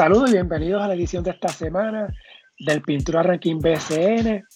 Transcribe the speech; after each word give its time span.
Saludos 0.00 0.30
y 0.30 0.32
bienvenidos 0.32 0.80
a 0.80 0.88
la 0.88 0.94
edición 0.94 1.22
de 1.22 1.32
esta 1.32 1.48
semana 1.48 2.08
del 2.58 2.80
Pintura 2.80 3.22
Ranking 3.22 3.58
BCN, 3.58 4.46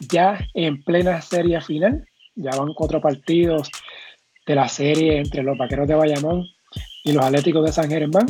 ya 0.00 0.44
en 0.54 0.82
plena 0.82 1.22
serie 1.22 1.60
final. 1.60 2.04
Ya 2.34 2.50
van 2.58 2.74
cuatro 2.74 3.00
partidos 3.00 3.70
de 4.44 4.56
la 4.56 4.68
serie 4.68 5.18
entre 5.18 5.44
los 5.44 5.56
Vaqueros 5.56 5.86
de 5.86 5.94
Bayamón 5.94 6.46
y 7.04 7.12
los 7.12 7.24
Atléticos 7.24 7.64
de 7.64 7.70
San 7.70 7.88
Germán. 7.88 8.26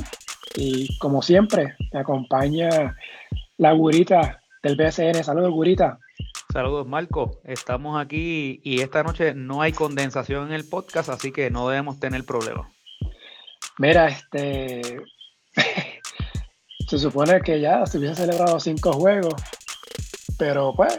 Y 0.57 0.99
como 0.99 1.23
siempre, 1.23 1.75
me 1.91 2.01
acompaña 2.01 2.95
la 3.57 3.73
gurita 3.73 4.43
del 4.63 4.77
BCN. 4.77 5.25
Saludos, 5.25 5.53
gurita. 5.53 5.99
Saludos, 6.53 6.87
Marco. 6.87 7.41
Estamos 7.45 7.99
aquí 7.99 8.61
y 8.63 8.83
esta 8.83 9.03
noche 9.03 9.33
no 9.33 9.63
hay 9.63 9.73
condensación 9.73 10.49
en 10.49 10.53
el 10.53 10.69
podcast, 10.69 11.09
así 11.09 11.33
que 11.33 11.51
no 11.51 11.67
debemos 11.67 11.99
tener 11.99 12.25
problemas. 12.25 12.71
Mira, 13.79 14.09
este. 14.09 15.01
Se 16.89 16.99
supone 16.99 17.41
que 17.43 17.61
ya 17.61 17.85
se 17.85 17.99
hubiese 17.99 18.15
celebrado 18.15 18.59
cinco 18.59 18.95
juegos, 18.95 19.35
pero 20.39 20.73
pues, 20.75 20.99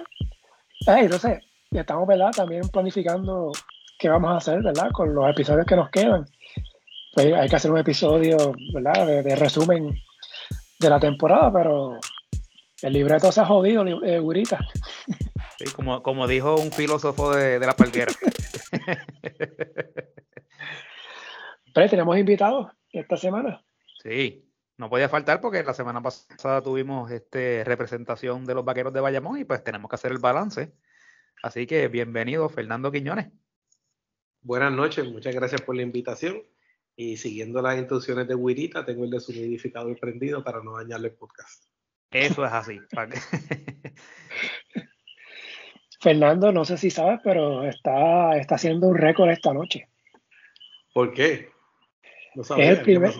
ay, 0.85 1.07
no 1.07 1.17
sé, 1.17 1.41
ya 1.71 1.81
estamos, 1.81 2.07
¿verdad? 2.07 2.29
También 2.29 2.69
planificando 2.69 3.51
qué 3.97 4.07
vamos 4.07 4.31
a 4.31 4.37
hacer, 4.37 4.61
¿verdad? 4.61 4.91
Con 4.91 5.15
los 5.15 5.27
episodios 5.27 5.65
que 5.65 5.75
nos 5.75 5.89
quedan. 5.89 6.25
Pues 7.13 7.33
hay 7.33 7.49
que 7.49 7.55
hacer 7.55 7.71
un 7.71 7.79
episodio, 7.79 8.53
¿verdad? 8.71 9.07
De, 9.07 9.35
resumen 9.35 9.99
de 10.79 10.89
la 10.89 10.99
temporada, 10.99 11.51
pero 11.51 11.97
el 12.83 12.93
libreto 12.93 13.31
se 13.31 13.41
ha 13.41 13.45
jodido, 13.45 13.83
eh, 14.03 14.19
Gurita. 14.19 14.59
Sí, 15.57 15.65
como, 15.75 16.03
como 16.03 16.27
dijo 16.27 16.55
un 16.55 16.71
filósofo 16.71 17.35
de, 17.35 17.59
la 17.59 17.75
palguera. 17.75 18.13
pero 21.73 21.89
tenemos 21.89 22.15
invitados 22.15 22.67
esta 22.91 23.17
semana. 23.17 23.63
Sí, 24.03 24.48
no 24.79 24.89
podía 24.89 25.09
faltar 25.09 25.41
porque 25.41 25.61
la 25.61 25.73
semana 25.73 26.01
pasada 26.01 26.61
tuvimos 26.61 27.11
este 27.11 27.65
representación 27.65 28.45
de 28.45 28.55
los 28.55 28.63
vaqueros 28.63 28.93
de 28.93 29.01
Bayamón 29.01 29.37
y 29.37 29.43
pues 29.43 29.61
tenemos 29.61 29.89
que 29.89 29.95
hacer 29.95 30.13
el 30.13 30.19
balance. 30.19 30.71
Así 31.43 31.67
que 31.67 31.89
bienvenido, 31.89 32.47
Fernando 32.47 32.89
Quiñones. 32.89 33.27
Buenas 34.41 34.71
noches, 34.71 35.05
muchas 35.05 35.35
gracias 35.35 35.61
por 35.61 35.75
la 35.75 35.81
invitación. 35.81 36.43
Y 36.95 37.17
siguiendo 37.17 37.61
las 37.61 37.77
instrucciones 37.77 38.25
de 38.29 38.35
Wirita, 38.35 38.85
tengo 38.85 39.03
el 39.03 39.09
deshumidificador 39.09 39.99
prendido 39.99 40.45
para 40.45 40.63
no 40.63 40.77
dañarle 40.77 41.09
el 41.09 41.15
podcast. 41.15 41.65
Eso 42.11 42.45
es 42.45 42.53
así. 42.53 42.79
Fernando, 45.99 46.53
no 46.53 46.63
sé 46.63 46.77
si 46.77 46.89
sabes, 46.89 47.19
pero 47.21 47.65
está, 47.65 48.37
está 48.37 48.55
haciendo 48.55 48.87
un 48.87 48.95
récord 48.95 49.29
esta 49.29 49.53
noche. 49.53 49.89
¿Por 50.93 51.13
qué? 51.13 51.49
No 52.33 52.45
sabía, 52.45 52.71
es 52.71 52.77
el 52.77 52.83
primer, 52.85 53.13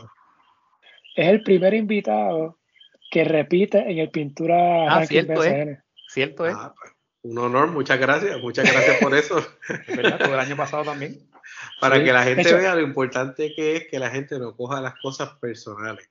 es 1.20 1.28
el 1.28 1.44
primer 1.44 1.74
invitado 1.74 2.58
que 3.12 3.24
repite 3.24 3.80
en 3.80 4.00
el 4.00 4.10
Pintura 4.10 4.88
ah, 4.90 5.06
cierto 5.06 5.44
Es. 5.44 5.80
Cierto 6.08 6.46
es. 6.46 6.56
Ah, 6.56 6.74
pues, 6.80 6.94
un 7.22 7.38
honor, 7.38 7.68
muchas 7.72 8.00
gracias, 8.00 8.40
muchas 8.40 8.72
gracias 8.72 8.98
por 8.98 9.14
eso. 9.16 9.46
¿Verdad? 9.88 10.20
Todo 10.20 10.34
el 10.34 10.40
año 10.40 10.56
pasado 10.56 10.84
también. 10.84 11.20
Para 11.82 12.02
que 12.02 12.14
la 12.14 12.24
gente 12.24 12.54
vea 12.54 12.76
lo 12.76 12.82
importante 12.82 13.54
que 13.56 13.76
es 13.76 13.88
que 13.88 14.00
la 14.00 14.10
gente 14.10 14.40
no 14.40 14.56
coja 14.56 14.80
las 14.80 14.94
cosas 15.02 15.30
personales. 15.40 16.10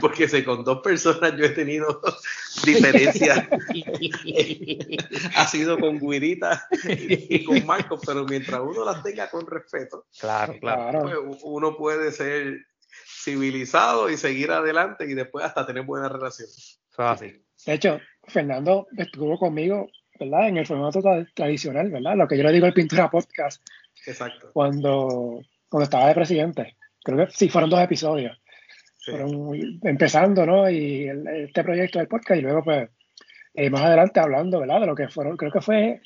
Porque 0.00 0.28
si 0.28 0.42
con 0.42 0.64
dos 0.64 0.80
personas 0.82 1.36
yo 1.36 1.44
he 1.44 1.50
tenido 1.50 2.00
diferencias, 2.64 3.46
ha 5.36 5.46
sido 5.46 5.78
con 5.78 6.00
Guirita 6.00 6.66
y 6.88 7.44
con 7.44 7.64
Marcos, 7.64 8.00
pero 8.04 8.24
mientras 8.24 8.60
uno 8.60 8.84
las 8.84 9.04
tenga 9.04 9.30
con 9.30 9.46
respeto, 9.46 10.06
claro, 10.18 10.56
claro. 10.58 11.02
Pues, 11.02 11.38
uno 11.44 11.76
puede 11.76 12.10
ser 12.10 12.66
civilizado 13.22 14.10
y 14.10 14.16
seguir 14.16 14.50
adelante 14.50 15.04
y 15.08 15.14
después 15.14 15.44
hasta 15.44 15.66
tener 15.66 15.84
buenas 15.84 16.10
relaciones. 16.10 16.80
Así. 16.96 17.32
De 17.66 17.74
hecho, 17.74 18.00
Fernando 18.24 18.86
estuvo 18.96 19.38
conmigo, 19.38 19.88
¿verdad? 20.18 20.48
En 20.48 20.56
el 20.58 20.66
formato 20.66 21.00
tradicional, 21.34 21.90
¿verdad? 21.90 22.16
Lo 22.16 22.26
que 22.26 22.36
yo 22.36 22.42
le 22.42 22.52
digo 22.52 22.66
al 22.66 22.74
Pintura 22.74 23.10
Podcast. 23.10 23.62
Exacto. 24.06 24.50
Cuando, 24.52 25.40
cuando 25.68 25.84
estaba 25.84 26.08
de 26.08 26.14
presidente. 26.14 26.76
Creo 27.04 27.26
que 27.26 27.32
sí, 27.32 27.48
fueron 27.48 27.70
dos 27.70 27.80
episodios. 27.80 28.38
Fueron 29.04 29.80
empezando, 29.82 30.46
¿no? 30.46 30.70
Y 30.70 31.08
este 31.08 31.64
proyecto 31.64 31.98
del 31.98 32.08
podcast 32.08 32.38
y 32.38 32.42
luego, 32.42 32.62
pues, 32.62 32.88
eh, 33.54 33.68
más 33.68 33.82
adelante 33.82 34.20
hablando, 34.20 34.60
¿verdad? 34.60 34.80
De 34.80 34.86
lo 34.86 34.94
que 34.94 35.08
fueron, 35.08 35.36
creo 35.36 35.50
que 35.50 35.60
fue 35.60 36.00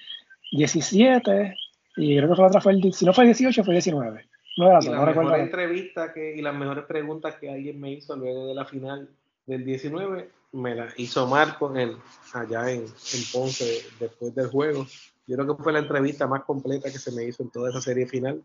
17 0.52 1.54
y 1.96 2.16
creo 2.16 2.28
que 2.28 2.34
fue 2.34 2.42
la 2.42 2.48
otra, 2.48 2.60
fue 2.60 2.72
el, 2.72 2.92
si 2.92 3.04
no 3.04 3.12
fue 3.12 3.26
18, 3.26 3.64
fue 3.64 3.74
19. 3.74 4.26
No, 4.56 4.78
y 4.80 4.86
la 4.86 5.04
mejor 5.04 5.38
entrevista 5.38 6.12
que, 6.12 6.34
y 6.34 6.40
las 6.40 6.54
mejores 6.54 6.84
preguntas 6.86 7.34
que 7.34 7.50
alguien 7.50 7.78
me 7.78 7.92
hizo 7.92 8.16
luego 8.16 8.46
de 8.46 8.54
la 8.54 8.64
final 8.64 9.08
del 9.46 9.64
19 9.64 10.30
me 10.52 10.74
la 10.74 10.88
hizo 10.96 11.26
Marco 11.26 11.76
en, 11.76 11.96
allá 12.32 12.70
en, 12.70 12.80
en, 12.82 13.22
Ponce 13.32 13.84
después 14.00 14.34
del 14.34 14.48
juego. 14.48 14.86
Yo 15.26 15.36
creo 15.36 15.56
que 15.56 15.62
fue 15.62 15.72
la 15.72 15.80
entrevista 15.80 16.26
más 16.26 16.44
completa 16.44 16.90
que 16.90 16.98
se 16.98 17.12
me 17.12 17.24
hizo 17.24 17.42
en 17.42 17.50
toda 17.50 17.70
esa 17.70 17.80
serie 17.80 18.06
final 18.06 18.42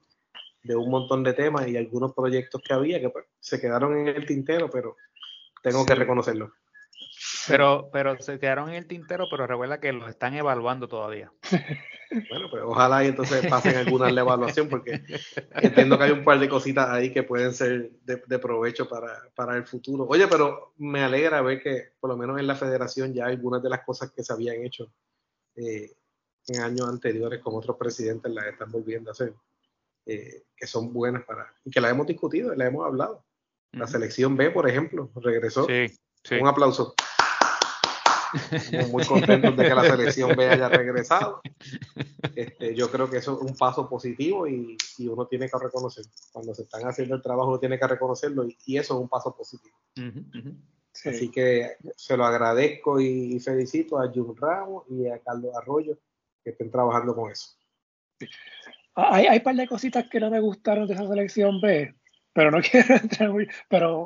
de 0.63 0.75
un 0.75 0.89
montón 0.89 1.23
de 1.23 1.33
temas 1.33 1.67
y 1.67 1.77
algunos 1.77 2.13
proyectos 2.13 2.61
que 2.61 2.73
había 2.73 2.99
que 2.99 3.09
pues, 3.09 3.25
se 3.39 3.59
quedaron 3.59 3.97
en 3.97 4.09
el 4.09 4.25
tintero, 4.25 4.69
pero 4.69 4.97
tengo 5.63 5.85
que 5.85 5.95
reconocerlo. 5.95 6.51
Pero, 7.47 7.89
pero 7.91 8.19
se 8.21 8.39
quedaron 8.39 8.69
en 8.69 8.75
el 8.75 8.87
tintero, 8.87 9.25
pero 9.29 9.47
recuerda 9.47 9.79
que 9.79 9.91
los 9.91 10.09
están 10.09 10.35
evaluando 10.35 10.87
todavía. 10.87 11.31
Bueno, 12.29 12.49
pues 12.49 12.61
ojalá 12.65 13.05
y 13.05 13.07
entonces 13.07 13.47
pasen 13.47 13.77
alguna 13.77 14.11
la 14.11 14.21
evaluación, 14.21 14.67
porque 14.67 15.01
entiendo 15.61 15.97
que 15.97 16.03
hay 16.03 16.11
un 16.11 16.25
par 16.25 16.39
de 16.39 16.49
cositas 16.49 16.89
ahí 16.89 17.13
que 17.13 17.23
pueden 17.23 17.53
ser 17.53 17.91
de, 18.03 18.39
provecho 18.39 18.87
para, 18.87 19.55
el 19.55 19.65
futuro. 19.65 20.05
Oye, 20.09 20.27
pero 20.27 20.73
me 20.77 21.01
alegra 21.01 21.41
ver 21.41 21.61
que 21.61 21.93
por 21.99 22.09
lo 22.09 22.17
menos 22.17 22.37
en 22.37 22.47
la 22.47 22.55
federación 22.55 23.13
ya 23.13 23.27
algunas 23.27 23.63
de 23.63 23.69
las 23.69 23.85
cosas 23.85 24.11
que 24.11 24.23
se 24.23 24.33
habían 24.33 24.61
hecho 24.63 24.91
eh, 25.55 25.93
en 26.47 26.61
años 26.61 26.89
anteriores 26.89 27.39
con 27.39 27.55
otros 27.55 27.77
presidentes 27.77 28.29
las 28.31 28.45
están 28.47 28.71
volviendo 28.71 29.09
a 29.09 29.13
hacer, 29.13 29.33
eh, 30.05 30.43
que 30.55 30.67
son 30.67 30.91
buenas 30.91 31.23
para, 31.23 31.53
y 31.63 31.71
que 31.71 31.79
las 31.79 31.91
hemos 31.91 32.07
discutido, 32.07 32.53
las 32.53 32.67
hemos 32.67 32.85
hablado. 32.85 33.23
La 33.71 33.87
selección 33.87 34.35
B, 34.35 34.51
por 34.51 34.67
ejemplo, 34.67 35.09
regresó. 35.15 35.65
Sí, 35.65 36.35
Un 36.41 36.47
aplauso 36.49 36.93
muy 38.89 39.03
contentos 39.05 39.55
de 39.55 39.63
que 39.63 39.75
la 39.75 39.83
selección 39.83 40.35
B 40.35 40.49
haya 40.49 40.69
regresado. 40.69 41.41
Este, 42.35 42.75
yo 42.75 42.89
creo 42.89 43.09
que 43.09 43.17
eso 43.17 43.35
es 43.35 43.49
un 43.49 43.55
paso 43.55 43.89
positivo 43.89 44.47
y, 44.47 44.77
uno 44.99 45.25
tiene 45.27 45.49
que 45.49 45.57
reconocerlo. 45.57 46.11
Cuando 46.31 46.53
se 46.53 46.63
están 46.63 46.83
haciendo 46.87 47.15
el 47.15 47.21
trabajo, 47.21 47.49
uno 47.49 47.59
tiene 47.59 47.79
que 47.79 47.87
reconocerlo 47.87 48.45
y, 48.45 48.77
eso 48.77 48.95
es 48.95 49.01
un 49.01 49.09
paso 49.09 49.35
positivo. 49.35 49.75
Así 51.05 51.29
que 51.31 51.77
se 51.95 52.17
lo 52.17 52.25
agradezco 52.25 52.99
y 52.99 53.39
felicito 53.39 53.99
a 53.99 54.11
Jun 54.11 54.35
Ramos 54.35 54.83
y 54.89 55.07
a 55.07 55.19
Carlos 55.19 55.55
Arroyo 55.55 55.97
que 56.43 56.51
estén 56.51 56.71
trabajando 56.71 57.15
con 57.15 57.31
eso. 57.31 57.51
Hay, 58.95 59.25
hay 59.25 59.37
un 59.37 59.43
par 59.43 59.55
de 59.55 59.67
cositas 59.67 60.07
que 60.09 60.19
no 60.19 60.29
me 60.29 60.39
gustaron 60.39 60.87
de 60.87 60.93
esa 60.93 61.07
selección 61.07 61.61
B, 61.61 61.95
pero 62.33 62.51
no 62.51 62.59
quiero 62.71 62.95
entrar 62.95 63.31
muy. 63.31 63.47
Pero 63.69 64.05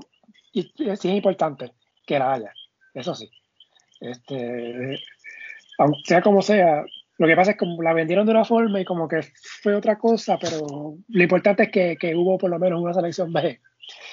sí 0.53 0.73
es 0.77 1.05
importante 1.05 1.73
que 2.05 2.19
la 2.19 2.33
haya, 2.33 2.53
eso 2.93 3.15
sí. 3.15 3.29
Este, 3.99 4.99
aunque 5.77 5.99
sea 6.05 6.21
como 6.21 6.41
sea, 6.41 6.83
lo 7.17 7.27
que 7.27 7.35
pasa 7.35 7.51
es 7.51 7.57
que 7.57 7.65
la 7.81 7.93
vendieron 7.93 8.25
de 8.25 8.31
una 8.31 8.45
forma 8.45 8.79
y 8.79 8.85
como 8.85 9.07
que 9.07 9.21
fue 9.61 9.75
otra 9.75 9.97
cosa, 9.97 10.37
pero 10.39 10.97
lo 11.07 11.23
importante 11.23 11.63
es 11.63 11.71
que, 11.71 11.97
que 11.97 12.15
hubo 12.15 12.37
por 12.37 12.49
lo 12.49 12.59
menos 12.59 12.81
una 12.81 12.93
selección 12.93 13.31
B. 13.31 13.59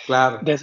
Claro. 0.06 0.40
De, 0.42 0.58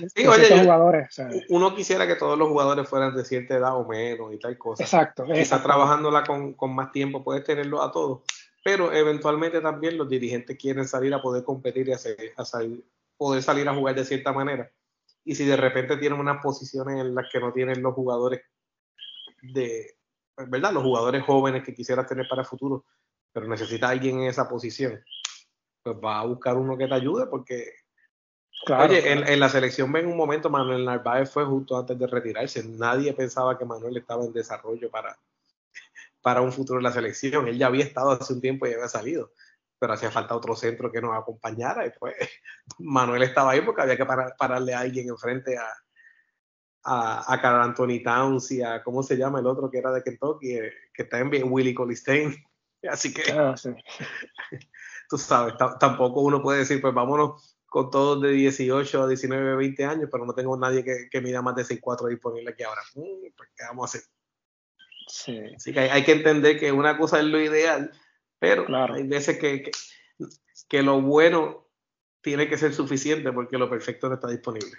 jugadores. 0.61 1.21
Uno 1.49 1.75
quisiera 1.75 2.05
que 2.05 2.15
todos 2.15 2.37
los 2.37 2.47
jugadores 2.47 2.87
fueran 2.87 3.15
de 3.15 3.25
cierta 3.25 3.55
edad 3.55 3.75
o 3.75 3.87
menos 3.87 4.33
y 4.33 4.37
tal 4.37 4.57
cosa. 4.57 4.83
Exacto. 4.83 5.25
Está 5.25 5.63
trabajándola 5.63 6.23
con, 6.23 6.53
con, 6.53 6.75
más 6.75 6.91
tiempo, 6.91 7.23
puedes 7.23 7.43
tenerlo 7.43 7.81
a 7.81 7.91
todos. 7.91 8.21
Pero 8.63 8.93
eventualmente 8.93 9.61
también 9.61 9.97
los 9.97 10.09
dirigentes 10.09 10.57
quieren 10.57 10.87
salir 10.87 11.13
a 11.13 11.21
poder 11.21 11.43
competir 11.43 11.87
y 11.87 11.93
hacer, 11.93 12.17
a 12.35 12.45
salir, 12.45 12.83
poder 13.17 13.41
salir 13.41 13.67
a 13.67 13.73
jugar 13.73 13.95
de 13.95 14.05
cierta 14.05 14.31
manera. 14.31 14.69
Y 15.23 15.35
si 15.35 15.45
de 15.45 15.57
repente 15.57 15.97
tienen 15.97 16.19
unas 16.19 16.41
posiciones 16.43 16.99
en 16.99 17.15
las 17.15 17.25
que 17.31 17.39
no 17.39 17.51
tienen 17.51 17.81
los 17.81 17.93
jugadores 17.93 18.41
de, 19.41 19.97
¿verdad? 20.47 20.73
Los 20.73 20.83
jugadores 20.83 21.23
jóvenes 21.23 21.63
que 21.63 21.73
quisieras 21.73 22.07
tener 22.07 22.27
para 22.27 22.41
el 22.41 22.47
futuro, 22.47 22.85
pero 23.31 23.47
necesita 23.47 23.89
alguien 23.89 24.19
en 24.21 24.27
esa 24.27 24.47
posición, 24.47 25.03
pues 25.83 25.97
va 26.03 26.19
a 26.19 26.25
buscar 26.25 26.57
uno 26.57 26.77
que 26.77 26.87
te 26.87 26.93
ayude 26.93 27.27
porque, 27.27 27.71
oye, 28.67 29.11
En, 29.11 29.39
la 29.39 29.49
selección 29.49 29.91
ven 29.91 30.07
un 30.07 30.17
momento 30.17 30.49
Manuel 30.49 30.85
Narváez 30.85 31.31
fue 31.31 31.45
justo 31.45 31.77
antes 31.77 31.97
de 31.97 32.07
retirarse, 32.07 32.63
nadie 32.67 33.13
pensaba 33.13 33.57
que 33.57 33.65
Manuel 33.65 33.97
estaba 33.97 34.25
en 34.25 34.33
desarrollo 34.33 34.89
para, 34.89 35.17
para 36.21 36.41
un 36.41 36.51
futuro 36.51 36.79
en 36.79 36.83
la 36.83 36.91
selección, 36.91 37.47
él 37.47 37.57
ya 37.57 37.67
había 37.67 37.85
estado 37.85 38.11
hace 38.11 38.33
un 38.33 38.41
tiempo 38.41 38.67
y 38.67 38.73
había 38.73 38.87
salido 38.87 39.31
pero 39.79 39.93
hacía 39.93 40.11
falta 40.11 40.35
otro 40.35 40.55
centro 40.55 40.91
que 40.91 41.01
nos 41.01 41.17
acompañara 41.17 41.87
y 41.87 41.91
pues 41.97 42.15
Manuel 42.79 43.23
estaba 43.23 43.51
ahí 43.51 43.61
porque 43.61 43.81
había 43.81 43.97
que 43.97 44.05
pararle 44.05 44.73
a 44.73 44.81
alguien 44.81 45.07
enfrente 45.07 45.57
a, 45.57 45.65
a, 46.83 47.33
a 47.33 47.41
Carl 47.41 47.61
Anthony 47.61 48.01
Towns 48.03 48.51
y 48.51 48.61
a, 48.61 48.83
¿cómo 48.83 49.03
se 49.03 49.17
llama 49.17 49.39
el 49.39 49.47
otro 49.47 49.69
que 49.69 49.77
era 49.77 49.91
de 49.91 50.03
Kentucky? 50.03 50.53
Eh, 50.53 50.73
que 50.93 51.03
está 51.03 51.19
en 51.19 51.51
Willy 51.51 51.73
Colistein. 51.73 52.35
Así 52.89 53.13
que, 53.13 53.31
ah, 53.31 53.55
tú 55.09 55.17
sabes, 55.17 55.55
tampoco 55.79 56.21
uno 56.21 56.41
puede 56.41 56.59
decir, 56.59 56.79
pues 56.79 56.93
vámonos 56.93 57.57
con 57.65 57.91
todos 57.91 58.21
de 58.21 58.31
18 58.31 59.03
a 59.03 59.07
19, 59.07 59.55
20 59.55 59.85
años, 59.85 60.09
pero 60.11 60.25
no 60.25 60.33
tengo 60.33 60.57
nadie 60.57 60.83
que, 60.83 61.07
que 61.09 61.21
mida 61.21 61.41
más 61.41 61.55
de 61.55 61.63
6'4 61.63 62.07
disponible 62.07 62.51
aquí 62.51 62.63
ahora. 62.63 62.81
Mm, 62.95 63.27
pues, 63.35 63.49
¿qué 63.55 63.63
vamos 63.65 63.83
a 63.83 63.97
hacer? 63.97 64.09
Sí. 65.07 65.39
Así 65.55 65.73
que 65.73 65.79
hay, 65.79 66.03
que 66.03 66.13
entender 66.13 66.59
que 66.59 66.71
una 66.71 66.97
cosa 66.97 67.19
es 67.19 67.25
lo 67.25 67.39
ideal, 67.39 67.91
pero 68.39 68.65
hay 68.93 69.07
veces 69.07 69.39
que, 69.39 69.71
que, 70.67 70.83
lo 70.83 71.01
bueno 71.01 71.67
tiene 72.21 72.47
que 72.47 72.57
ser 72.57 72.73
suficiente 72.73 73.31
porque 73.31 73.57
lo 73.57 73.69
perfecto 73.69 74.07
no 74.07 74.15
está 74.15 74.29
disponible. 74.29 74.71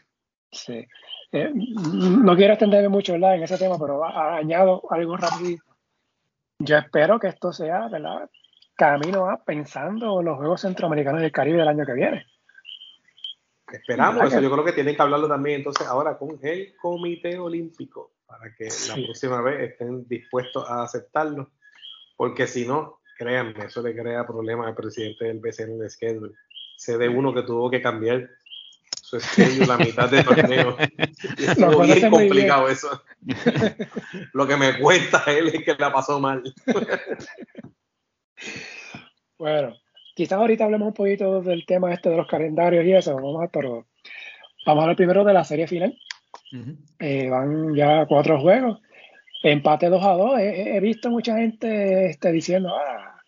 Sí. 0.52 0.86
Eh, 1.32 1.50
no 1.54 2.36
quiero 2.36 2.54
extenderme 2.54 2.88
mucho 2.88 3.14
en 3.14 3.42
ese 3.42 3.58
tema, 3.58 3.78
pero 3.78 4.04
añado 4.04 4.82
algo 4.90 5.16
rápido. 5.16 5.62
Yo 6.58 6.76
espero 6.76 7.18
que 7.18 7.28
esto 7.28 7.52
sea, 7.52 7.88
¿verdad? 7.88 8.28
Camino 8.76 9.30
a 9.30 9.42
pensando 9.44 10.20
en 10.20 10.26
los 10.26 10.36
Juegos 10.38 10.62
Centroamericanos 10.62 11.20
del 11.20 11.32
Caribe 11.32 11.58
del 11.58 11.68
año 11.68 11.86
que 11.86 11.92
viene. 11.92 12.26
Esperamos 13.72 14.24
eso. 14.24 14.40
Yo 14.40 14.50
creo 14.50 14.64
que 14.64 14.72
tienen 14.72 14.96
que 14.96 15.02
hablarlo 15.02 15.28
también 15.28 15.58
entonces 15.58 15.86
ahora 15.86 16.18
con 16.18 16.38
el 16.42 16.74
Comité 16.76 17.38
Olímpico 17.38 18.12
para 18.26 18.54
que 18.54 18.68
la 18.88 18.94
próxima 18.94 19.40
vez 19.42 19.70
estén 19.70 20.06
dispuestos 20.08 20.68
a 20.68 20.82
aceptarlo. 20.82 21.50
Porque 22.16 22.46
si 22.46 22.66
no, 22.66 23.00
créanme, 23.16 23.64
eso 23.64 23.82
le 23.82 23.94
crea 23.94 24.26
problemas 24.26 24.66
al 24.66 24.74
presidente 24.74 25.26
del 25.26 25.38
BCN 25.38 25.78
de 25.78 25.88
schedule. 25.88 26.34
Sé 26.76 26.98
de 26.98 27.08
uno 27.08 27.32
que 27.32 27.42
tuvo 27.42 27.70
que 27.70 27.80
cambiar 27.80 28.28
su 29.10 29.18
schedule 29.18 29.66
la 29.66 29.76
mitad 29.76 30.08
del 30.08 30.24
torneo. 30.24 30.76
es 30.78 31.56
bien 31.56 32.10
complicado 32.10 32.68
eso. 32.68 33.02
Lo 34.32 34.46
que 34.46 34.56
me 34.56 34.78
cuesta 34.78 35.24
él 35.26 35.48
es 35.48 35.64
que 35.64 35.74
la 35.76 35.92
pasó 35.92 36.20
mal. 36.20 36.42
bueno, 39.38 39.76
quizás 40.14 40.38
ahorita 40.38 40.64
hablemos 40.64 40.88
un 40.88 40.94
poquito 40.94 41.42
del 41.42 41.66
tema 41.66 41.92
este 41.92 42.10
de 42.10 42.18
los 42.18 42.28
calendarios 42.28 42.84
y 42.84 42.92
eso, 42.92 43.16
vamos 43.16 43.42
a, 43.42 43.48
pero 43.48 43.86
vamos 44.64 44.80
a 44.80 44.82
hablar 44.82 44.96
primero 44.96 45.24
de 45.24 45.32
la 45.32 45.44
serie 45.44 45.66
final. 45.66 45.98
Eh, 47.00 47.28
van 47.28 47.74
ya 47.74 48.06
cuatro 48.06 48.40
juegos, 48.40 48.80
empate 49.42 49.88
2 49.88 50.04
a 50.04 50.12
2. 50.12 50.38
He, 50.38 50.80
visto 50.80 51.10
mucha 51.10 51.36
gente 51.36 52.10
este, 52.10 52.30
diciendo 52.30 52.76
ah, 52.76 53.19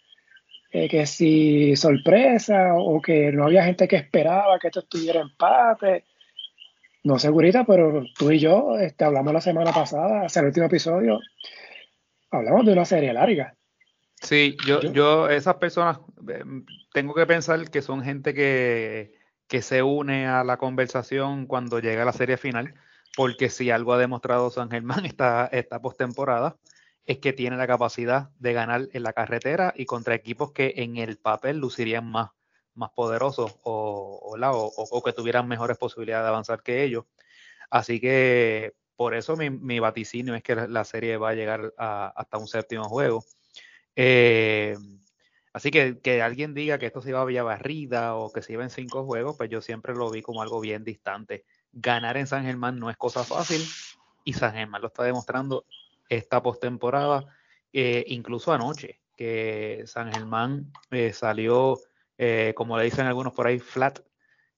eh, 0.74 0.88
que 0.88 1.04
si 1.04 1.76
sorpresa 1.76 2.72
o 2.74 3.00
que 3.02 3.30
no 3.30 3.44
había 3.44 3.64
gente 3.64 3.86
que 3.86 3.96
esperaba 3.96 4.58
que 4.58 4.68
esto 4.68 4.80
estuviera 4.80 5.20
empate. 5.20 6.06
No 7.04 7.18
segurita, 7.18 7.64
pero 7.64 8.04
tú 8.16 8.30
y 8.30 8.38
yo 8.38 8.78
este, 8.78 9.04
hablamos 9.04 9.34
la 9.34 9.40
semana 9.42 9.72
pasada, 9.72 10.24
hacia 10.24 10.40
el 10.40 10.46
último 10.46 10.66
episodio, 10.66 11.20
hablamos 12.30 12.64
de 12.64 12.72
una 12.72 12.86
serie 12.86 13.12
larga. 13.12 13.54
Sí, 14.22 14.56
yo, 14.66 14.80
yo, 14.80 15.28
esas 15.28 15.56
personas 15.56 15.98
eh, 16.28 16.44
tengo 16.94 17.12
que 17.12 17.26
pensar 17.26 17.70
que 17.70 17.82
son 17.82 18.02
gente 18.02 18.32
que, 18.32 19.18
que 19.48 19.60
se 19.60 19.82
une 19.82 20.26
a 20.26 20.42
la 20.42 20.56
conversación 20.56 21.46
cuando 21.46 21.80
llega 21.80 22.06
la 22.06 22.12
serie 22.12 22.38
final, 22.38 22.74
porque 23.14 23.50
si 23.50 23.70
algo 23.70 23.92
ha 23.92 23.98
demostrado 23.98 24.48
San 24.48 24.70
Germán 24.70 25.04
esta, 25.04 25.50
esta 25.52 25.82
postemporada, 25.82 26.56
es 27.06 27.18
que 27.18 27.32
tiene 27.32 27.56
la 27.56 27.66
capacidad 27.66 28.30
de 28.38 28.52
ganar 28.52 28.88
en 28.92 29.02
la 29.02 29.12
carretera 29.12 29.74
y 29.76 29.86
contra 29.86 30.14
equipos 30.14 30.52
que 30.52 30.74
en 30.76 30.96
el 30.96 31.18
papel 31.18 31.58
lucirían 31.58 32.06
más, 32.10 32.30
más 32.74 32.90
poderosos 32.90 33.56
o, 33.64 34.20
o, 34.76 35.02
que 35.02 35.12
tuvieran 35.12 35.48
mejores 35.48 35.78
posibilidades 35.78 36.24
de 36.24 36.28
avanzar 36.28 36.62
que 36.62 36.84
ellos. 36.84 37.04
Así 37.70 38.00
que 38.00 38.74
por 38.96 39.14
eso 39.14 39.36
mi, 39.36 39.50
mi 39.50 39.80
vaticinio 39.80 40.34
es 40.34 40.42
que 40.42 40.54
la 40.54 40.84
serie 40.84 41.16
va 41.16 41.30
a 41.30 41.34
llegar 41.34 41.72
hasta 41.76 42.38
un 42.38 42.46
séptimo 42.46 42.84
juego. 42.84 43.24
Eh, 43.96 44.76
así 45.52 45.70
que 45.70 46.00
que 46.00 46.22
alguien 46.22 46.54
diga 46.54 46.78
que 46.78 46.86
esto 46.86 47.02
se 47.02 47.10
iba 47.10 47.20
a 47.20 47.24
Villabarrida 47.24 48.14
o 48.16 48.32
que 48.32 48.42
se 48.42 48.52
iba 48.52 48.62
en 48.62 48.70
cinco 48.70 49.04
juegos, 49.04 49.36
pues 49.36 49.50
yo 49.50 49.60
siempre 49.60 49.94
lo 49.94 50.10
vi 50.10 50.22
como 50.22 50.42
algo 50.42 50.60
bien 50.60 50.84
distante. 50.84 51.44
Ganar 51.72 52.16
en 52.16 52.26
San 52.26 52.44
Germán 52.44 52.78
no 52.78 52.90
es 52.90 52.96
cosa 52.96 53.24
fácil 53.24 53.62
y 54.24 54.34
San 54.34 54.52
Germán 54.54 54.82
lo 54.82 54.88
está 54.88 55.02
demostrando 55.02 55.64
esta 56.08 56.42
postemporada, 56.42 57.26
eh, 57.72 58.04
incluso 58.08 58.52
anoche, 58.52 59.00
que 59.16 59.82
San 59.86 60.12
Germán 60.12 60.72
eh, 60.90 61.12
salió, 61.12 61.78
eh, 62.18 62.52
como 62.56 62.78
le 62.78 62.84
dicen 62.84 63.06
algunos 63.06 63.32
por 63.32 63.46
ahí, 63.46 63.58
flat. 63.58 64.00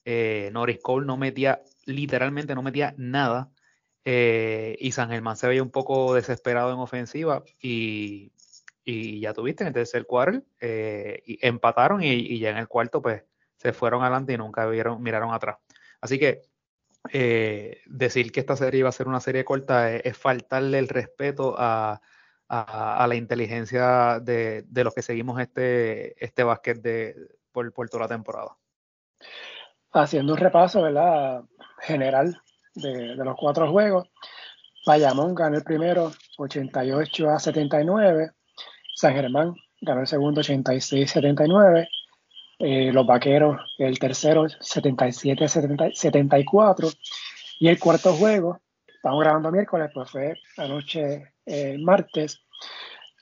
Norris 0.07 0.81
Cole 0.83 1.07
no 1.07 1.17
metía, 1.17 1.63
literalmente 1.87 2.55
no 2.55 2.63
metía 2.63 2.95
nada. 2.99 3.51
y 4.05 4.93
San 4.93 5.09
Germán 5.09 5.37
se 5.37 5.49
veía 5.49 5.63
un 5.63 5.71
poco 5.71 6.15
desesperado 6.15 6.71
en 6.73 6.79
ofensiva 6.79 7.43
y 7.59 8.35
y 8.85 9.21
ya 9.21 9.33
tuviste 9.33 9.65
en 9.65 9.69
el 9.69 9.75
tercer 9.75 10.07
cuarto, 10.07 10.43
eh, 10.61 11.23
y 11.27 11.47
empataron 11.47 12.03
y, 12.03 12.39
ya 12.39 12.51
en 12.51 12.59
el 12.59 12.69
cuarto 12.69 13.01
pues 13.01 13.25
se 13.57 13.73
fueron 13.73 14.03
adelante 14.03 14.35
y 14.35 14.37
nunca 14.37 14.67
vieron, 14.67 15.03
miraron 15.03 15.33
atrás. 15.33 15.57
Así 16.01 16.19
que 16.19 16.43
eh, 17.13 17.83
decir 17.87 18.33
que 18.33 18.41
esta 18.41 18.57
serie 18.57 18.81
iba 18.81 18.89
a 18.89 18.93
ser 18.93 19.09
una 19.09 19.21
serie 19.21 19.45
corta 19.45 19.95
es, 19.95 20.17
faltarle 20.17 20.79
el 20.79 20.89
respeto 20.89 21.55
a, 21.59 22.01
la 22.49 23.15
inteligencia 23.15 24.21
de, 24.21 24.65
los 24.73 24.95
que 24.95 25.03
seguimos 25.03 25.41
este, 25.41 26.25
este 26.25 26.45
básquet 26.45 26.81
de, 26.81 27.17
por, 27.53 27.73
toda 27.89 28.05
la 28.05 28.09
temporada. 28.09 28.57
Haciendo 29.93 30.35
un 30.35 30.39
repaso 30.39 30.85
general 31.81 32.41
de, 32.75 33.17
de 33.17 33.25
los 33.25 33.37
cuatro 33.37 33.71
juegos, 33.71 34.09
Bayamón 34.87 35.35
ganó 35.35 35.57
el 35.57 35.65
primero 35.65 36.13
88 36.39 37.31
a 37.31 37.39
79. 37.39 38.31
San 38.95 39.15
Germán 39.15 39.55
ganó 39.81 40.03
el 40.03 40.07
segundo 40.07 40.43
86-79. 40.43 41.89
Eh, 42.67 42.91
los 42.95 43.07
Vaqueros 43.07 43.61
el 43.77 43.99
tercero 43.99 44.45
77-74. 44.45 46.97
Y 47.61 47.69
el 47.69 47.79
cuarto 47.79 48.15
juego, 48.15 48.59
estamos 48.87 49.21
grabando 49.21 49.53
miércoles, 49.53 49.91
pues 49.93 50.11
fue 50.11 50.35
anoche 50.57 51.35
el 51.45 51.83
martes, 51.83 52.43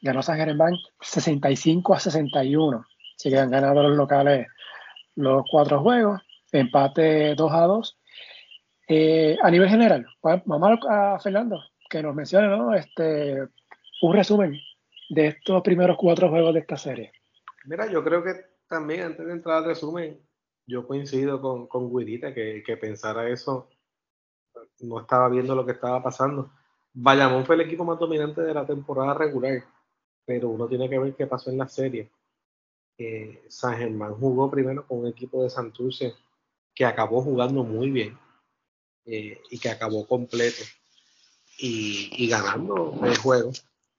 ganó 0.00 0.22
San 0.22 0.36
Germán 0.36 0.76
65 1.00 1.92
a 1.92 1.98
61. 1.98 2.84
Así 3.16 3.30
que 3.30 3.38
han 3.40 3.50
ganado 3.50 3.82
los 3.82 3.96
locales 3.96 4.46
los 5.16 5.42
cuatro 5.50 5.80
juegos, 5.80 6.22
empate 6.52 7.34
2 7.34 7.52
a 7.52 7.62
2. 7.62 7.98
Eh, 8.86 9.36
a 9.42 9.50
nivel 9.50 9.68
general, 9.68 10.06
vamos 10.22 10.78
a 10.88 11.18
Fernando, 11.18 11.60
que 11.90 12.00
nos 12.00 12.14
mencione 12.14 12.46
¿no? 12.46 12.74
este, 12.74 13.42
un 14.02 14.14
resumen 14.14 14.56
de 15.08 15.26
estos 15.26 15.62
primeros 15.62 15.96
cuatro 15.98 16.28
juegos 16.28 16.54
de 16.54 16.60
esta 16.60 16.76
serie? 16.76 17.10
Mira, 17.64 17.90
yo 17.90 18.04
creo 18.04 18.22
que 18.22 18.51
también, 18.72 19.02
antes 19.02 19.26
de 19.26 19.32
entrar 19.32 19.58
al 19.58 19.66
resumen, 19.66 20.18
yo 20.66 20.86
coincido 20.86 21.42
con, 21.42 21.66
con 21.66 21.94
que, 21.94 22.62
que 22.64 22.76
pensara 22.78 23.28
eso, 23.28 23.68
no 24.80 25.00
estaba 25.00 25.28
viendo 25.28 25.54
lo 25.54 25.66
que 25.66 25.72
estaba 25.72 26.02
pasando. 26.02 26.50
Bayamón 26.94 27.44
fue 27.44 27.56
el 27.56 27.60
equipo 27.60 27.84
más 27.84 27.98
dominante 27.98 28.40
de 28.40 28.54
la 28.54 28.66
temporada 28.66 29.12
regular, 29.12 29.62
pero 30.24 30.48
uno 30.48 30.66
tiene 30.68 30.88
que 30.88 30.98
ver 30.98 31.14
qué 31.14 31.26
pasó 31.26 31.50
en 31.50 31.58
la 31.58 31.68
serie. 31.68 32.10
Eh, 32.96 33.44
San 33.48 33.76
Germán 33.76 34.14
jugó 34.14 34.50
primero 34.50 34.86
con 34.86 35.00
un 35.00 35.06
equipo 35.06 35.42
de 35.42 35.50
Santurce 35.50 36.14
que 36.74 36.86
acabó 36.86 37.20
jugando 37.20 37.64
muy 37.64 37.90
bien 37.90 38.18
eh, 39.04 39.38
y 39.50 39.58
que 39.58 39.68
acabó 39.68 40.06
completo 40.06 40.62
y, 41.58 42.10
y 42.16 42.28
ganando 42.28 42.98
el 43.02 43.18
juego 43.18 43.52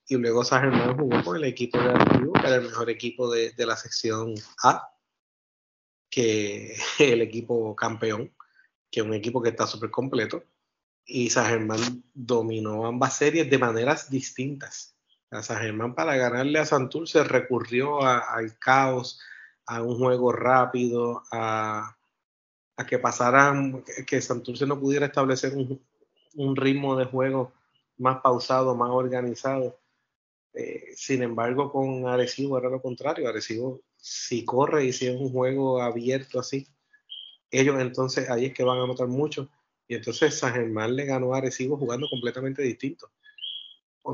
y 0.08 0.18
luego 0.18 0.44
San 0.44 0.62
Germán 0.62 0.98
jugó 0.98 1.24
con 1.24 1.38
el 1.38 1.46
equipo 1.46 1.78
de 1.78 1.92
Archivo, 1.92 2.34
que 2.34 2.48
era 2.48 2.56
el 2.58 2.64
mejor 2.64 2.90
equipo 2.90 3.32
de, 3.32 3.54
la 3.58 3.78
sección 3.78 4.36
A, 4.64 4.90
que 6.10 6.76
el 7.00 7.22
equipo 7.22 7.76
campeón, 7.76 8.34
que 8.92 9.00
es 9.00 9.06
un 9.06 9.14
equipo 9.14 9.42
que 9.42 9.50
está 9.50 9.66
súper 9.66 9.92
completo. 9.92 10.44
Y 11.06 11.30
San 11.30 11.48
Germán 11.48 12.04
dominó 12.14 12.86
ambas 12.86 13.16
series 13.18 13.50
de 13.50 13.58
maneras 13.58 14.10
distintas. 14.10 14.96
A 15.32 15.42
San 15.42 15.62
Germán 15.62 15.96
para 15.96 16.16
ganarle 16.16 16.60
a 16.60 16.66
Santurce 16.66 17.24
recurrió 17.24 18.02
al 18.04 18.58
caos, 18.60 19.20
a 19.66 19.82
un 19.82 19.98
juego 19.98 20.32
rápido, 20.32 21.24
a, 21.32 21.98
que 22.88 23.00
pasaran, 23.00 23.84
que 24.06 24.22
Santurce 24.22 24.66
no 24.66 24.80
pudiera 24.80 25.08
establecer 25.08 25.56
un, 25.56 25.82
un 26.36 26.56
ritmo 26.56 26.96
de 26.96 27.06
juego 27.06 27.54
más 27.98 28.22
pausado, 28.22 28.76
más 28.76 28.90
organizado 28.90 29.78
eh, 30.54 30.94
sin 30.96 31.24
embargo, 31.24 31.72
con 31.72 32.08
Arecibo 32.08 32.58
era 32.58 32.70
lo 32.70 32.82
contrario. 32.82 33.28
Arecibo, 33.28 33.82
si 33.98 34.46
corre 34.46 34.86
y 34.86 34.94
si 34.94 35.08
es 35.08 35.20
un 35.20 35.32
juego 35.32 35.82
abierto 35.82 36.40
así, 36.40 36.68
ellos 37.50 37.80
entonces 37.80 38.30
ahí 38.30 38.46
es 38.46 38.54
que 38.54 38.64
van 38.64 38.80
a 38.80 38.88
notar 38.88 39.08
mucho. 39.08 39.50
Y 39.88 39.96
entonces 39.96 40.36
San 40.36 40.54
Germán 40.54 40.96
le 40.96 41.06
ganó 41.06 41.34
a 41.34 41.38
Arecibo 41.38 41.78
jugando 41.78 42.08
completamente 42.10 42.62
distinto, 42.62 43.12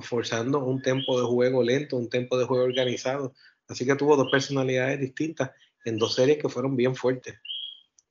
forzando 0.01 0.60
un 0.60 0.81
tempo 0.81 1.19
de 1.19 1.27
juego 1.27 1.63
lento, 1.63 1.98
un 1.98 2.10
tempo 2.10 2.38
de 2.38 2.46
juego 2.46 2.63
organizado. 2.63 3.34
Así 3.67 3.86
que 3.86 3.96
tuvo 3.96 4.15
dos 4.15 4.31
personalidades 4.31 5.00
distintas 5.00 5.51
en 5.86 5.98
dos 5.98 6.15
series 6.15 6.39
que 6.39 6.50
fueron 6.50 6.75
bien 6.75 6.96
fuertes. 6.96 7.36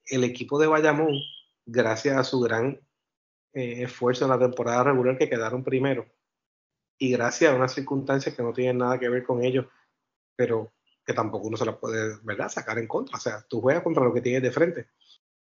El 0.06 0.24
equipo 0.24 0.58
de 0.58 0.66
Bayamón, 0.66 1.18
gracias 1.66 2.16
a 2.16 2.24
su 2.24 2.40
gran 2.40 2.80
eh, 3.52 3.82
esfuerzo 3.82 4.24
en 4.24 4.30
la 4.30 4.38
temporada 4.38 4.84
regular 4.84 5.18
que 5.18 5.28
quedaron 5.28 5.64
primero, 5.64 6.06
y 6.98 7.12
gracias 7.12 7.52
a 7.52 7.54
unas 7.54 7.72
circunstancias 7.72 8.34
que 8.34 8.42
no 8.42 8.52
tienen 8.52 8.78
nada 8.78 8.98
que 8.98 9.08
ver 9.08 9.22
con 9.22 9.42
ellos, 9.44 9.66
pero 10.36 10.72
que 11.06 11.14
tampoco 11.14 11.46
uno 11.46 11.56
se 11.56 11.64
la 11.64 11.78
puede, 11.78 12.18
¿verdad?, 12.22 12.48
sacar 12.48 12.78
en 12.78 12.86
contra. 12.86 13.16
O 13.16 13.20
sea, 13.20 13.42
tú 13.48 13.60
juegas 13.60 13.82
contra 13.82 14.04
lo 14.04 14.12
que 14.12 14.20
tienes 14.20 14.42
de 14.42 14.50
frente. 14.50 14.88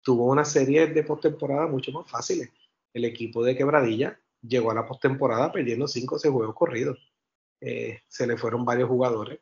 Tuvo 0.01 0.25
una 0.25 0.45
serie 0.45 0.87
de 0.87 1.03
postemporada 1.03 1.67
mucho 1.67 1.91
más 1.91 2.09
fáciles. 2.09 2.49
El 2.93 3.05
equipo 3.05 3.43
de 3.43 3.55
Quebradilla 3.55 4.19
llegó 4.41 4.71
a 4.71 4.75
la 4.75 4.85
postemporada 4.85 5.51
perdiendo 5.51 5.87
5 5.87 6.15
o 6.15 6.19
6 6.19 6.33
juegos 6.33 6.55
corridos. 6.55 6.97
Eh, 7.61 8.01
se 8.07 8.25
le 8.25 8.37
fueron 8.37 8.65
varios 8.65 8.89
jugadores. 8.89 9.39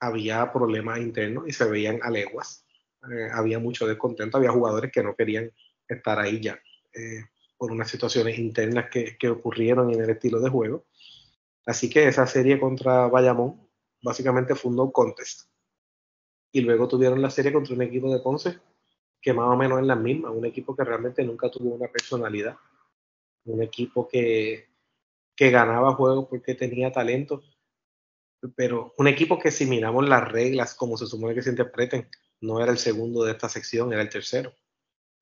Había 0.00 0.52
problemas 0.52 1.00
internos 1.00 1.48
y 1.48 1.52
se 1.52 1.68
veían 1.68 2.00
a. 2.02 2.16
Eh, 2.16 3.28
había 3.32 3.58
mucho 3.58 3.86
descontento. 3.86 4.36
Había 4.36 4.52
jugadores 4.52 4.92
que 4.92 5.02
no 5.02 5.16
querían 5.16 5.50
estar 5.88 6.18
ahí 6.18 6.40
ya 6.40 6.60
eh, 6.94 7.24
por 7.56 7.72
unas 7.72 7.90
situaciones 7.90 8.38
internas 8.38 8.88
que, 8.90 9.16
que 9.18 9.28
ocurrieron 9.28 9.92
en 9.92 10.00
el 10.00 10.10
estilo 10.10 10.40
de 10.40 10.50
juego. 10.50 10.86
Así 11.68 11.90
que 11.90 12.08
esa 12.08 12.26
serie 12.26 12.58
contra 12.58 13.08
Bayamón 13.08 13.60
básicamente 14.00 14.54
fue 14.54 14.70
un 14.70 14.78
no 14.78 14.90
contest. 14.90 15.50
Y 16.50 16.62
luego 16.62 16.88
tuvieron 16.88 17.20
la 17.20 17.28
serie 17.28 17.52
contra 17.52 17.74
un 17.74 17.82
equipo 17.82 18.10
de 18.10 18.20
Ponce 18.20 18.58
que 19.20 19.34
más 19.34 19.48
o 19.48 19.56
menos 19.56 19.78
es 19.78 19.86
la 19.86 19.94
misma, 19.94 20.30
un 20.30 20.46
equipo 20.46 20.74
que 20.74 20.82
realmente 20.82 21.22
nunca 21.24 21.50
tuvo 21.50 21.74
una 21.74 21.88
personalidad, 21.88 22.56
un 23.44 23.62
equipo 23.62 24.08
que, 24.08 24.70
que 25.36 25.50
ganaba 25.50 25.92
juegos 25.92 26.28
porque 26.30 26.54
tenía 26.54 26.90
talento, 26.90 27.42
pero 28.56 28.94
un 28.96 29.06
equipo 29.06 29.38
que 29.38 29.50
si 29.50 29.66
miramos 29.66 30.08
las 30.08 30.26
reglas 30.26 30.74
como 30.74 30.96
se 30.96 31.06
supone 31.06 31.34
que 31.34 31.42
se 31.42 31.50
interpreten, 31.50 32.08
no 32.40 32.62
era 32.62 32.72
el 32.72 32.78
segundo 32.78 33.24
de 33.24 33.32
esta 33.32 33.50
sección, 33.50 33.92
era 33.92 34.00
el 34.00 34.08
tercero. 34.08 34.54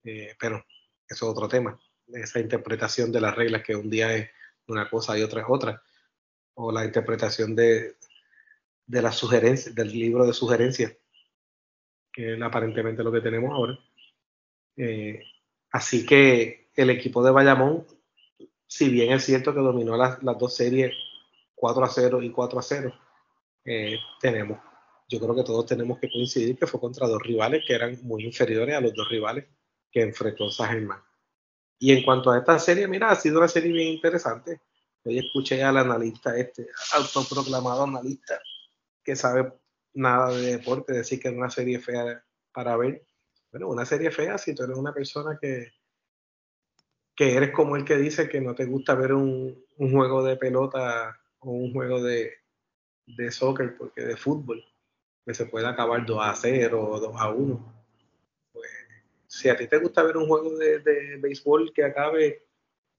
Eh, 0.04 0.36
pero 0.38 0.64
eso 1.08 1.24
es 1.24 1.30
otro 1.32 1.48
tema, 1.48 1.76
esa 2.06 2.38
interpretación 2.38 3.10
de 3.10 3.20
las 3.20 3.34
reglas 3.34 3.64
que 3.64 3.74
un 3.74 3.90
día 3.90 4.14
es 4.14 4.30
una 4.68 4.88
cosa 4.88 5.18
y 5.18 5.22
otra 5.22 5.40
es 5.40 5.46
otra, 5.48 5.82
o 6.56 6.72
la 6.72 6.84
interpretación 6.84 7.54
de, 7.54 7.96
de 8.86 9.02
las 9.02 9.16
sugerencias, 9.16 9.74
del 9.74 9.90
libro 9.92 10.26
de 10.26 10.32
sugerencias, 10.32 10.96
que 12.12 12.34
es 12.34 12.42
aparentemente 12.42 13.02
lo 13.02 13.12
que 13.12 13.20
tenemos 13.20 13.52
ahora. 13.52 13.78
Eh, 14.76 15.22
así 15.70 16.06
que 16.06 16.70
el 16.74 16.90
equipo 16.90 17.22
de 17.22 17.30
Bayamón, 17.30 17.86
si 18.66 18.88
bien 18.88 19.12
es 19.12 19.24
cierto 19.24 19.52
que 19.52 19.60
dominó 19.60 19.96
las, 19.96 20.18
dos 20.22 20.54
series 20.54 20.94
4 21.54 21.84
a 21.84 21.88
0 21.88 22.22
y 22.22 22.30
4 22.30 22.58
a 22.58 22.62
0, 22.62 22.94
eh, 23.64 23.98
tenemos, 24.20 24.58
yo 25.08 25.18
creo 25.20 25.34
que 25.34 25.44
todos 25.44 25.66
tenemos 25.66 25.98
que 25.98 26.10
coincidir 26.10 26.58
que 26.58 26.66
fue 26.66 26.80
contra 26.80 27.06
dos 27.06 27.22
rivales 27.22 27.64
que 27.66 27.74
eran 27.74 27.98
muy 28.02 28.24
inferiores 28.24 28.76
a 28.76 28.80
los 28.80 28.94
dos 28.94 29.08
rivales 29.08 29.46
que 29.90 30.02
enfrentó 30.02 30.50
Sajerman. 30.50 31.02
Y 31.78 31.92
en 31.92 32.02
cuanto 32.04 32.30
a 32.30 32.38
esta 32.38 32.58
serie, 32.58 32.88
mira, 32.88 33.10
ha 33.10 33.16
sido 33.16 33.38
una 33.38 33.48
serie 33.48 33.72
bien 33.72 33.88
interesante. 33.88 34.60
Hoy 35.06 35.18
escuché 35.18 35.62
al 35.62 35.76
analista, 35.76 36.36
este 36.36 36.66
autoproclamado 36.94 37.84
analista, 37.84 38.40
que 39.04 39.14
sabe 39.14 39.52
nada 39.94 40.32
de 40.32 40.56
deporte, 40.56 40.94
decir 40.94 41.20
que 41.20 41.28
es 41.28 41.34
una 41.34 41.48
serie 41.48 41.78
fea 41.78 42.24
para 42.52 42.76
ver. 42.76 43.06
Bueno, 43.52 43.68
una 43.68 43.86
serie 43.86 44.10
fea 44.10 44.36
si 44.36 44.52
tú 44.52 44.64
eres 44.64 44.76
una 44.76 44.92
persona 44.92 45.38
que, 45.40 45.68
que 47.14 47.36
eres 47.36 47.52
como 47.52 47.76
el 47.76 47.84
que 47.84 47.96
dice 47.98 48.28
que 48.28 48.40
no 48.40 48.56
te 48.56 48.64
gusta 48.64 48.96
ver 48.96 49.12
un, 49.12 49.64
juego 49.78 50.24
de 50.24 50.36
pelota 50.36 51.16
o 51.38 51.52
un 51.52 51.72
juego 51.72 52.02
de, 52.02 52.32
de 53.06 53.30
soccer, 53.30 53.76
porque 53.78 54.02
de 54.02 54.16
fútbol, 54.16 54.64
que 55.24 55.34
se 55.34 55.46
puede 55.46 55.68
acabar 55.68 56.04
2 56.04 56.18
a 56.20 56.34
0 56.34 56.82
o 56.82 56.98
2 56.98 57.14
a 57.16 57.30
1. 57.30 57.84
Pues, 58.52 58.70
si 59.28 59.48
a 59.48 59.56
ti 59.56 59.68
te 59.68 59.78
gusta 59.78 60.02
ver 60.02 60.16
un 60.16 60.26
juego 60.26 60.56
de, 60.56 60.80
de 60.80 61.16
béisbol 61.18 61.72
que 61.72 61.84
acabe 61.84 62.48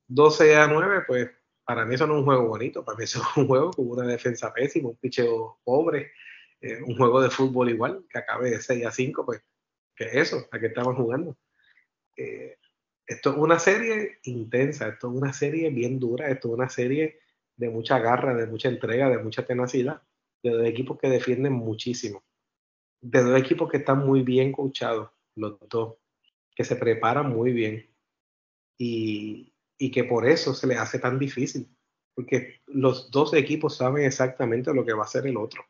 12 0.08 0.56
a 0.56 0.68
9, 0.68 1.04
pues 1.06 1.37
para 1.68 1.84
mí 1.84 1.96
eso 1.96 2.08
no 2.08 2.14
es 2.14 2.20
un 2.20 2.26
juego 2.26 2.48
bonito, 2.48 2.86
para 2.86 2.98
mí 2.98 3.04
eso 3.04 3.20
es 3.20 3.38
un 3.38 3.46
juego 3.46 3.72
con 3.72 3.92
una 3.92 4.08
defensa 4.08 4.54
pésima, 4.54 4.88
un 4.88 4.96
picheo 4.96 5.60
pobre, 5.66 6.14
eh, 6.62 6.82
un 6.82 6.96
juego 6.96 7.20
de 7.22 7.30
fútbol 7.30 7.70
igual, 7.70 8.06
que 8.10 8.20
acabe 8.20 8.52
de 8.52 8.62
6 8.62 8.86
a 8.86 8.92
5, 8.92 9.26
pues, 9.26 9.44
¿qué 9.94 10.06
es 10.06 10.16
eso? 10.16 10.48
¿A 10.50 10.60
qué 10.60 10.68
estaban 10.68 10.96
jugando? 10.96 11.38
Eh, 12.16 12.56
esto 13.06 13.32
es 13.32 13.38
una 13.38 13.60
serie 13.60 14.20
intensa, 14.24 14.88
esto 14.88 15.12
es 15.12 15.18
una 15.18 15.34
serie 15.34 15.70
bien 15.70 16.00
dura, 16.00 16.30
esto 16.30 16.48
es 16.48 16.54
una 16.54 16.70
serie 16.70 17.20
de 17.58 17.70
mucha 17.70 18.00
garra, 18.00 18.34
de 18.34 18.48
mucha 18.48 18.70
entrega, 18.70 19.10
de 19.10 19.18
mucha 19.18 19.46
tenacidad, 19.46 20.02
de 20.42 20.52
dos 20.52 20.66
equipos 20.66 20.98
que 20.98 21.10
defienden 21.10 21.52
muchísimo, 21.52 22.24
de 23.02 23.24
dos 23.24 23.38
equipos 23.38 23.70
que 23.70 23.78
están 23.78 24.06
muy 24.06 24.22
bien 24.22 24.54
coachados, 24.54 25.10
los 25.36 25.60
dos, 25.68 25.98
que 26.56 26.64
se 26.64 26.78
preparan 26.78 27.30
muy 27.30 27.52
bien. 27.52 27.94
Y, 28.78 29.54
y 29.78 29.92
que 29.92 30.04
por 30.04 30.28
eso 30.28 30.54
se 30.54 30.68
les 30.68 30.78
hace 30.78 31.00
tan 31.00 31.20
difícil, 31.20 31.68
porque 32.16 32.62
los 32.68 33.12
dos 33.12 33.34
equipos 33.34 33.78
saben 33.78 34.06
exactamente 34.06 34.74
lo 34.74 34.86
que 34.86 34.94
va 34.94 35.04
a 35.04 35.06
hacer 35.06 35.28
el 35.28 35.38
otro. 35.38 35.64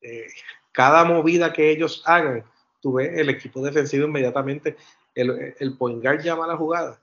Eh, 0.00 0.26
cada 0.72 1.04
movida 1.04 1.52
que 1.52 1.70
ellos 1.70 2.02
hagan, 2.04 2.44
tú 2.80 2.94
ves 2.94 3.18
el 3.18 3.30
equipo 3.30 3.62
defensivo 3.62 4.06
inmediatamente, 4.06 4.76
el, 5.14 5.54
el 5.58 5.76
point 5.76 6.02
guard 6.02 6.22
llama 6.22 6.46
la 6.46 6.56
jugada, 6.56 7.00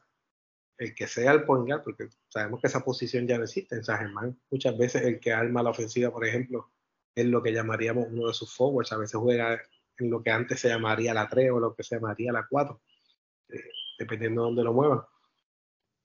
el 0.77 0.93
que 0.93 1.07
sea 1.07 1.31
el 1.31 1.43
point 1.43 1.65
guard, 1.67 1.83
porque 1.83 2.09
sabemos 2.27 2.59
que 2.59 2.67
esa 2.67 2.83
posición 2.83 3.27
ya 3.27 3.37
no 3.37 3.45
existe 3.45 3.75
en 3.75 3.83
San 3.83 3.99
Germán. 3.99 4.37
Muchas 4.49 4.77
veces 4.77 5.03
el 5.03 5.19
que 5.19 5.31
arma 5.31 5.63
la 5.63 5.69
ofensiva, 5.69 6.11
por 6.11 6.25
ejemplo, 6.25 6.69
es 7.15 7.25
lo 7.25 7.41
que 7.41 7.53
llamaríamos 7.53 8.07
uno 8.09 8.27
de 8.27 8.33
sus 8.33 8.53
forwards, 8.53 8.91
a 8.91 8.97
veces 8.97 9.19
juega 9.19 9.61
en 9.97 10.09
lo 10.09 10.23
que 10.23 10.31
antes 10.31 10.59
se 10.59 10.69
llamaría 10.69 11.13
la 11.13 11.27
3 11.27 11.51
o 11.51 11.59
lo 11.59 11.75
que 11.75 11.83
se 11.83 11.95
llamaría 11.95 12.31
la 12.31 12.47
4, 12.49 12.81
eh, 13.49 13.59
dependiendo 13.99 14.41
de 14.41 14.47
dónde 14.47 14.63
lo 14.63 14.73
muevan. 14.73 15.01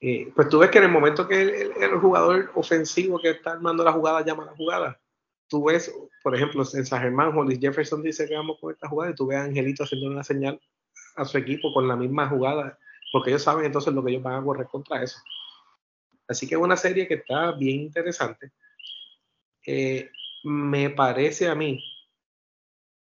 Eh, 0.00 0.30
pues 0.34 0.48
tú 0.48 0.58
ves 0.58 0.70
que 0.70 0.78
en 0.78 0.84
el 0.84 0.90
momento 0.90 1.26
que 1.26 1.40
el, 1.40 1.98
jugador 1.98 2.50
ofensivo 2.54 3.18
que 3.18 3.30
está 3.30 3.52
armando 3.52 3.82
la 3.82 3.92
jugada 3.92 4.24
llama 4.24 4.44
la 4.44 4.54
jugada, 4.54 5.00
tú 5.48 5.64
ves, 5.64 5.92
por 6.22 6.34
ejemplo, 6.34 6.62
en 6.74 6.84
San 6.84 7.00
Germán, 7.00 7.36
Hollis 7.36 7.60
Jefferson 7.60 8.02
dice 8.02 8.28
que 8.28 8.34
vamos 8.34 8.58
con 8.60 8.72
esta 8.72 8.88
jugada 8.88 9.12
y 9.12 9.14
tú 9.14 9.26
ves 9.26 9.38
a 9.38 9.44
Angelito 9.44 9.84
haciendo 9.84 10.08
una 10.08 10.22
señal 10.22 10.60
a 11.16 11.24
su 11.24 11.38
equipo 11.38 11.72
con 11.72 11.88
la 11.88 11.96
misma 11.96 12.28
jugada, 12.28 12.78
porque 13.10 13.30
ellos 13.30 13.42
saben 13.42 13.64
entonces 13.64 13.94
lo 13.94 14.04
que 14.04 14.10
ellos 14.10 14.22
van 14.22 14.42
a 14.42 14.44
correr 14.44 14.66
contra 14.66 15.02
eso. 15.02 15.18
Así 16.28 16.46
que 16.46 16.56
es 16.56 16.60
una 16.60 16.76
serie 16.76 17.08
que 17.08 17.14
está 17.14 17.52
bien 17.52 17.80
interesante. 17.82 18.52
Eh, 19.66 20.10
me 20.44 20.90
parece 20.90 21.48
a 21.48 21.54
mí 21.54 21.82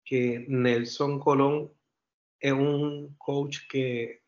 que 0.05 0.45
Nelson 0.47 1.19
Colón 1.19 1.71
es 2.39 2.53
un 2.53 3.15
coach 3.17 3.59
que 3.69 4.21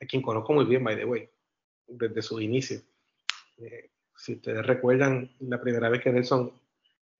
a 0.00 0.06
quien 0.06 0.20
conozco 0.20 0.52
muy 0.52 0.64
bien, 0.66 0.84
by 0.84 0.96
the 0.96 1.04
way 1.04 1.30
desde 1.90 2.22
su 2.22 2.40
inicio. 2.40 2.80
Eh, 3.58 3.90
si 4.16 4.34
ustedes 4.34 4.66
recuerdan, 4.66 5.30
la 5.40 5.60
primera 5.60 5.88
vez 5.88 6.02
que 6.02 6.12
Nelson 6.12 6.52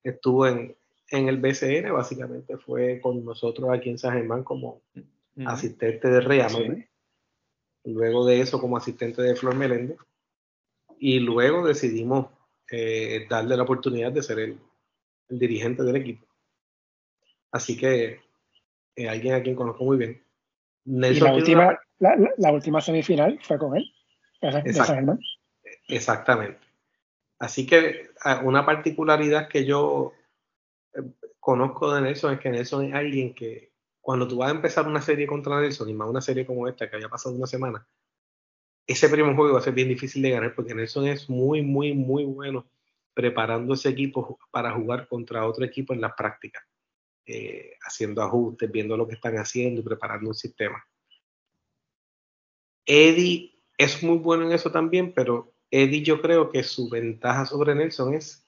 estuvo 0.02 0.46
en, 0.46 0.76
en, 1.08 1.28
el 1.28 1.38
BCN, 1.38 1.92
básicamente 1.92 2.56
fue 2.58 3.00
con 3.00 3.24
nosotros 3.24 3.70
aquí 3.70 3.90
en 3.90 3.98
San 3.98 4.14
Germán 4.14 4.44
como 4.44 4.82
asistente 5.46 6.08
de 6.08 6.20
Real 6.20 6.86
Luego 7.84 8.26
de 8.26 8.40
eso, 8.42 8.60
como 8.60 8.76
asistente 8.76 9.22
de 9.22 9.34
Flor 9.34 9.54
Meléndez. 9.54 9.96
Y 10.98 11.18
luego 11.20 11.66
decidimos 11.66 12.26
eh, 12.70 13.26
darle 13.28 13.56
la 13.56 13.62
oportunidad 13.62 14.12
de 14.12 14.22
ser 14.22 14.38
el, 14.38 14.58
el, 15.30 15.38
dirigente 15.38 15.82
del 15.82 15.96
equipo. 15.96 16.26
Así 17.50 17.78
que 17.78 18.20
eh, 18.96 19.08
alguien 19.08 19.34
a 19.34 19.42
quien 19.42 19.56
conozco 19.56 19.84
muy 19.84 19.96
bien. 19.96 20.22
Nelson 20.84 21.28
la, 21.28 21.34
última, 21.34 21.80
la 21.98 22.52
última 22.52 22.82
semifinal 22.82 23.38
fue 23.42 23.58
con 23.58 23.78
él. 23.78 23.90
Exactamente. 25.88 26.66
Así 27.38 27.66
que 27.66 28.10
ah, 28.22 28.42
una 28.44 28.64
particularidad 28.66 29.48
que 29.48 29.64
yo 29.64 30.12
eh, 30.94 31.02
conozco 31.38 31.92
de 31.92 32.02
Nelson 32.02 32.34
es 32.34 32.40
que 32.40 32.50
Nelson 32.50 32.86
es 32.86 32.94
alguien 32.94 33.34
que 33.34 33.72
cuando 34.00 34.26
tú 34.26 34.38
vas 34.38 34.48
a 34.48 34.54
empezar 34.54 34.86
una 34.86 35.00
serie 35.00 35.26
contra 35.26 35.60
Nelson, 35.60 35.88
y 35.88 35.94
más 35.94 36.08
una 36.08 36.20
serie 36.20 36.46
como 36.46 36.68
esta 36.68 36.88
que 36.88 36.96
había 36.96 37.08
pasado 37.08 37.34
una 37.34 37.46
semana, 37.46 37.86
ese 38.86 39.08
primer 39.08 39.34
juego 39.36 39.54
va 39.54 39.60
a 39.60 39.62
ser 39.62 39.74
bien 39.74 39.88
difícil 39.88 40.22
de 40.22 40.30
ganar 40.30 40.54
porque 40.54 40.74
Nelson 40.74 41.06
es 41.06 41.28
muy, 41.30 41.62
muy, 41.62 41.94
muy 41.94 42.24
bueno 42.24 42.68
preparando 43.14 43.74
ese 43.74 43.90
equipo 43.90 44.38
para 44.50 44.72
jugar 44.72 45.06
contra 45.08 45.46
otro 45.46 45.64
equipo 45.64 45.92
en 45.92 46.00
las 46.00 46.12
prácticas, 46.14 46.64
eh, 47.26 47.74
haciendo 47.82 48.22
ajustes, 48.22 48.70
viendo 48.70 48.96
lo 48.96 49.06
que 49.06 49.14
están 49.14 49.36
haciendo 49.36 49.80
y 49.80 49.84
preparando 49.84 50.28
un 50.28 50.34
sistema. 50.34 50.84
Eddie 52.84 53.59
es 53.80 54.02
muy 54.02 54.18
bueno 54.18 54.44
en 54.44 54.52
eso 54.52 54.70
también, 54.70 55.14
pero 55.14 55.54
Eddie 55.70 56.02
yo 56.02 56.20
creo 56.20 56.50
que 56.50 56.62
su 56.62 56.90
ventaja 56.90 57.46
sobre 57.46 57.74
Nelson 57.74 58.12
es 58.12 58.44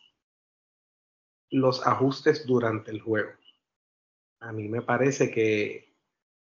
los 1.51 1.87
ajustes 1.87 2.47
durante 2.47 2.91
el 2.91 3.01
juego. 3.01 3.31
A 4.41 4.53
mí 4.53 4.69
me 4.69 4.83
parece 4.83 5.31
que, 5.31 5.97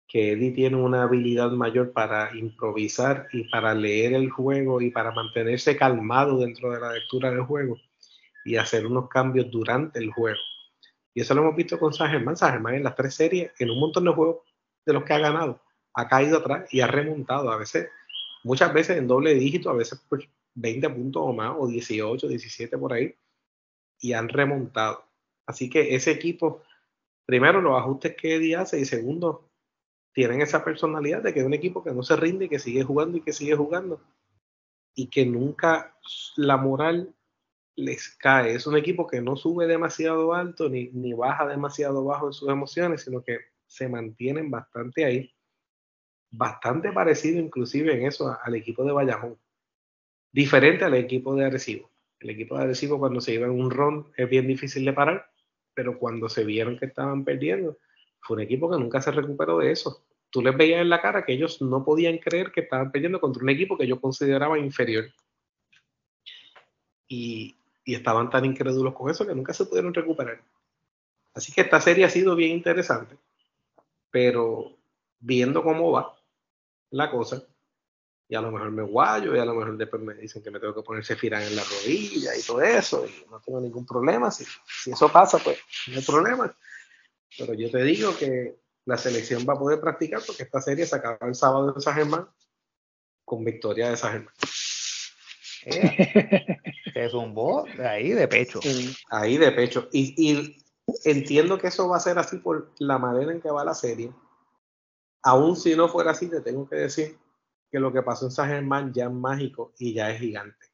que 0.08 0.32
Eddie 0.32 0.52
tiene 0.52 0.76
una 0.76 1.02
habilidad 1.02 1.50
mayor 1.50 1.92
para 1.92 2.34
improvisar 2.34 3.28
y 3.34 3.44
para 3.50 3.74
leer 3.74 4.14
el 4.14 4.30
juego 4.30 4.80
y 4.80 4.90
para 4.90 5.10
mantenerse 5.10 5.76
calmado 5.76 6.38
dentro 6.38 6.70
de 6.70 6.80
la 6.80 6.92
lectura 6.94 7.30
del 7.30 7.42
juego 7.42 7.76
y 8.46 8.56
hacer 8.56 8.86
unos 8.86 9.10
cambios 9.10 9.50
durante 9.50 9.98
el 9.98 10.10
juego. 10.10 10.40
Y 11.12 11.20
eso 11.20 11.34
lo 11.34 11.42
hemos 11.42 11.56
visto 11.56 11.78
con 11.78 11.92
San 11.92 12.10
Germán. 12.10 12.74
En 12.74 12.84
las 12.84 12.96
tres 12.96 13.14
series, 13.14 13.52
en 13.58 13.68
un 13.68 13.78
montón 13.78 14.06
de 14.06 14.12
juegos 14.12 14.38
de 14.86 14.94
los 14.94 15.04
que 15.04 15.12
ha 15.12 15.18
ganado, 15.18 15.60
ha 15.92 16.08
caído 16.08 16.38
atrás 16.38 16.72
y 16.72 16.80
ha 16.80 16.86
remontado. 16.86 17.52
A 17.52 17.58
veces 17.58 17.90
muchas 18.44 18.72
veces 18.72 18.98
en 18.98 19.06
doble 19.06 19.34
dígito, 19.34 19.70
a 19.70 19.74
veces 19.74 20.00
pues 20.08 20.28
20 20.54 20.90
puntos 20.90 21.22
o 21.24 21.32
más, 21.32 21.54
o 21.58 21.66
18, 21.66 22.28
17 22.28 22.78
por 22.78 22.92
ahí, 22.92 23.14
y 24.00 24.12
han 24.12 24.28
remontado. 24.28 25.04
Así 25.46 25.68
que 25.68 25.94
ese 25.94 26.10
equipo 26.10 26.62
primero, 27.30 27.60
los 27.60 27.78
ajustes 27.78 28.16
que 28.16 28.34
Eddie 28.34 28.56
hace 28.56 28.80
y 28.80 28.84
segundo, 28.84 29.48
tienen 30.12 30.42
esa 30.42 30.64
personalidad 30.64 31.22
de 31.22 31.32
que 31.32 31.40
es 31.40 31.46
un 31.46 31.54
equipo 31.54 31.84
que 31.84 31.92
no 31.92 32.02
se 32.02 32.16
rinde, 32.16 32.48
que 32.48 32.58
sigue 32.58 32.82
jugando 32.82 33.18
y 33.18 33.20
que 33.20 33.32
sigue 33.32 33.54
jugando 33.54 34.00
y 34.96 35.06
que 35.06 35.24
nunca 35.24 35.96
la 36.36 36.56
moral 36.56 37.14
les 37.76 38.16
cae. 38.16 38.54
Es 38.54 38.66
un 38.66 38.76
equipo 38.76 39.06
que 39.06 39.20
no 39.20 39.36
sube 39.36 39.66
demasiado 39.66 40.34
alto 40.34 40.68
ni, 40.68 40.88
ni 40.88 41.12
baja 41.12 41.46
demasiado 41.46 42.04
bajo 42.04 42.26
en 42.26 42.32
sus 42.32 42.48
emociones, 42.48 43.02
sino 43.02 43.22
que 43.22 43.38
se 43.66 43.88
mantienen 43.88 44.50
bastante 44.50 45.04
ahí. 45.04 45.32
Bastante 46.30 46.92
parecido 46.92 47.40
inclusive 47.40 47.92
en 47.92 48.06
eso 48.06 48.36
al 48.42 48.54
equipo 48.54 48.84
de 48.84 48.92
Bayamón. 48.92 49.36
Diferente 50.32 50.84
al 50.84 50.94
equipo 50.94 51.34
de 51.34 51.44
Arecibo. 51.44 51.90
El 52.20 52.30
equipo 52.30 52.56
de 52.56 52.64
Arecibo 52.64 52.98
cuando 53.00 53.20
se 53.20 53.34
en 53.34 53.50
un 53.50 53.70
ron 53.70 54.12
es 54.16 54.28
bien 54.28 54.46
difícil 54.46 54.84
de 54.84 54.92
parar, 54.92 55.28
pero 55.74 55.98
cuando 55.98 56.28
se 56.28 56.44
vieron 56.44 56.78
que 56.78 56.86
estaban 56.86 57.24
perdiendo, 57.24 57.78
fue 58.20 58.36
un 58.36 58.42
equipo 58.42 58.70
que 58.70 58.78
nunca 58.78 59.00
se 59.00 59.10
recuperó 59.10 59.58
de 59.58 59.72
eso. 59.72 60.04
Tú 60.30 60.40
les 60.40 60.56
veías 60.56 60.80
en 60.80 60.88
la 60.88 61.02
cara 61.02 61.24
que 61.24 61.32
ellos 61.32 61.60
no 61.60 61.84
podían 61.84 62.18
creer 62.18 62.52
que 62.52 62.60
estaban 62.60 62.92
perdiendo 62.92 63.20
contra 63.20 63.42
un 63.42 63.48
equipo 63.48 63.76
que 63.76 63.88
yo 63.88 64.00
consideraba 64.00 64.56
inferior. 64.58 65.06
Y, 67.08 67.56
y 67.84 67.94
estaban 67.96 68.30
tan 68.30 68.44
incrédulos 68.44 68.94
con 68.94 69.10
eso 69.10 69.26
que 69.26 69.34
nunca 69.34 69.52
se 69.52 69.64
pudieron 69.64 69.92
recuperar. 69.92 70.40
Así 71.34 71.52
que 71.52 71.62
esta 71.62 71.80
serie 71.80 72.04
ha 72.04 72.10
sido 72.10 72.36
bien 72.36 72.52
interesante, 72.52 73.16
pero 74.12 74.76
viendo 75.18 75.64
cómo 75.64 75.90
va 75.90 76.19
la 76.90 77.10
cosa, 77.10 77.42
y 78.28 78.34
a 78.34 78.40
lo 78.40 78.52
mejor 78.52 78.70
me 78.70 78.82
guayo, 78.82 79.34
y 79.34 79.38
a 79.38 79.44
lo 79.44 79.54
mejor 79.54 79.76
después 79.76 80.02
me 80.02 80.14
dicen 80.14 80.42
que 80.42 80.50
me 80.50 80.60
tengo 80.60 80.74
que 80.74 80.82
poner 80.82 81.04
Sefirán 81.04 81.42
en 81.42 81.56
la 81.56 81.64
rodilla 81.64 82.36
y 82.36 82.42
todo 82.42 82.62
eso, 82.62 83.06
y 83.06 83.28
no 83.30 83.40
tengo 83.40 83.60
ningún 83.60 83.84
problema. 83.84 84.30
Si, 84.30 84.44
si 84.66 84.92
eso 84.92 85.10
pasa, 85.10 85.38
pues 85.38 85.58
no 85.88 85.96
hay 85.96 86.04
problema. 86.04 86.56
Pero 87.36 87.54
yo 87.54 87.70
te 87.70 87.82
digo 87.82 88.16
que 88.16 88.60
la 88.84 88.96
selección 88.96 89.44
va 89.48 89.54
a 89.54 89.58
poder 89.58 89.80
practicar 89.80 90.20
porque 90.26 90.44
esta 90.44 90.60
serie 90.60 90.86
se 90.86 90.96
acaba 90.96 91.18
el 91.26 91.34
sábado 91.34 91.72
de 91.72 91.80
San 91.80 91.94
Germán 91.94 92.28
con 93.24 93.44
victoria 93.44 93.90
de 93.90 93.96
San 93.96 94.12
Germán. 94.12 94.34
es 96.94 97.14
un 97.14 97.34
bot 97.34 97.68
ahí 97.80 98.10
de 98.10 98.26
pecho. 98.26 98.60
Ahí 99.10 99.36
de 99.36 99.52
pecho. 99.52 99.88
Y, 99.92 100.14
y, 100.16 100.56
entiendo 101.04 101.58
que 101.58 101.68
eso 101.68 101.88
va 101.88 101.98
a 101.98 102.00
ser 102.00 102.18
así 102.18 102.38
por 102.38 102.72
la 102.78 102.98
manera 102.98 103.32
en 103.32 103.40
que 103.40 103.50
va 103.50 103.64
la 103.64 103.74
serie. 103.74 104.12
Aún 105.22 105.56
si 105.56 105.76
no 105.76 105.88
fuera 105.88 106.12
así, 106.12 106.28
te 106.28 106.40
tengo 106.40 106.68
que 106.68 106.76
decir 106.76 107.18
que 107.70 107.78
lo 107.78 107.92
que 107.92 108.02
pasó 108.02 108.26
en 108.26 108.30
San 108.30 108.48
Germán 108.48 108.92
ya 108.92 109.04
es 109.04 109.12
mágico 109.12 109.72
y 109.78 109.94
ya 109.94 110.10
es 110.10 110.20
gigante. 110.20 110.66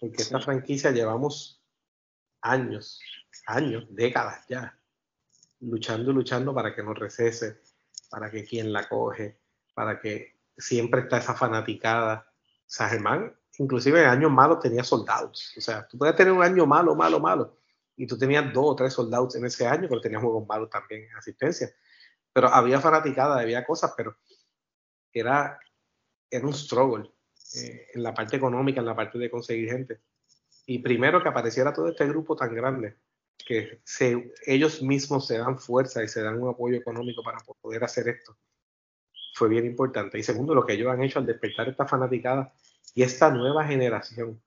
Porque 0.00 0.22
esta 0.22 0.40
franquicia 0.40 0.90
llevamos 0.90 1.62
años, 2.42 3.00
años, 3.46 3.86
décadas 3.90 4.44
ya, 4.48 4.78
luchando 5.60 6.10
y 6.10 6.14
luchando 6.14 6.54
para 6.54 6.74
que 6.74 6.82
no 6.82 6.94
recese, 6.94 7.60
para 8.10 8.30
que 8.30 8.44
quien 8.44 8.72
la 8.72 8.88
coge, 8.88 9.38
para 9.74 10.00
que 10.00 10.36
siempre 10.56 11.02
está 11.02 11.18
esa 11.18 11.34
fanaticada. 11.34 12.30
San 12.66 12.90
Germán, 12.90 13.34
inclusive 13.58 14.02
en 14.02 14.08
años 14.08 14.30
malos 14.30 14.60
tenía 14.60 14.82
soldados. 14.84 15.54
O 15.56 15.60
sea, 15.60 15.86
tú 15.86 15.96
puedes 15.96 16.16
tener 16.16 16.32
un 16.32 16.42
año 16.42 16.66
malo, 16.66 16.94
malo, 16.94 17.20
malo, 17.20 17.56
y 17.96 18.06
tú 18.06 18.18
tenías 18.18 18.52
dos 18.52 18.64
o 18.66 18.76
tres 18.76 18.92
soldados 18.92 19.36
en 19.36 19.46
ese 19.46 19.66
año, 19.66 19.88
pero 19.88 20.00
tenías 20.00 20.22
juegos 20.22 20.46
malos 20.46 20.68
también 20.68 21.04
en 21.04 21.16
asistencia. 21.16 21.70
Pero 22.36 22.52
había 22.52 22.82
fanaticada, 22.82 23.40
había 23.40 23.64
cosas, 23.64 23.94
pero 23.96 24.14
era, 25.10 25.58
era 26.30 26.46
un 26.46 26.52
struggle 26.52 27.10
eh, 27.54 27.86
en 27.94 28.02
la 28.02 28.12
parte 28.12 28.36
económica, 28.36 28.80
en 28.80 28.84
la 28.84 28.94
parte 28.94 29.16
de 29.16 29.30
conseguir 29.30 29.70
gente. 29.70 30.02
Y 30.66 30.80
primero 30.80 31.22
que 31.22 31.30
apareciera 31.30 31.72
todo 31.72 31.88
este 31.88 32.06
grupo 32.06 32.36
tan 32.36 32.54
grande, 32.54 32.98
que 33.38 33.80
se, 33.84 34.34
ellos 34.44 34.82
mismos 34.82 35.26
se 35.26 35.38
dan 35.38 35.58
fuerza 35.58 36.04
y 36.04 36.08
se 36.08 36.22
dan 36.22 36.38
un 36.38 36.50
apoyo 36.50 36.76
económico 36.76 37.22
para 37.22 37.38
poder 37.38 37.82
hacer 37.82 38.06
esto, 38.08 38.36
fue 39.32 39.48
bien 39.48 39.64
importante. 39.64 40.18
Y 40.18 40.22
segundo, 40.22 40.54
lo 40.54 40.66
que 40.66 40.74
ellos 40.74 40.92
han 40.92 41.02
hecho 41.02 41.20
al 41.20 41.24
despertar 41.24 41.70
esta 41.70 41.86
fanaticada 41.86 42.52
y 42.94 43.02
esta 43.02 43.30
nueva 43.30 43.64
generación 43.64 44.42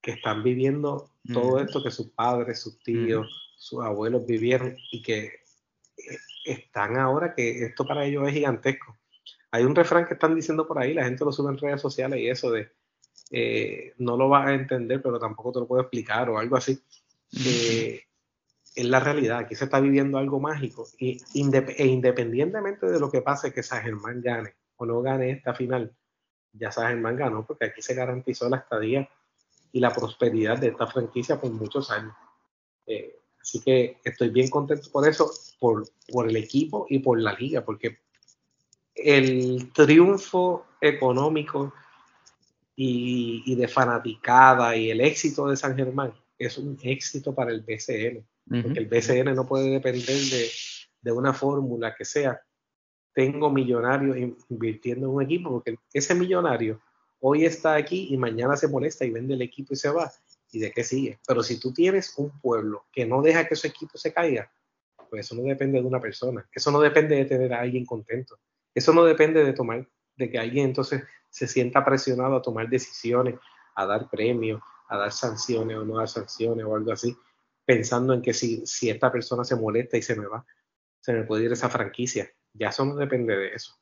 que 0.00 0.10
están 0.10 0.42
viviendo 0.42 1.12
todo 1.32 1.60
esto 1.60 1.80
que 1.80 1.92
sus 1.92 2.08
padres, 2.08 2.58
sus 2.58 2.82
tíos, 2.82 3.54
sus 3.56 3.84
abuelos 3.84 4.26
vivieron 4.26 4.76
y 4.90 5.00
que 5.00 5.26
eh, 5.98 6.18
están 6.52 6.96
ahora 6.96 7.34
que 7.34 7.64
esto 7.64 7.86
para 7.86 8.04
ellos 8.04 8.26
es 8.28 8.34
gigantesco. 8.34 8.96
Hay 9.50 9.64
un 9.64 9.74
refrán 9.74 10.06
que 10.06 10.14
están 10.14 10.34
diciendo 10.34 10.66
por 10.66 10.78
ahí, 10.78 10.94
la 10.94 11.04
gente 11.04 11.24
lo 11.24 11.32
sube 11.32 11.50
en 11.50 11.58
redes 11.58 11.80
sociales 11.80 12.20
y 12.20 12.28
eso 12.28 12.50
de 12.50 12.70
eh, 13.30 13.94
no 13.98 14.16
lo 14.16 14.28
vas 14.28 14.46
a 14.46 14.54
entender, 14.54 15.02
pero 15.02 15.18
tampoco 15.18 15.52
te 15.52 15.60
lo 15.60 15.66
puedo 15.66 15.82
explicar 15.82 16.28
o 16.30 16.38
algo 16.38 16.56
así. 16.56 16.78
Eh, 17.44 18.02
es 18.74 18.84
la 18.84 19.00
realidad, 19.00 19.38
aquí 19.38 19.54
se 19.54 19.64
está 19.64 19.80
viviendo 19.80 20.18
algo 20.18 20.38
mágico 20.38 20.86
y 20.98 21.18
e 21.34 21.86
independientemente 21.86 22.86
de 22.86 23.00
lo 23.00 23.10
que 23.10 23.22
pase 23.22 23.52
que 23.52 23.62
San 23.62 23.82
Germán 23.82 24.20
gane 24.22 24.54
o 24.76 24.86
no 24.86 25.02
gane 25.02 25.30
esta 25.30 25.52
final, 25.52 25.92
ya 26.52 26.70
San 26.70 26.88
Germán 26.88 27.16
ganó 27.16 27.44
porque 27.44 27.66
aquí 27.66 27.82
se 27.82 27.94
garantizó 27.94 28.48
la 28.48 28.58
estadía 28.58 29.08
y 29.72 29.80
la 29.80 29.92
prosperidad 29.92 30.58
de 30.58 30.68
esta 30.68 30.86
franquicia 30.86 31.40
por 31.40 31.50
muchos 31.50 31.90
años. 31.90 32.14
Eh, 32.86 33.18
así 33.40 33.60
que 33.60 33.98
estoy 34.04 34.30
bien 34.30 34.48
contento 34.48 34.90
por 34.90 35.08
eso, 35.08 35.30
por, 35.58 35.88
por 36.10 36.28
el 36.28 36.36
equipo 36.36 36.86
y 36.88 36.98
por 36.98 37.20
la 37.20 37.32
liga, 37.34 37.64
porque 37.64 37.98
el 38.94 39.72
triunfo 39.72 40.66
económico 40.80 41.72
y, 42.76 43.42
y, 43.46 43.54
de 43.54 43.68
fanaticada 43.68 44.76
y 44.76 44.90
el 44.90 45.00
éxito 45.00 45.48
de 45.48 45.56
San 45.56 45.76
Germán 45.76 46.12
es 46.38 46.58
un 46.58 46.78
éxito 46.82 47.34
para 47.34 47.50
el 47.50 47.62
BCN, 47.62 48.24
porque 48.48 48.78
el 48.78 48.86
BCN 48.86 49.34
no 49.34 49.46
puede 49.46 49.70
depender 49.70 50.06
de, 50.06 50.48
de 51.00 51.12
una 51.12 51.32
fórmula 51.32 51.94
que 51.96 52.04
sea, 52.04 52.40
tengo 53.12 53.50
millonarios 53.50 54.16
invirtiendo 54.48 55.06
en 55.06 55.12
un 55.12 55.22
equipo, 55.22 55.50
porque 55.50 55.76
ese 55.92 56.14
millonario 56.14 56.80
hoy 57.20 57.44
está 57.44 57.74
aquí 57.74 58.08
y 58.10 58.16
mañana 58.16 58.56
se 58.56 58.68
molesta 58.68 59.04
y 59.04 59.10
vende 59.10 59.34
el 59.34 59.42
equipo 59.42 59.74
y 59.74 59.76
se 59.76 59.90
va. 59.90 60.12
¿Y 60.50 60.60
de 60.60 60.72
qué 60.72 60.84
sigue? 60.84 61.18
Pero 61.26 61.42
si 61.42 61.60
tú 61.60 61.72
tienes 61.72 62.14
un 62.16 62.38
pueblo 62.40 62.86
que 62.92 63.04
no 63.04 63.20
deja 63.22 63.46
que 63.46 63.56
su 63.56 63.66
equipo 63.66 63.98
se 63.98 64.12
caiga, 64.12 64.50
pues 65.08 65.26
eso 65.26 65.34
no 65.34 65.42
depende 65.42 65.80
de 65.80 65.86
una 65.86 66.00
persona. 66.00 66.48
Eso 66.52 66.70
no 66.70 66.80
depende 66.80 67.16
de 67.16 67.24
tener 67.24 67.52
a 67.52 67.60
alguien 67.60 67.84
contento. 67.84 68.38
Eso 68.74 68.92
no 68.92 69.04
depende 69.04 69.44
de 69.44 69.52
tomar, 69.52 69.86
de 70.16 70.30
que 70.30 70.38
alguien 70.38 70.66
entonces 70.66 71.02
se 71.30 71.46
sienta 71.46 71.84
presionado 71.84 72.36
a 72.36 72.42
tomar 72.42 72.68
decisiones, 72.68 73.36
a 73.74 73.86
dar 73.86 74.08
premios, 74.08 74.60
a 74.88 74.96
dar 74.96 75.12
sanciones 75.12 75.76
o 75.76 75.84
no 75.84 75.98
dar 75.98 76.08
sanciones 76.08 76.64
o 76.64 76.74
algo 76.74 76.92
así, 76.92 77.16
pensando 77.64 78.14
en 78.14 78.22
que 78.22 78.32
si, 78.32 78.66
si 78.66 78.88
esta 78.88 79.12
persona 79.12 79.44
se 79.44 79.56
molesta 79.56 79.96
y 79.96 80.02
se 80.02 80.16
me 80.16 80.26
va, 80.26 80.44
se 81.00 81.12
me 81.12 81.24
puede 81.24 81.44
ir 81.44 81.52
esa 81.52 81.68
franquicia. 81.68 82.30
Ya 82.54 82.68
eso 82.68 82.84
no 82.84 82.96
depende 82.96 83.36
de 83.36 83.54
eso. 83.54 83.78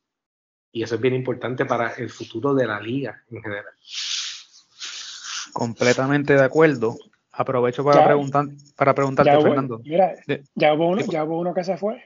Y 0.72 0.82
eso 0.82 0.96
es 0.96 1.00
bien 1.00 1.14
importante 1.14 1.64
para 1.64 1.94
el 1.94 2.10
futuro 2.10 2.54
de 2.54 2.66
la 2.66 2.80
liga 2.80 3.24
en 3.30 3.42
general. 3.42 3.74
Completamente 5.56 6.34
de 6.34 6.44
acuerdo. 6.44 6.98
Aprovecho 7.32 7.82
para, 7.82 8.04
preguntar, 8.04 8.44
para 8.76 8.94
preguntarte, 8.94 9.40
Fernando. 9.40 9.80
Mira, 9.82 10.14
ya 10.54 10.74
hubo, 10.74 10.88
uno, 10.88 11.00
ya 11.10 11.24
hubo 11.24 11.40
uno 11.40 11.54
que 11.54 11.64
se 11.64 11.78
fue. 11.78 12.04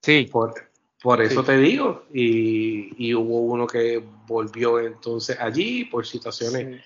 Sí. 0.00 0.26
Por, 0.32 0.54
por 1.02 1.20
eso 1.20 1.44
te 1.44 1.58
digo. 1.58 2.06
Y, 2.10 3.06
y, 3.06 3.12
hubo 3.12 3.40
uno 3.40 3.66
que 3.66 4.02
volvió 4.26 4.80
entonces 4.80 5.38
allí 5.38 5.84
por 5.84 6.06
situaciones 6.06 6.82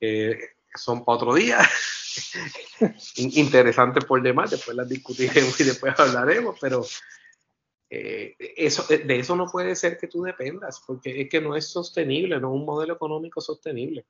que 0.00 0.36
son 0.74 1.04
para 1.04 1.18
otro 1.18 1.34
día. 1.34 1.58
Interesantes 3.16 4.04
por 4.04 4.20
demás, 4.20 4.50
después 4.50 4.76
las 4.76 4.88
discutiremos 4.88 5.60
y 5.60 5.64
después 5.64 5.94
hablaremos, 5.96 6.56
pero 6.60 6.84
eh, 7.88 8.34
eso, 8.56 8.84
de 8.88 9.16
eso 9.16 9.36
no 9.36 9.46
puede 9.46 9.76
ser 9.76 9.96
que 9.96 10.08
tú 10.08 10.22
dependas, 10.22 10.82
porque 10.84 11.20
es 11.20 11.28
que 11.28 11.40
no 11.40 11.54
es 11.54 11.68
sostenible, 11.68 12.40
no 12.40 12.48
es 12.48 12.60
un 12.60 12.64
modelo 12.64 12.94
económico 12.94 13.40
sostenible. 13.40 14.06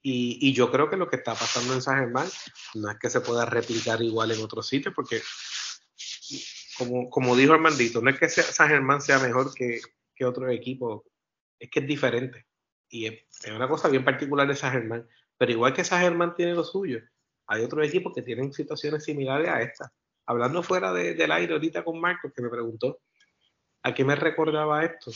Y, 0.00 0.52
yo 0.52 0.70
creo 0.70 0.88
que 0.88 0.96
lo 0.96 1.08
que 1.08 1.16
está 1.16 1.34
pasando 1.34 1.74
en 1.74 1.82
San 1.82 1.98
Germán 1.98 2.28
no 2.74 2.90
es 2.90 2.98
que 2.98 3.10
se 3.10 3.20
pueda 3.20 3.44
replicar 3.44 4.00
igual 4.00 4.30
en 4.30 4.40
otros 4.40 4.66
sitios, 4.66 4.94
porque 4.94 5.20
como, 6.78 7.10
como 7.10 7.36
dijo 7.36 7.52
Armandito, 7.52 8.00
no 8.00 8.10
es 8.10 8.18
que 8.18 8.28
San 8.28 8.68
Germán 8.68 9.00
sea 9.00 9.18
mejor 9.18 9.52
que, 9.52 9.80
que 10.14 10.24
otro 10.24 10.48
equipo, 10.50 11.04
es 11.58 11.68
que 11.70 11.80
es 11.80 11.86
diferente. 11.86 12.46
Y 12.88 13.06
es, 13.06 13.24
una 13.54 13.68
cosa 13.68 13.88
bien 13.88 14.04
particular 14.04 14.46
de 14.46 14.56
San 14.56 14.72
Germán. 14.72 15.08
Pero 15.36 15.52
igual 15.52 15.72
que 15.72 15.84
San 15.84 16.00
Germán 16.02 16.34
tiene 16.34 16.54
lo 16.54 16.64
suyo, 16.64 17.00
hay 17.46 17.62
otros 17.62 17.86
equipos 17.86 18.12
que 18.14 18.22
tienen 18.22 18.52
situaciones 18.52 19.04
similares 19.04 19.48
a 19.48 19.62
esta. 19.62 19.92
Hablando 20.26 20.62
fuera 20.62 20.92
del 20.92 21.32
aire 21.32 21.52
ahorita 21.54 21.84
con 21.84 22.00
Marcos, 22.00 22.32
que 22.34 22.42
me 22.42 22.50
preguntó 22.50 23.00
a 23.82 23.94
qué 23.94 24.04
me 24.04 24.14
recordaba 24.14 24.84
esto. 24.84 25.10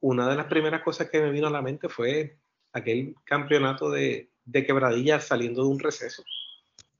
Una 0.00 0.28
de 0.28 0.36
las 0.36 0.46
primeras 0.46 0.82
cosas 0.82 1.08
que 1.08 1.20
me 1.20 1.30
vino 1.30 1.46
a 1.46 1.50
la 1.50 1.62
mente 1.62 1.88
fue 1.88 2.38
aquel 2.76 3.14
campeonato 3.24 3.90
de, 3.90 4.30
de 4.44 4.66
quebradilla 4.66 5.20
saliendo 5.20 5.62
de 5.62 5.68
un 5.68 5.78
receso. 5.78 6.24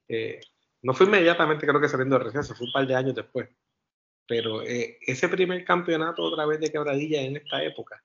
Eh, 0.08 0.40
no 0.82 0.94
fue 0.94 1.06
inmediatamente, 1.06 1.66
creo 1.66 1.80
que 1.80 1.88
saliendo 1.88 2.18
de 2.18 2.24
receso, 2.24 2.54
fue 2.54 2.66
un 2.66 2.72
par 2.72 2.86
de 2.86 2.94
años 2.94 3.14
después. 3.14 3.48
Pero 4.26 4.62
eh, 4.62 4.98
ese 5.02 5.28
primer 5.28 5.64
campeonato 5.64 6.22
otra 6.22 6.46
vez 6.46 6.60
de 6.60 6.70
quebradilla 6.70 7.20
en 7.20 7.36
esta 7.36 7.62
época, 7.62 8.02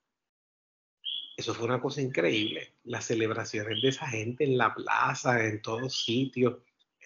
eso 1.38 1.53
fue 1.53 1.65
una 1.65 1.81
cosa 1.81 2.01
increíble. 2.01 2.73
Las 2.84 3.05
celebraciones 3.05 3.81
de 3.81 3.88
esa 3.88 4.07
gente 4.07 4.43
en 4.43 4.57
la 4.57 4.73
plaza, 4.73 5.43
en 5.45 5.62
todos 5.62 6.03
sitios, 6.03 6.55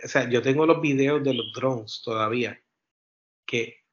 o 0.03 0.07
sea, 0.07 0.29
yo 0.29 0.41
tengo 0.41 0.65
los 0.65 0.81
videos 0.81 1.23
de 1.23 1.33
los 1.33 1.53
drones 1.53 2.01
todavía, 2.03 2.59
que 3.45 3.85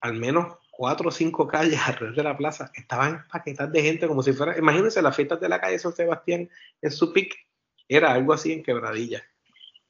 al 0.00 0.14
menos 0.14 0.56
cuatro 0.76 1.08
o 1.08 1.12
cinco 1.12 1.48
calles 1.48 1.80
alrededor 1.86 2.14
de 2.14 2.22
la 2.22 2.36
plaza 2.36 2.70
estaban 2.74 3.26
paquetas 3.28 3.72
de 3.72 3.82
gente 3.82 4.06
como 4.06 4.22
si 4.22 4.32
fuera, 4.32 4.56
imagínense 4.58 5.00
las 5.00 5.16
fiestas 5.16 5.40
de 5.40 5.48
la 5.48 5.60
calle 5.60 5.78
San 5.78 5.92
Sebastián 5.92 6.48
en 6.82 6.90
su 6.90 7.12
pic, 7.12 7.34
era 7.88 8.12
algo 8.12 8.32
así 8.32 8.52
en 8.52 8.62
quebradilla, 8.62 9.22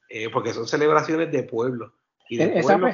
eh, 0.08 0.28
porque 0.30 0.52
son 0.52 0.68
celebraciones 0.68 1.32
de 1.32 1.42
pueblo. 1.42 1.94
Y 2.28 2.36
de 2.36 2.58
esa, 2.58 2.78
fue, 2.78 2.92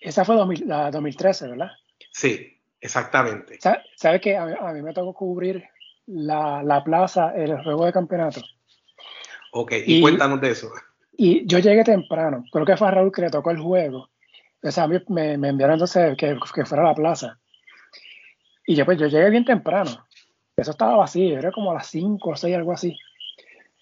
esa 0.00 0.24
fue 0.24 0.36
la 0.64 0.90
2013, 0.90 1.48
¿verdad? 1.48 1.70
Sí, 2.12 2.60
exactamente. 2.80 3.58
¿Sabes 3.96 4.20
que 4.20 4.36
a, 4.36 4.46
mí 4.72 4.82
me 4.82 4.92
tocó 4.92 5.14
cubrir 5.14 5.64
la, 6.06 6.62
la 6.62 6.84
plaza, 6.84 7.34
el 7.34 7.62
juego 7.62 7.86
de 7.86 7.92
campeonato? 7.92 8.40
Ok, 9.52 9.72
y, 9.86 10.00
cuéntanos 10.00 10.40
de 10.40 10.50
eso. 10.50 10.70
Y 11.16 11.46
yo 11.46 11.58
llegué 11.58 11.84
temprano, 11.84 12.44
creo 12.52 12.64
que 12.64 12.76
fue 12.76 12.88
a 12.88 12.90
Raúl 12.92 13.12
que 13.12 13.22
le 13.22 13.30
tocó 13.30 13.50
el 13.50 13.58
juego. 13.58 14.11
O 14.62 14.70
sea, 14.70 14.84
a 14.84 14.88
mí 14.88 14.98
me, 15.08 15.36
me 15.36 15.48
enviaron 15.48 15.74
entonces 15.74 16.16
que, 16.16 16.38
que, 16.54 16.64
fuera 16.64 16.84
a 16.84 16.88
la 16.88 16.94
plaza. 16.94 17.38
Y 18.66 18.76
yo 18.76 18.84
pues 18.84 18.98
yo 18.98 19.06
llegué 19.06 19.30
bien 19.30 19.44
temprano. 19.44 20.06
Eso 20.56 20.70
estaba 20.70 20.96
vacío, 20.96 21.38
era 21.38 21.50
como 21.50 21.72
a 21.72 21.74
las 21.74 21.86
5 21.88 22.30
o 22.30 22.36
6, 22.36 22.54
algo 22.54 22.72
así. 22.72 22.96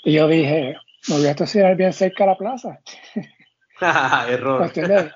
Y 0.04 0.14
yo 0.14 0.28
dije, 0.28 0.76
me 1.08 1.16
voy 1.16 1.26
a 1.26 1.30
estacionar 1.32 1.76
bien 1.76 1.92
cerca 1.92 2.24
de 2.24 2.30
la 2.30 2.38
plaza. 2.38 2.80
Error. 4.28 4.72
De, 4.72 5.12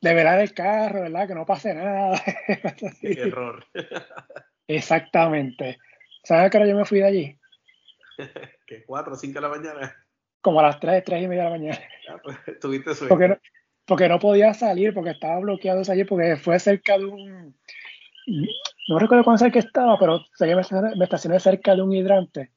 de 0.00 0.14
velar 0.14 0.40
el 0.40 0.54
carro, 0.54 1.02
¿verdad? 1.02 1.28
Que 1.28 1.34
no 1.34 1.46
pase 1.46 1.74
nada. 1.74 2.20
Error. 3.02 3.64
Exactamente. 4.66 5.78
¿Sabes 6.22 6.46
a 6.46 6.50
qué 6.50 6.56
hora 6.56 6.66
yo 6.66 6.76
me 6.76 6.84
fui 6.84 7.00
de 7.00 7.06
allí? 7.06 7.38
¿Qué? 8.66 8.84
¿4 8.86 9.12
o 9.12 9.16
5 9.16 9.34
de 9.34 9.40
la 9.40 9.48
mañana? 9.48 10.06
Como 10.40 10.60
a 10.60 10.64
las 10.64 10.80
3, 10.80 11.02
3 11.04 11.22
y 11.22 11.28
media 11.28 11.44
de 11.44 11.50
la 11.50 11.56
mañana. 11.56 11.80
Ah, 12.08 12.20
pues, 12.22 12.38
tuviste 12.60 12.94
suerte. 12.94 13.08
Porque 13.08 13.28
no, 13.28 13.38
porque 13.86 14.08
no 14.08 14.18
podía 14.18 14.54
salir, 14.54 14.94
porque 14.94 15.10
estaba 15.10 15.40
bloqueado 15.40 15.82
allí, 15.90 16.04
porque 16.04 16.36
fue 16.36 16.58
cerca 16.58 16.98
de 16.98 17.04
un. 17.06 17.56
No 18.88 18.98
recuerdo 18.98 19.24
cuándo 19.24 19.50
que 19.50 19.58
estaba, 19.58 19.98
pero 19.98 20.20
me 20.40 21.04
estacioné 21.04 21.40
cerca 21.40 21.74
de 21.74 21.82
un 21.82 21.92
hidrante. 21.92 22.52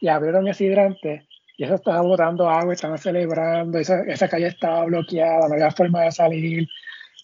Y 0.00 0.08
abrieron 0.08 0.46
ese 0.46 0.64
hidrante 0.64 1.26
y 1.56 1.64
eso 1.64 1.74
estaba 1.74 2.02
botando 2.02 2.48
agua, 2.48 2.74
estaban 2.74 2.98
celebrando, 2.98 3.78
esa, 3.78 4.02
esa 4.02 4.28
calle 4.28 4.48
estaba 4.48 4.84
bloqueada, 4.84 5.48
no 5.48 5.54
había 5.54 5.70
forma 5.70 6.02
de 6.02 6.12
salir. 6.12 6.68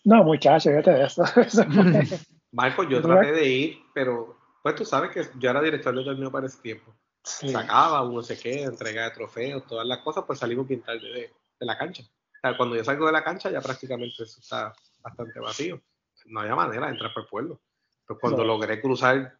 No, 0.04 0.24
muchachos, 0.24 0.72
fíjate 0.72 0.90
de 0.92 1.04
eso. 1.04 1.24
Marco, 2.52 2.82
yo 2.84 3.02
traté 3.02 3.32
de 3.32 3.48
ir, 3.48 3.78
pero 3.92 4.36
pues 4.62 4.74
tú 4.74 4.84
sabes 4.84 5.10
que 5.10 5.22
yo 5.38 5.50
era 5.50 5.60
director 5.60 5.94
de 5.94 6.04
torneo 6.04 6.30
para 6.30 6.46
ese 6.46 6.60
tiempo. 6.62 6.94
Sacaba, 7.22 8.02
uno 8.02 8.22
se 8.22 8.38
queda, 8.38 8.66
entrega 8.66 9.04
de 9.04 9.10
trofeos, 9.10 9.66
todas 9.66 9.86
las 9.86 9.98
cosas, 9.98 10.24
pues 10.26 10.38
salimos 10.38 10.66
bien 10.66 10.80
tarde 10.80 11.06
de, 11.06 11.20
de, 11.60 11.66
la 11.66 11.78
cancha. 11.78 12.02
Sea, 12.42 12.56
cuando 12.56 12.76
yo 12.76 12.84
salgo 12.84 13.06
de 13.06 13.12
la 13.12 13.24
cancha 13.24 13.50
ya 13.50 13.60
prácticamente 13.60 14.24
eso 14.24 14.40
está 14.40 14.74
bastante 15.00 15.40
vacío. 15.40 15.80
No 16.26 16.40
había 16.40 16.54
manera 16.54 16.86
de 16.86 16.92
entrar 16.92 17.14
por 17.14 17.22
el 17.22 17.28
pueblo. 17.28 17.62
Pero 18.06 18.18
cuando 18.20 18.44
logré 18.44 18.80
cruzar 18.80 19.38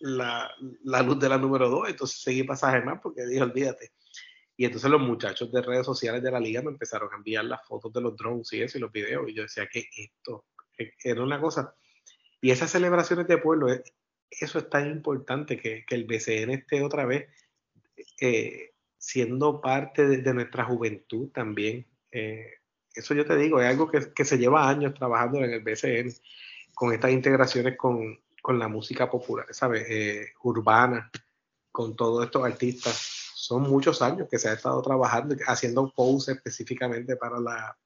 la, 0.00 0.50
la, 0.84 1.02
luz 1.02 1.18
de 1.18 1.28
la 1.28 1.38
número 1.38 1.68
2, 1.68 1.90
entonces 1.90 2.20
seguí 2.20 2.42
pasaje 2.42 2.82
más 2.82 3.00
porque 3.00 3.24
dije, 3.24 3.42
olvídate. 3.42 3.92
Y 4.56 4.66
entonces 4.66 4.90
los 4.90 5.00
muchachos 5.00 5.50
de 5.52 5.62
redes 5.62 5.86
sociales 5.86 6.22
de 6.22 6.30
la 6.30 6.40
liga 6.40 6.60
me 6.60 6.70
empezaron 6.70 7.12
a 7.12 7.16
enviar 7.16 7.44
las 7.44 7.66
fotos 7.66 7.92
de 7.92 8.00
los 8.00 8.16
drones 8.16 8.52
y 8.52 8.62
eso 8.62 8.76
y 8.76 8.80
los 8.80 8.92
videos. 8.92 9.28
Y 9.28 9.34
yo 9.34 9.42
decía 9.42 9.66
que 9.66 9.88
esto 9.96 10.44
e, 10.76 10.92
era 11.02 11.22
una 11.22 11.40
cosa. 11.40 11.74
Y 12.40 12.50
esas 12.50 12.70
celebraciones 12.70 13.26
de 13.26 13.38
pueblo, 13.38 13.72
eh, 13.72 13.82
eso 14.30 14.58
es 14.58 14.68
tan 14.68 14.90
importante 14.90 15.58
que, 15.58 15.84
que 15.86 15.94
el 15.94 16.04
BCN 16.04 16.50
esté 16.50 16.82
otra 16.82 17.06
vez 17.06 17.28
eh, 18.20 18.74
siendo 18.98 19.60
parte 19.60 20.06
de, 20.06 20.34
nuestra 20.34 20.64
juventud 20.64 21.30
también. 21.30 21.86
Eh, 22.12 22.54
eso 22.94 23.14
yo 23.14 23.24
te 23.24 23.36
digo, 23.36 23.60
es 23.60 23.68
algo 23.68 23.90
que, 23.90 24.12
que, 24.12 24.24
se 24.24 24.38
lleva 24.38 24.68
años 24.68 24.94
trabajando 24.94 25.38
en 25.38 25.50
el 25.50 25.62
BCN 25.62 26.12
con 26.74 26.92
estas 26.92 27.12
integraciones 27.12 27.76
con, 27.76 28.18
con 28.42 28.58
la 28.58 28.68
música 28.68 29.08
popular, 29.08 29.46
¿sabes? 29.50 29.86
urbana, 30.42 31.10
con 31.70 31.94
todos 31.94 32.24
estos 32.24 32.44
artistas 32.44 33.20
son 33.40 33.62
muchos 33.62 34.02
años 34.02 34.28
que 34.30 34.38
se 34.38 34.48
ha 34.48 34.52
estado 34.52 34.82
trabajando, 34.82 35.34
haciendo 35.46 35.90
posts 35.90 36.28
específicamente 36.28 37.16
para 37.16 37.40
la, 37.40 37.76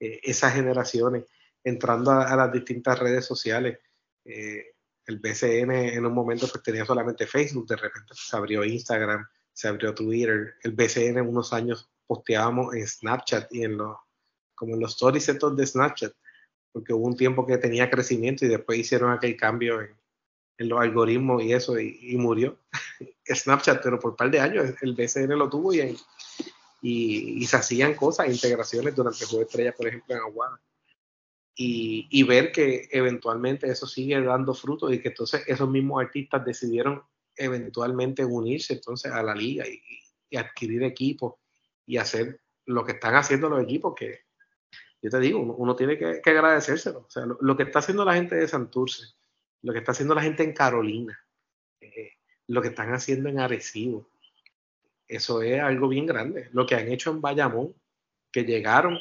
eh, 0.00 0.20
esas 0.22 0.54
generaciones, 0.54 1.24
entrando 1.62 2.10
a, 2.10 2.34
las 2.36 2.52
distintas 2.52 2.98
redes 2.98 3.24
sociales. 3.24 3.78
Eh, 4.24 4.74
el 5.06 5.18
BCN 5.18 5.70
en 5.70 6.04
un 6.04 6.12
momento 6.12 6.46
pues 6.48 6.62
tenía 6.62 6.84
solamente 6.84 7.26
Facebook, 7.26 7.66
de 7.68 7.76
repente 7.76 8.12
se 8.14 8.36
abrió 8.36 8.64
Instagram, 8.64 9.26
se 9.52 9.68
abrió 9.68 9.94
Twitter. 9.94 10.56
El 10.62 10.72
BCN 10.72 11.20
unos 11.20 11.52
años 11.52 11.88
posteábamos 12.08 12.74
en 12.74 12.88
Snapchat 12.88 13.54
y 13.54 13.62
en 13.62 13.76
los, 13.76 13.96
como 14.56 14.74
en 14.74 14.80
los 14.80 14.92
stories 14.92 15.26
de 15.26 15.66
Snapchat, 15.66 16.12
porque 16.72 16.92
hubo 16.92 17.06
un 17.06 17.16
tiempo 17.16 17.46
que 17.46 17.58
tenía 17.58 17.88
crecimiento 17.88 18.44
y 18.44 18.48
después 18.48 18.80
hicieron 18.80 19.12
aquel 19.12 19.36
cambio 19.36 19.80
en, 19.80 19.96
los 20.60 20.80
algoritmos 20.80 21.40
y 21.44 21.52
eso, 21.52 21.78
y, 21.78 22.16
murió. 22.16 22.58
Snapchat, 23.32 23.80
pero 23.80 24.00
por 24.00 24.10
un 24.10 24.16
par 24.16 24.28
de 24.28 24.40
años 24.40 24.74
el 24.82 24.94
BCN 24.94 25.38
lo 25.38 25.48
tuvo 25.48 25.72
y, 25.72 25.96
y, 26.82 27.46
se 27.46 27.56
hacían 27.56 27.94
cosas, 27.94 28.28
integraciones 28.28 28.96
durante 28.96 29.24
juego 29.24 29.44
estrella, 29.44 29.72
por 29.72 29.86
ejemplo, 29.86 30.16
en 30.16 30.22
Aguada. 30.22 30.60
Y, 31.54 32.08
y, 32.10 32.24
ver 32.24 32.50
que 32.50 32.88
eventualmente 32.90 33.70
eso 33.70 33.86
sigue 33.86 34.20
dando 34.20 34.52
frutos 34.52 34.92
y 34.92 35.00
que 35.00 35.10
entonces 35.10 35.44
esos 35.46 35.68
mismos 35.68 36.02
artistas 36.02 36.44
decidieron 36.44 37.04
eventualmente 37.38 38.24
unirse 38.24 38.74
entonces 38.74 39.12
a 39.12 39.22
la 39.22 39.34
liga 39.34 39.64
y, 39.66 39.80
adquirir 40.36 40.82
equipos 40.82 41.36
y 41.88 41.96
hacer 41.96 42.40
lo 42.66 42.84
que 42.84 42.92
están 42.92 43.16
haciendo 43.16 43.48
los 43.48 43.62
equipos 43.62 43.94
que 43.96 44.28
yo 45.00 45.10
te 45.10 45.20
digo, 45.20 45.40
uno, 45.40 45.74
tiene 45.74 45.96
que, 45.96 46.20
agradecérselo. 46.24 47.00
O 47.00 47.10
sea, 47.10 47.24
lo, 47.24 47.56
que 47.56 47.62
está 47.62 47.78
haciendo 47.78 48.04
la 48.04 48.14
gente 48.14 48.34
de 48.34 48.48
Santurce, 48.48 49.14
lo 49.62 49.72
que 49.72 49.78
está 49.78 49.92
haciendo 49.92 50.14
la 50.14 50.22
gente 50.22 50.42
en 50.42 50.52
Carolina, 50.52 51.18
eh, 51.80 52.12
lo 52.48 52.60
que 52.60 52.68
están 52.68 52.92
haciendo 52.92 53.28
en 53.28 53.38
Arecibo. 53.38 54.08
Eso 55.06 55.40
es 55.40 55.62
algo 55.62 55.88
bien 55.88 56.04
grande. 56.04 56.48
Lo 56.52 56.66
que 56.66 56.74
han 56.74 56.88
hecho 56.88 57.10
en 57.10 57.20
Bayamón, 57.20 57.74
que 58.30 58.44
llegaron, 58.44 58.98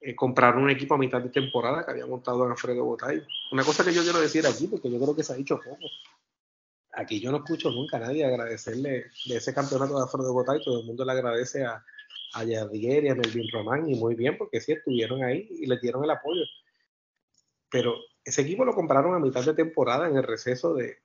eh, 0.00 0.16
compraron 0.16 0.64
un 0.64 0.70
equipo 0.70 0.94
a 0.94 0.98
mitad 0.98 1.22
de 1.22 1.30
temporada 1.30 1.84
que 1.84 1.92
había 1.92 2.06
montado 2.06 2.44
Alfredo 2.44 2.84
Botay. 2.84 3.22
Una 3.52 3.62
cosa 3.62 3.84
que 3.84 3.94
yo 3.94 4.02
quiero 4.02 4.20
decir 4.20 4.44
aquí, 4.46 4.66
porque 4.66 4.90
yo 4.90 4.98
creo 4.98 5.14
que 5.14 5.22
se 5.22 5.32
ha 5.32 5.36
dicho 5.36 5.58
poco. 5.58 5.86
Aquí 6.92 7.20
yo 7.20 7.30
no 7.30 7.38
escucho 7.38 7.70
nunca 7.70 7.98
a 7.98 8.00
nadie 8.00 8.24
agradecerle 8.24 9.06
de 9.26 9.36
ese 9.36 9.54
campeonato 9.54 9.96
de 9.96 10.02
Alfredo 10.02 10.32
Botay. 10.32 10.60
Todo 10.62 10.80
el 10.80 10.86
mundo 10.86 11.04
le 11.04 11.12
agradece 11.12 11.64
a, 11.64 11.84
a 12.34 12.44
Yadier 12.44 13.04
y 13.04 13.08
a 13.08 13.14
Melvin 13.14 13.48
Román, 13.52 13.88
y 13.88 13.94
muy 13.94 14.14
bien, 14.14 14.36
porque 14.38 14.60
sí 14.60 14.72
estuvieron 14.72 15.22
ahí 15.22 15.48
y 15.50 15.66
les 15.66 15.80
dieron 15.80 16.04
el 16.04 16.10
apoyo. 16.10 16.42
Pero 17.70 17.96
ese 18.24 18.42
equipo 18.42 18.64
lo 18.64 18.74
compraron 18.74 19.14
a 19.14 19.18
mitad 19.18 19.44
de 19.44 19.54
temporada 19.54 20.08
en 20.08 20.16
el 20.16 20.22
receso 20.22 20.74
de, 20.74 20.98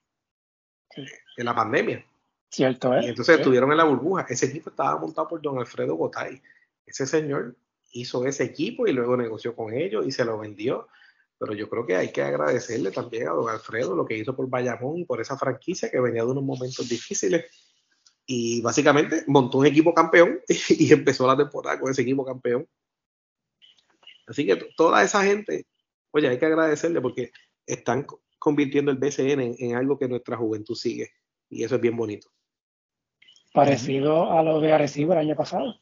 de 1.38 1.44
la 1.44 1.56
pandemia. 1.56 2.06
Cierto, 2.50 2.94
¿eh? 2.96 3.02
Y 3.04 3.10
entonces 3.10 3.38
estuvieron 3.38 3.72
en 3.72 3.78
la 3.78 3.84
burbuja. 3.84 4.26
Ese 4.30 4.46
equipo 4.46 4.70
estaba 4.70 4.98
montado 4.98 5.28
por 5.28 5.42
don 5.42 5.60
Alfredo 5.60 5.96
Gotay. 5.96 6.42
Ese 6.86 7.06
señor 7.06 7.56
hizo 7.92 8.26
ese 8.26 8.44
equipo 8.44 8.88
y 8.88 8.94
luego 8.94 9.18
negoció 9.18 9.56
con 9.56 9.74
ellos 9.74 10.06
y 10.06 10.12
se 10.12 10.26
lo 10.26 10.38
vendió. 10.38 10.88
Pero 11.38 11.54
yo 11.54 11.70
creo 11.70 11.86
que 11.86 11.96
hay 11.96 12.12
que 12.12 12.22
agradecerle 12.22 12.92
también 12.92 13.28
a 13.28 13.32
don 13.32 13.50
Alfredo 13.50 13.96
lo 13.96 14.06
que 14.06 14.18
hizo 14.18 14.36
por 14.36 14.50
Bayamón 14.50 15.00
y 15.00 15.06
por 15.06 15.20
esa 15.20 15.38
franquicia 15.38 15.92
que 15.92 16.00
venía 16.00 16.24
de 16.24 16.32
unos 16.32 16.44
momentos 16.44 16.88
difíciles. 16.88 17.46
Y 18.26 18.62
básicamente 18.62 19.24
montó 19.28 19.60
un 19.60 19.68
equipo 19.68 19.94
campeón 19.94 20.40
y 20.70 20.92
empezó 20.92 21.28
la 21.28 21.38
temporada 21.38 21.80
con 21.80 21.92
ese 21.92 22.02
equipo 22.02 22.26
campeón. 22.26 22.68
Así 24.28 24.46
que 24.46 24.56
toda 24.76 25.04
esa 25.04 25.24
gente 25.24 25.68
oye, 26.16 26.30
hay 26.30 26.40
que 26.40 26.46
agradecerle 26.46 27.02
porque 27.02 27.32
están 27.68 28.08
convirtiendo 28.40 28.90
el 28.90 28.98
BCN 28.98 29.56
en, 29.60 29.76
algo 29.76 30.00
que 30.00 30.08
nuestra 30.08 30.38
juventud 30.38 30.74
sigue 30.74 31.12
y 31.50 31.64
eso 31.64 31.76
es 31.76 31.82
bien 31.82 31.98
bonito. 31.98 32.30
Parecido 33.54 34.32
a 34.32 34.42
lo 34.42 34.62
de 34.62 34.72
Arecibo 34.72 35.14
el 35.14 35.20
año 35.20 35.36
pasado. 35.36 35.76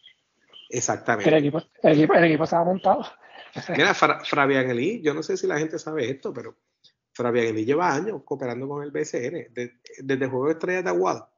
Exactamente. 0.70 1.30
El 1.30 1.38
equipo, 1.38 1.62
el 1.84 1.94
equipo, 1.94 2.14
el 2.16 2.24
equipo 2.24 2.44
estaba 2.46 2.66
montado. 2.66 3.06
Mira, 3.78 3.94
Fabián 3.94 4.70
Elí, 4.72 5.02
yo 5.02 5.14
no 5.14 5.22
sé 5.22 5.38
si 5.38 5.46
la 5.46 5.60
gente 5.60 5.78
sabe 5.78 6.10
esto, 6.10 6.34
pero 6.34 6.58
Fabián 7.14 7.48
Elí 7.48 7.64
lleva 7.64 7.94
años 7.94 8.24
cooperando 8.26 8.68
con 8.68 8.84
el 8.84 8.90
BCN, 8.90 9.54
desde, 9.54 10.24
el 10.26 10.30
juego 10.30 10.48
de 10.48 10.54
estrellas 10.54 10.84
de 10.84 10.90
Aguada. 10.90 11.32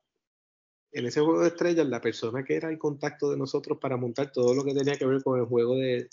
En 0.95 1.05
ese 1.05 1.19
juego 1.19 1.41
de 1.41 1.49
estrellas, 1.49 1.85
la 1.87 1.99
persona 1.99 2.45
que 2.45 2.55
era 2.55 2.69
el 2.69 2.77
contacto 2.77 3.29
de 3.29 3.35
nosotros 3.35 3.79
para 3.81 3.97
montar 3.97 4.31
todo 4.31 4.55
lo 4.55 4.63
que 4.63 4.73
tenía 4.73 4.95
que 4.95 5.05
ver 5.05 5.21
con 5.21 5.37
el 5.37 5.45
juego 5.45 5.75
de, 5.75 6.07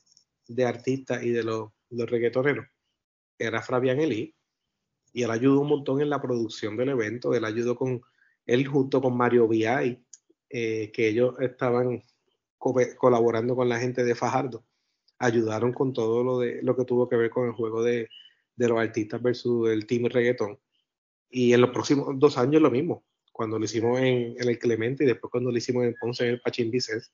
de 0.48 0.64
artistas 0.64 1.22
y 1.22 1.30
de 1.30 1.44
los, 1.44 1.70
los 1.90 2.10
reggaetoneros 2.10 2.66
era 3.38 3.62
Fabián 3.62 4.00
Elí 4.00 4.34
y 5.12 5.22
él 5.22 5.30
ayudó 5.30 5.60
un 5.60 5.68
montón 5.68 6.00
en 6.00 6.10
la 6.10 6.20
producción 6.20 6.76
del 6.76 6.88
evento, 6.88 7.32
él 7.32 7.44
ayudó 7.44 7.76
con, 7.76 8.00
él 8.44 8.66
junto 8.66 9.00
con 9.00 9.16
Mario 9.16 9.46
Viay, 9.46 10.04
eh, 10.50 10.90
que 10.92 11.08
ellos 11.08 11.36
estaban 11.38 12.02
colaborando 12.58 13.54
con 13.54 13.68
la 13.68 13.78
gente 13.78 14.02
de 14.02 14.16
Fajardo, 14.16 14.64
ayudaron 15.18 15.72
con 15.72 15.92
todo 15.92 16.24
lo, 16.24 16.40
de, 16.40 16.60
lo 16.62 16.76
que 16.76 16.84
tuvo 16.84 17.08
que 17.08 17.16
ver 17.16 17.30
con 17.30 17.46
el 17.46 17.52
juego 17.52 17.84
de, 17.84 18.08
de 18.56 18.68
los 18.68 18.80
artistas 18.80 19.22
versus 19.22 19.70
el 19.70 19.86
team 19.86 20.06
reggaeton. 20.06 20.58
Y 21.30 21.52
en 21.52 21.60
los 21.60 21.70
próximos 21.70 22.18
dos 22.18 22.36
años 22.36 22.60
lo 22.60 22.70
mismo, 22.70 23.04
cuando 23.32 23.58
lo 23.58 23.64
hicimos 23.64 23.98
en, 23.98 24.36
el 24.38 24.58
Clemente 24.58 25.04
y 25.04 25.06
después 25.06 25.30
cuando 25.30 25.50
lo 25.50 25.56
hicimos 25.56 25.84
en 25.84 25.94
Ponce 26.00 26.24
en 26.24 26.30
el 26.34 26.40
Pachín 26.40 26.70
Vicens, 26.70 27.12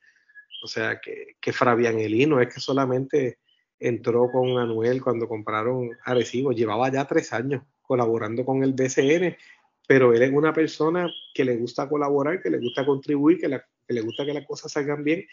O 0.63 0.67
sea, 0.67 1.01
que, 1.01 1.37
que 1.41 1.53
Fabián 1.53 1.99
Elino 1.99 2.41
es 2.41 2.53
que 2.53 2.61
solamente 2.61 3.39
entró 3.79 4.31
con 4.31 4.59
Anuel 4.59 5.03
cuando 5.03 5.29
compraron 5.29 5.91
Arecibo, 6.05 6.53
llevaba 6.53 6.91
ya 6.91 7.07
tres 7.07 7.33
años 7.33 7.63
colaborando 7.81 8.45
con 8.45 8.63
el 8.63 8.75
BCN, 8.75 9.37
pero 9.87 10.13
él 10.13 10.23
es 10.23 10.33
una 10.33 10.53
persona 10.53 11.09
que 11.33 11.45
le 11.45 11.57
gusta 11.57 11.89
colaborar, 11.89 12.43
que 12.43 12.51
le 12.51 12.59
gusta 12.59 12.85
contribuir, 12.85 13.39
que, 13.39 13.49
le 13.49 14.01
gusta 14.03 14.27
que 14.27 14.35
las 14.35 14.47
cosas 14.47 14.73
salgan 14.73 15.05
bien, 15.05 15.25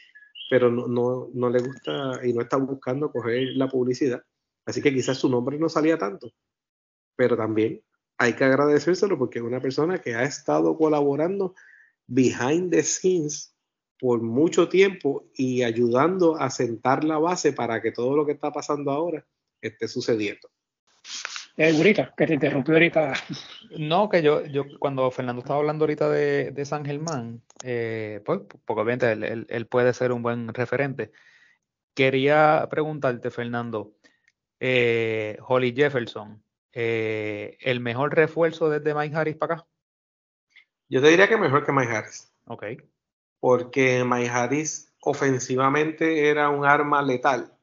pero 0.49 0.71
no, 0.71 0.87
no, 0.87 1.29
no, 1.33 1.49
le 1.49 1.59
gusta 1.59 2.21
y 2.23 2.31
no 2.33 2.41
está 2.41 2.57
buscando 2.57 3.11
coger 3.11 3.49
la 3.55 3.67
publicidad. 3.67 4.23
Así 4.65 4.81
que 4.81 4.93
quizás 4.93 5.17
su 5.17 5.29
nombre 5.29 5.57
no 5.59 5.67
salía 5.67 5.97
tanto, 5.97 6.31
pero 7.15 7.35
también 7.35 7.81
hay 8.17 8.33
que 8.33 8.43
agradecérselo 8.43 9.17
porque 9.17 9.39
es 9.39 9.45
una 9.45 9.59
persona 9.59 9.99
que 9.99 10.15
ha 10.15 10.23
estado 10.23 10.77
colaborando 10.77 11.55
behind 12.07 12.71
the 12.71 12.83
scenes 12.83 13.55
por 13.99 14.21
mucho 14.21 14.69
tiempo 14.69 15.25
y 15.35 15.63
ayudando 15.63 16.35
a 16.35 16.49
sentar 16.49 17.03
la 17.03 17.17
base 17.17 17.53
para 17.53 17.81
que 17.81 17.91
todo 17.91 18.15
lo 18.15 18.25
que 18.25 18.33
está 18.33 18.51
pasando 18.51 18.91
ahora 18.91 19.25
esté 19.61 19.87
sucediendo. 19.87 20.49
Eh, 21.57 21.73
ahorita, 21.75 22.13
que 22.17 22.27
te 22.27 22.33
interrumpió 22.33 22.73
ahorita. 22.73 23.13
No, 23.79 24.09
que 24.09 24.21
yo, 24.21 24.45
yo 24.45 24.65
cuando 24.79 25.09
Fernando 25.09 25.41
estaba 25.41 25.59
hablando 25.59 25.83
ahorita 25.83 26.09
de, 26.09 26.65
San 26.65 26.85
Germán, 26.85 27.41
eh, 27.63 28.21
pues, 28.25 28.41
porque 28.65 28.81
obviamente 28.81 29.11
él, 29.11 29.67
puede 29.67 29.93
ser 29.93 30.11
un 30.11 30.21
buen 30.21 30.53
referente. 30.53 31.11
Quería 31.93 32.67
preguntarte, 32.69 33.31
Fernando, 33.31 33.95
eh, 34.59 35.37
Holly 35.47 35.73
Jefferson, 35.75 36.43
eh, 36.75 37.57
¿el 37.61 37.79
mejor 37.79 38.13
refuerzo 38.13 38.69
desde 38.69 38.93
Mike 38.93 39.15
Harris 39.15 39.35
para 39.35 39.55
acá? 39.55 39.67
Yo 40.87 41.01
te 41.01 41.07
diría 41.07 41.27
que 41.27 41.37
mejor 41.37 41.65
que 41.65 41.71
Mike 41.71 41.91
Harris. 41.91 42.31
Ok 42.45 42.65
porque 43.45 44.03
Mike 44.03 44.31
Harris 44.31 44.91
ofensivamente 45.01 46.29
era 46.29 46.49
un 46.49 46.65
arma 46.65 47.03
letal. 47.03 47.53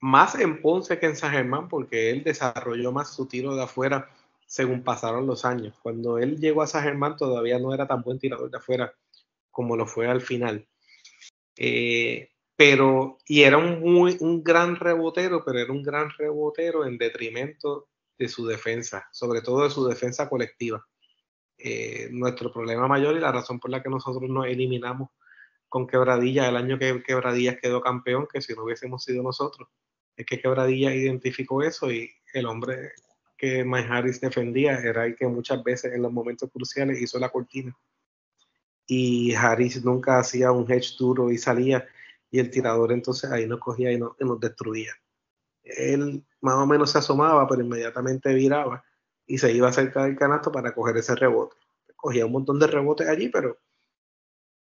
Más 0.00 0.34
en 0.34 0.60
Ponce 0.60 0.98
que 0.98 1.06
en 1.06 1.16
San 1.16 1.32
Germán, 1.32 1.66
porque 1.66 2.10
él 2.10 2.22
desarrolló 2.22 2.92
más 2.92 3.14
su 3.14 3.26
tiro 3.26 3.56
de 3.56 3.62
afuera 3.62 4.10
según 4.46 4.82
pasaron 4.82 5.26
los 5.26 5.46
años. 5.46 5.74
Cuando 5.82 6.18
él 6.18 6.38
llegó 6.38 6.60
a 6.60 6.66
San 6.66 6.82
Germán 6.82 7.16
todavía 7.16 7.58
no 7.58 7.72
era 7.72 7.86
tan 7.86 8.02
buen 8.02 8.18
tirador 8.18 8.50
de 8.50 8.58
afuera 8.58 8.92
como 9.50 9.78
lo 9.78 9.86
fue 9.86 10.08
al 10.08 10.20
final. 10.20 10.68
Eh, 11.56 12.28
pero, 12.54 13.16
y 13.26 13.44
era 13.44 13.56
un, 13.56 13.80
muy, 13.80 14.18
un 14.20 14.44
gran 14.44 14.76
rebotero, 14.76 15.42
pero 15.42 15.58
era 15.58 15.72
un 15.72 15.82
gran 15.82 16.10
rebotero 16.10 16.84
en 16.84 16.98
detrimento 16.98 17.88
de 18.22 18.28
su 18.28 18.46
defensa, 18.46 19.08
sobre 19.10 19.40
todo 19.42 19.64
de 19.64 19.70
su 19.70 19.84
defensa 19.86 20.28
colectiva. 20.28 20.86
Eh, 21.58 22.08
nuestro 22.12 22.52
problema 22.52 22.86
mayor 22.88 23.16
y 23.16 23.20
la 23.20 23.32
razón 23.32 23.58
por 23.58 23.70
la 23.70 23.82
que 23.82 23.90
nosotros 23.90 24.30
nos 24.30 24.46
eliminamos 24.46 25.10
con 25.68 25.86
Quebradilla 25.86 26.48
el 26.48 26.56
año 26.56 26.78
que 26.78 27.02
Quebradillas 27.02 27.56
quedó 27.60 27.80
campeón, 27.80 28.26
que 28.32 28.40
si 28.40 28.54
no 28.54 28.64
hubiésemos 28.64 29.02
sido 29.04 29.22
nosotros, 29.22 29.68
es 30.16 30.24
que 30.24 30.40
Quebradilla 30.40 30.94
identificó 30.94 31.62
eso 31.62 31.90
y 31.90 32.10
el 32.32 32.46
hombre 32.46 32.92
que 33.36 33.64
Mike 33.64 33.88
Harris 33.90 34.20
defendía 34.20 34.78
era 34.78 35.04
el 35.04 35.16
que 35.16 35.26
muchas 35.26 35.62
veces 35.64 35.92
en 35.92 36.02
los 36.02 36.12
momentos 36.12 36.48
cruciales 36.52 37.00
hizo 37.00 37.18
la 37.18 37.30
cortina. 37.30 37.76
Y 38.86 39.34
Harris 39.34 39.84
nunca 39.84 40.18
hacía 40.18 40.52
un 40.52 40.70
hedge 40.70 40.96
duro 40.98 41.30
y 41.30 41.38
salía 41.38 41.86
y 42.30 42.38
el 42.38 42.50
tirador 42.50 42.92
entonces 42.92 43.30
ahí 43.30 43.46
nos 43.46 43.58
cogía 43.58 43.90
y 43.90 43.96
y 43.96 44.24
nos 44.24 44.40
destruía. 44.40 44.92
Él 45.62 46.24
más 46.40 46.54
o 46.54 46.66
menos 46.66 46.90
se 46.90 46.98
asomaba, 46.98 47.46
pero 47.46 47.62
inmediatamente 47.62 48.34
viraba 48.34 48.84
y 49.26 49.38
se 49.38 49.52
iba 49.52 49.72
cerca 49.72 50.04
del 50.04 50.16
canasto 50.16 50.50
para 50.50 50.74
coger 50.74 50.96
ese 50.96 51.14
rebote. 51.14 51.56
Cogía 51.96 52.26
un 52.26 52.32
montón 52.32 52.58
de 52.58 52.66
rebotes 52.66 53.08
allí, 53.08 53.28
pero, 53.28 53.58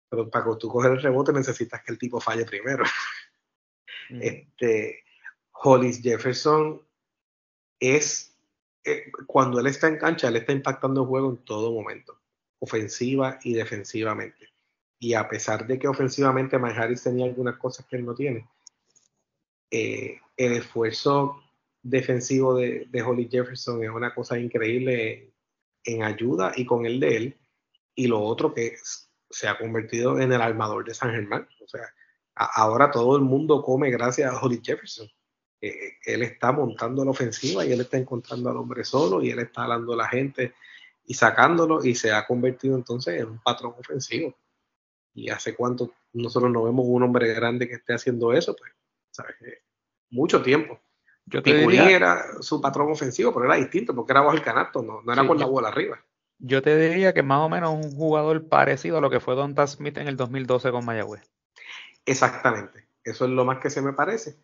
pero 0.10 0.30
para 0.30 0.58
tú 0.58 0.68
coger 0.70 0.94
el 0.94 1.02
rebote 1.02 1.32
necesitas 1.32 1.84
que 1.84 1.92
el 1.92 2.00
tipo 2.00 2.20
falle 2.20 2.46
primero. 2.46 2.84
Mm. 4.10 4.22
Este, 4.22 5.04
Hollis 5.52 6.02
Jefferson 6.02 6.82
es, 7.80 8.36
eh, 8.84 9.12
cuando 9.26 9.60
él 9.60 9.68
está 9.68 9.88
en 9.88 9.98
cancha, 9.98 10.30
él 10.30 10.38
está 10.38 10.54
impactando 10.54 11.02
el 11.02 11.08
juego 11.08 11.30
en 11.30 11.38
todo 11.38 11.72
momento, 11.72 12.20
ofensiva 12.60 13.40
y 13.44 13.54
defensivamente. 13.54 14.50
Y 15.00 15.14
a 15.14 15.28
pesar 15.28 15.68
de 15.68 15.78
que 15.78 15.88
ofensivamente 15.88 16.58
Mike 16.58 16.80
Harris 16.80 17.04
tenía 17.04 17.26
algunas 17.26 17.58
cosas 17.58 17.86
que 17.86 17.98
él 17.98 18.06
no 18.06 18.16
tiene, 18.16 18.50
eh, 19.70 20.20
el 20.38 20.54
esfuerzo 20.54 21.44
defensivo 21.82 22.56
de, 22.56 22.86
de 22.90 23.02
Holly 23.02 23.28
Jefferson 23.30 23.84
es 23.84 23.90
una 23.90 24.14
cosa 24.14 24.40
increíble 24.40 25.34
en 25.84 26.04
ayuda 26.04 26.52
y 26.56 26.66
con 26.66 26.86
el 26.86 27.00
de 27.00 27.18
él. 27.18 27.38
Y 27.96 28.08
lo 28.08 28.22
otro 28.22 28.54
que 28.54 28.76
se 29.30 29.48
ha 29.48 29.58
convertido 29.58 30.20
en 30.20 30.32
el 30.32 30.42
armador 30.42 30.86
de 30.86 30.94
San 30.94 31.12
Germán. 31.12 31.48
O 31.64 31.68
sea, 31.68 31.82
ahora 32.36 32.92
todo 32.92 33.16
el 33.18 33.24
mundo 33.24 33.64
come 33.64 33.90
gracias 33.90 34.32
a 34.32 34.40
Holly 34.40 34.62
Jefferson. 34.64 35.08
Eh, 35.60 35.70
eh, 35.70 35.98
él 36.06 36.24
está 36.24 36.52
montando 36.52 37.04
la 37.04 37.12
ofensiva 37.12 37.66
y 37.66 37.72
él 37.72 37.82
está 37.82 37.98
encontrando 37.98 38.50
al 38.50 38.58
hombre 38.58 38.84
solo 38.84 39.24
y 39.24 39.32
él 39.32 39.40
está 39.40 39.64
hablando 39.64 39.94
a 39.94 39.98
la 39.98 40.08
gente 40.08 40.54
y 41.06 41.14
sacándolo 41.16 41.84
y 41.84 41.96
se 41.96 42.12
ha 42.12 42.28
convertido 42.28 42.76
entonces 42.76 43.20
en 43.20 43.30
un 43.30 43.40
patrón 43.42 43.74
ofensivo. 43.78 44.36
Y 45.14 45.30
hace 45.30 45.56
cuánto 45.56 45.94
nosotros 46.14 46.52
no 46.52 46.64
vemos 46.64 46.86
un 46.88 47.04
hombre 47.04 47.34
grande 47.34 47.68
que 47.68 47.76
esté 47.76 47.94
haciendo 47.94 48.34
eso, 48.34 48.56
pues, 48.56 48.72
¿sabes? 49.12 49.36
Mucho 50.10 50.42
tiempo. 50.42 50.80
Yo 51.26 51.44
te 51.44 51.54
diría, 51.54 51.90
era 51.90 52.42
su 52.42 52.62
patrón 52.62 52.90
ofensivo, 52.90 53.34
pero 53.34 53.46
era 53.46 53.56
distinto 53.56 53.94
porque 53.94 54.14
era 54.14 54.22
bajo 54.22 54.36
el 54.36 54.42
canasto, 54.42 54.82
no, 54.82 55.02
no 55.02 55.14
era 55.14 55.28
por 55.28 55.38
la 55.38 55.46
bola 55.46 55.68
arriba. 55.68 56.00
Yo 56.40 56.62
te 56.62 56.78
diría 56.78 57.14
que 57.14 57.24
más 57.24 57.40
o 57.40 57.50
menos 57.50 57.74
un 57.74 57.92
jugador 57.92 58.48
parecido 58.48 58.98
a 58.98 59.02
lo 59.02 59.10
que 59.10 59.20
fue 59.20 59.36
Don 59.36 59.56
Smith 59.68 59.98
en 59.98 60.08
el 60.08 60.16
2012 60.16 60.72
con 60.72 60.86
Mayagüez. 60.86 61.22
Exactamente, 62.06 62.88
eso 63.04 63.26
es 63.26 63.32
lo 63.32 63.44
más 63.44 63.60
que 63.60 63.70
se 63.70 63.82
me 63.82 63.92
parece. 63.92 64.38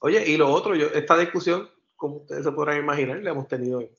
Oye, 0.00 0.28
y 0.28 0.36
lo 0.36 0.50
otro, 0.50 0.74
yo, 0.74 0.86
esta 0.86 1.16
discusión, 1.16 1.68
como 1.94 2.16
ustedes 2.16 2.44
se 2.44 2.52
podrán 2.52 2.78
imaginar, 2.78 3.18
la 3.18 3.30
hemos 3.30 3.46
tenido 3.46 3.80
en, 3.80 3.90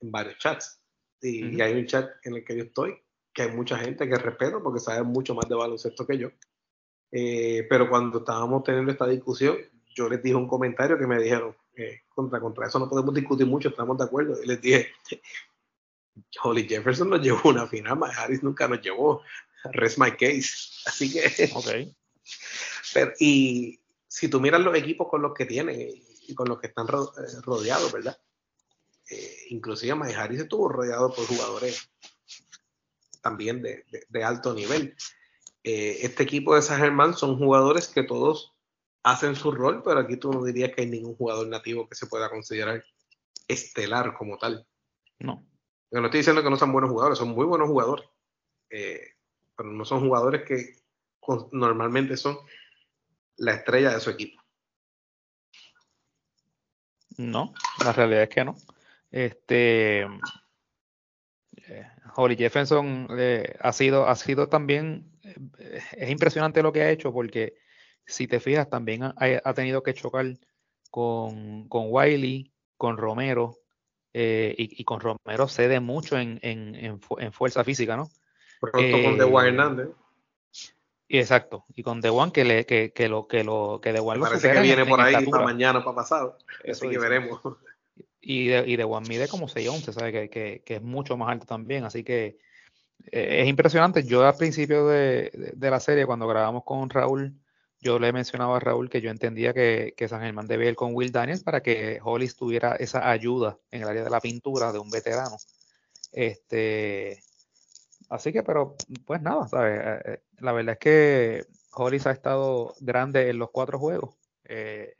varios 0.00 0.36
chats. 0.38 0.80
Y, 1.20 1.60
hay 1.60 1.74
un 1.74 1.86
chat 1.86 2.10
en 2.24 2.34
el 2.34 2.44
que 2.44 2.56
yo 2.56 2.64
estoy, 2.64 2.98
que 3.32 3.42
hay 3.42 3.52
mucha 3.52 3.78
gente 3.78 4.08
que 4.08 4.16
respeto 4.16 4.62
porque 4.62 4.80
sabe 4.80 5.04
mucho 5.04 5.34
más 5.34 5.48
de 5.48 5.54
baloncesto 5.54 6.06
que 6.06 6.18
yo. 6.18 6.30
Eh, 7.12 7.66
pero 7.70 7.88
cuando 7.88 8.18
estábamos 8.18 8.64
teniendo 8.64 8.90
esta 8.90 9.06
discusión, 9.06 9.56
yo 9.94 10.08
les 10.08 10.22
dije 10.22 10.34
un 10.34 10.48
comentario 10.48 10.98
que 10.98 11.06
me 11.06 11.18
dijeron, 11.18 11.56
eh, 11.76 12.02
contra, 12.08 12.40
contra 12.40 12.66
eso 12.66 12.78
no 12.78 12.88
podemos 12.88 13.14
discutir 13.14 13.46
mucho, 13.46 13.68
estamos 13.68 13.96
de 13.98 14.04
acuerdo. 14.04 14.42
Y 14.42 14.46
les 14.46 14.60
dije, 14.60 14.92
Holly 16.42 16.68
Jefferson 16.68 17.10
nos 17.10 17.20
llevó 17.20 17.40
una 17.50 17.66
final, 17.66 17.98
Mike 17.98 18.14
Harris 18.16 18.42
nunca 18.42 18.68
nos 18.68 18.80
llevó. 18.80 19.22
Rest 19.72 19.98
my 19.98 20.10
case. 20.10 20.50
Así 20.86 21.12
que. 21.12 21.50
Okay. 21.54 21.96
Pero, 22.92 23.12
y 23.18 23.80
si 24.06 24.28
tú 24.28 24.40
miras 24.40 24.60
los 24.60 24.76
equipos 24.76 25.08
con 25.08 25.22
los 25.22 25.32
que 25.34 25.46
tienen 25.46 25.90
y 26.26 26.34
con 26.34 26.48
los 26.48 26.60
que 26.60 26.68
están 26.68 26.86
eh, 26.86 27.40
rodeados, 27.42 27.92
¿verdad? 27.92 28.18
Eh, 29.10 29.36
inclusive 29.50 29.94
Mike 29.94 30.14
Harris 30.14 30.40
estuvo 30.40 30.68
rodeado 30.68 31.12
por 31.12 31.26
jugadores 31.26 31.90
también 33.20 33.62
de, 33.62 33.84
de, 34.08 34.24
alto 34.24 34.52
nivel. 34.54 34.94
este 35.62 36.22
equipo 36.22 36.54
de 36.54 36.62
San 36.62 36.78
Germán 36.78 37.14
son 37.14 37.38
jugadores 37.38 37.88
que 37.88 38.02
todos 38.02 38.53
hacen 39.04 39.36
su 39.36 39.52
rol, 39.52 39.82
pero 39.84 40.00
aquí 40.00 40.16
tú 40.16 40.32
no 40.32 40.42
dirías 40.42 40.72
que 40.72 40.82
hay 40.82 40.88
ningún 40.88 41.14
jugador 41.14 41.46
nativo 41.46 41.86
que 41.88 41.94
se 41.94 42.06
pueda 42.06 42.30
considerar 42.30 42.82
estelar 43.46 44.14
como 44.14 44.38
tal. 44.38 44.66
No. 45.18 45.46
Yo 45.90 46.00
no 46.00 46.06
estoy 46.06 46.20
diciendo 46.20 46.42
que 46.42 46.50
no 46.50 46.56
son 46.56 46.72
buenos 46.72 46.90
jugadores, 46.90 47.18
son 47.18 47.28
muy 47.28 47.44
buenos 47.44 47.68
jugadores, 47.68 48.06
eh, 48.70 49.00
pero 49.54 49.70
no 49.70 49.84
son 49.84 50.00
jugadores 50.00 50.42
que 50.42 50.76
normalmente 51.52 52.16
son 52.16 52.38
la 53.36 53.52
estrella 53.52 53.92
de 53.92 54.00
su 54.00 54.10
equipo. 54.10 54.42
No, 57.16 57.54
la 57.84 57.92
realidad 57.92 58.22
es 58.22 58.28
que 58.30 58.44
no. 58.44 58.56
Este 59.10 60.00
eh, 61.68 61.90
Holly 62.16 62.36
Jefferson 62.36 63.06
eh, 63.10 63.54
ha 63.60 63.72
sido 63.72 64.08
ha 64.08 64.16
sido 64.16 64.48
también 64.48 65.12
es 65.22 66.10
impresionante 66.10 66.62
lo 66.62 66.72
que 66.72 66.82
ha 66.82 66.90
hecho 66.90 67.12
porque 67.12 67.56
si 68.06 68.26
te 68.26 68.40
fijas, 68.40 68.68
también 68.68 69.02
ha, 69.02 69.54
tenido 69.54 69.82
que 69.82 69.94
chocar 69.94 70.26
con, 70.90 71.68
con 71.68 71.86
Wiley, 71.88 72.52
con 72.76 72.96
Romero, 72.96 73.56
eh, 74.12 74.54
y, 74.56 74.84
con 74.84 75.00
Romero 75.00 75.48
cede 75.48 75.80
mucho 75.80 76.16
en, 76.18 76.38
en, 76.42 77.00
fuerza 77.32 77.64
física, 77.64 77.96
¿no? 77.96 78.08
Pronto 78.60 79.02
con 79.02 79.18
Dewan 79.18 79.46
eh, 79.46 79.48
Hernández. 79.48 79.88
Y 81.08 81.18
exacto, 81.18 81.64
y 81.74 81.82
con 81.82 82.00
Dewan 82.00 82.30
que, 82.30 82.44
le, 82.44 82.64
que, 82.64 82.92
que 82.92 83.08
lo 83.08 83.26
que 83.26 83.44
lo 83.44 83.80
que 83.82 83.92
Dewan 83.92 84.18
lo 84.18 84.24
Parece 84.24 84.52
que 84.52 84.60
viene 84.60 84.86
por 84.86 85.00
ahí 85.00 85.26
para 85.26 85.44
mañana, 85.44 85.84
para 85.84 85.96
pasado. 85.96 86.38
Eso 86.62 86.86
así 86.86 86.94
que 86.94 86.98
veremos. 86.98 87.40
Y 88.20 88.46
de, 88.46 88.64
y 88.66 88.76
Dewan 88.76 89.04
mide 89.06 89.28
como 89.28 89.48
6'11, 89.48 89.92
¿sabes? 89.92 90.12
Que, 90.12 90.30
que, 90.30 90.62
que, 90.64 90.76
es 90.76 90.82
mucho 90.82 91.16
más 91.16 91.28
alto 91.30 91.44
también, 91.44 91.84
así 91.84 92.04
que 92.04 92.38
eh, 93.12 93.42
es 93.42 93.48
impresionante. 93.48 94.04
Yo 94.04 94.26
al 94.26 94.36
principio 94.36 94.86
de, 94.86 95.52
de, 95.54 95.70
la 95.70 95.78
serie, 95.78 96.06
cuando 96.06 96.26
grabamos 96.26 96.64
con 96.64 96.88
Raúl, 96.88 97.34
yo 97.84 97.98
le 97.98 98.12
mencionaba 98.12 98.56
a 98.56 98.60
Raúl 98.60 98.88
que 98.88 99.02
yo 99.02 99.10
entendía 99.10 99.52
que, 99.52 99.92
que 99.94 100.08
San 100.08 100.22
Germán 100.22 100.46
debía 100.46 100.70
ir 100.70 100.74
con 100.74 100.94
Will 100.94 101.12
Daniels 101.12 101.44
para 101.44 101.62
que 101.62 102.00
Hollis 102.02 102.34
tuviera 102.34 102.76
esa 102.76 103.10
ayuda 103.10 103.58
en 103.70 103.82
el 103.82 103.88
área 103.88 104.02
de 104.02 104.10
la 104.10 104.20
pintura 104.20 104.72
de 104.72 104.78
un 104.78 104.88
veterano. 104.90 105.36
Este, 106.10 107.20
así 108.08 108.32
que, 108.32 108.42
pero, 108.42 108.74
pues 109.04 109.20
nada, 109.20 109.46
¿sabes? 109.48 109.80
Eh, 109.84 110.12
eh, 110.12 110.20
la 110.38 110.52
verdad 110.52 110.72
es 110.72 110.78
que 110.78 111.44
Hollis 111.74 112.06
ha 112.06 112.12
estado 112.12 112.74
grande 112.80 113.28
en 113.28 113.38
los 113.38 113.50
cuatro 113.50 113.78
juegos. 113.78 114.16
Eh, 114.44 114.94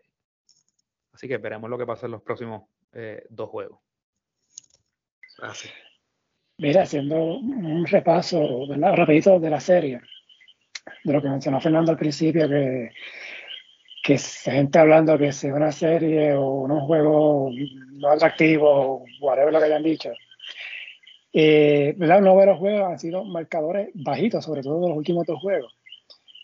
así 1.12 1.26
que 1.26 1.38
veremos 1.38 1.70
lo 1.70 1.78
que 1.78 1.86
pasa 1.86 2.04
en 2.04 2.12
los 2.12 2.22
próximos 2.22 2.64
eh, 2.92 3.24
dos 3.30 3.48
juegos. 3.48 3.80
Gracias. 5.38 5.72
Mira, 6.58 6.82
haciendo 6.82 7.16
un 7.16 7.86
repaso 7.86 8.68
¿verdad? 8.68 8.94
rapidito 8.94 9.40
de 9.40 9.50
la 9.50 9.60
serie, 9.60 10.00
de 11.04 11.12
lo 11.12 11.22
que 11.22 11.28
mencionó 11.28 11.60
Fernando 11.60 11.92
al 11.92 11.98
principio, 11.98 12.48
que, 12.48 12.90
que 14.02 14.18
gente 14.18 14.78
hablando 14.78 15.18
que 15.18 15.32
sea 15.32 15.54
una 15.54 15.72
serie 15.72 16.34
o 16.34 16.62
un 16.62 16.80
juego 16.80 17.50
no 17.92 18.08
atractivo, 18.08 19.04
whatever 19.20 19.52
lo 19.52 19.58
que 19.58 19.64
hayan 19.66 19.82
dicho. 19.82 20.12
Eh, 21.32 21.94
¿verdad? 21.96 22.22
Los 22.22 22.46
los 22.46 22.58
juegos 22.58 22.92
han 22.92 22.98
sido 22.98 23.24
marcadores 23.24 23.88
bajitos, 23.94 24.44
sobre 24.44 24.62
todo 24.62 24.88
los 24.88 24.96
últimos 24.96 25.26
dos 25.26 25.40
juegos. 25.40 25.74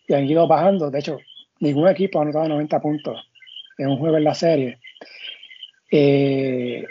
Y 0.08 0.14
han 0.14 0.24
ido 0.24 0.48
bajando. 0.48 0.90
De 0.90 0.98
hecho, 0.98 1.18
ningún 1.60 1.88
equipo 1.88 2.18
ha 2.18 2.22
anotado 2.22 2.48
90 2.48 2.80
puntos 2.80 3.30
en 3.78 3.88
un 3.88 3.98
juego 3.98 4.16
en 4.16 4.24
la 4.24 4.34
serie. 4.34 4.78
Eh, 5.92 6.84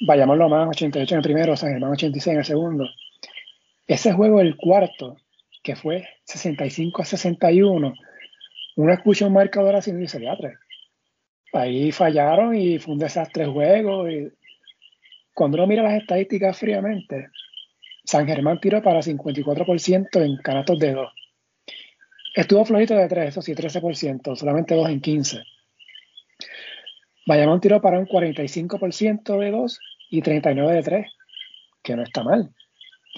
vayamos 0.00 0.36
lo 0.36 0.48
más 0.48 0.68
88 0.68 1.14
en 1.14 1.18
el 1.18 1.22
primero, 1.22 1.56
San 1.56 1.70
Germán 1.70 1.92
86 1.92 2.32
en 2.32 2.38
el 2.38 2.44
segundo. 2.44 2.88
Ese 3.86 4.12
juego, 4.12 4.40
el 4.40 4.56
cuarto, 4.56 5.16
que 5.66 5.74
fue 5.74 6.08
65 6.26 7.02
a 7.02 7.04
61, 7.04 7.92
una 8.76 8.94
expulsión 8.94 9.32
marcadora 9.32 9.82
sin 9.82 9.98
dice 9.98 10.20
Ahí 11.52 11.90
fallaron 11.90 12.54
y 12.54 12.78
fue 12.78 12.94
un 12.94 13.00
desastre 13.00 13.42
el 13.42 13.50
juego. 13.50 14.08
Y 14.08 14.32
cuando 15.34 15.56
uno 15.56 15.66
mira 15.66 15.82
las 15.82 16.00
estadísticas 16.00 16.56
fríamente, 16.56 17.30
San 18.04 18.28
Germán 18.28 18.60
tiró 18.60 18.80
para 18.80 19.00
54% 19.00 20.24
en 20.24 20.36
canastos 20.36 20.78
de 20.78 20.92
2. 20.92 21.12
Estuvo 22.36 22.64
flojito 22.64 22.94
de 22.94 23.08
3, 23.08 23.28
eso 23.30 23.42
sí, 23.42 23.52
13%, 23.52 24.36
solamente 24.36 24.76
2 24.76 24.88
en 24.88 25.00
15. 25.00 25.42
Bayamón 27.26 27.60
tiró 27.60 27.80
para 27.80 27.98
un 27.98 28.06
45% 28.06 29.36
de 29.40 29.50
2 29.50 29.80
y 30.10 30.22
39 30.22 30.74
de 30.74 30.82
3, 30.84 31.06
que 31.82 31.96
no 31.96 32.04
está 32.04 32.22
mal. 32.22 32.54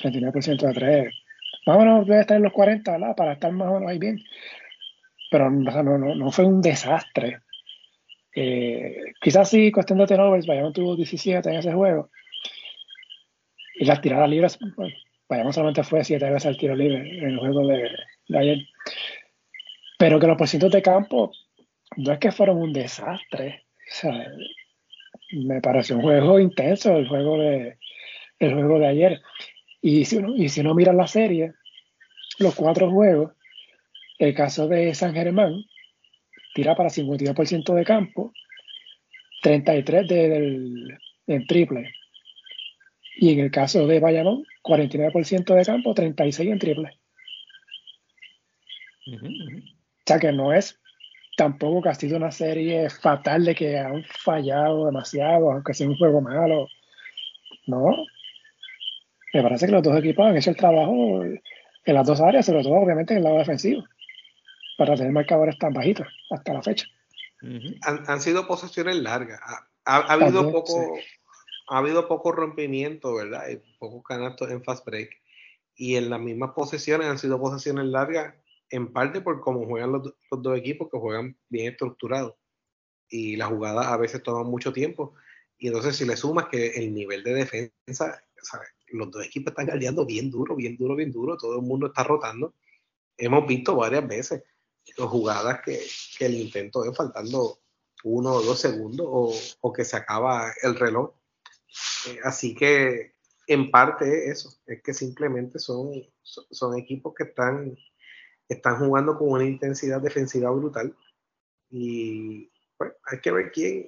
39% 0.03 0.67
de 0.67 0.73
3. 0.73 1.28
Vámonos, 1.69 2.07
debe 2.07 2.23
estar 2.23 2.39
en 2.39 2.45
los 2.45 2.53
40, 2.55 2.93
¿verdad? 2.93 3.15
Para 3.15 3.35
estar 3.35 3.53
más 3.53 3.69
o 3.69 3.75
menos 3.75 3.91
ahí 3.91 3.99
bien. 3.99 4.19
Pero 5.31 5.51
no, 5.51 5.83
no, 5.83 6.15
no 6.15 6.31
fue 6.31 6.47
un 6.47 6.63
desastre. 6.63 7.41
Eh, 8.35 9.13
quizás 9.21 9.51
sí, 9.51 9.71
cuestión 9.71 9.99
de 9.99 10.07
turnovers, 10.07 10.47
Bayamón 10.47 10.73
tuvo 10.73 10.97
17 10.97 11.47
en 11.47 11.57
ese 11.57 11.75
juego. 11.75 12.09
Y 13.75 13.85
las 13.85 14.01
tiradas 14.01 14.31
libres, 14.31 14.59
bueno, 14.77 14.95
Bayamón 15.29 15.53
solamente 15.53 15.83
fue 15.83 16.03
7 16.03 16.31
veces 16.31 16.47
al 16.47 16.57
tiro 16.57 16.75
libre 16.75 17.19
en 17.19 17.33
el 17.33 17.39
juego 17.39 17.67
de, 17.67 17.91
de 18.29 18.39
ayer. 18.39 18.59
Pero 19.99 20.19
que 20.19 20.27
los 20.27 20.39
porcientos 20.39 20.73
de 20.73 20.81
campo 20.81 21.33
no 21.99 22.13
es 22.15 22.19
que 22.19 22.33
fueron 22.33 22.63
un 22.63 22.73
desastre. 22.73 23.67
O 23.77 23.95
sea, 23.95 24.27
me 25.33 25.61
pareció 25.61 25.97
un 25.97 26.03
juego 26.03 26.41
intenso 26.41 26.97
el 26.97 27.07
juego 27.07 27.37
de, 27.37 27.77
el 28.39 28.55
juego 28.55 28.79
de 28.79 28.87
ayer. 28.87 29.21
Y 29.81 30.05
si, 30.05 30.17
uno, 30.17 30.35
y 30.37 30.49
si 30.49 30.61
uno 30.61 30.75
mira 30.75 30.93
la 30.93 31.07
serie, 31.07 31.53
los 32.39 32.55
cuatro 32.55 32.91
juegos, 32.91 33.33
el 34.19 34.35
caso 34.35 34.69
de 34.69 34.95
San 34.95 35.15
Germán, 35.15 35.65
tira 36.55 36.75
para 36.75 36.91
52% 36.91 37.75
de 37.75 37.85
campo, 37.85 38.33
33% 39.43 40.07
de, 40.07 40.29
del, 40.29 40.99
en 41.27 41.47
triple. 41.47 41.93
Y 43.17 43.33
en 43.33 43.41
el 43.41 43.51
caso 43.51 43.87
de 43.87 44.01
Bayamón, 44.01 44.45
49% 44.63 45.55
de 45.55 45.65
campo, 45.65 45.95
36% 45.95 46.53
en 46.53 46.59
triple. 46.59 46.99
O 49.07 50.03
sea 50.07 50.19
que 50.19 50.33
no 50.33 50.53
es 50.53 50.81
tampoco 51.37 51.83
que 51.83 51.89
ha 51.91 51.95
sido 51.95 52.17
una 52.17 52.33
serie 52.33 52.91
fatal 52.91 53.45
de 53.45 53.55
que 53.55 53.79
han 53.79 54.05
fallado 54.05 54.87
demasiado, 54.87 55.53
aunque 55.53 55.75
sea 55.75 55.89
un 55.89 55.97
juego 55.97 56.21
malo. 56.21 56.67
No. 57.67 57.95
Me 59.35 59.43
parece 59.43 59.67
que 59.67 59.73
los 59.73 59.83
dos 59.83 59.99
equipos 59.99 60.27
han 60.27 60.37
hecho 60.37 60.51
el 60.51 60.57
trabajo 60.57 61.23
en 61.23 61.95
las 61.95 62.07
dos 62.07 62.21
áreas, 62.21 62.47
sobre 62.47 62.63
todo 62.63 62.75
obviamente 62.75 63.15
en 63.15 63.19
el 63.19 63.25
lado 63.25 63.39
defensivo, 63.39 63.85
para 64.77 64.95
tener 64.95 65.13
marcadores 65.13 65.59
tan 65.59 65.73
bajitos 65.73 66.07
hasta 66.31 66.55
la 66.55 66.63
fecha. 66.63 66.87
han, 67.83 68.21
sido 68.21 68.47
posesiones 68.47 68.97
largas. 68.97 69.41
Ha, 69.85 70.13
habido 70.13 70.51
poco, 70.53 70.99
ha 71.69 71.79
habido 71.79 72.09
poco 72.09 72.33
rompimiento, 72.33 73.15
¿verdad? 73.15 73.49
Y 73.49 73.57
pocos 73.79 74.03
canastos 74.05 74.51
en 74.51 74.63
fast 74.63 74.85
break. 74.85 75.11
Y 75.75 75.97
en 75.97 76.11
las 76.11 76.21
mismas 76.21 76.51
posesiones 76.55 77.07
han 77.07 77.19
sido 77.19 77.41
posesiones 77.41 77.87
largas 77.87 78.35
en 78.71 78.93
parte 78.93 79.21
por 79.21 79.41
cómo 79.41 79.65
juegan 79.67 79.93
los, 79.93 80.15
dos 80.31 80.59
equipos, 80.59 80.89
que 80.91 80.99
juegan 80.99 81.37
bien 81.49 81.73
estructurados. 81.73 82.35
Y 83.09 83.37
las 83.37 83.49
jugadas 83.49 83.87
a 83.87 83.97
veces 83.97 84.23
toman 84.23 84.47
mucho 84.47 84.73
tiempo. 84.73 85.15
Y 85.57 85.69
entonces 85.69 85.97
si 85.97 86.05
le 86.05 86.17
sumas 86.17 86.47
que 86.49 86.69
el 86.69 86.93
nivel 86.93 87.23
de 87.25 87.35
defensa, 87.35 88.23
los 88.91 89.11
dos 89.11 89.25
equipos 89.25 89.53
están 89.53 89.67
galdeando 89.67 90.05
bien 90.07 90.31
duro, 90.31 90.57
bien 90.57 90.77
duro, 90.77 90.95
bien 90.95 91.13
duro, 91.13 91.37
todo 91.37 91.57
el 91.57 91.63
mundo 91.63 91.89
está 91.89 92.05
rotando. 92.05 92.55
Hemos 93.17 93.47
visto 93.47 93.77
varias 93.77 94.07
veces 94.07 94.43
jugadas 94.97 95.61
que, 95.65 95.81
el 96.25 96.35
intento 96.35 96.85
es 96.85 96.97
faltando 96.97 97.59
uno 98.05 98.33
o 98.33 98.43
dos 98.43 98.61
segundos 98.61 99.57
o, 99.61 99.73
que 99.73 99.85
se 99.85 99.97
acaba 99.97 100.53
el 100.63 100.75
reloj. 100.77 101.13
Eh, 102.09 102.19
así 102.25 102.55
que 102.55 103.15
en 103.47 103.71
parte 103.71 104.31
eso, 104.31 104.55
es 104.67 104.83
que 104.83 104.95
simplemente 104.95 105.59
son, 105.59 105.91
son 106.23 106.79
equipos 106.79 107.15
que 107.15 107.25
están 107.25 107.77
están 108.49 108.79
jugando 108.79 109.19
con 109.19 109.29
una 109.31 109.45
intensidad 109.45 110.01
defensiva 110.01 110.51
brutal 110.51 110.97
y 111.71 112.51
pues, 112.77 112.93
hay 113.05 113.21
que 113.21 113.31
ver 113.31 113.53
quién, 113.53 113.87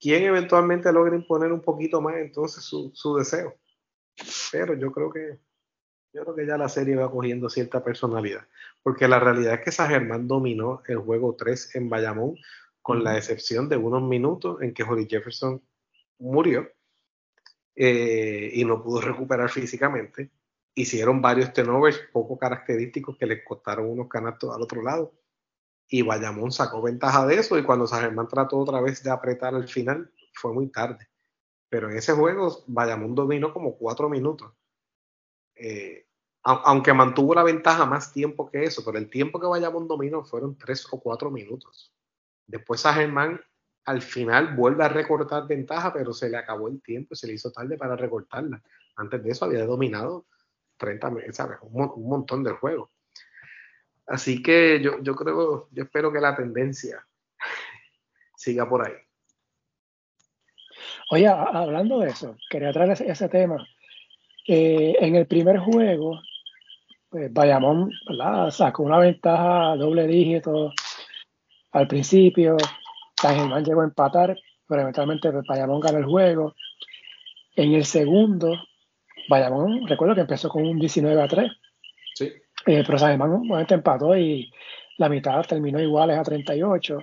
quién 0.00 0.24
eventualmente 0.24 0.92
logra 0.92 1.14
imponer 1.14 1.52
un 1.52 1.62
poquito 1.62 2.00
más 2.00 2.16
entonces 2.16 2.64
su, 2.64 2.90
su 2.92 3.16
deseo. 3.16 3.54
Pero 4.52 4.74
yo 4.74 4.92
creo 4.92 5.10
que 5.10 5.38
yo 6.12 6.22
creo 6.22 6.34
que 6.36 6.46
ya 6.46 6.56
la 6.56 6.68
serie 6.68 6.94
va 6.94 7.10
cogiendo 7.10 7.50
cierta 7.50 7.82
personalidad, 7.82 8.46
porque 8.84 9.08
la 9.08 9.18
realidad 9.18 9.54
es 9.54 9.60
que 9.60 9.72
San 9.72 9.90
Germán 9.90 10.28
dominó 10.28 10.82
el 10.86 10.98
juego 10.98 11.34
3 11.34 11.74
en 11.74 11.88
Bayamón, 11.88 12.36
con 12.82 13.02
la 13.02 13.16
excepción 13.16 13.68
de 13.68 13.76
unos 13.76 14.02
minutos 14.02 14.62
en 14.62 14.72
que 14.72 14.84
Holly 14.84 15.08
Jefferson 15.10 15.60
murió 16.18 16.70
eh, 17.74 18.50
y 18.54 18.64
no 18.64 18.80
pudo 18.80 19.00
recuperar 19.00 19.50
físicamente 19.50 20.30
hicieron 20.74 21.22
varios 21.22 21.52
tenovers 21.52 22.00
poco 22.12 22.38
característicos 22.38 23.16
que 23.16 23.26
les 23.26 23.44
costaron 23.44 23.88
unos 23.88 24.08
canastos 24.08 24.54
al 24.54 24.62
otro 24.62 24.82
lado. 24.82 25.14
Y 25.88 26.02
Bayamón 26.02 26.50
sacó 26.50 26.82
ventaja 26.82 27.26
de 27.26 27.36
eso 27.36 27.58
y 27.58 27.62
cuando 27.62 27.86
San 27.86 28.00
Germán 28.00 28.28
trató 28.28 28.58
otra 28.58 28.80
vez 28.80 29.02
de 29.02 29.10
apretar 29.10 29.54
al 29.54 29.68
final, 29.68 30.10
fue 30.32 30.52
muy 30.52 30.68
tarde. 30.68 31.08
Pero 31.74 31.90
en 31.90 31.96
ese 31.96 32.12
juego 32.12 32.62
Bayamón 32.68 33.16
dominó 33.16 33.52
como 33.52 33.76
cuatro 33.76 34.08
minutos. 34.08 34.52
Eh, 35.56 36.06
aunque 36.44 36.92
mantuvo 36.92 37.34
la 37.34 37.42
ventaja 37.42 37.84
más 37.84 38.12
tiempo 38.12 38.48
que 38.48 38.62
eso, 38.62 38.84
pero 38.84 38.96
el 38.96 39.10
tiempo 39.10 39.40
que 39.40 39.48
Bayamón 39.48 39.88
dominó 39.88 40.22
fueron 40.22 40.56
tres 40.56 40.86
o 40.92 41.00
cuatro 41.00 41.32
minutos. 41.32 41.92
Después 42.46 42.80
San 42.80 42.94
Germán 42.94 43.40
al 43.86 44.02
final 44.02 44.54
vuelve 44.54 44.84
a 44.84 44.88
recortar 44.88 45.48
ventaja, 45.48 45.92
pero 45.92 46.12
se 46.12 46.30
le 46.30 46.36
acabó 46.36 46.68
el 46.68 46.80
tiempo, 46.80 47.16
se 47.16 47.26
le 47.26 47.32
hizo 47.32 47.50
tarde 47.50 47.76
para 47.76 47.96
recortarla. 47.96 48.62
Antes 48.94 49.24
de 49.24 49.30
eso 49.30 49.44
había 49.44 49.66
dominado 49.66 50.26
30, 50.76 51.32
¿sabes? 51.32 51.58
Un, 51.60 51.90
un 51.92 52.08
montón 52.08 52.44
del 52.44 52.54
juego. 52.54 52.92
Así 54.06 54.40
que 54.44 54.80
yo, 54.80 55.02
yo 55.02 55.16
creo, 55.16 55.68
yo 55.72 55.82
espero 55.82 56.12
que 56.12 56.20
la 56.20 56.36
tendencia 56.36 57.04
siga 58.36 58.68
por 58.68 58.86
ahí. 58.86 58.94
Oye, 61.10 61.26
hablando 61.28 61.98
de 62.00 62.08
eso, 62.08 62.36
quería 62.48 62.72
traer 62.72 62.92
ese, 62.92 63.28
tema. 63.28 63.66
Eh, 64.46 64.96
en 65.00 65.16
el 65.16 65.26
primer 65.26 65.58
juego, 65.58 66.20
pues 67.10 67.32
Bayamón 67.32 67.92
sacó 68.50 68.82
una 68.82 68.98
ventaja 68.98 69.76
doble 69.76 70.06
dígito 70.06 70.72
al 71.72 71.86
principio. 71.86 72.56
San 73.20 73.36
Germán 73.36 73.64
llegó 73.64 73.82
a 73.82 73.84
empatar, 73.84 74.36
pero 74.66 74.82
eventualmente 74.82 75.30
pues, 75.30 75.46
Bayamón 75.46 75.80
ganó 75.80 75.98
el 75.98 76.06
juego. 76.06 76.54
En 77.56 77.74
el 77.74 77.84
segundo, 77.84 78.56
Bayamón, 79.28 79.86
recuerdo 79.86 80.14
que 80.14 80.22
empezó 80.22 80.48
con 80.48 80.66
un 80.66 80.78
19 80.78 81.22
a 81.22 81.28
3. 81.28 81.52
Sí. 82.14 82.32
Eh, 82.66 82.82
pero 82.86 82.98
San 82.98 83.10
Germán 83.10 83.46
momento 83.46 83.74
empató 83.74 84.16
y 84.16 84.50
la 84.96 85.08
mitad 85.08 85.44
terminó 85.46 85.80
iguales 85.80 86.18
a 86.18 86.22
38. 86.22 86.98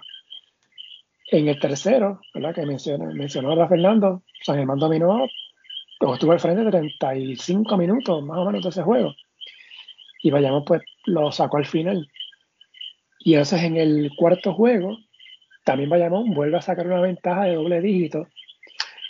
En 1.31 1.47
el 1.47 1.59
tercero, 1.59 2.19
¿verdad? 2.33 2.53
Que 2.53 2.65
mencionó, 2.65 3.05
mencionó 3.13 3.53
a 3.53 3.67
Fernando, 3.69 4.21
San 4.43 4.57
Germán 4.57 4.79
dominó, 4.79 5.27
estuvo 6.13 6.33
al 6.33 6.41
frente 6.41 6.65
de 6.65 6.71
35 6.71 7.77
minutos 7.77 8.21
más 8.21 8.37
o 8.37 8.45
menos 8.45 8.61
de 8.63 8.69
ese 8.69 8.83
juego. 8.83 9.15
Y 10.21 10.29
Bayamón 10.29 10.65
pues 10.65 10.81
lo 11.05 11.31
sacó 11.31 11.55
al 11.55 11.65
final. 11.65 12.05
Y 13.19 13.33
entonces 13.35 13.63
en 13.63 13.77
el 13.77 14.11
cuarto 14.17 14.53
juego, 14.53 14.97
también 15.63 15.89
Bayamón 15.89 16.33
vuelve 16.33 16.57
a 16.57 16.61
sacar 16.61 16.85
una 16.85 16.99
ventaja 16.99 17.45
de 17.45 17.55
doble 17.55 17.79
dígito 17.79 18.27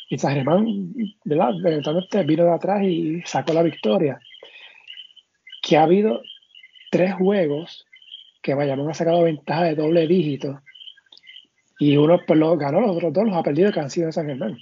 y 0.08 0.20
San 0.20 0.36
Germán, 0.36 0.94
¿verdad? 1.24 1.54
Eventualmente 1.66 2.24
vino 2.24 2.44
de 2.44 2.54
atrás 2.54 2.84
y 2.84 3.22
sacó 3.26 3.54
la 3.54 3.64
victoria. 3.64 4.20
Que 5.64 5.78
ha 5.78 5.84
habido 5.84 6.22
tres 6.92 7.16
juegos 7.16 7.88
que 8.44 8.54
Bayamón 8.54 8.92
ha 8.92 8.94
sacado 8.94 9.24
ventaja 9.24 9.64
de 9.64 9.76
doble 9.76 10.06
dígito 10.06 10.62
y 11.82 11.98
uno 11.98 12.20
pues, 12.28 12.38
lo 12.38 12.56
ganó, 12.58 12.80
los 12.80 12.96
otros 12.96 13.12
dos 13.12 13.26
los 13.26 13.36
ha 13.36 13.42
perdido 13.42 13.72
que 13.72 13.80
han 13.80 13.90
sido 13.90 14.06
de 14.06 14.12
San 14.12 14.28
Germán. 14.28 14.52
O 14.52 14.58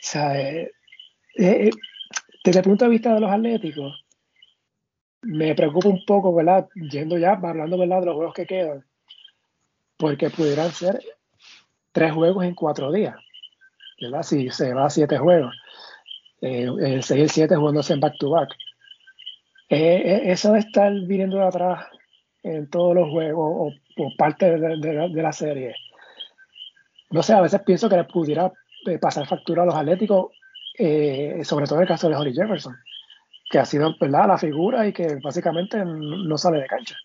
sea, 0.00 0.36
eh, 0.36 0.72
eh, 1.36 1.70
desde 2.42 2.58
el 2.58 2.64
punto 2.64 2.84
de 2.84 2.90
vista 2.90 3.14
de 3.14 3.20
los 3.20 3.30
atléticos, 3.30 4.04
me 5.22 5.54
preocupa 5.54 5.88
un 5.88 6.04
poco, 6.04 6.34
¿verdad? 6.34 6.68
Yendo 6.74 7.16
ya, 7.16 7.34
hablando, 7.34 7.78
¿verdad? 7.78 8.00
De 8.00 8.06
los 8.06 8.16
juegos 8.16 8.34
que 8.34 8.46
quedan, 8.46 8.84
porque 9.96 10.30
pudieran 10.30 10.72
ser 10.72 11.00
tres 11.92 12.12
juegos 12.12 12.44
en 12.44 12.56
cuatro 12.56 12.90
días, 12.90 13.14
¿verdad? 14.00 14.24
Si 14.24 14.50
se 14.50 14.74
va 14.74 14.86
a 14.86 14.90
siete 14.90 15.16
juegos, 15.16 15.54
eh, 16.40 16.68
el 16.80 17.04
6 17.04 17.20
y 17.20 17.22
el 17.22 17.30
7 17.30 17.54
jugándose 17.54 17.92
en 17.92 18.00
back-to-back. 18.00 18.50
eso 19.68 20.52
de 20.54 20.58
estar 20.58 20.92
viniendo 21.06 21.36
de 21.36 21.46
atrás 21.46 21.86
en 22.56 22.68
todos 22.70 22.94
los 22.94 23.10
juegos 23.10 23.74
o, 23.96 24.10
parte 24.16 24.58
de, 24.58 25.22
la 25.22 25.32
serie. 25.32 25.74
No 27.10 27.22
sé, 27.22 27.32
a 27.32 27.40
veces 27.40 27.60
pienso 27.62 27.88
que 27.88 27.96
le 27.96 28.04
pudiera 28.04 28.52
eh, 28.86 28.98
pasar 28.98 29.26
factura 29.26 29.62
a 29.62 29.66
los 29.66 29.74
atléticos, 29.74 30.32
eh, 30.78 31.40
sobre 31.44 31.66
todo 31.66 31.76
en 31.76 31.82
el 31.82 31.88
caso 31.88 32.08
de 32.08 32.16
Holly 32.16 32.34
Jefferson, 32.34 32.76
que 33.50 33.58
ha 33.58 33.64
sido 33.64 33.94
¿verdad? 34.00 34.28
la 34.28 34.38
figura 34.38 34.86
y 34.86 34.92
que 34.92 35.18
básicamente 35.22 35.82
no 35.84 36.38
sale 36.38 36.60
de 36.60 36.66
cancha. 36.66 36.96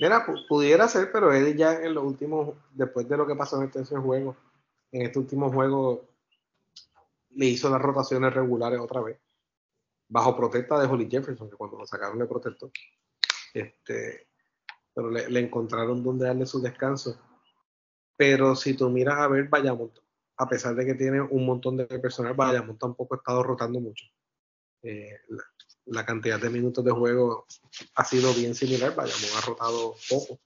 Mira, 0.00 0.26
pudiera 0.48 0.88
ser, 0.88 1.10
pero 1.12 1.32
Eddie 1.32 1.56
ya 1.56 1.74
en 1.74 1.94
los 1.94 2.04
últimos, 2.04 2.56
después 2.72 3.08
de 3.08 3.16
lo 3.16 3.26
que 3.26 3.36
pasó 3.36 3.60
en 3.60 3.68
este 3.68 3.96
juego, 3.96 4.36
en 4.90 5.02
este 5.02 5.18
último 5.18 5.50
juego, 5.50 6.08
le 7.30 7.46
hizo 7.46 7.70
las 7.70 7.80
rotaciones 7.80 8.32
regulares 8.32 8.80
otra 8.80 9.00
vez, 9.00 9.18
bajo 10.08 10.36
protesta 10.36 10.80
de 10.80 10.86
Holly 10.86 11.08
Jefferson, 11.10 11.48
que 11.48 11.56
cuando 11.56 11.78
lo 11.78 11.86
sacaron 11.86 12.18
le 12.18 12.26
protestó. 12.26 12.70
Este, 13.54 14.26
pero 14.94 15.10
le, 15.10 15.40
encontraron 15.40 16.02
donde 16.02 16.26
darle 16.26 16.46
su 16.46 16.60
descanso. 16.60 17.18
Pero 18.16 18.54
si 18.54 18.74
tú 18.74 18.90
miras 18.90 19.18
a 19.18 19.28
ver 19.28 19.48
Bayamón, 19.48 19.92
a 20.36 20.48
pesar 20.48 20.74
de 20.74 20.84
que 20.84 20.94
tiene 20.94 21.20
un 21.20 21.46
montón 21.46 21.76
de 21.76 21.86
personal, 21.86 22.34
Bayamón 22.34 22.78
tampoco 22.78 23.14
ha 23.14 23.18
estado 23.18 23.42
rotando 23.42 23.80
mucho. 23.80 24.04
Eh, 24.82 25.18
la, 25.86 26.04
cantidad 26.04 26.40
de 26.40 26.50
minutos 26.50 26.84
de 26.84 26.90
juego 26.90 27.46
ha 27.94 28.04
sido 28.04 28.32
bien 28.34 28.54
similar. 28.54 28.94
Bayamón 28.94 29.30
ha 29.36 29.46
rotado 29.46 29.94
poco. 30.08 30.38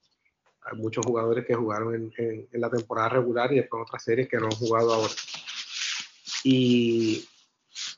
Hay 0.63 0.79
muchos 0.79 1.05
jugadores 1.05 1.45
que 1.47 1.55
jugaron 1.55 2.13
en, 2.17 2.49
la 2.53 2.71
temporada 2.71 3.09
regular 3.11 3.53
y 3.53 3.57
después 3.57 3.83
otras 3.83 4.03
series 4.03 4.29
que 4.29 4.39
no 4.39 4.47
han 4.47 4.53
jugado 4.53 4.95
ahora. 4.95 5.15
Y 6.43 7.25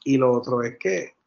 lo 0.05 0.33
otro 0.33 0.63
es 0.63 0.79
que 0.79 1.18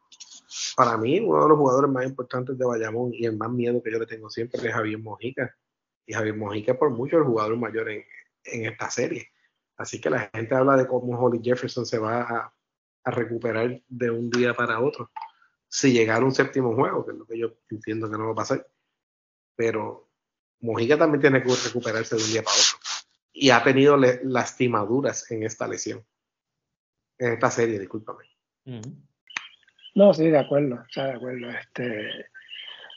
para 0.84 0.96
mí, 0.96 1.20
uno 1.20 1.44
de 1.44 1.48
los 1.50 1.58
jugadores 1.58 1.88
más 1.92 2.04
importantes 2.04 2.58
de 2.58 2.64
Bayamón 2.64 3.12
y 3.14 3.24
el 3.24 3.36
más 3.36 3.48
miedo 3.50 3.80
que 3.80 3.92
yo 3.92 4.00
le 4.00 4.06
tengo 4.06 4.28
siempre 4.28 4.60
es 4.60 4.74
Javier 4.74 4.98
Mojica. 4.98 5.56
Y 6.04 6.12
Javier 6.12 6.36
Mojica, 6.36 6.76
por 6.76 6.90
mucho, 6.90 7.18
el 7.18 7.22
jugador 7.22 7.56
mayor 7.56 7.88
en, 7.88 8.04
en 8.42 8.66
esta 8.66 8.90
serie. 8.90 9.28
Así 9.76 10.00
que 10.00 10.10
la 10.10 10.28
gente 10.34 10.56
habla 10.56 10.76
de 10.76 10.88
cómo 10.88 11.16
Holly 11.16 11.40
Jefferson 11.40 11.86
se 11.86 11.98
va 11.98 12.22
a, 12.22 12.54
a, 13.04 13.10
recuperar 13.12 13.80
de 13.86 14.10
un 14.10 14.28
día 14.28 14.54
para 14.54 14.80
otro. 14.80 15.12
Si 15.68 15.92
llegara 15.92 16.24
un 16.24 16.34
séptimo 16.34 16.74
juego, 16.74 17.06
que 17.06 17.12
es 17.12 17.18
lo 17.18 17.26
que 17.26 17.38
yo 17.38 17.54
entiendo 17.70 18.10
que 18.10 18.18
no 18.18 18.26
va 18.26 18.32
a 18.32 18.36
pasar. 18.36 18.66
Pero 19.54 20.10
Mojica 20.62 20.98
también 20.98 21.20
tiene 21.20 21.44
que 21.44 21.54
recuperarse 21.64 22.16
de 22.16 22.24
un 22.24 22.28
día 22.28 22.42
para 22.42 22.56
otro. 22.56 22.78
Y 23.32 23.50
ha 23.50 23.62
tenido 23.62 23.96
lastimaduras 23.96 25.30
en 25.30 25.44
esta 25.44 25.68
lesión. 25.68 26.04
En 27.18 27.34
esta 27.34 27.52
serie, 27.52 27.78
discúlpame. 27.78 28.24
No, 29.94 30.14
sí, 30.14 30.28
de 30.28 30.38
acuerdo, 30.38 30.76
o 30.76 30.92
sea, 30.92 31.06
de 31.06 31.12
acuerdo. 31.12 31.50
Este, 31.50 32.26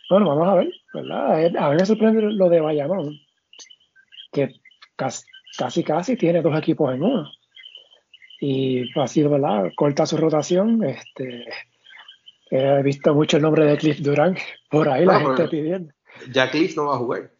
bueno, 0.10 0.28
vamos 0.28 0.48
a 0.48 0.56
ver, 0.56 0.72
¿verdad? 0.94 1.46
A 1.58 1.70
mí 1.70 1.76
me 1.76 1.86
sorprende 1.86 2.22
lo 2.22 2.50
de 2.50 2.62
Bayamón, 2.62 3.20
que 4.32 4.56
casi, 4.96 5.84
casi, 5.84 6.16
tiene 6.16 6.42
dos 6.42 6.58
equipos 6.58 6.94
en 6.94 7.04
uno. 7.04 7.30
Y 8.40 8.88
ha 9.00 9.08
sido, 9.08 9.30
¿verdad? 9.30 9.72
Corta 9.76 10.06
su 10.06 10.18
rotación. 10.18 10.84
Este, 10.84 11.46
he 12.52 12.84
visto 12.84 13.14
mucho 13.14 13.38
el 13.38 13.44
nombre 13.44 13.66
de 13.66 13.78
Cliff 13.78 14.00
Durán 14.00 14.38
por 14.70 14.88
ahí, 14.88 15.06
la 15.06 15.20
gente 15.20 15.48
pidiendo. 15.48 15.94
Ya 16.32 16.50
Cliff 16.50 16.76
no 16.78 16.88
va 16.88 16.96
a 16.96 17.00
jugar. 17.00 17.22
Eh, 17.24 17.32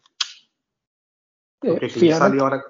Porque 1.60 1.88
Cliff 1.88 2.14
salió 2.14 2.42
ahora. 2.42 2.62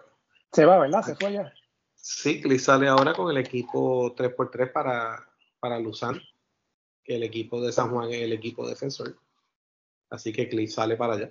Se 0.53 0.64
va, 0.64 0.78
¿verdad? 0.78 1.03
Se 1.03 1.16
fue 1.16 1.32
ya. 1.32 1.53
Sí, 1.95 2.41
Cliff 2.41 2.62
sale 2.62 2.87
ahora 2.87 3.12
con 3.12 3.30
el 3.30 3.39
equipo 3.39 4.14
3x3 4.14 4.72
para, 4.72 5.28
para 5.59 5.80
Luzán 5.80 6.20
que 7.07 7.16
el 7.16 7.22
equipo 7.22 7.61
de 7.61 7.72
San 7.72 7.90
Juan 7.90 8.11
es 8.11 8.22
el 8.22 8.32
equipo 8.32 8.68
defensor. 8.68 9.16
Así 10.11 10.32
que 10.32 10.48
Cliff 10.48 10.72
sale 10.72 10.96
para 10.96 11.14
allá. 11.14 11.30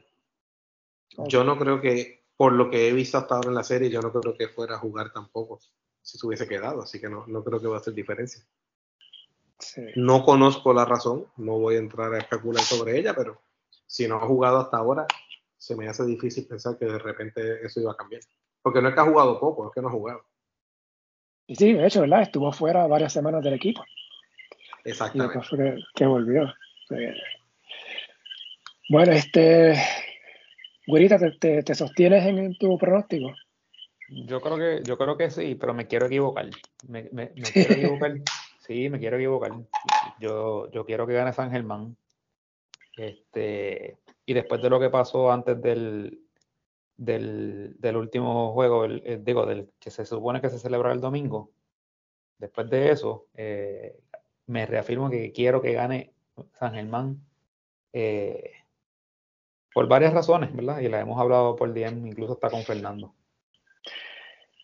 Yo 1.28 1.43
no 1.43 1.57
creo 1.57 1.82
que, 1.82 2.26
por 2.36 2.53
lo 2.53 2.69
que 2.69 2.88
he 2.88 2.93
visto 2.93 3.17
hasta 3.17 3.36
ahora 3.36 3.49
en 3.49 3.55
la 3.55 3.63
serie, 3.63 3.89
yo 3.89 4.01
no 4.01 4.11
creo 4.11 4.36
que 4.36 4.47
fuera 4.47 4.76
a 4.76 4.80
jugar 4.80 5.11
tampoco 5.11 5.59
si 6.01 6.17
se 6.17 6.26
hubiese 6.26 6.47
quedado. 6.47 6.82
Así 6.82 6.99
que 6.99 7.09
no, 7.09 7.26
no 7.28 7.43
creo 7.43 7.59
que 7.59 7.67
va 7.67 7.78
a 7.78 7.80
hacer 7.80 7.93
diferencia. 7.93 8.43
No 9.95 10.23
conozco 10.23 10.73
la 10.73 10.86
razón, 10.86 11.28
no 11.38 11.59
voy 11.59 11.76
a 11.76 11.80
entrar 11.80 12.13
a 12.13 12.19
especular 12.19 12.63
sobre 12.63 12.99
ella, 12.99 13.13
pero 13.13 13.41
si 13.86 14.07
no 14.07 14.15
ha 14.15 14.28
jugado 14.28 14.59
hasta 14.59 14.78
ahora, 14.78 15.07
se 15.57 15.76
me 15.76 15.88
hace 15.88 16.05
difícil 16.05 16.45
pensar 16.45 16.78
que 16.78 16.86
de 16.86 16.99
repente 16.99 17.65
eso 17.65 17.80
iba 17.80 17.93
a 17.93 17.97
cambiar. 17.97 18.21
Porque 18.61 18.82
no 18.82 18.89
es 18.89 18.95
que 18.95 19.01
ha 19.01 19.05
jugado 19.05 19.39
poco, 19.39 19.67
es 19.67 19.73
que 19.73 19.82
no 19.82 19.88
ha 19.88 19.91
jugado. 19.91 20.26
Y 21.47 21.55
sí, 21.55 21.73
de 21.73 21.86
hecho, 21.86 22.01
¿verdad? 22.01 22.23
Estuvo 22.23 22.51
fuera 22.51 22.88
varias 22.88 23.13
semanas 23.13 23.43
del 23.43 23.53
equipo. 23.53 23.84
Exactamente. 24.86 25.39
que, 25.95 26.05
volvió. 26.05 26.53
Bueno, 28.89 29.11
este. 29.11 29.75
Güerita, 30.88 31.17
¿te, 31.39 31.63
te, 31.63 31.75
sostienes 31.75 32.23
en, 32.25 32.55
tu 32.59 32.77
pronóstico? 32.77 33.33
Yo 34.09 34.39
creo 34.39 34.57
que, 34.57 34.83
yo 34.83 34.97
creo 34.99 35.17
que 35.17 35.31
sí, 35.31 35.55
pero 35.55 35.73
me 35.73 35.88
quiero 35.88 36.05
equivocar. 36.05 36.47
Me, 36.88 37.09
me, 37.11 37.31
quiero 37.31 37.73
equivocar. 37.73 38.13
Sí, 38.59 38.89
me 38.89 38.99
quiero 38.99 39.17
equivocar. 39.17 39.51
Yo, 40.19 40.69
yo 40.71 40.86
quiero 40.86 41.07
que 41.07 41.13
gane 41.13 41.33
San 41.33 41.51
Germán. 41.51 41.97
Este, 42.95 43.97
y 44.25 44.33
después 44.33 44.61
de 44.61 44.69
lo 44.69 44.79
que 44.79 44.91
pasó 44.91 45.31
antes 45.31 45.59
del, 45.59 46.19
del, 46.95 47.75
del 47.79 47.97
último 47.97 48.53
juego, 48.53 48.88
digo, 48.88 49.47
del 49.47 49.71
que 49.79 49.89
se 49.89 50.05
supone 50.05 50.41
que 50.41 50.51
se 50.51 50.59
celebra 50.59 50.91
el 50.91 51.01
domingo, 51.01 51.51
después 52.38 52.69
de 52.69 52.91
eso, 52.91 53.27
eh, 53.33 53.97
me 54.47 54.65
reafirmo 54.65 55.09
que 55.09 55.31
quiero 55.31 55.61
que 55.61 55.73
gane 55.73 56.11
San 56.59 56.73
Germán 56.73 57.21
eh, 57.93 58.51
por 59.73 59.87
varias 59.87 60.13
razones, 60.13 60.55
¿verdad? 60.55 60.79
Y 60.79 60.87
la 60.87 61.01
hemos 61.01 61.19
hablado 61.19 61.55
por 61.55 61.73
DM, 61.73 62.07
incluso 62.07 62.33
está 62.33 62.49
con 62.49 62.63
Fernando. 62.63 63.13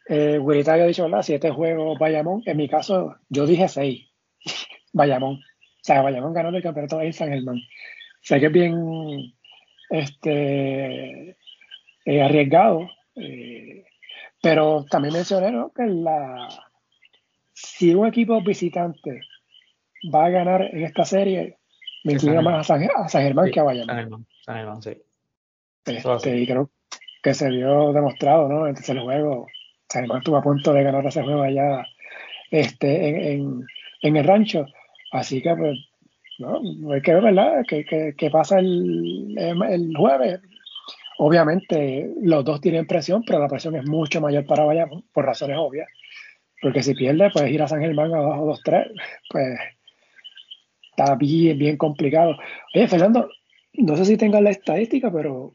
Eh, 0.08 0.40
había 0.40 0.86
dicho, 0.86 1.04
¿verdad? 1.04 1.22
Siete 1.22 1.52
juegos 1.52 1.98
Bayamón. 2.00 2.44
En 2.46 2.58
mi 2.58 2.68
caso, 2.68 3.16
yo 3.30 3.46
dije 3.46 3.68
seis. 3.68 4.10
Bayamón. 4.94 5.36
O 5.36 5.84
sea, 5.84 6.02
Bayamón 6.02 6.34
ganó 6.34 6.50
el 6.50 6.64
campeonato 6.64 7.02
en 7.02 7.14
San 7.14 7.30
Germán. 7.30 7.60
Sé 8.22 8.40
que 8.40 8.48
es 8.48 8.52
bien 8.52 9.34
este, 9.90 11.38
eh, 12.06 12.22
arriesgado, 12.22 12.90
eh, 13.16 13.86
pero 14.42 14.86
también 14.90 15.14
mencioné 15.14 15.52
¿no? 15.52 15.72
que 15.72 15.86
la, 15.86 16.48
si 17.54 17.94
un 17.94 18.08
equipo 18.08 18.42
visitante 18.42 19.22
va 20.14 20.26
a 20.26 20.30
ganar 20.30 20.70
en 20.74 20.84
esta 20.84 21.06
serie, 21.06 21.58
me 22.04 22.14
inclino 22.14 22.42
más 22.42 22.70
a 22.70 23.08
San, 23.08 23.22
Germán 23.22 23.52
que 23.52 23.60
a 23.60 23.64
Bayamón. 23.64 23.88
San 23.88 23.98
Germán, 23.98 24.26
San 24.46 24.56
Germán, 24.56 24.82
sí. 24.82 24.98
Este, 25.86 26.38
y 26.38 26.48
creo 26.48 26.70
que 27.24 27.34
se 27.34 27.50
vio 27.50 27.94
demostrado, 27.94 28.48
¿no? 28.48 28.68
En 28.68 28.76
el 28.76 29.00
juego, 29.00 29.48
San 29.90 30.04
Germán 30.04 30.20
estuvo 30.20 30.38
a 30.38 30.44
punto 30.44 30.74
de 30.74 30.84
ganar 30.84 31.06
ese 31.06 31.24
juego 31.24 31.42
allá 31.44 31.86
este, 32.50 33.10
en, 33.10 33.16
en, 33.26 33.68
en 34.02 34.18
el 34.18 34.26
rancho. 34.26 34.66
Así 35.12 35.42
que, 35.42 35.56
pues, 35.56 35.78
¿no? 36.40 36.62
hay 36.92 37.02
que 37.02 37.14
ver, 37.14 37.24
¿verdad? 37.24 37.64
¿Qué, 37.68 38.30
pasa 38.32 38.60
el, 38.60 39.36
el, 39.38 39.94
jueves? 39.96 40.40
Obviamente, 41.18 42.10
los 42.22 42.44
dos 42.44 42.62
tienen 42.62 42.88
presión, 42.88 43.24
pero 43.26 43.40
la 43.40 43.48
presión 43.48 43.76
es 43.76 43.86
mucho 43.86 44.22
mayor 44.22 44.46
para 44.46 44.64
Bayamón, 44.64 45.04
por 45.14 45.26
razones 45.26 45.58
obvias. 45.60 45.88
Porque 46.62 46.84
si 46.84 46.94
pierde, 46.94 47.30
pues 47.32 47.50
ir 47.52 47.62
a 47.62 47.68
San 47.68 47.82
Germán 47.82 48.14
abajo 48.14 48.48
2-3, 48.48 48.92
pues 49.30 49.60
está 51.02 51.16
bien, 51.16 51.58
bien 51.58 51.78
complicado. 51.78 52.38
Oye, 52.74 52.88
Fernando, 52.88 53.30
no 53.74 53.96
sé 53.98 54.06
si 54.06 54.18
tengas 54.18 54.42
la 54.42 54.52
estadística, 54.52 55.12
pero 55.12 55.52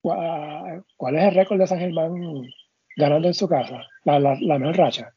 ¿cuál 0.00 1.16
es 1.16 1.24
el 1.24 1.34
récord 1.34 1.58
de 1.58 1.66
San 1.66 1.78
Germán 1.78 2.44
ganando 2.96 3.28
en 3.28 3.34
su 3.34 3.48
casa? 3.48 3.86
La, 4.04 4.18
la, 4.18 4.58
mejor 4.58 4.76
racha. 4.76 5.14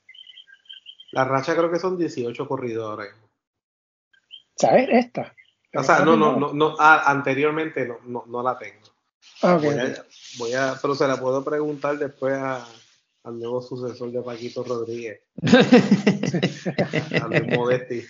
La 1.11 1.25
racha 1.25 1.55
creo 1.55 1.71
que 1.71 1.79
son 1.79 1.97
18 1.97 2.47
corridos 2.47 2.89
ahora 2.89 3.05
¿Sabes? 4.55 4.89
Esta. 4.91 5.33
O 5.73 5.83
sea, 5.83 5.99
no, 5.99 6.17
no, 6.17 6.37
no, 6.37 6.53
no 6.53 6.75
ah, 6.79 7.03
anteriormente 7.05 7.87
no, 7.87 7.99
no, 8.05 8.23
no, 8.27 8.43
la 8.43 8.57
tengo. 8.57 8.81
Ah, 9.41 9.57
voy, 10.37 10.53
a, 10.53 10.75
pero 10.81 10.95
se 10.95 11.07
la 11.07 11.17
puedo 11.17 11.43
preguntar 11.43 11.97
después 11.97 12.33
al 13.23 13.39
nuevo 13.39 13.61
sucesor 13.61 14.11
de 14.11 14.21
Paquito 14.21 14.63
Rodríguez. 14.63 15.21
a 17.21 17.55
Modesti. 17.55 18.03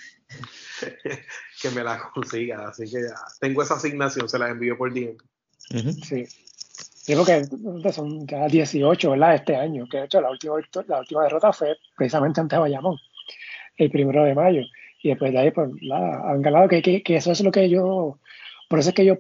que 1.61 1.69
me 1.71 1.83
la 1.83 2.11
consiga. 2.13 2.69
Así 2.69 2.89
que 2.89 2.99
tengo 3.39 3.63
esa 3.63 3.75
asignación, 3.75 4.29
se 4.29 4.39
la 4.39 4.49
envío 4.49 4.77
por 4.77 4.93
DM. 4.93 5.17
Sí. 6.03 6.25
Digo 7.07 7.25
que 7.25 7.43
son 7.91 8.27
ya 8.27 8.47
18, 8.47 9.11
¿verdad? 9.11 9.35
Este 9.35 9.55
año, 9.55 9.87
que 9.89 9.97
de 9.97 10.05
hecho 10.05 10.21
la 10.21 10.29
última, 10.29 10.55
la 10.87 10.99
última 10.99 11.23
derrota 11.23 11.51
fue 11.51 11.75
precisamente 11.97 12.39
ante 12.39 12.57
Bayamón, 12.57 12.97
el 13.77 13.89
primero 13.89 14.23
de 14.23 14.35
mayo. 14.35 14.61
Y 15.01 15.09
después 15.09 15.31
de 15.31 15.39
ahí, 15.39 15.51
pues, 15.51 15.71
la, 15.81 16.21
han 16.29 16.41
ganado, 16.41 16.67
que, 16.67 16.81
que, 16.81 17.15
eso 17.15 17.31
es 17.31 17.41
lo 17.41 17.51
que 17.51 17.69
yo, 17.69 18.19
por 18.69 18.79
eso 18.79 18.89
es 18.89 18.95
que 18.95 19.05
yo 19.05 19.17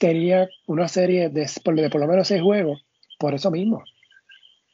tenía 0.00 0.48
una 0.66 0.88
serie 0.88 1.28
de, 1.28 1.42
de 1.42 1.90
por 1.90 2.00
lo 2.00 2.08
menos 2.08 2.26
seis 2.26 2.42
juegos, 2.42 2.84
por 3.18 3.34
eso 3.34 3.50
mismo. 3.50 3.84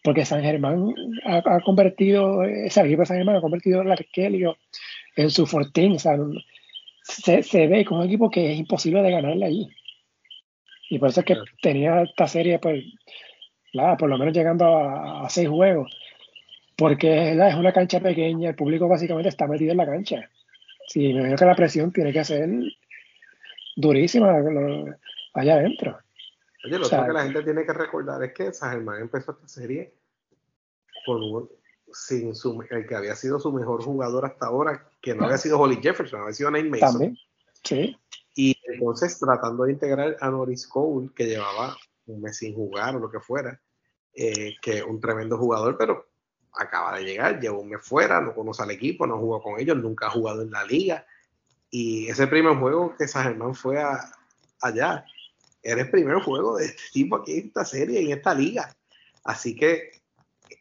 Porque 0.04 0.26
San 0.26 0.42
Germán 0.42 0.94
ha, 1.24 1.60
convertido, 1.60 2.44
ese 2.44 2.82
equipo 2.82 3.00
de 3.00 3.06
San 3.06 3.16
Germán 3.16 3.36
ha 3.36 3.40
convertido 3.40 3.80
el 3.80 3.90
Arquelio 3.90 4.58
en 5.16 5.30
su 5.30 5.46
fortín. 5.46 5.92
O 5.92 5.98
sea, 5.98 6.18
se, 7.02 7.42
se 7.42 7.66
ve 7.66 7.86
como 7.86 8.00
un 8.00 8.06
equipo 8.06 8.30
que 8.30 8.52
es 8.52 8.58
imposible 8.58 9.00
de 9.00 9.10
ganarle 9.10 9.46
allí. 9.46 9.70
Y 10.90 10.98
por 10.98 11.08
eso 11.08 11.20
es 11.20 11.26
que 11.26 11.36
tenía 11.62 12.02
esta 12.02 12.26
serie, 12.26 12.58
pues, 12.58 12.84
nada, 13.72 13.96
por 13.96 14.10
lo 14.10 14.18
menos 14.18 14.34
llegando 14.34 14.66
a, 14.66 15.26
seis 15.30 15.48
juegos. 15.48 15.90
Porque 16.76 17.32
es 17.32 17.54
una 17.54 17.72
cancha 17.72 17.98
pequeña, 17.98 18.50
el 18.50 18.56
público 18.56 18.86
básicamente 18.86 19.30
está 19.30 19.46
metido 19.46 19.72
en 19.72 19.78
la 19.78 19.86
cancha. 19.86 20.28
Sí, 20.86 21.14
me 21.14 21.22
veo 21.22 21.36
que 21.36 21.46
la 21.46 21.54
presión 21.54 21.92
tiene 21.92 22.12
que 22.12 22.24
ser 22.24 22.46
durísima 23.74 24.34
allá 25.32 25.54
adentro. 25.54 26.03
Oye, 26.64 26.78
lo 26.78 26.88
que 26.88 26.96
la 26.96 27.24
gente 27.24 27.42
tiene 27.42 27.66
que 27.66 27.72
recordar 27.72 28.22
es 28.24 28.32
que 28.32 28.52
San 28.52 28.72
Germán 28.72 29.02
empezó 29.02 29.32
esta 29.32 29.48
serie 29.48 29.94
con 31.04 31.48
sin 31.92 32.34
su, 32.34 32.64
el 32.70 32.86
que 32.86 32.94
había 32.94 33.14
sido 33.14 33.38
su 33.38 33.52
mejor 33.52 33.82
jugador 33.82 34.26
hasta 34.26 34.46
ahora, 34.46 34.88
que 35.00 35.14
no 35.14 35.24
había 35.24 35.38
sido 35.38 35.60
Holly 35.60 35.78
Jefferson, 35.80 36.22
había 36.22 36.34
sido 36.34 36.50
Nate 36.50 36.68
Mason. 36.68 36.90
También, 36.92 37.18
sí. 37.62 37.96
Y 38.34 38.56
entonces 38.64 39.18
tratando 39.18 39.64
de 39.64 39.72
integrar 39.72 40.16
a 40.20 40.30
Norris 40.30 40.66
Cole, 40.66 41.10
que 41.14 41.26
llevaba 41.26 41.76
un 42.06 42.20
mes 42.20 42.36
sin 42.36 42.54
jugar 42.54 42.96
o 42.96 42.98
lo 42.98 43.10
que 43.10 43.20
fuera, 43.20 43.60
eh, 44.14 44.56
que 44.60 44.82
un 44.82 45.00
tremendo 45.00 45.38
jugador, 45.38 45.76
pero 45.78 46.08
acaba 46.52 46.96
de 46.96 47.04
llegar, 47.04 47.40
lleva 47.40 47.58
un 47.58 47.68
mes 47.68 47.80
fuera, 47.82 48.20
no 48.20 48.34
conoce 48.34 48.62
al 48.62 48.70
equipo, 48.70 49.06
no 49.06 49.18
jugó 49.18 49.42
con 49.42 49.60
ellos, 49.60 49.76
nunca 49.76 50.06
ha 50.06 50.10
jugado 50.10 50.42
en 50.42 50.50
la 50.50 50.64
liga. 50.64 51.06
Y 51.70 52.08
ese 52.08 52.26
primer 52.26 52.56
juego 52.56 52.94
que 52.96 53.08
San 53.08 53.24
Germán 53.24 53.54
fue 53.54 53.82
allá, 54.60 55.04
era 55.64 55.80
el 55.82 55.90
primer 55.90 56.20
juego 56.22 56.58
de 56.58 56.66
este 56.66 56.82
tipo 56.92 57.16
aquí 57.16 57.32
en 57.38 57.46
esta 57.46 57.64
serie, 57.64 58.00
en 58.00 58.12
esta 58.12 58.34
liga. 58.34 58.72
Así 59.24 59.56
que 59.56 60.02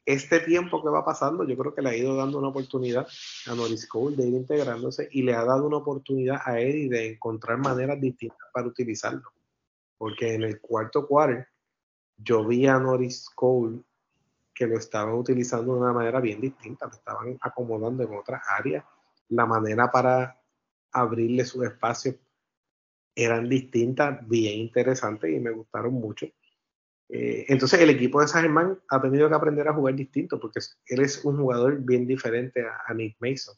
este 0.05 0.39
tiempo 0.39 0.81
que 0.81 0.89
va 0.89 1.03
pasando, 1.03 1.43
yo 1.43 1.57
creo 1.57 1.75
que 1.75 1.81
le 1.81 1.89
ha 1.89 1.95
ido 1.95 2.15
dando 2.15 2.39
una 2.39 2.47
oportunidad 2.47 3.05
a 3.47 3.55
Norris 3.55 3.87
Cole 3.87 4.15
de 4.15 4.27
ir 4.27 4.33
integrándose 4.33 5.09
y 5.11 5.21
le 5.21 5.33
ha 5.33 5.43
dado 5.43 5.67
una 5.67 5.77
oportunidad 5.77 6.41
a 6.43 6.59
Eddie 6.59 6.89
de 6.89 7.11
encontrar 7.11 7.57
maneras 7.57 7.99
distintas 7.99 8.47
para 8.53 8.67
utilizarlo. 8.67 9.31
Porque 9.97 10.33
en 10.33 10.43
el 10.43 10.59
cuarto 10.59 11.05
quarter 11.05 11.47
yo 12.17 12.45
vi 12.45 12.65
a 12.67 12.79
Norris 12.79 13.29
Cole 13.35 13.81
que 14.53 14.67
lo 14.67 14.77
estaban 14.77 15.15
utilizando 15.15 15.73
de 15.73 15.81
una 15.81 15.93
manera 15.93 16.19
bien 16.19 16.39
distinta, 16.39 16.85
lo 16.85 16.93
estaban 16.93 17.37
acomodando 17.41 18.03
en 18.03 18.15
otras 18.15 18.41
áreas. 18.47 18.85
La 19.29 19.45
manera 19.45 19.91
para 19.91 20.39
abrirle 20.91 21.43
su 21.43 21.63
espacio 21.63 22.15
eran 23.15 23.47
distintas, 23.49 24.27
bien 24.27 24.59
interesantes 24.59 25.31
y 25.31 25.39
me 25.39 25.51
gustaron 25.51 25.93
mucho. 25.93 26.27
Eh, 27.09 27.45
entonces 27.49 27.79
el 27.79 27.89
equipo 27.89 28.21
de 28.21 28.27
San 28.27 28.79
ha 28.89 29.01
tenido 29.01 29.29
que 29.29 29.35
aprender 29.35 29.67
a 29.67 29.73
jugar 29.73 29.95
distinto 29.95 30.39
porque 30.39 30.59
él 30.87 31.01
es 31.01 31.23
un 31.23 31.37
jugador 31.37 31.79
bien 31.79 32.07
diferente 32.07 32.65
a, 32.65 32.93
Nick 32.93 33.17
Mason. 33.19 33.55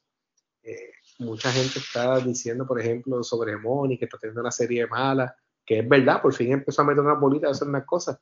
Eh, 0.63 0.91
mucha 1.19 1.51
gente 1.51 1.79
está 1.79 2.19
diciendo, 2.19 2.65
por 2.65 2.79
ejemplo, 2.79 3.23
sobre 3.23 3.55
Moni, 3.55 3.97
que 3.97 4.05
está 4.05 4.17
teniendo 4.17 4.41
una 4.41 4.51
serie 4.51 4.87
mala, 4.87 5.35
que 5.65 5.79
es 5.79 5.87
verdad, 5.87 6.21
por 6.21 6.33
fin 6.33 6.51
empezó 6.51 6.81
a 6.81 6.85
meter 6.85 7.01
una 7.01 7.13
bolita 7.13 7.47
a 7.47 7.51
hacer 7.51 7.67
unas 7.67 7.85
cosas, 7.85 8.19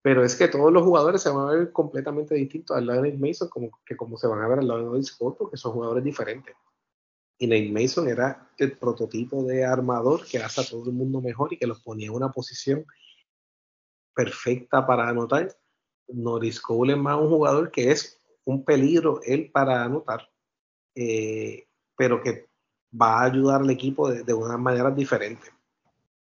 pero 0.00 0.24
es 0.24 0.34
que 0.36 0.48
todos 0.48 0.72
los 0.72 0.82
jugadores 0.82 1.20
se 1.20 1.30
van 1.30 1.48
a 1.48 1.52
ver 1.52 1.72
completamente 1.72 2.34
distintos 2.34 2.76
al 2.76 2.86
lado 2.86 3.02
de 3.02 3.10
Nick 3.10 3.20
Mason 3.20 3.48
como, 3.48 3.70
que 3.84 3.96
como 3.96 4.16
se 4.16 4.28
van 4.28 4.40
a 4.40 4.48
ver 4.48 4.60
al 4.60 4.68
lado 4.68 4.94
de 4.94 5.02
Scott, 5.02 5.36
porque 5.36 5.56
son 5.56 5.72
jugadores 5.72 6.04
diferentes. 6.04 6.54
Y 7.38 7.46
Nate 7.46 7.70
Mason 7.70 8.08
era 8.08 8.50
el 8.58 8.76
prototipo 8.76 9.44
de 9.44 9.64
armador 9.64 10.26
que 10.26 10.38
hace 10.38 10.60
a 10.60 10.64
todo 10.64 10.84
el 10.86 10.92
mundo 10.92 11.20
mejor 11.20 11.52
y 11.52 11.56
que 11.56 11.66
los 11.66 11.80
ponía 11.80 12.08
en 12.08 12.14
una 12.14 12.32
posición 12.32 12.84
perfecta 14.14 14.86
para 14.86 15.08
anotar. 15.08 15.56
Norris 16.08 16.60
Cole 16.60 16.94
es 16.94 16.98
más 16.98 17.18
un 17.20 17.28
jugador 17.28 17.70
que 17.70 17.92
es 17.92 18.18
un 18.44 18.64
peligro 18.64 19.20
él 19.24 19.50
para 19.52 19.84
anotar, 19.84 20.28
eh, 20.94 21.68
pero 21.96 22.20
que 22.22 22.48
va 23.00 23.20
a 23.20 23.24
ayudar 23.24 23.60
al 23.60 23.70
equipo 23.70 24.10
de, 24.10 24.24
de 24.24 24.34
unas 24.34 24.58
maneras 24.58 24.96
diferentes. 24.96 25.52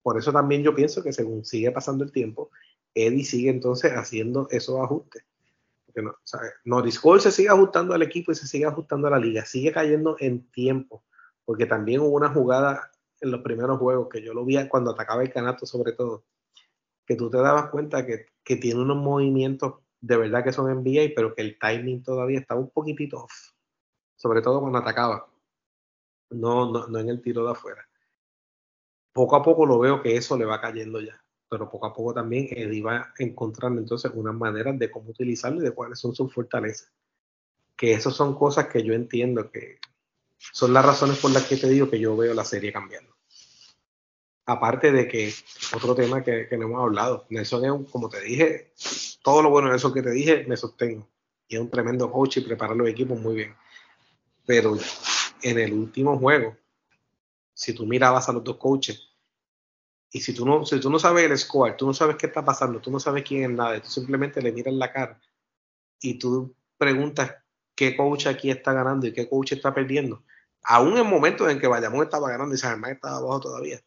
Por 0.02 0.18
eso 0.18 0.34
también 0.34 0.64
yo 0.64 0.74
pienso 0.74 1.04
que 1.04 1.14
según 1.14 1.46
sigue 1.46 1.72
pasando 1.72 2.04
el 2.04 2.12
tiempo, 2.12 2.50
Eddie 2.94 3.24
sigue 3.24 3.50
entonces 3.50 3.92
haciendo 3.92 4.48
esos 4.50 4.80
ajustes. 4.80 5.24
No, 6.02 6.84
Cole 7.02 7.22
se 7.22 7.32
sigue 7.32 7.50
ajustando 7.50 7.94
al 7.94 8.02
equipo 8.02 8.32
y 8.32 8.36
se 8.36 8.48
sigue 8.48 8.66
ajustando 8.66 9.08
a 9.08 9.12
la 9.12 9.20
liga, 9.20 9.46
sigue 9.46 9.72
cayendo 9.72 10.16
en 10.20 10.50
tiempo, 10.52 11.04
porque 11.46 11.66
también 11.66 12.02
hubo 12.02 12.16
una 12.16 12.30
jugada 12.30 12.92
en 13.22 13.32
los 13.32 13.42
primeros 13.42 13.80
juegos 13.80 14.10
que 14.10 14.22
yo 14.22 14.34
lo 14.34 14.46
vi 14.46 14.68
cuando 14.68 14.92
atacaba 14.92 15.24
el 15.24 15.32
canato 15.32 15.66
sobre 15.66 15.94
todo, 15.94 16.26
que 17.06 17.16
tú 17.16 17.30
te 17.30 17.38
dabas 17.38 17.70
cuenta 17.70 18.06
que, 18.06 18.28
tiene 18.44 18.80
unos 18.80 18.98
movimientos 18.98 19.76
de 20.00 20.16
verdad 20.16 20.44
que 20.44 20.54
son 20.54 20.72
NBA, 20.72 21.14
pero 21.16 21.36
que 21.36 21.42
el 21.42 21.60
timing 21.60 22.04
todavía 22.04 22.40
estaba 22.40 22.62
un 22.62 22.70
poquitito 22.70 23.24
off. 23.24 23.34
Sobre 24.16 24.42
todo 24.42 24.62
cuando 24.62 24.78
atacaba. 24.78 25.28
No, 26.30 26.72
no, 26.72 26.88
no 26.88 27.00
en 27.00 27.10
el 27.10 27.22
tiro 27.22 27.44
de 27.44 27.52
afuera. 27.52 27.86
Poco 29.12 29.36
a 29.36 29.44
poco 29.44 29.66
lo 29.66 29.80
veo 29.80 30.02
que 30.02 30.16
eso 30.16 30.38
le 30.38 30.46
va 30.46 30.62
cayendo 30.62 31.02
ya. 31.02 31.22
Pero 31.50 31.70
poco 31.70 31.86
a 31.86 31.94
poco 31.94 32.14
también 32.14 32.48
él 32.52 32.86
va 32.86 33.14
encontrando 33.18 33.80
entonces 33.80 34.12
unas 34.14 34.36
maneras 34.36 34.78
de 34.78 34.92
cómo 34.92 35.12
utilizarlo 35.12 35.62
y 35.62 35.64
de 35.64 35.72
cuáles 35.72 36.00
son 36.00 36.14
sus 36.14 36.34
fortalezas. 36.34 36.92
Que 37.76 37.94
esas 37.94 38.16
son 38.16 38.36
cosas 38.36 38.68
que 38.68 38.84
yo 38.84 38.94
entiendo 38.94 39.50
que 39.50 39.80
son 40.38 40.74
las 40.74 40.86
razones 40.86 41.18
por 41.18 41.32
las 41.32 41.46
que 41.46 41.58
te 41.58 41.70
digo 41.70 41.90
que 41.90 42.00
yo 42.00 42.16
veo 42.16 42.34
la 42.34 42.44
serie 42.44 42.74
cambiando. 42.74 43.16
Aparte 44.46 44.92
de 44.92 45.08
que, 45.08 45.34
otro 45.76 45.94
tema 45.94 46.24
que, 46.24 46.48
no 46.52 46.66
hemos 46.66 46.82
hablado, 46.82 47.26
Nelson 47.30 47.66
es, 47.66 47.92
como 47.92 48.08
te 48.08 48.22
dije, 48.22 48.72
todo 49.22 49.42
lo 49.42 49.50
bueno 49.50 49.70
de 49.70 49.76
eso 49.76 49.92
que 49.92 50.02
te 50.02 50.12
dije, 50.12 50.46
me 50.48 50.56
sostengo. 50.56 51.08
Y 51.50 51.56
es 51.56 51.62
un 51.62 51.70
tremendo 51.70 52.10
coach 52.12 52.38
y 52.38 52.42
prepara 52.42 52.74
los 52.74 52.88
equipos 52.88 53.20
muy 53.20 53.36
bien. 53.36 53.56
Pero 54.46 54.78
en 55.42 55.60
el 55.60 55.74
último 55.74 56.18
juego, 56.18 56.56
si 57.54 57.74
tú 57.74 57.86
mirabas 57.86 58.30
a 58.30 58.34
los 58.34 58.44
dos 58.44 58.56
coaches, 58.56 59.10
y 60.18 60.20
si 60.20 60.34
tú 60.34 60.48
no, 60.48 60.66
si 60.66 60.80
tú 60.80 60.90
no 60.90 60.98
sabes 60.98 61.30
el 61.30 61.38
score, 61.38 61.78
tú 61.78 61.86
no 61.86 61.94
sabes 61.94 62.16
qué 62.16 62.26
está 62.26 62.44
pasando, 62.44 62.82
tú 62.82 62.90
no 62.90 63.00
sabes 63.00 63.24
quién 63.24 63.44
es 63.44 63.50
nada, 63.52 63.80
tú 63.80 63.88
simplemente 63.88 64.42
le 64.42 64.52
miras 64.52 64.74
la 64.74 64.92
cara 64.92 65.22
y 66.02 66.18
tú 66.18 66.56
preguntas 66.76 67.36
qué 67.76 67.96
coach 67.96 68.26
aquí 68.26 68.50
está 68.50 68.74
ganando 68.74 69.06
y 69.06 69.14
qué 69.14 69.30
coach 69.30 69.52
está 69.52 69.76
perdiendo, 69.76 70.24
aún 70.64 70.98
en 70.98 71.06
momentos 71.06 71.48
en 71.52 71.60
que 71.60 71.68
Bayamón 71.68 72.04
estaba 72.04 72.32
ganando 72.32 72.56
y 72.56 72.58
San 72.58 72.84
estaba 72.86 73.18
abajo 73.18 73.42
todavía, 73.42 73.80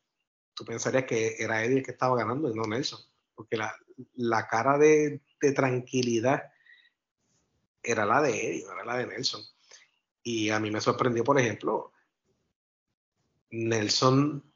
tú 0.55 0.65
pensarías 0.65 1.03
que 1.03 1.35
era 1.37 1.65
Eddie 1.65 1.79
el 1.79 1.85
que 1.85 1.91
estaba 1.91 2.17
ganando 2.17 2.49
y 2.49 2.55
no 2.55 2.63
Nelson, 2.63 3.01
porque 3.35 3.57
la, 3.57 4.47
cara 4.47 4.79
de, 4.79 5.21
tranquilidad 5.57 6.45
era 7.83 8.07
la 8.07 8.23
de 8.23 8.31
Eddie, 8.31 8.65
no 8.67 8.75
era 8.75 8.85
la 8.85 8.99
de 8.99 9.07
Nelson. 9.09 9.43
Y 10.23 10.51
a 10.51 10.61
mí 10.61 10.71
me 10.71 10.81
sorprendió, 10.81 11.25
por 11.25 11.41
ejemplo, 11.41 11.93
Nelson 13.51 14.50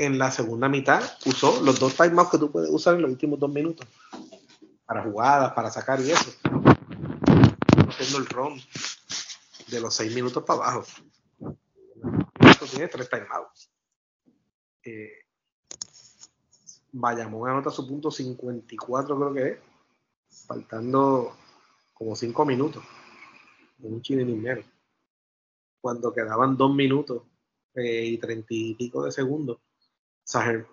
en 0.00 0.18
la 0.18 0.30
segunda 0.30 0.68
mitad 0.68 1.02
usó 1.26 1.60
los 1.62 1.78
dos 1.78 1.94
timeouts 1.94 2.30
que 2.30 2.38
tú 2.38 2.50
puedes 2.50 2.70
usar 2.70 2.94
en 2.94 3.02
los 3.02 3.10
últimos 3.10 3.38
dos 3.38 3.50
minutos 3.50 3.86
para 4.86 5.02
jugadas, 5.02 5.52
para 5.52 5.70
sacar 5.70 6.00
y 6.00 6.10
eso. 6.10 6.30
Haciendo 7.88 8.18
el 8.18 8.26
ron 8.26 8.60
de 9.68 9.80
los 9.80 9.94
seis 9.94 10.14
minutos 10.14 10.42
para 10.42 10.62
abajo. 10.64 10.84
Esto 12.40 12.66
tiene 12.66 12.88
tres 12.88 13.10
timeouts. 13.10 13.70
Eh, 14.84 15.12
Bayamón 16.92 17.50
anota 17.50 17.70
su 17.70 17.86
punto 17.86 18.10
54, 18.10 19.16
creo 19.16 19.34
que 19.34 19.48
es, 19.48 19.58
faltando 20.46 21.36
como 21.92 22.16
5 22.16 22.44
minutos, 22.46 22.82
un 23.80 24.00
chile 24.00 24.24
dinero. 24.24 24.62
Cuando 25.80 26.12
quedaban 26.12 26.56
2 26.56 26.74
minutos 26.74 27.22
eh, 27.74 28.06
y 28.06 28.18
30 28.18 28.46
y 28.48 28.74
pico 28.74 29.04
de 29.04 29.12
segundos, 29.12 29.58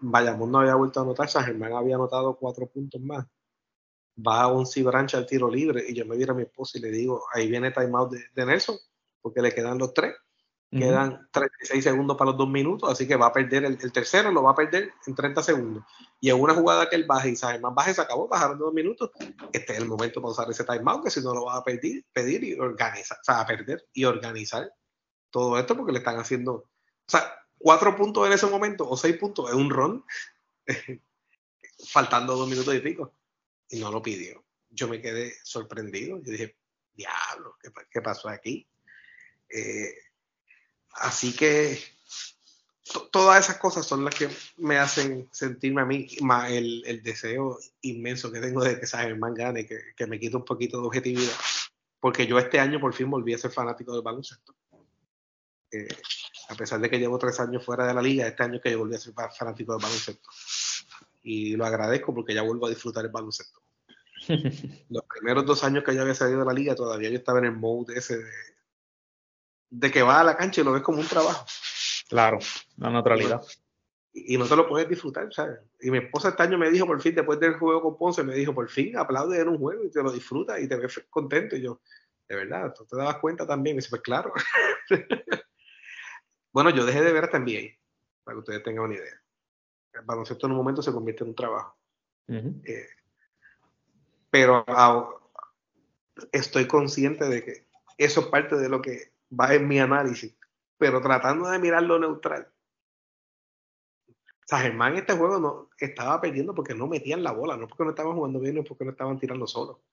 Bayamón 0.01 0.51
no 0.51 0.59
había 0.59 0.75
vuelto 0.75 0.99
a 0.99 1.03
anotar, 1.03 1.29
San 1.29 1.45
Germán 1.45 1.73
había 1.73 1.95
anotado 1.95 2.35
4 2.37 2.67
puntos 2.67 3.01
más. 3.01 3.25
Va 4.19 4.41
a 4.41 4.47
un 4.47 4.65
cibrancha 4.65 5.17
al 5.17 5.27
tiro 5.27 5.49
libre 5.49 5.83
y 5.87 5.93
yo 5.93 6.05
me 6.05 6.15
diera 6.15 6.33
a 6.33 6.35
mi 6.35 6.43
esposa 6.43 6.77
y 6.77 6.81
le 6.81 6.89
digo, 6.89 7.23
ahí 7.33 7.49
viene 7.49 7.71
timeout 7.71 8.11
de, 8.11 8.23
de 8.33 8.45
Nelson, 8.45 8.77
porque 9.21 9.41
le 9.41 9.53
quedan 9.53 9.77
los 9.77 9.93
tres. 9.93 10.15
Quedan 10.69 11.29
36 11.31 11.81
segundos 11.81 12.17
para 12.17 12.31
los 12.31 12.37
dos 12.37 12.49
minutos, 12.49 12.91
así 12.91 13.07
que 13.07 13.15
va 13.15 13.27
a 13.27 13.31
perder 13.31 13.63
el, 13.63 13.91
tercero, 13.93 14.31
lo 14.31 14.43
va 14.43 14.51
a 14.51 14.55
perder 14.55 14.91
en 15.05 15.15
30 15.15 15.41
segundos. 15.41 15.83
Y 16.19 16.29
en 16.29 16.41
una 16.41 16.53
jugada 16.53 16.89
que 16.89 16.97
él 16.97 17.05
baje 17.05 17.29
y 17.29 17.35
sabe 17.37 17.57
más 17.59 17.73
baje, 17.73 17.93
se 17.93 18.01
acabó, 18.01 18.27
bajaron 18.27 18.59
dos 18.59 18.73
minutos. 18.73 19.11
Este 19.53 19.73
es 19.73 19.79
el 19.79 19.87
momento 19.87 20.21
para 20.21 20.31
usar 20.31 20.49
ese 20.49 20.65
timeout, 20.65 21.05
que 21.05 21.09
si 21.09 21.21
no 21.21 21.33
lo 21.33 21.45
va 21.45 21.55
a 21.55 21.63
pedir, 21.63 22.05
pedir 22.11 22.43
y 22.43 22.59
organizar, 22.59 23.17
o 23.17 23.23
sea, 23.23 23.39
a 23.39 23.45
perder 23.45 23.85
y 23.93 24.03
organizar 24.03 24.69
todo 25.29 25.57
esto 25.57 25.77
porque 25.77 25.93
le 25.93 25.99
están 25.99 26.17
haciendo, 26.17 26.53
o 26.53 26.69
sea, 27.07 27.33
cuatro 27.57 27.95
puntos 27.95 28.25
en 28.27 28.33
ese 28.33 28.47
momento 28.47 28.87
o 28.87 28.95
seis 28.97 29.17
puntos 29.17 29.49
es 29.49 29.55
un 29.55 29.69
run 29.69 30.05
faltando 31.89 32.35
dos 32.35 32.49
minutos 32.49 32.73
y 32.75 32.79
pico. 32.79 33.13
Y 33.69 33.79
no 33.79 33.91
lo 33.91 34.01
pidió. 34.01 34.43
Yo 34.69 34.87
me 34.87 35.01
quedé 35.01 35.35
sorprendido. 35.43 36.21
Yo 36.21 36.31
dije, 36.31 36.55
diablo, 36.93 37.57
¿qué, 37.91 38.01
pasó 38.01 38.29
aquí? 38.29 38.67
Eh, 39.49 39.93
así 40.93 41.35
que 41.35 41.79
todas 43.11 43.45
esas 43.45 43.57
cosas 43.57 43.85
son 43.85 44.05
las 44.05 44.15
que 44.15 44.29
me 44.57 44.77
hacen 44.77 45.27
sentirme 45.31 45.81
a 45.81 45.85
mí 45.85 46.07
más 46.21 46.51
el, 46.51 47.01
deseo 47.03 47.57
inmenso 47.81 48.31
que 48.31 48.39
tengo 48.39 48.63
de 48.63 48.79
que 48.79 48.87
Germán 48.87 49.33
gane, 49.33 49.65
que, 49.65 49.77
que 49.95 50.07
me 50.07 50.19
quite 50.19 50.37
un 50.37 50.45
poquito 50.45 50.79
de 50.79 50.87
objetividad. 50.87 51.35
Porque 51.99 52.27
yo 52.27 52.37
este 52.39 52.59
año 52.59 52.79
por 52.79 52.93
fin 52.93 53.09
volví 53.09 53.33
a 53.33 53.37
ser 53.37 53.51
fanático 53.51 53.93
del 53.93 54.03
baloncesto. 54.03 54.55
Eh, 55.71 55.87
a 56.49 56.55
pesar 56.55 56.79
de 56.79 56.89
que 56.89 56.99
llevo 56.99 57.17
tres 57.17 57.39
años 57.39 57.63
fuera 57.63 57.85
de 57.85 57.93
la 57.93 58.01
liga, 58.01 58.27
este 58.27 58.43
año 58.43 58.61
que 58.61 58.71
yo 58.71 58.79
volví 58.79 58.95
a 58.95 58.99
ser 58.99 59.13
fanático 59.13 59.73
del 59.73 59.81
baloncesto. 59.81 60.29
Y 61.23 61.55
lo 61.55 61.65
agradezco 61.65 62.13
porque 62.13 62.33
ya 62.33 62.41
vuelvo 62.41 62.67
a 62.67 62.69
disfrutar 62.69 63.05
el 63.05 63.11
baloncesto. 63.11 63.59
Los 64.89 65.03
primeros 65.05 65.45
dos 65.45 65.63
años 65.63 65.83
que 65.83 65.93
yo 65.93 66.01
había 66.01 66.15
salido 66.15 66.39
de 66.39 66.45
la 66.45 66.53
liga, 66.53 66.75
todavía 66.75 67.09
yo 67.09 67.17
estaba 67.17 67.39
en 67.39 67.45
el 67.45 67.51
mode 67.53 67.97
ese 67.97 68.17
de, 68.17 68.31
de 69.69 69.91
que 69.91 70.01
vas 70.01 70.21
a 70.21 70.23
la 70.23 70.37
cancha 70.37 70.61
y 70.61 70.63
lo 70.63 70.71
ves 70.71 70.83
como 70.83 70.99
un 70.99 71.07
trabajo. 71.07 71.45
Claro, 72.09 72.39
la 72.77 72.89
neutralidad. 72.89 73.41
Y, 74.13 74.37
no 74.37 74.47
te 74.47 74.55
lo 74.55 74.67
puedes 74.67 74.89
disfrutar, 74.89 75.31
¿sabes? 75.31 75.59
Y 75.79 75.91
mi 75.91 75.99
esposa 75.99 76.29
este 76.29 76.41
año 76.41 76.57
me 76.57 76.71
dijo, 76.71 76.87
por 76.87 76.99
fin, 77.01 77.13
después 77.13 77.39
del 77.39 77.59
juego 77.59 77.81
con 77.81 77.97
Ponce, 77.97 78.23
me 78.23 78.33
dijo, 78.33 78.53
por 78.53 78.67
fin, 78.69 78.97
aplaude 78.97 79.39
en 79.39 79.49
un 79.49 79.59
juego 79.59 79.83
y 79.83 79.91
te 79.91 80.01
lo 80.01 80.11
disfrutas 80.11 80.59
y 80.59 80.67
te 80.67 80.75
ves 80.75 81.05
contento. 81.09 81.55
Y 81.55 81.61
yo, 81.61 81.81
de 82.27 82.35
verdad, 82.35 82.73
tú 82.75 82.85
te 82.85 82.97
dabas 82.97 83.17
cuenta 83.17 83.45
también. 83.45 83.75
Y 83.75 83.79
dice, 83.79 83.89
pues 83.89 84.01
claro. 84.01 84.33
bueno, 86.57 86.71
yo 86.71 86.85
dejé 86.85 87.03
de 87.03 87.13
ver 87.13 87.25
hasta 87.25 87.37
NBA, 87.37 87.77
para 88.23 88.33
que 88.33 88.39
ustedes 88.39 88.63
tengan 88.63 88.85
una 88.85 88.95
idea. 88.95 89.21
El 89.93 90.01
baloncesto 90.01 90.47
en 90.47 90.53
un 90.53 90.57
momento 90.57 90.81
se 90.81 90.91
convierte 90.91 91.23
en 91.23 91.29
un 91.29 91.35
trabajo. 91.35 91.77
Eh, 92.27 92.89
pero 94.31 94.65
estoy 96.31 96.67
consciente 96.67 97.25
de 97.25 97.43
que 97.43 97.67
eso 97.99 98.21
es 98.21 98.27
parte 98.27 98.55
de 98.55 98.69
lo 98.69 98.81
que 98.81 99.13
va 99.31 99.53
en 99.53 99.67
mi 99.67 99.79
análisis 99.79 100.35
pero 100.79 100.99
tratando 100.99 101.47
de 101.47 101.59
mirar 101.59 101.83
lo 101.83 101.99
neutral. 101.99 102.51
O 104.07 104.47
sea, 104.47 104.59
Germán 104.59 104.95
este 104.95 105.13
juego 105.13 105.39
no 105.39 105.69
estaba 105.77 106.19
perdiendo 106.19 106.55
porque 106.55 106.73
no 106.73 106.87
metían 106.87 107.23
la 107.23 107.33
bola, 107.33 107.55
no 107.55 107.67
porque 107.67 107.83
no 107.83 107.89
estaban 107.91 108.15
jugando 108.15 108.39
bien, 108.39 108.55
no 108.55 108.63
porque 108.63 108.85
no 108.85 108.91
estaban 108.91 109.19
tirando 109.19 109.45
solo. 109.45 109.83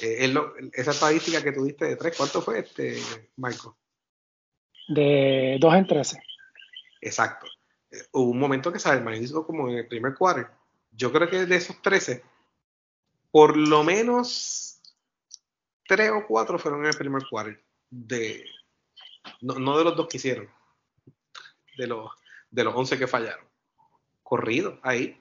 Eh, 0.00 0.32
esa 0.72 0.92
estadística 0.92 1.42
que 1.42 1.52
tuviste 1.52 1.84
de 1.84 1.96
tres, 1.96 2.16
¿cuánto 2.16 2.40
fue 2.40 2.60
este, 2.60 2.96
Marco? 3.36 3.76
De 4.88 5.56
2 5.60 5.74
en 5.74 5.86
13. 5.86 6.22
Exacto. 7.00 7.46
Eh, 7.90 7.98
hubo 8.12 8.30
un 8.30 8.38
momento 8.38 8.72
que 8.72 8.78
Germán 8.78 9.22
hizo 9.22 9.46
como 9.46 9.68
en 9.68 9.78
el 9.78 9.88
primer 9.88 10.14
quarter. 10.14 10.48
Yo 10.92 11.12
creo 11.12 11.28
que 11.28 11.46
de 11.46 11.56
esos 11.56 11.80
13, 11.80 12.22
por 13.30 13.56
lo 13.56 13.82
menos 13.82 14.80
3 15.88 16.10
o 16.10 16.26
4 16.26 16.58
fueron 16.58 16.80
en 16.80 16.86
el 16.86 16.96
primer 16.96 17.22
quarter 17.28 17.62
de, 17.90 18.44
no, 19.40 19.76
de 19.76 19.84
los 19.84 19.96
dos 19.96 20.08
que 20.08 20.16
hicieron, 20.16 20.48
de 21.76 21.86
los, 21.86 22.10
de 22.50 22.64
los 22.64 22.74
11 22.74 22.98
que 22.98 23.06
fallaron. 23.06 23.44
Corrido, 24.22 24.78
ahí. 24.82 25.18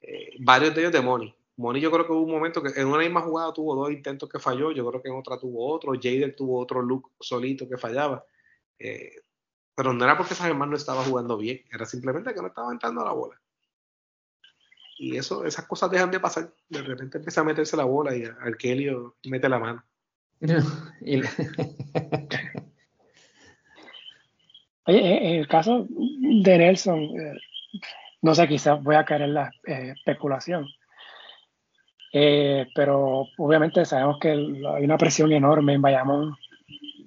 Eh, 0.00 0.36
varios 0.40 0.74
de 0.74 0.80
ellos 0.80 0.92
de 0.92 1.00
Moni. 1.00 1.34
Moni 1.56 1.80
yo 1.80 1.90
creo 1.90 2.06
que 2.06 2.12
hubo 2.12 2.22
un 2.22 2.32
momento 2.32 2.62
que 2.62 2.80
en 2.80 2.88
una 2.88 2.98
misma 2.98 3.20
jugada 3.20 3.52
tuvo 3.52 3.74
dos 3.74 3.90
intentos 3.90 4.28
que 4.28 4.38
falló, 4.38 4.72
yo 4.72 4.88
creo 4.88 5.02
que 5.02 5.08
en 5.08 5.16
otra 5.16 5.38
tuvo 5.38 5.70
otro, 5.70 5.92
Jader 5.92 6.34
tuvo 6.34 6.58
otro 6.58 6.82
look 6.82 7.10
solito 7.20 7.68
que 7.68 7.76
fallaba. 7.76 8.24
Eh, 8.82 9.22
pero 9.74 9.92
no 9.92 10.04
era 10.04 10.16
porque 10.16 10.34
esa 10.34 10.52
no 10.52 10.76
estaba 10.76 11.04
jugando 11.04 11.36
bien, 11.36 11.62
era 11.72 11.86
simplemente 11.86 12.34
que 12.34 12.40
no 12.40 12.48
estaba 12.48 12.72
entrando 12.72 13.00
a 13.00 13.04
la 13.04 13.12
bola. 13.12 13.40
Y 14.98 15.16
eso, 15.16 15.44
esas 15.44 15.66
cosas 15.66 15.90
dejan 15.90 16.10
de 16.10 16.20
pasar. 16.20 16.52
De 16.68 16.82
repente 16.82 17.18
empieza 17.18 17.40
a 17.40 17.44
meterse 17.44 17.76
la 17.76 17.84
bola 17.84 18.16
y 18.16 18.24
Arkelio 18.24 19.16
mete 19.24 19.48
la 19.48 19.58
mano. 19.58 19.84
Oye, 24.84 25.28
en 25.28 25.40
el 25.40 25.46
caso 25.46 25.86
de 25.88 26.58
Nelson, 26.58 26.98
eh, 26.98 27.38
no 28.22 28.34
sé, 28.34 28.48
quizás 28.48 28.82
voy 28.82 28.96
a 28.96 29.04
caer 29.04 29.22
en 29.22 29.34
la 29.34 29.52
eh, 29.64 29.94
especulación. 29.96 30.66
Eh, 32.12 32.66
pero 32.74 33.28
obviamente 33.38 33.84
sabemos 33.84 34.18
que 34.20 34.30
hay 34.30 34.84
una 34.84 34.98
presión 34.98 35.30
enorme 35.32 35.74
en 35.74 35.82
Bayamón 35.82 36.36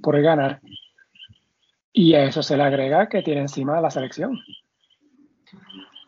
por 0.02 0.20
ganar. 0.22 0.62
Y 1.98 2.14
a 2.14 2.26
eso 2.26 2.44
se 2.44 2.58
le 2.58 2.64
agrega 2.64 3.08
que 3.08 3.22
tiene 3.22 3.40
encima 3.40 3.80
la 3.80 3.90
selección. 3.90 4.38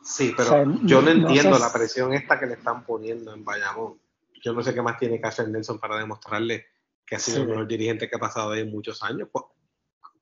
Sí, 0.03 0.33
pero 0.35 0.65
yo 0.83 1.01
no 1.01 1.11
entiendo 1.11 1.57
la 1.57 1.71
presión 1.71 2.13
esta 2.13 2.38
que 2.38 2.45
le 2.45 2.55
están 2.55 2.83
poniendo 2.83 3.33
en 3.33 3.45
Bayamón. 3.45 3.97
Yo 4.43 4.51
no 4.51 4.61
sé 4.61 4.73
qué 4.73 4.81
más 4.81 4.97
tiene 4.99 5.21
que 5.21 5.27
hacer 5.27 5.47
Nelson 5.47 5.79
para 5.79 5.97
demostrarle 5.97 6.65
que 7.05 7.15
ha 7.15 7.19
sido 7.19 7.43
el 7.43 7.47
mejor 7.47 7.67
dirigente 7.69 8.09
que 8.09 8.17
ha 8.17 8.19
pasado 8.19 8.51
ahí 8.51 8.59
en 8.59 8.69
muchos 8.69 9.01
años. 9.01 9.29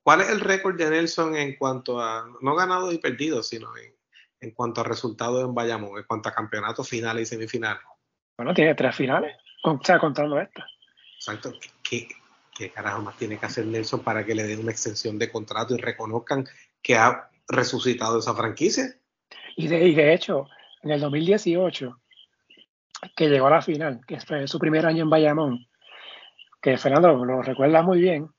¿Cuál 0.04 0.22
es 0.22 0.30
el 0.30 0.40
récord 0.40 0.78
de 0.78 0.88
Nelson 0.88 1.36
en 1.36 1.56
cuanto 1.56 2.00
a, 2.00 2.28
no 2.42 2.56
ganados 2.56 2.94
y 2.94 3.00
perdidos, 3.00 3.48
sino 3.48 3.70
en, 4.40 4.52
cuanto 4.52 4.82
a 4.82 4.84
resultados 4.84 5.44
en 5.44 5.56
Bayamón, 5.56 5.98
en 5.98 6.04
cuanto 6.04 6.30
a 6.30 6.36
campeonatos 6.36 6.88
finales 6.88 7.24
y 7.24 7.26
semifinales? 7.34 7.82
Bueno, 8.38 8.54
tiene 8.54 8.76
tres 8.76 8.96
finales, 8.96 9.36
o 9.64 9.80
sea, 9.84 9.98
contando 9.98 10.40
esta. 10.40 10.64
Exacto. 11.16 11.54
¿Qué, 11.82 12.08
¿Qué 12.56 12.72
carajo 12.72 13.02
más 13.02 13.18
tiene 13.18 13.38
que 13.38 13.46
hacer 13.46 13.66
Nelson 13.66 14.00
para 14.00 14.26
que 14.26 14.34
le 14.34 14.44
den 14.44 14.62
una 14.62 14.72
extensión 14.72 15.20
de 15.20 15.30
contrato 15.30 15.76
y 15.76 15.78
reconozcan 15.78 16.48
que 16.82 16.96
ha 16.96 17.30
resucitado 17.50 18.20
esa 18.20 18.34
franquicia? 18.34 18.96
Y 19.58 19.68
de, 19.68 19.86
y 19.86 19.94
de 19.94 20.14
hecho, 20.14 20.48
en 20.82 20.92
el 20.92 21.02
2018, 21.02 22.00
que 23.14 23.28
llegó 23.28 23.48
a 23.48 23.52
la 23.52 23.62
final, 23.62 24.00
que 24.08 24.22
fue 24.22 24.48
su 24.48 24.58
primer 24.58 24.86
año 24.86 25.04
en 25.04 25.10
Bayamón, 25.10 25.68
que 26.62 26.78
Fernando 26.78 27.26
lo 27.26 27.42
recuerda 27.42 27.82
muy 27.82 28.00
bien, 28.00 28.30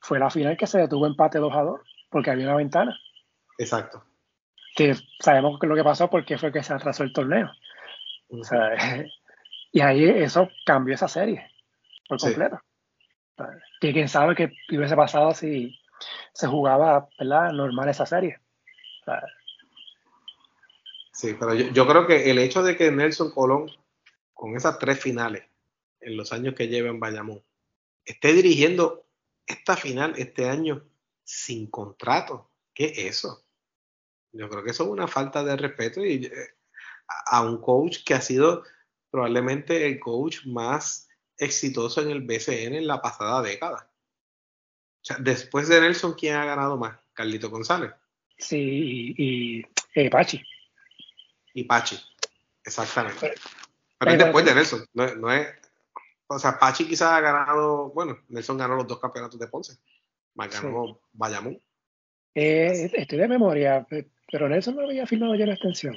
fue 0.00 0.20
la 0.20 0.30
final 0.30 0.56
que 0.56 0.68
se 0.68 0.78
detuvo 0.78 1.06
empate 1.06 1.38
2 1.38 1.52
a 1.52 1.62
2 1.62 1.80
porque 2.10 2.30
había 2.30 2.46
una 2.46 2.56
ventana. 2.56 2.96
Exacto. 3.58 4.04
Que 4.76 4.94
sabemos 5.18 5.58
lo 5.60 5.74
que 5.74 5.82
pasó 5.82 6.08
porque 6.08 6.38
fue 6.38 6.52
que 6.52 6.62
se 6.62 6.74
atrasó 6.74 7.02
el 7.02 7.12
torneo. 7.12 7.50
y 9.72 9.80
ahí 9.80 10.04
eso 10.04 10.48
cambió 10.64 10.94
esa 10.94 11.08
serie 11.08 11.50
por 12.08 12.20
completo. 12.20 12.60
Que 13.80 13.92
quién 13.92 14.08
sabe 14.08 14.34
qué 14.34 14.52
hubiese 14.70 14.96
pasado 14.96 15.34
si 15.34 15.78
se 16.32 16.46
jugaba 16.46 17.08
¿verdad? 17.18 17.52
normal 17.52 17.88
esa 17.88 18.06
serie. 18.06 18.38
sí, 21.12 21.36
pero 21.38 21.54
yo, 21.54 21.86
creo 21.86 22.06
que 22.06 22.30
el 22.30 22.38
hecho 22.38 22.62
de 22.62 22.76
que 22.76 22.90
Nelson 22.90 23.30
Colón, 23.32 23.70
con 24.34 24.56
esas 24.56 24.78
tres 24.78 25.00
finales 25.00 25.44
en 26.00 26.16
los 26.16 26.32
años 26.32 26.54
que 26.54 26.68
lleva 26.68 26.88
en 26.88 27.00
Bayamón, 27.00 27.42
esté 28.04 28.32
dirigiendo 28.32 29.06
esta 29.46 29.76
final 29.76 30.14
este 30.16 30.48
año 30.48 30.84
sin 31.24 31.68
contrato. 31.70 32.50
¿Qué 32.74 32.86
es 32.86 32.98
eso? 32.98 33.44
Yo 34.32 34.48
creo 34.48 34.62
que 34.62 34.70
eso 34.70 34.84
es 34.84 34.90
una 34.90 35.08
falta 35.08 35.42
de 35.42 35.56
respeto 35.56 36.04
y, 36.04 36.26
eh, 36.26 36.30
a 37.26 37.42
un 37.42 37.60
coach 37.60 38.04
que 38.04 38.14
ha 38.14 38.20
sido 38.20 38.62
probablemente 39.10 39.86
el 39.86 39.98
coach 39.98 40.44
más 40.46 41.07
exitoso 41.38 42.02
en 42.02 42.10
el 42.10 42.22
BCN 42.22 42.74
en 42.74 42.86
la 42.86 43.00
pasada 43.00 43.42
década. 43.42 43.90
después 45.20 45.68
de 45.68 45.80
Nelson, 45.80 46.14
¿quién 46.14 46.34
ha 46.36 46.44
ganado 46.44 46.76
más? 46.76 46.98
Carlito 47.14 47.50
González. 47.50 47.92
Sí, 48.36 49.14
y, 49.16 49.64
eh, 49.94 50.10
Pachi. 50.10 50.42
Y 51.54 51.64
Pachi, 51.64 51.98
exactamente. 52.64 53.34
Pero, 53.98 54.16
después 54.16 54.44
de 54.44 54.54
Nelson, 54.54 54.86
no 54.94 55.32
es, 55.32 55.48
o 56.30 56.38
sea, 56.38 56.58
Pachi 56.58 56.86
quizás 56.86 57.10
ha 57.12 57.20
ganado, 57.20 57.90
bueno, 57.90 58.18
Nelson 58.28 58.58
ganó 58.58 58.76
los 58.76 58.86
dos 58.86 59.00
campeonatos 59.00 59.40
de 59.40 59.48
Ponce, 59.48 59.78
más 60.34 60.48
ganó 60.50 61.00
Bayamón. 61.12 61.60
Eh, 62.34 62.90
estoy 62.92 63.18
de 63.18 63.28
memoria, 63.28 63.86
pero 64.30 64.48
Nelson 64.48 64.76
no 64.76 64.82
había 64.82 65.06
firmado 65.06 65.34
ya 65.34 65.46
la 65.46 65.54
extensión, 65.54 65.96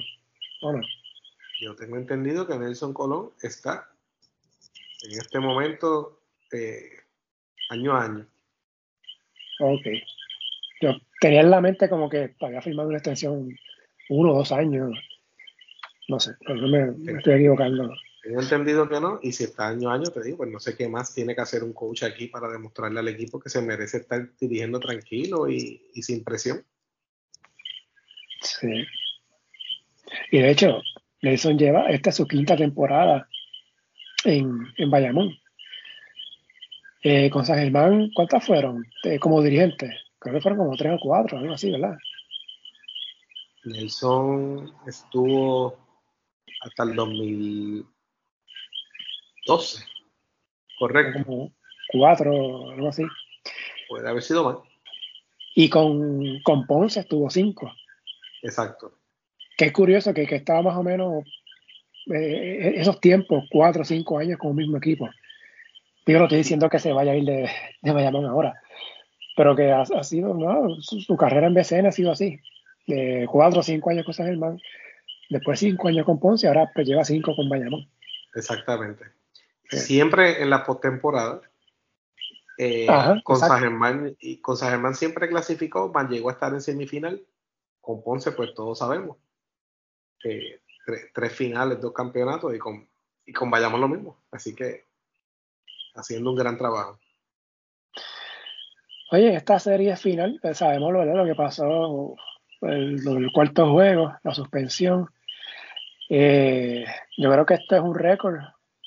¿o 0.62 0.72
no? 0.72 0.80
Yo 1.60 1.76
tengo 1.76 1.96
entendido 1.96 2.46
que 2.46 2.58
Nelson 2.58 2.94
Colón 2.94 3.32
está 3.42 3.92
en 5.04 5.18
este 5.18 5.38
momento 5.38 6.22
eh, 6.52 6.90
año 7.70 7.92
a 7.92 8.04
año. 8.04 8.26
Ok. 9.60 9.86
Yo 10.80 10.96
tenía 11.20 11.40
en 11.40 11.50
la 11.50 11.60
mente 11.60 11.88
como 11.88 12.08
que 12.08 12.34
había 12.40 12.62
firmado 12.62 12.88
una 12.88 12.98
extensión 12.98 13.56
uno 14.08 14.32
o 14.32 14.38
dos 14.38 14.52
años. 14.52 14.98
No 16.08 16.18
sé, 16.18 16.32
pero 16.44 16.66
me, 16.66 16.90
me 16.92 17.12
estoy 17.12 17.34
equivocando. 17.34 17.92
Tengo 18.22 18.40
entendido 18.40 18.88
que 18.88 19.00
no, 19.00 19.18
y 19.20 19.32
si 19.32 19.44
está 19.44 19.68
año 19.68 19.90
a 19.90 19.94
año, 19.94 20.04
te 20.04 20.22
digo, 20.22 20.38
pues 20.38 20.50
no 20.50 20.60
sé 20.60 20.76
qué 20.76 20.88
más 20.88 21.12
tiene 21.12 21.34
que 21.34 21.40
hacer 21.40 21.64
un 21.64 21.72
coach 21.72 22.04
aquí 22.04 22.28
para 22.28 22.48
demostrarle 22.48 23.00
al 23.00 23.08
equipo 23.08 23.40
que 23.40 23.50
se 23.50 23.60
merece 23.60 23.98
estar 23.98 24.28
dirigiendo 24.38 24.78
tranquilo 24.78 25.48
y, 25.48 25.80
sin 25.94 26.22
presión. 26.22 26.64
Sí. 28.40 28.84
Y 30.30 30.38
de 30.38 30.50
hecho, 30.50 30.80
Nelson 31.22 31.58
lleva, 31.58 31.90
esta 31.90 32.10
es 32.10 32.16
su 32.16 32.26
quinta 32.28 32.56
temporada 32.56 33.28
en, 34.24 34.72
en 34.76 34.90
Bayamón. 34.90 35.36
Eh, 37.04 37.30
con 37.30 37.44
San 37.44 37.58
Germán, 37.58 38.12
¿cuántas 38.14 38.46
fueron 38.46 38.86
eh, 39.02 39.18
como 39.18 39.42
dirigente? 39.42 39.90
Creo 40.20 40.34
que 40.34 40.40
fueron 40.40 40.58
como 40.58 40.76
tres 40.76 40.92
o 40.94 41.00
cuatro, 41.00 41.38
algo 41.38 41.54
así, 41.54 41.72
¿verdad? 41.72 41.98
Nelson 43.64 44.72
estuvo 44.86 45.76
hasta 46.60 46.84
el 46.84 46.94
2012. 46.94 49.84
Correcto. 50.78 51.24
Como 51.24 51.52
cuatro, 51.88 52.70
algo 52.70 52.88
así. 52.88 53.02
Puede 53.88 54.08
haber 54.08 54.22
sido 54.22 54.44
más. 54.44 54.58
Y 55.54 55.68
con, 55.68 56.40
con 56.42 56.66
Ponce 56.66 57.00
estuvo 57.00 57.28
cinco. 57.30 57.70
Exacto. 58.42 58.96
Que 59.56 59.64
es 59.66 59.72
curioso 59.72 60.14
que, 60.14 60.26
que 60.26 60.36
estaba 60.36 60.62
más 60.62 60.76
o 60.76 60.84
menos 60.84 61.24
eh, 62.10 62.74
esos 62.76 63.00
tiempos, 63.00 63.44
cuatro 63.50 63.82
o 63.82 63.84
cinco 63.84 64.18
años 64.18 64.38
con 64.38 64.50
un 64.50 64.56
mismo 64.56 64.76
equipo. 64.78 65.08
Digo, 66.04 66.18
no 66.18 66.24
estoy 66.24 66.38
diciendo 66.38 66.68
que 66.68 66.78
se 66.78 66.92
vaya 66.92 67.12
a 67.12 67.16
ir 67.16 67.24
de, 67.24 67.48
de 67.80 67.92
Bayamón 67.92 68.26
ahora, 68.26 68.60
pero 69.36 69.54
que 69.54 69.70
ha, 69.70 69.84
sido, 70.02 70.34
¿no? 70.34 70.80
Su, 70.80 71.16
carrera 71.16 71.46
en 71.46 71.54
BCN 71.54 71.86
ha 71.86 71.92
sido 71.92 72.12
así. 72.12 72.40
De 72.86 73.28
cuatro 73.30 73.60
o 73.60 73.62
cinco 73.62 73.90
años 73.90 74.04
con 74.04 74.14
San 74.14 74.26
Germán, 74.26 74.58
después 75.30 75.60
cinco 75.60 75.88
años 75.88 76.04
con 76.04 76.18
Ponce, 76.18 76.48
ahora 76.48 76.70
pues 76.74 76.86
lleva 76.86 77.04
cinco 77.04 77.36
con 77.36 77.48
Bayamón. 77.48 77.88
Exactamente. 78.34 79.04
Siempre 79.68 80.42
en 80.42 80.50
la 80.50 80.64
postemporada, 80.64 81.40
eh, 82.58 82.86
con, 83.24 83.38
San 83.38 83.60
Germán, 83.60 84.16
y 84.20 84.40
con 84.40 84.56
San 84.56 84.70
Germán 84.70 84.94
siempre 84.94 85.28
clasificó, 85.28 85.90
Van 85.90 86.08
llegó 86.08 86.28
a 86.28 86.32
estar 86.32 86.52
en 86.52 86.60
semifinal. 86.60 87.24
Con 87.80 88.02
Ponce, 88.02 88.32
pues 88.32 88.54
todos 88.54 88.78
sabemos. 88.78 89.16
Eh, 90.24 90.60
tres, 90.84 91.32
finales, 91.32 91.80
dos 91.80 91.92
campeonatos 91.92 92.54
y 92.54 92.58
con, 92.58 92.88
y 93.24 93.32
con 93.32 93.50
Bayamón 93.50 93.80
lo 93.80 93.88
mismo. 93.88 94.18
Así 94.30 94.54
que 94.54 94.86
haciendo 95.94 96.30
un 96.30 96.36
gran 96.36 96.56
trabajo. 96.56 96.98
Oye, 99.10 99.34
esta 99.34 99.58
serie 99.58 99.96
final, 99.96 100.38
pues, 100.40 100.58
sabemos 100.58 100.92
lo, 100.92 101.04
lo 101.04 101.24
que 101.24 101.34
pasó, 101.34 102.16
el, 102.62 103.06
el, 103.06 103.32
cuarto 103.32 103.70
juego, 103.70 104.14
la 104.22 104.34
suspensión. 104.34 105.08
Eh, 106.08 106.84
yo 107.18 107.30
creo 107.30 107.46
que 107.46 107.54
esto 107.54 107.76
es 107.76 107.82
un 107.82 107.94
récord 107.94 108.36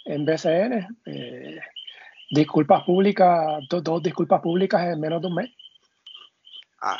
en 0.05 0.25
BCN. 0.25 0.87
Eh, 1.05 1.59
disculpas 2.31 2.83
públicas, 2.83 3.63
dos, 3.69 4.01
disculpas 4.01 4.41
públicas 4.41 4.87
en 4.87 4.99
menos 4.99 5.21
de 5.21 5.27
un 5.27 5.35
mes. 5.35 5.51
Ah, 6.81 6.99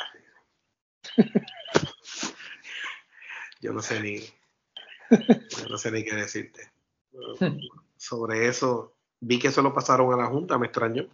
yo 3.60 3.72
no 3.72 3.80
sé 3.80 4.00
ni, 4.00 4.20
no 5.70 5.78
sé 5.78 5.90
ni 5.90 6.04
qué 6.04 6.14
decirte. 6.14 6.70
Sobre 7.96 8.48
eso, 8.48 8.96
vi 9.20 9.38
que 9.38 9.48
eso 9.48 9.62
lo 9.62 9.74
pasaron 9.74 10.12
a 10.12 10.16
la 10.16 10.26
Junta, 10.26 10.58
me 10.58 10.66
extrañó. 10.66 11.08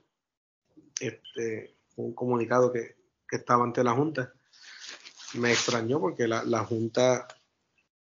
Este, 1.01 1.75
un 1.97 2.15
comunicado 2.15 2.73
que, 2.73 2.97
estaba 3.31 3.65
ante 3.65 3.83
la 3.83 3.93
Junta. 3.93 4.35
Me 5.35 5.53
extrañó 5.53 5.99
porque 6.01 6.29
la, 6.29 6.45
la 6.45 6.65
Junta, 6.65 7.27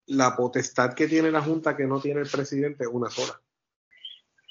la 0.07 0.35
potestad 0.35 0.95
que 0.95 1.07
tiene 1.07 1.29
la 1.29 1.41
Junta 1.41 1.77
que 1.77 1.85
no 1.85 2.01
tiene 2.01 2.21
el 2.21 2.29
presidente 2.29 2.85
es 2.85 2.89
una 2.91 3.11
sola, 3.11 3.39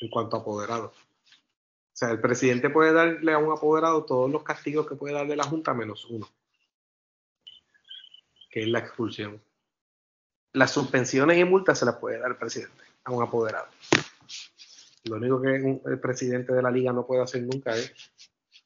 en 0.01 0.09
cuanto 0.09 0.36
a 0.36 0.41
apoderado. 0.41 0.86
O 0.86 1.97
sea, 1.99 2.11
el 2.11 2.20
presidente 2.20 2.70
puede 2.70 2.93
darle 2.93 3.32
a 3.32 3.39
un 3.39 3.51
apoderado 3.51 4.05
todos 4.05 4.30
los 4.30 4.45
castigos 4.45 4.86
que 4.86 4.95
puede 4.95 5.14
darle 5.14 5.34
la 5.34 5.43
Junta 5.43 5.74
menos 5.74 6.05
uno, 6.05 6.28
que 8.51 8.62
es 8.62 8.68
la 8.68 8.78
expulsión 8.78 9.43
las 10.53 10.71
suspensiones 10.71 11.39
y 11.39 11.45
multas 11.45 11.79
se 11.79 11.85
las 11.85 11.97
puede 11.97 12.19
dar 12.19 12.31
el 12.31 12.37
presidente 12.37 12.83
a 13.05 13.13
un 13.13 13.23
apoderado. 13.23 13.67
Lo 15.05 15.17
único 15.17 15.41
que 15.41 15.81
el 15.85 16.01
presidente 16.01 16.53
de 16.53 16.63
la 16.63 16.71
liga 16.71 16.93
no 16.93 17.07
puede 17.07 17.23
hacer 17.23 17.43
nunca 17.43 17.75
es 17.77 17.93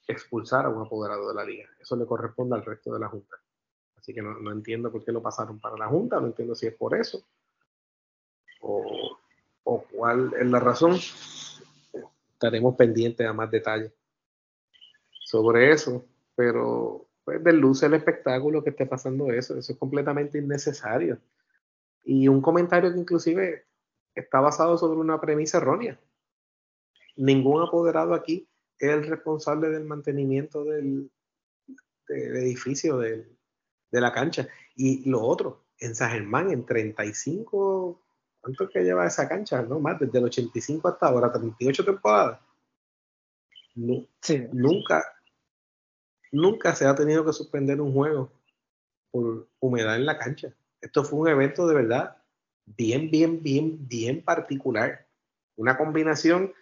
expulsar 0.06 0.66
a 0.66 0.68
un 0.68 0.84
apoderado 0.84 1.28
de 1.28 1.34
la 1.34 1.44
liga. 1.44 1.68
Eso 1.80 1.96
le 1.96 2.06
corresponde 2.06 2.56
al 2.56 2.64
resto 2.64 2.92
de 2.92 3.00
la 3.00 3.08
junta. 3.08 3.36
Así 3.96 4.12
que 4.12 4.22
no, 4.22 4.50
entiendo 4.50 4.90
por 4.90 5.04
qué 5.04 5.12
lo 5.12 5.22
pasaron 5.22 5.60
para 5.60 5.76
la 5.76 5.86
junta, 5.86 6.18
no 6.18 6.26
entiendo 6.26 6.54
si 6.54 6.66
es 6.66 6.74
por 6.74 6.96
eso 6.96 7.22
o, 8.60 9.18
o 9.62 9.84
cuál 9.84 10.32
es 10.38 10.46
la 10.46 10.58
razón. 10.58 10.98
Estaremos 12.32 12.74
pendientes 12.74 13.26
a 13.26 13.32
más 13.32 13.50
detalles 13.50 13.92
sobre 15.24 15.70
eso, 15.70 16.04
pero 16.34 17.06
pues 17.24 17.42
desluce 17.42 17.86
el 17.86 17.94
espectáculo 17.94 18.62
que 18.64 18.70
esté 18.70 18.86
pasando 18.86 19.30
eso, 19.30 19.56
eso 19.56 19.72
es 19.72 19.78
completamente 19.78 20.38
innecesario. 20.38 21.18
Y 22.04 22.28
un 22.28 22.40
comentario 22.40 22.92
que 22.92 22.98
inclusive 22.98 23.66
está 24.14 24.40
basado 24.40 24.76
sobre 24.76 24.98
una 24.98 25.20
premisa 25.20 25.58
errónea. 25.58 25.98
Ningún 27.16 27.62
apoderado 27.62 28.14
aquí 28.14 28.48
es 28.78 28.90
el 28.90 29.06
responsable 29.06 29.68
del 29.68 29.84
mantenimiento 29.84 30.64
del, 30.64 31.10
edificio, 32.08 32.98
de 32.98 33.26
la 33.90 34.12
cancha. 34.12 34.48
Y 34.74 35.08
lo 35.08 35.20
otro, 35.22 35.64
en 35.82 35.94
San 35.94 36.10
Germán, 36.10 36.50
en 36.50 36.64
35, 36.64 38.00
¿cuánto 38.40 38.64
es 38.64 38.70
que 38.70 38.84
lleva 38.84 39.06
esa 39.06 39.28
cancha? 39.28 39.62
No 39.62 39.80
más, 39.80 39.98
desde 39.98 40.18
el 40.18 40.24
85 40.24 40.88
hasta 40.88 41.06
ahora, 41.06 41.32
38 41.32 41.84
temporadas. 41.84 42.40
Nunca, 43.74 45.04
nunca 46.30 46.74
se 46.74 46.86
ha 46.86 46.94
tenido 46.94 47.24
que 47.24 47.32
suspender 47.32 47.80
un 47.80 47.92
juego 47.92 48.30
por 49.10 49.48
humedad 49.60 49.96
en 49.96 50.06
la 50.06 50.18
cancha. 50.18 50.54
Esto 50.82 51.04
fue 51.04 51.20
un 51.20 51.28
evento 51.28 51.66
de 51.66 51.74
verdad 51.74 52.18
bien, 52.66 53.10
bien, 53.10 53.42
bien, 53.42 53.88
bien 53.88 54.22
particular. 54.22 55.06
Una 55.56 55.78
combinación 55.78 56.52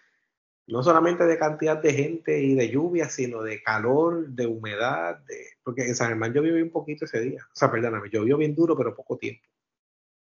no 0.67 0.83
solamente 0.85 1.25
de 1.25 1.39
cantidad 1.39 1.77
de 1.79 1.93
gente 1.93 2.41
y 2.41 2.55
de 2.55 2.71
lluvia, 2.71 3.09
sino 3.09 3.43
de 3.43 3.63
calor, 3.63 4.29
de 4.29 4.47
humedad, 4.47 5.19
de... 5.27 5.47
porque 5.65 5.87
en 5.87 5.97
San 5.97 6.09
Germán 6.09 6.33
llovió 6.33 6.55
bien 6.55 6.71
poquito 6.71 7.07
ese 7.07 7.21
día. 7.21 7.45
O 7.53 7.57
sea, 7.57 7.71
perdóname, 7.71 8.09
llovió 8.09 8.37
bien 8.37 8.55
duro, 8.55 8.77
pero 8.77 8.95
poco 8.95 9.19
tiempo. 9.19 9.43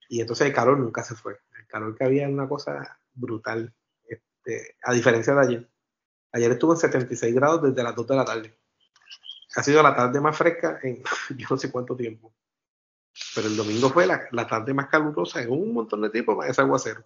Y 0.08 0.20
entonces 0.20 0.46
el 0.46 0.52
calor 0.52 0.78
nunca 0.78 1.02
se 1.02 1.14
fue. 1.14 1.38
El 1.58 1.66
calor 1.66 1.96
que 1.96 2.04
había 2.04 2.22
era 2.22 2.30
una 2.30 2.48
cosa 2.48 3.00
brutal. 3.14 3.72
Este, 4.04 4.76
a 4.82 4.92
diferencia 4.92 5.34
de 5.34 5.40
ayer. 5.40 5.70
Ayer 6.32 6.50
estuvo 6.52 6.72
en 6.72 6.78
76 6.78 7.34
grados 7.34 7.62
desde 7.62 7.82
las 7.82 7.94
2 7.94 8.06
de 8.06 8.16
la 8.16 8.24
tarde. 8.24 8.58
Ha 9.56 9.62
sido 9.62 9.82
la 9.82 9.96
tarde 9.96 10.20
más 10.20 10.36
fresca 10.36 10.78
en 10.82 11.02
yo 11.36 11.46
no 11.48 11.56
sé 11.56 11.70
cuánto 11.70 11.96
tiempo. 11.96 12.34
Pero 13.34 13.48
el 13.48 13.56
domingo 13.56 13.88
fue 13.90 14.06
la, 14.06 14.46
tarde 14.46 14.74
más 14.74 14.88
calurosa 14.88 15.42
en 15.42 15.50
un 15.50 15.72
montón 15.72 16.02
de 16.02 16.10
tiempo 16.10 16.36
para 16.36 16.50
ese 16.50 16.60
aguacero. 16.60 17.04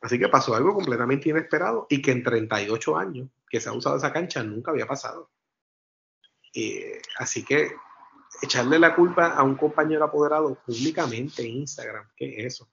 Así 0.00 0.18
que 0.18 0.28
pasó 0.28 0.54
algo 0.54 0.74
completamente 0.74 1.30
inesperado 1.30 1.86
y 1.88 2.02
que 2.02 2.10
en 2.10 2.22
38 2.22 2.96
años 2.96 3.28
que 3.48 3.60
se 3.60 3.68
ha 3.68 3.72
usado 3.72 3.96
esa 3.96 4.12
cancha 4.12 4.42
nunca 4.42 4.70
había 4.70 4.86
pasado. 4.86 5.30
así 7.18 7.44
que 7.44 7.72
echarle 8.42 8.78
la 8.78 8.94
culpa 8.94 9.34
a 9.34 9.42
un 9.42 9.56
compañero 9.56 10.04
apoderado 10.04 10.56
públicamente 10.66 11.42
en 11.42 11.58
Instagram, 11.58 12.08
¿qué 12.16 12.38
es 12.38 12.54
eso? 12.54 12.68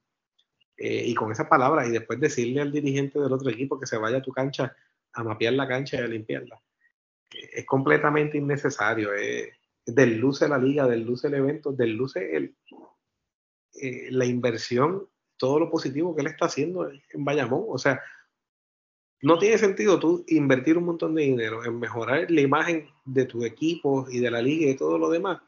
Eh, 0.83 1.03
y 1.05 1.13
con 1.13 1.31
esa 1.31 1.47
palabra, 1.47 1.85
y 1.85 1.91
después 1.91 2.19
decirle 2.19 2.61
al 2.61 2.71
dirigente 2.71 3.19
del 3.19 3.31
otro 3.31 3.49
equipo 3.51 3.79
que 3.79 3.85
se 3.85 3.97
vaya 3.97 4.17
a 4.17 4.21
tu 4.21 4.31
cancha 4.31 4.75
a 5.13 5.23
mapear 5.23 5.53
la 5.53 5.67
cancha 5.67 5.97
y 5.97 5.99
a 5.99 6.07
limpiarla. 6.07 6.59
Eh, 7.31 7.49
es 7.53 7.65
completamente 7.65 8.37
innecesario. 8.37 9.13
Eh, 9.13 9.53
desluce 9.93 10.47
la 10.47 10.57
liga, 10.57 10.87
desluce 10.87 11.27
el 11.27 11.35
evento, 11.35 11.71
desluce 11.71 12.35
el, 12.35 12.55
eh, 13.73 14.09
la 14.11 14.25
inversión, 14.25 15.07
todo 15.37 15.59
lo 15.59 15.69
positivo 15.69 16.15
que 16.15 16.21
él 16.21 16.27
está 16.27 16.45
haciendo 16.45 16.89
en 16.89 17.25
Bayamón. 17.25 17.65
O 17.67 17.77
sea, 17.77 18.01
no 19.21 19.37
tiene 19.37 19.57
sentido 19.57 19.99
tú 19.99 20.23
invertir 20.27 20.77
un 20.77 20.85
montón 20.85 21.15
de 21.15 21.23
dinero 21.23 21.63
en 21.63 21.79
mejorar 21.79 22.29
la 22.29 22.41
imagen 22.41 22.89
de 23.05 23.25
tu 23.25 23.45
equipo 23.45 24.07
y 24.09 24.19
de 24.19 24.31
la 24.31 24.41
liga 24.41 24.69
y 24.69 24.75
todo 24.75 24.97
lo 24.97 25.09
demás 25.09 25.41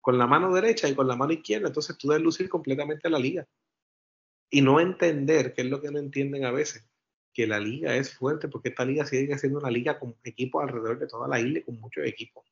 con 0.00 0.18
la 0.18 0.26
mano 0.26 0.52
derecha 0.54 0.88
y 0.88 0.94
con 0.94 1.06
la 1.06 1.16
mano 1.16 1.32
izquierda. 1.32 1.68
Entonces 1.68 1.96
tú 1.98 2.08
debes 2.08 2.24
lucir 2.24 2.48
completamente 2.48 3.10
la 3.10 3.18
liga. 3.18 3.46
Y 4.50 4.62
no 4.62 4.80
entender, 4.80 5.54
que 5.54 5.62
es 5.62 5.68
lo 5.68 5.80
que 5.80 5.90
no 5.90 5.98
entienden 5.98 6.44
a 6.44 6.50
veces, 6.50 6.84
que 7.32 7.46
la 7.46 7.60
liga 7.60 7.94
es 7.96 8.14
fuerte 8.14 8.48
porque 8.48 8.70
esta 8.70 8.84
liga 8.84 9.06
sigue 9.06 9.38
siendo 9.38 9.60
una 9.60 9.70
liga 9.70 9.98
con 9.98 10.16
equipos 10.24 10.62
alrededor 10.62 10.98
de 10.98 11.06
toda 11.06 11.28
la 11.28 11.38
isla 11.38 11.60
y 11.60 11.62
con 11.62 11.78
muchos 11.78 12.04
equipos 12.04 12.44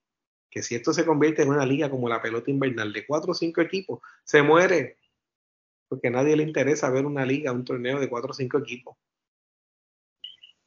que 0.51 0.63
si 0.63 0.75
esto 0.75 0.93
se 0.93 1.05
convierte 1.05 1.43
en 1.43 1.51
una 1.51 1.67
liga 1.67 1.91
como 1.91 2.09
la 2.09 2.23
pelota 2.23 2.51
invernal 2.51 2.93
de 2.93 3.07
cuatro 3.07 3.33
o 3.33 3.35
cinco 3.35 3.61
equipos, 3.61 4.01
se 4.25 4.43
muere. 4.43 4.99
Porque 5.89 6.09
a 6.09 6.11
nadie 6.11 6.37
le 6.37 6.43
interesa 6.43 6.91
ver 6.91 7.07
una 7.07 7.25
liga, 7.25 7.53
un 7.53 7.65
torneo 7.65 7.99
de 7.99 8.09
cuatro 8.09 8.31
o 8.31 8.35
cinco 8.35 8.59
equipos. 8.59 8.97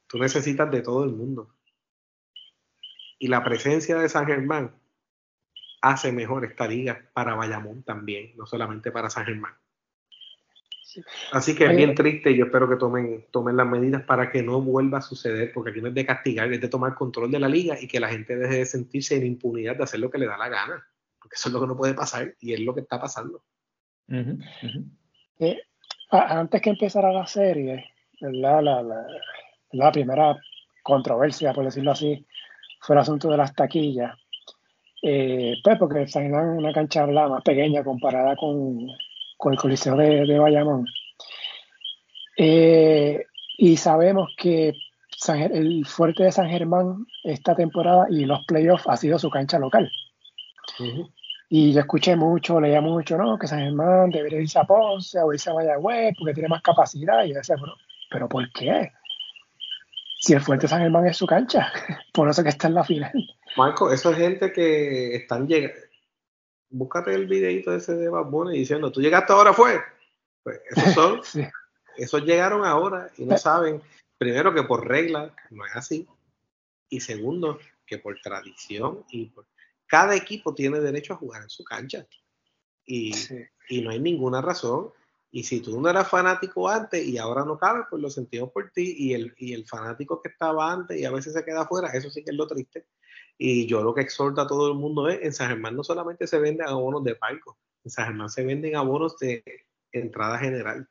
Tú 0.06 0.18
necesitas 0.18 0.70
de 0.70 0.82
todo 0.82 1.04
el 1.04 1.10
mundo. 1.10 1.54
Y 3.18 3.28
la 3.28 3.42
presencia 3.44 3.96
de 3.98 4.08
San 4.08 4.26
Germán 4.26 4.74
hace 5.80 6.12
mejor 6.12 6.44
esta 6.44 6.66
liga 6.66 7.08
para 7.12 7.34
Bayamón 7.34 7.82
también, 7.82 8.36
no 8.36 8.46
solamente 8.46 8.90
para 8.90 9.10
San 9.10 9.24
Germán. 9.24 9.54
Así 11.32 11.54
que 11.54 11.64
es 11.64 11.76
bien 11.76 11.94
triste 11.94 12.30
y 12.30 12.36
yo 12.36 12.46
espero 12.46 12.68
que 12.68 12.76
tomen, 12.76 13.26
tomen 13.30 13.56
las 13.56 13.66
medidas 13.66 14.02
para 14.02 14.30
que 14.30 14.42
no 14.42 14.60
vuelva 14.60 14.98
a 14.98 15.02
suceder, 15.02 15.52
porque 15.52 15.70
aquí 15.70 15.80
no 15.80 15.88
es 15.88 15.94
de 15.94 16.06
castigar, 16.06 16.52
es 16.52 16.60
de 16.60 16.68
tomar 16.68 16.94
control 16.94 17.30
de 17.30 17.40
la 17.40 17.48
liga 17.48 17.76
y 17.80 17.86
que 17.86 18.00
la 18.00 18.08
gente 18.08 18.36
deje 18.36 18.58
de 18.58 18.66
sentirse 18.66 19.16
en 19.16 19.26
impunidad 19.26 19.76
de 19.76 19.84
hacer 19.84 20.00
lo 20.00 20.10
que 20.10 20.18
le 20.18 20.26
da 20.26 20.36
la 20.36 20.48
gana, 20.48 20.86
porque 21.18 21.34
eso 21.34 21.48
es 21.48 21.52
lo 21.52 21.60
que 21.60 21.66
no 21.66 21.76
puede 21.76 21.94
pasar 21.94 22.34
y 22.40 22.52
es 22.52 22.60
lo 22.60 22.74
que 22.74 22.80
está 22.80 23.00
pasando. 23.00 23.42
Eh, 25.38 25.60
antes 26.10 26.60
que 26.60 26.70
empezara 26.70 27.12
la 27.12 27.26
serie, 27.26 27.86
La, 28.20 28.60
la, 28.60 29.92
primera 29.92 30.36
controversia, 30.82 31.52
por 31.52 31.64
decirlo 31.64 31.92
así, 31.92 32.24
fue 32.80 32.94
el 32.94 33.00
asunto 33.00 33.28
de 33.28 33.36
las 33.36 33.54
taquillas. 33.54 34.14
Eh, 35.02 35.54
pues 35.64 35.78
porque 35.78 36.06
San 36.06 36.26
es 36.26 36.32
una 36.32 36.72
cancha 36.72 37.06
más 37.06 37.42
pequeña 37.42 37.82
comparada 37.82 38.36
con, 38.36 38.86
con 39.42 39.52
el 39.52 39.58
Coliseo 39.58 39.96
de, 39.96 40.24
de 40.24 40.38
Bayamón. 40.38 40.86
Eh, 42.36 43.26
y 43.58 43.76
sabemos 43.76 44.30
que 44.38 44.72
el 45.28 45.84
fuerte 45.84 46.22
de 46.22 46.30
San 46.30 46.48
Germán 46.48 47.06
esta 47.24 47.56
temporada 47.56 48.06
y 48.08 48.24
los 48.24 48.44
playoffs 48.46 48.84
ha 48.86 48.96
sido 48.96 49.18
su 49.18 49.30
cancha 49.30 49.58
local. 49.58 49.90
Y 51.48 51.72
yo 51.72 51.80
escuché 51.80 52.14
mucho, 52.14 52.60
leía 52.60 52.80
mucho, 52.80 53.18
¿no? 53.18 53.36
Que 53.36 53.48
San 53.48 53.58
Germán 53.58 54.10
debería 54.10 54.40
irse 54.40 54.60
a 54.60 54.64
Ponce 54.64 55.18
o 55.20 55.32
irse 55.32 55.50
a 55.50 55.54
Mayagüez 55.54 56.14
porque 56.16 56.34
tiene 56.34 56.48
más 56.48 56.62
capacidad. 56.62 57.24
Y 57.24 57.30
yo 57.30 57.34
decía, 57.34 57.56
pero, 57.60 57.74
¿pero 58.10 58.28
por 58.28 58.48
qué? 58.52 58.92
Si 60.20 60.34
el 60.34 60.40
fuerte 60.40 60.66
de 60.66 60.68
San 60.68 60.82
Germán 60.82 61.08
es 61.08 61.16
su 61.16 61.26
cancha, 61.26 61.72
por 62.12 62.28
eso 62.28 62.44
que 62.44 62.50
está 62.50 62.68
en 62.68 62.74
la 62.74 62.84
final. 62.84 63.12
Marco, 63.56 63.92
eso 63.92 64.12
es 64.12 64.18
gente 64.18 64.52
que 64.52 65.16
están 65.16 65.48
llegando. 65.48 65.91
Búscate 66.72 67.14
el 67.14 67.26
videito 67.26 67.74
ese 67.74 67.94
de 67.94 68.08
Bad 68.08 68.26
Bunny 68.26 68.58
diciendo, 68.58 68.90
¿tú 68.90 69.00
llegaste 69.00 69.32
ahora 69.32 69.52
fue? 69.52 69.80
Pues 70.42 70.60
esos 70.70 70.94
son, 70.94 71.20
esos 71.96 72.22
llegaron 72.22 72.64
ahora 72.64 73.10
y 73.16 73.24
no 73.24 73.38
saben 73.38 73.80
primero 74.18 74.54
que 74.54 74.62
por 74.62 74.86
regla 74.86 75.34
no 75.50 75.66
es 75.66 75.74
así, 75.74 76.06
y 76.88 77.00
segundo 77.00 77.58
que 77.86 77.98
por 77.98 78.20
tradición 78.20 79.04
y 79.10 79.26
por... 79.26 79.46
cada 79.86 80.14
equipo 80.14 80.54
tiene 80.54 80.78
derecho 80.80 81.14
a 81.14 81.16
jugar 81.16 81.42
en 81.42 81.50
su 81.50 81.64
cancha 81.64 82.06
y, 82.86 83.12
y 83.68 83.82
no 83.82 83.90
hay 83.90 83.98
ninguna 83.98 84.40
razón. 84.40 84.92
Y 85.30 85.44
si 85.44 85.60
tú 85.60 85.80
no 85.80 85.88
eras 85.88 86.08
fanático 86.08 86.68
antes 86.68 87.04
y 87.04 87.16
ahora 87.16 87.44
no 87.44 87.58
cabe, 87.58 87.84
pues 87.88 88.02
lo 88.02 88.10
sentimos 88.10 88.50
por 88.52 88.70
ti. 88.70 88.94
Y 88.96 89.14
el, 89.14 89.34
y 89.38 89.54
el 89.54 89.66
fanático 89.66 90.20
que 90.20 90.28
estaba 90.28 90.70
antes 90.70 91.00
y 91.00 91.04
a 91.04 91.10
veces 91.10 91.32
se 91.32 91.44
queda 91.44 91.62
afuera, 91.62 91.88
eso 91.88 92.10
sí 92.10 92.22
que 92.22 92.30
es 92.30 92.36
lo 92.36 92.46
triste. 92.46 92.86
Y 93.38 93.66
yo 93.66 93.82
lo 93.82 93.94
que 93.94 94.02
exhorta 94.02 94.42
a 94.42 94.46
todo 94.46 94.68
el 94.68 94.78
mundo 94.78 95.08
es, 95.08 95.20
en 95.22 95.32
San 95.32 95.48
Germán 95.48 95.76
no 95.76 95.82
solamente 95.82 96.26
se 96.26 96.38
venden 96.38 96.68
abonos 96.68 97.02
de 97.04 97.16
palco, 97.16 97.58
en 97.84 97.90
San 97.90 98.06
Germán 98.06 98.28
se 98.28 98.44
venden 98.44 98.76
abonos 98.76 99.18
de 99.18 99.42
entrada 99.90 100.38
general. 100.38 100.88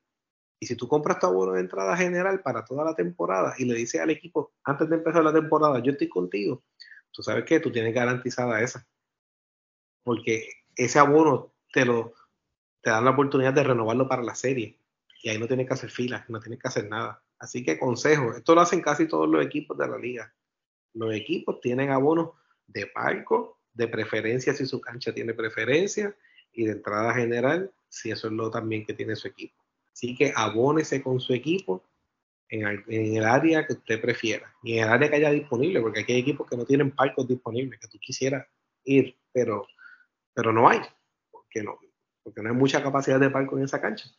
Y 0.59 0.67
si 0.67 0.75
tú 0.75 0.87
compras 0.87 1.19
tu 1.19 1.27
abono 1.27 1.53
de 1.53 1.61
entrada 1.61 1.95
general 1.97 2.41
para 2.41 2.63
toda 2.65 2.83
la 2.85 2.95
temporada 2.95 3.55
y 3.57 3.65
le 3.65 3.75
dices 3.75 4.01
al 4.01 4.11
equipo 4.11 4.53
antes 4.63 4.89
de 4.89 4.97
empezar 4.97 5.23
la 5.23 5.33
temporada, 5.33 5.79
yo 5.79 5.91
estoy 5.91 6.09
contigo, 6.09 6.63
tú 7.11 7.23
sabes 7.23 7.45
que 7.45 7.59
tú 7.59 7.71
tienes 7.71 7.93
garantizada 7.93 8.61
esa. 8.61 8.87
Porque 10.03 10.47
ese 10.75 10.99
abono 10.99 11.53
te 11.71 11.85
lo 11.85 12.13
te 12.81 12.89
dan 12.89 13.05
la 13.05 13.11
oportunidad 13.11 13.53
de 13.53 13.63
renovarlo 13.63 14.07
para 14.07 14.23
la 14.23 14.35
serie. 14.35 14.79
Y 15.23 15.29
ahí 15.29 15.37
no 15.37 15.47
tienes 15.47 15.67
que 15.67 15.73
hacer 15.73 15.91
filas, 15.91 16.27
no 16.29 16.39
tienes 16.39 16.59
que 16.59 16.67
hacer 16.67 16.89
nada. 16.89 17.23
Así 17.39 17.63
que 17.63 17.77
consejo, 17.77 18.33
esto 18.33 18.55
lo 18.55 18.61
hacen 18.61 18.81
casi 18.81 19.07
todos 19.07 19.29
los 19.29 19.45
equipos 19.45 19.77
de 19.77 19.87
la 19.87 19.97
liga. 19.97 20.33
Los 20.93 21.13
equipos 21.13 21.61
tienen 21.61 21.89
abonos 21.89 22.31
de 22.67 22.87
palco, 22.87 23.59
de 23.73 23.87
preferencia 23.87 24.53
si 24.53 24.65
su 24.65 24.81
cancha 24.81 25.13
tiene 25.13 25.33
preferencia, 25.33 26.15
y 26.53 26.65
de 26.65 26.73
entrada 26.73 27.13
general 27.13 27.71
si 27.89 28.11
eso 28.11 28.27
es 28.27 28.33
lo 28.33 28.49
también 28.49 28.85
que 28.85 28.93
tiene 28.93 29.15
su 29.15 29.27
equipo. 29.27 29.55
Así 29.93 30.15
que 30.15 30.33
abónese 30.35 31.01
con 31.01 31.19
su 31.19 31.33
equipo 31.33 31.83
en 32.49 32.83
el, 32.87 33.23
área 33.23 33.65
que 33.65 33.73
usted 33.73 34.01
prefiera 34.01 34.53
y 34.63 34.77
en 34.77 34.83
el 34.83 34.89
área 34.89 35.09
que 35.09 35.15
haya 35.17 35.31
disponible, 35.31 35.81
porque 35.81 36.01
aquí 36.01 36.13
hay 36.13 36.19
equipos 36.19 36.49
que 36.49 36.57
no 36.57 36.65
tienen 36.65 36.91
palcos 36.91 37.27
disponibles, 37.27 37.79
que 37.79 37.87
tú 37.87 37.97
quisieras 37.99 38.45
ir, 38.83 39.17
pero, 39.31 39.67
pero 40.33 40.51
no 40.51 40.67
hay, 40.67 40.79
porque 41.31 41.63
no, 41.63 41.79
porque 42.23 42.41
no 42.41 42.49
hay 42.49 42.55
mucha 42.55 42.83
capacidad 42.83 43.19
de 43.19 43.29
palco 43.29 43.57
en 43.57 43.63
esa 43.63 43.79
cancha. 43.79 44.09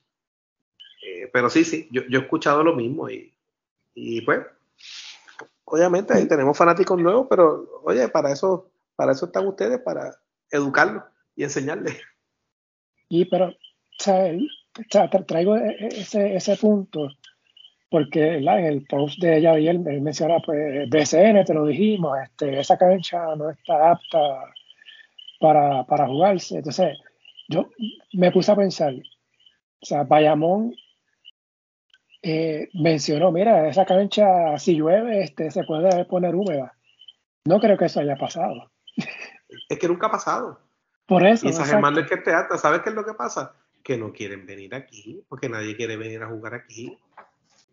Eh, 1.07 1.29
pero 1.33 1.51
sí, 1.51 1.65
sí, 1.65 1.89
yo, 1.91 2.03
yo, 2.09 2.21
he 2.21 2.23
escuchado 2.23 2.63
lo 2.63 2.75
mismo 2.75 3.11
y, 3.11 3.35
y 3.95 4.23
pues, 4.23 4.41
obviamente 5.73 6.13
ahí 6.13 6.29
tenemos 6.29 6.57
fanáticos 6.57 7.01
nuevos, 7.01 7.27
pero 7.31 7.81
oye, 7.83 8.07
para 8.09 8.31
eso, 8.31 8.71
para 8.95 9.13
eso 9.13 9.25
están 9.27 9.47
ustedes, 9.47 9.81
para 9.81 10.15
educarlos 10.51 11.03
y 11.35 11.45
enseñarles. 11.45 11.99
Y 13.09 13.25
pero, 13.25 13.47
o 13.49 14.03
traigo 15.25 15.57
e, 15.57 15.71
e, 15.71 15.87
ese, 16.01 16.37
ese 16.37 16.57
punto 16.57 17.09
porque 17.89 18.37
en 18.59 18.67
el 18.67 18.87
post 18.87 19.19
de 19.19 19.39
ella 19.39 19.59
y 19.59 19.69
él, 19.69 19.81
menciona, 19.81 20.39
pues, 20.41 20.89
BCN, 20.89 21.45
te 21.45 21.53
lo 21.53 21.67
dijimos, 21.67 22.19
este, 22.23 22.59
esa 22.59 22.79
cancha 22.79 23.37
no 23.37 23.51
está 23.51 23.93
apta 23.93 24.19
para, 25.39 25.85
para 25.85 26.07
jugarse. 26.07 26.57
Entonces, 26.57 26.99
yo 27.49 27.69
me 28.15 28.33
puse 28.33 28.51
a 28.51 28.57
pensar, 28.57 28.95
o 28.95 29.85
sea, 29.85 30.05
Bayamón 30.05 30.75
eh, 32.23 32.69
mencionó, 32.75 33.33
mira, 33.33 33.69
esa 33.69 33.85
cancha, 33.85 34.59
si 34.59 34.77
llueve, 34.77 35.23
este, 35.23 35.51
se 35.51 35.65
puede 35.65 36.05
poner 36.05 36.35
húmeda. 36.35 36.75
No 37.45 37.61
creo 37.61 37.77
que 37.77 37.87
eso 37.87 38.01
haya 38.01 38.17
pasado. 38.17 38.71
Es 39.69 39.79
que 39.79 39.89
nunca 39.89 40.07
ha 40.07 40.11
pasado. 40.11 40.61
Por 41.07 41.27
eso. 41.27 41.49
Y 41.49 41.53
San 41.53 41.67
Germán 41.67 41.99
es 41.99 42.07
que 42.07 42.17
te 42.17 42.33
ata. 42.33 42.57
¿Sabes 42.57 42.83
qué 42.83 42.91
es 42.91 42.95
lo 42.95 43.05
que 43.05 43.15
pasa? 43.15 43.55
que 43.83 43.97
no 43.97 44.13
quieren 44.13 44.47
venir 44.47 44.75
aquí, 44.75 45.25
porque 45.29 45.49
nadie 45.49 45.77
quiere 45.77 45.97
venir 45.97 46.23
a 46.23 46.29
jugar 46.29 46.55
aquí. 46.55 46.97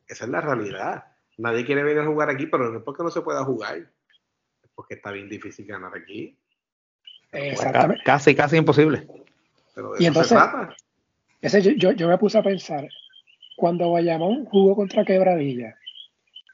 Esa 0.07 0.25
es 0.25 0.31
la 0.31 0.41
realidad. 0.41 1.05
Nadie 1.37 1.65
quiere 1.65 1.83
venir 1.83 1.99
a 2.01 2.05
jugar 2.05 2.29
aquí, 2.29 2.47
pero 2.47 2.69
no 2.69 2.79
es 2.79 2.83
porque 2.83 3.03
no 3.03 3.11
se 3.11 3.21
pueda 3.21 3.43
jugar, 3.45 3.77
es 3.77 4.69
porque 4.75 4.95
está 4.95 5.11
bien 5.11 5.29
difícil 5.29 5.65
ganar 5.65 5.95
aquí. 5.95 6.37
Exactamente. 7.31 8.03
Casi, 8.03 8.35
casi 8.35 8.57
imposible. 8.57 9.07
Pero 9.75 9.93
y 9.99 10.05
entonces, 10.05 10.37
Ese, 11.41 11.61
yo, 11.77 11.91
yo, 11.91 12.07
me 12.07 12.17
puse 12.17 12.37
a 12.37 12.43
pensar, 12.43 12.87
cuando 13.59 13.91
Bayamón 13.91 14.45
jugó 14.45 14.75
contra 14.75 15.03
Quebradilla, 15.03 15.75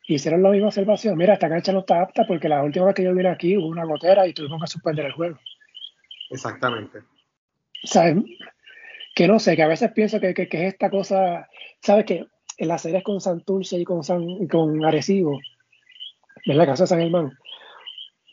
hicieron 0.07 0.43
la 0.43 0.49
misma 0.49 0.67
observación. 0.67 1.17
Mira, 1.17 1.33
esta 1.33 1.47
cancha 1.49 1.71
no 1.71 1.79
está 1.79 2.01
apta 2.01 2.25
porque 2.27 2.49
la 2.49 2.63
última 2.63 2.85
vez 2.85 2.95
que 2.95 3.03
yo 3.03 3.13
vine 3.13 3.29
aquí 3.29 3.55
hubo 3.55 3.67
una 3.67 3.85
gotera 3.85 4.27
y 4.27 4.33
tuvimos 4.33 4.59
que 4.61 4.67
suspender 4.67 5.05
el 5.05 5.11
juego. 5.13 5.39
Exactamente. 6.31 6.99
¿Sabes? 7.83 8.17
que 9.15 9.29
no 9.29 9.39
sé, 9.39 9.55
que 9.55 9.63
a 9.63 9.67
veces 9.67 9.91
pienso 9.93 10.19
que, 10.19 10.33
que, 10.33 10.43
es 10.43 10.73
esta 10.73 10.89
cosa, 10.89 11.47
¿sabes? 11.81 12.05
Que 12.05 12.25
en 12.57 12.67
las 12.67 12.81
series 12.81 13.01
con 13.01 13.21
Santurce 13.21 13.79
y 13.79 13.85
con, 13.85 14.03
San, 14.03 14.47
con 14.47 14.83
Arecibo, 14.83 15.39
en 16.43 16.57
la 16.57 16.65
casa 16.65 16.83
de 16.83 16.87
San 16.87 16.99
Germán, 16.99 17.31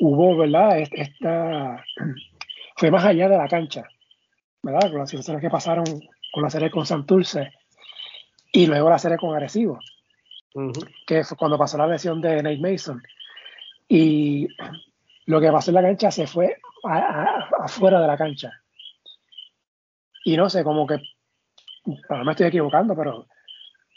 hubo, 0.00 0.36
¿verdad? 0.36 0.80
Esta, 0.80 1.84
fue 2.76 2.90
más 2.90 3.04
allá 3.04 3.28
de 3.28 3.38
la 3.38 3.46
cancha, 3.46 3.84
¿verdad? 4.62 4.90
Con 4.90 4.98
las 4.98 5.10
situaciones 5.10 5.40
que 5.40 5.50
pasaron 5.50 5.84
con 6.32 6.42
la 6.42 6.50
serie 6.50 6.70
con 6.70 6.84
Santurce 6.84 7.52
y 8.52 8.66
luego 8.66 8.90
la 8.90 8.98
serie 8.98 9.16
con 9.16 9.34
Arecibo, 9.34 9.80
que 11.06 11.24
fue 11.24 11.36
cuando 11.38 11.56
pasó 11.56 11.78
la 11.78 11.86
lesión 11.86 12.20
de 12.20 12.42
Nate 12.42 12.58
Mason. 12.58 13.02
Y 13.88 14.46
lo 15.26 15.40
que 15.40 15.50
pasó 15.50 15.70
en 15.70 15.76
la 15.76 15.82
cancha 15.82 16.10
se 16.10 16.26
fue 16.26 16.58
afuera 16.84 18.00
de 18.00 18.06
la 18.06 18.16
cancha. 18.18 18.52
Y 20.24 20.36
no 20.36 20.50
sé, 20.50 20.62
como 20.62 20.86
que, 20.86 21.00
no 21.84 22.24
me 22.24 22.32
estoy 22.32 22.46
equivocando, 22.46 22.94
pero 22.94 23.26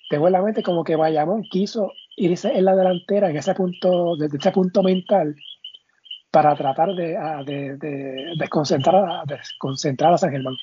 tengo 0.09 0.27
en 0.27 0.33
la 0.33 0.41
mente 0.41 0.63
como 0.63 0.83
que 0.83 0.95
Bayamón 0.95 1.43
quiso 1.43 1.91
irse 2.15 2.57
en 2.57 2.65
la 2.65 2.75
delantera 2.75 3.29
en 3.29 3.37
ese 3.37 3.53
punto, 3.53 4.15
desde 4.15 4.37
ese 4.37 4.51
punto 4.51 4.81
mental, 4.81 5.35
para 6.31 6.55
tratar 6.55 6.89
de, 6.95 7.17
de, 7.45 7.77
de 7.77 8.33
desconcentrar, 8.37 8.95
a, 8.95 9.23
desconcentrar 9.25 10.13
a 10.13 10.17
San 10.17 10.31
Germán. 10.31 10.55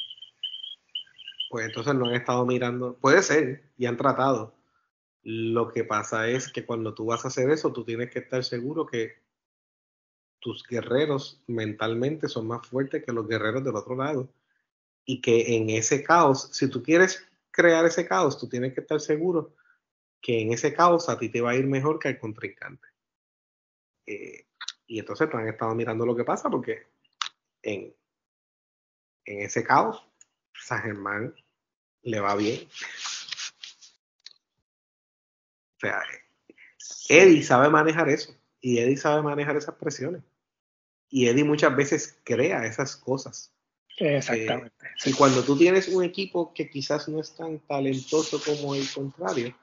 Pues 1.53 1.67
entonces 1.67 1.95
lo 1.95 2.07
han 2.07 2.15
estado 2.15 2.47
mirando, 2.47 2.97
puede 2.97 3.23
ser, 3.23 3.63
y 3.77 3.85
han 3.85 3.99
tratado. 3.99 4.55
Lo 5.23 5.69
que 5.69 5.85
pasa 5.85 6.27
es 6.27 6.51
que 6.51 6.65
cuando 6.65 6.95
tú 6.95 7.05
vas 7.05 7.27
a 7.27 7.29
hacer 7.29 7.51
eso, 7.51 7.75
tú 7.75 7.85
tienes 7.85 8.11
que 8.11 8.21
estar 8.21 8.43
seguro 8.43 8.87
que 8.87 9.23
tus 10.41 10.67
guerreros 10.67 11.43
mentalmente 11.47 12.27
son 12.29 12.47
más 12.47 12.67
fuertes 12.67 13.05
que 13.05 13.13
los 13.13 13.29
guerreros 13.29 13.63
del 13.63 13.77
otro 13.77 13.95
lado 13.97 14.33
y 15.05 15.21
que 15.21 15.55
en 15.55 15.69
ese 15.69 16.03
caos, 16.03 16.49
si 16.53 16.71
tú 16.71 16.83
quieres 16.83 17.29
crear 17.51 17.85
ese 17.85 18.09
caos, 18.09 18.39
tú 18.39 18.49
tienes 18.49 18.73
que 18.73 18.81
estar 18.81 18.99
seguro 18.99 19.55
que 20.23 20.41
en 20.41 20.55
ese 20.55 20.73
caos 20.73 21.11
a 21.11 21.19
ti 21.19 21.29
te 21.29 21.43
va 21.43 21.51
a 21.51 21.57
ir 21.57 21.67
mejor 21.67 21.99
que 21.99 22.09
al 22.09 22.19
contrincante. 22.19 22.89
Eh, 24.07 24.47
y 24.87 25.01
entonces 25.01 25.29
tú 25.29 25.37
han 25.37 25.49
estado 25.49 25.75
mirando 25.75 26.07
lo 26.07 26.17
que 26.17 26.25
pasa 26.25 26.49
porque 26.49 26.87
en, 27.61 27.95
en 29.27 29.41
ese 29.43 29.63
caos, 29.63 30.09
San 30.55 30.83
Germán 30.83 31.35
le 32.03 32.21
va 32.21 32.35
bien. 32.37 32.67
O 35.77 35.81
sea, 35.81 36.01
Eddie 37.09 37.43
sabe 37.43 37.69
manejar 37.71 38.09
eso 38.09 38.35
y 38.61 38.79
Eddie 38.79 38.97
sabe 38.97 39.23
manejar 39.23 39.57
esas 39.57 39.75
presiones. 39.75 40.23
Y 41.09 41.29
Eddie 41.29 41.45
muchas 41.45 41.75
veces 41.77 42.19
crea 42.25 42.65
esas 42.65 42.97
cosas. 42.97 43.53
Exactamente. 43.99 44.73
Eh, 44.83 45.11
y 45.11 45.13
cuando 45.13 45.43
tú 45.43 45.59
tienes 45.59 45.89
un 45.89 46.03
equipo 46.03 46.55
que 46.55 46.71
quizás 46.71 47.09
no 47.09 47.21
es 47.21 47.35
tan 47.35 47.59
talentoso 47.61 48.41
como 48.43 48.75
el 48.75 48.91
contrario, 48.91 49.55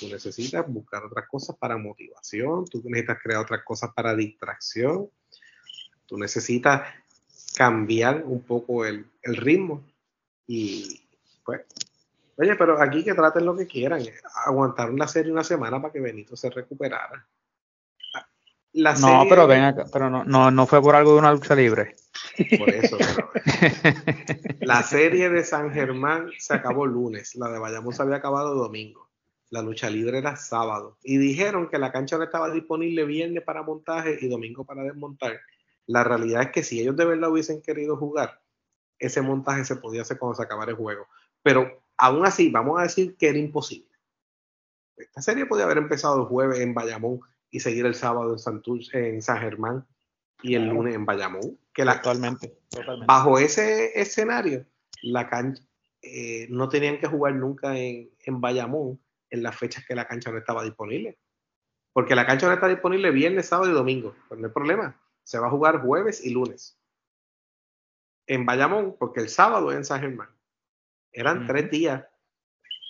tú 0.00 0.08
necesitas 0.08 0.66
buscar 0.66 1.04
otras 1.04 1.28
cosas 1.28 1.56
para 1.56 1.76
motivación, 1.76 2.64
tú 2.64 2.82
necesitas 2.84 3.18
crear 3.22 3.40
otras 3.40 3.62
cosas 3.64 3.90
para 3.94 4.16
distracción, 4.16 5.08
tú 6.06 6.18
necesitas 6.18 6.88
cambiar 7.54 8.24
un 8.24 8.42
poco 8.42 8.84
el, 8.84 9.06
el 9.22 9.36
ritmo 9.36 9.84
y 10.48 11.02
pues, 11.44 11.60
oye, 12.38 12.56
pero 12.56 12.80
aquí 12.80 13.04
que 13.04 13.12
traten 13.12 13.44
lo 13.44 13.54
que 13.54 13.66
quieran, 13.66 14.02
aguantar 14.46 14.90
una 14.90 15.06
serie 15.06 15.30
una 15.30 15.44
semana 15.44 15.80
para 15.80 15.92
que 15.92 16.00
Benito 16.00 16.36
se 16.36 16.48
recuperara. 16.48 17.28
no, 18.72 19.26
pero 19.28 19.46
ven 19.46 19.64
acá, 19.64 19.84
pero 19.92 20.08
no, 20.08 20.24
no, 20.24 20.50
no 20.50 20.66
fue 20.66 20.80
por 20.80 20.96
algo 20.96 21.12
de 21.12 21.18
una 21.18 21.32
lucha 21.32 21.54
libre. 21.54 21.96
Por 22.58 22.70
eso. 22.70 22.96
la 24.60 24.82
serie 24.82 25.28
de 25.28 25.44
San 25.44 25.70
Germán 25.70 26.30
se 26.38 26.54
acabó 26.54 26.86
lunes, 26.86 27.34
la 27.34 27.50
de 27.50 27.58
Bayamón 27.58 27.92
se 27.92 28.02
había 28.02 28.16
acabado 28.16 28.54
domingo. 28.54 29.10
la 29.50 29.60
lucha 29.60 29.90
libre 29.90 30.16
era 30.16 30.36
sábado. 30.36 30.96
Y 31.02 31.18
dijeron 31.18 31.68
que 31.68 31.78
la 31.78 31.92
cancha 31.92 32.16
no 32.16 32.24
estaba 32.24 32.50
disponible 32.50 33.04
viernes 33.04 33.42
para 33.42 33.62
montaje 33.62 34.16
y 34.18 34.28
domingo 34.28 34.64
para 34.64 34.82
desmontar. 34.82 35.40
La 35.86 36.04
realidad 36.04 36.42
es 36.42 36.50
que 36.52 36.62
si 36.62 36.80
ellos 36.80 36.96
de 36.96 37.04
verdad 37.04 37.30
hubiesen 37.30 37.60
querido 37.60 37.98
jugar, 37.98 38.40
ese 38.98 39.22
montaje 39.22 39.64
se 39.64 39.76
podía 39.76 40.02
hacer 40.02 40.18
cuando 40.18 40.36
se 40.36 40.42
acabara 40.42 40.70
el 40.70 40.76
juego. 40.76 41.06
Pero 41.42 41.82
aún 41.96 42.24
así, 42.26 42.50
vamos 42.50 42.78
a 42.78 42.82
decir 42.82 43.16
que 43.16 43.28
era 43.28 43.38
imposible. 43.38 43.88
Esta 44.96 45.22
serie 45.22 45.46
podía 45.46 45.64
haber 45.64 45.78
empezado 45.78 46.20
el 46.20 46.26
jueves 46.26 46.60
en 46.60 46.74
Bayamón 46.74 47.20
y 47.50 47.60
seguir 47.60 47.86
el 47.86 47.94
sábado 47.94 48.32
en, 48.32 48.38
Santurce, 48.38 49.08
en 49.08 49.22
San 49.22 49.38
Germán 49.38 49.86
y 50.42 50.54
el 50.54 50.68
lunes 50.68 50.94
en 50.94 51.06
Bayamón. 51.06 51.58
Que 51.72 51.84
la, 51.84 52.02
totalmente, 52.02 52.58
Bajo 53.06 53.38
ese 53.38 54.00
escenario, 54.00 54.66
la 55.02 55.28
cancha, 55.28 55.62
eh, 56.02 56.46
no 56.50 56.68
tenían 56.68 56.98
que 56.98 57.06
jugar 57.06 57.34
nunca 57.34 57.76
en, 57.78 58.10
en 58.24 58.40
Bayamón 58.40 59.00
en 59.30 59.42
las 59.42 59.56
fechas 59.56 59.84
que 59.86 59.94
la 59.94 60.06
cancha 60.06 60.30
no 60.30 60.38
estaba 60.38 60.64
disponible. 60.64 61.18
Porque 61.92 62.14
la 62.14 62.26
cancha 62.26 62.46
no 62.46 62.52
está 62.52 62.68
disponible 62.68 63.10
viernes, 63.10 63.46
sábado 63.46 63.70
y 63.70 63.74
domingo. 63.74 64.14
Pues 64.28 64.40
no 64.40 64.46
hay 64.46 64.52
problema. 64.52 65.00
Se 65.22 65.38
va 65.38 65.48
a 65.48 65.50
jugar 65.50 65.82
jueves 65.82 66.24
y 66.24 66.30
lunes. 66.30 66.77
En 68.28 68.44
Bayamón, 68.44 68.94
porque 68.98 69.20
el 69.20 69.30
sábado 69.30 69.70
es 69.72 69.78
en 69.78 69.84
San 69.84 70.00
Germán. 70.00 70.28
Eran 71.10 71.46
tres 71.46 71.70
días. 71.70 72.04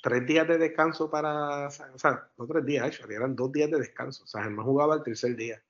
Tres 0.03 0.26
días 0.26 0.47
de 0.47 0.59
descanso 0.59 1.09
para. 1.11 1.68
O 1.68 1.70
sea, 1.70 2.28
no 2.36 2.47
tres 2.47 2.66
días, 2.66 3.01
eran 3.09 3.34
dos 3.36 3.53
días 3.53 3.70
de 3.70 3.78
descanso. 3.78 4.26
San 4.26 4.43
Germán 4.43 4.66
jugaba 4.66 4.97
el 4.97 5.03
tercer 5.03 5.36
día. 5.36 5.62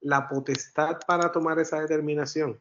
La 0.00 0.28
potestad 0.28 0.98
para 1.06 1.30
tomar 1.30 1.58
esa 1.58 1.80
determinación 1.80 2.58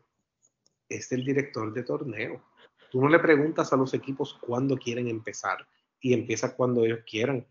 es 0.90 1.12
el 1.12 1.24
director 1.24 1.74
de 1.74 1.84
torneo. 1.84 2.44
Tú 2.92 3.02
no 3.02 3.10
le 3.10 3.20
preguntas 3.20 3.72
a 3.74 3.78
los 3.78 3.94
equipos 3.94 4.34
cuándo 4.36 4.78
quieren 4.78 5.08
empezar 5.08 5.68
y 6.00 6.14
empieza 6.14 6.56
cuando 6.56 6.86
ellos 6.86 7.00
quieran. 7.10 7.48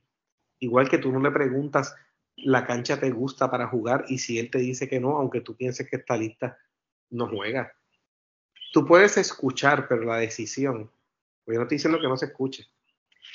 Igual 0.58 0.88
que 0.88 0.98
tú 0.98 1.10
no 1.10 1.18
le 1.18 1.30
preguntas, 1.30 1.94
la 2.36 2.66
cancha 2.66 3.00
te 3.00 3.10
gusta 3.10 3.50
para 3.50 3.66
jugar 3.66 4.04
y 4.08 4.18
si 4.18 4.38
él 4.38 4.50
te 4.50 4.58
dice 4.58 4.88
que 4.88 5.00
no, 5.00 5.16
aunque 5.16 5.40
tú 5.40 5.56
pienses 5.56 5.88
que 5.88 5.96
está 5.96 6.16
lista, 6.16 6.58
no 7.10 7.28
juega. 7.28 7.72
Tú 8.72 8.86
puedes 8.86 9.18
escuchar, 9.18 9.86
pero 9.86 10.02
la 10.02 10.16
decisión, 10.16 10.90
pues 11.44 11.54
yo 11.54 11.58
no 11.58 11.64
estoy 11.64 11.76
diciendo 11.76 12.00
que 12.00 12.08
no 12.08 12.16
se 12.16 12.26
escuche. 12.26 12.66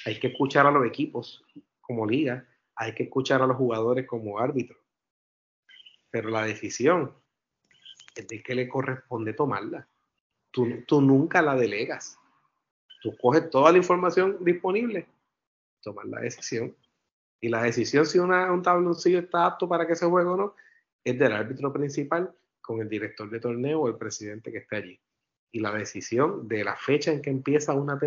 Hay 0.06 0.20
que 0.20 0.28
escuchar 0.28 0.66
a 0.66 0.72
los 0.72 0.84
equipos 0.84 1.46
como 1.80 2.08
liga, 2.08 2.48
hay 2.76 2.96
que 2.96 3.04
escuchar 3.04 3.44
a 3.44 3.48
los 3.48 3.56
jugadores 3.56 4.08
como 4.08 4.40
árbitro. 4.40 4.78
Pero 6.10 6.30
la 6.30 6.44
decisión 6.44 7.14
es 8.16 8.28
de 8.28 8.42
que 8.42 8.56
le 8.56 8.68
corresponde 8.68 9.34
tomarla. 9.34 9.88
Tú, 10.50 10.84
tú 10.88 11.02
nunca 11.02 11.44
la 11.44 11.56
delegas. 11.56 12.18
Tú 13.04 13.16
coges 13.22 13.48
toda 13.52 13.72
la 13.72 13.78
información 13.78 14.38
disponible, 14.44 15.08
tomar 15.84 16.08
la 16.08 16.20
decisión. 16.20 16.76
Y 17.40 17.50
la 17.50 17.62
decisión 17.62 18.08
si 18.08 18.18
una, 18.18 18.52
un 18.52 18.64
tabloncillo 18.64 19.20
está 19.20 19.46
apto 19.46 19.70
para 19.70 19.86
que 19.86 19.96
se 19.96 20.08
juegue 20.08 20.30
o 20.30 20.36
no, 20.36 20.56
es 21.04 21.20
del 21.20 21.34
árbitro 21.34 21.72
principal 21.72 22.36
con 22.60 22.82
el 22.82 22.90
director 22.90 23.30
de 23.30 23.40
torneo 23.40 23.82
o 23.82 23.88
el 23.88 23.98
presidente 23.98 24.52
que 24.52 24.58
esté 24.58 24.78
allí. 24.78 25.00
Y 25.52 25.60
la 25.60 25.72
decisión 25.72 26.48
de 26.48 26.64
la 26.64 26.76
fecha 26.76 27.12
en 27.12 27.22
que 27.22 27.30
empieza 27.30 27.74
una, 27.74 28.00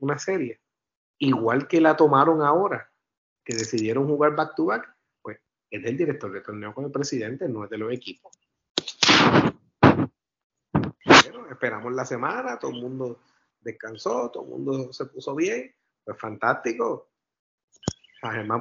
una 0.00 0.18
serie, 0.18 0.60
igual 1.18 1.68
que 1.68 1.80
la 1.80 1.96
tomaron 1.96 2.42
ahora, 2.42 2.90
que 3.44 3.54
decidieron 3.54 4.06
jugar 4.06 4.34
back 4.34 4.54
to 4.56 4.66
back, 4.66 4.96
pues 5.22 5.38
es 5.70 5.82
del 5.82 5.96
director 5.96 6.32
de 6.32 6.40
torneo 6.40 6.74
con 6.74 6.84
el 6.84 6.90
presidente, 6.90 7.48
no 7.48 7.64
es 7.64 7.70
de 7.70 7.78
los 7.78 7.92
equipos. 7.92 8.36
Pero 11.04 11.50
esperamos 11.50 11.92
la 11.92 12.04
semana, 12.04 12.58
todo 12.58 12.72
el 12.72 12.82
mundo 12.82 13.20
descansó, 13.60 14.30
todo 14.30 14.44
el 14.44 14.50
mundo 14.50 14.92
se 14.92 15.06
puso 15.06 15.34
bien, 15.34 15.74
pues 16.04 16.18
fantástico. 16.18 17.10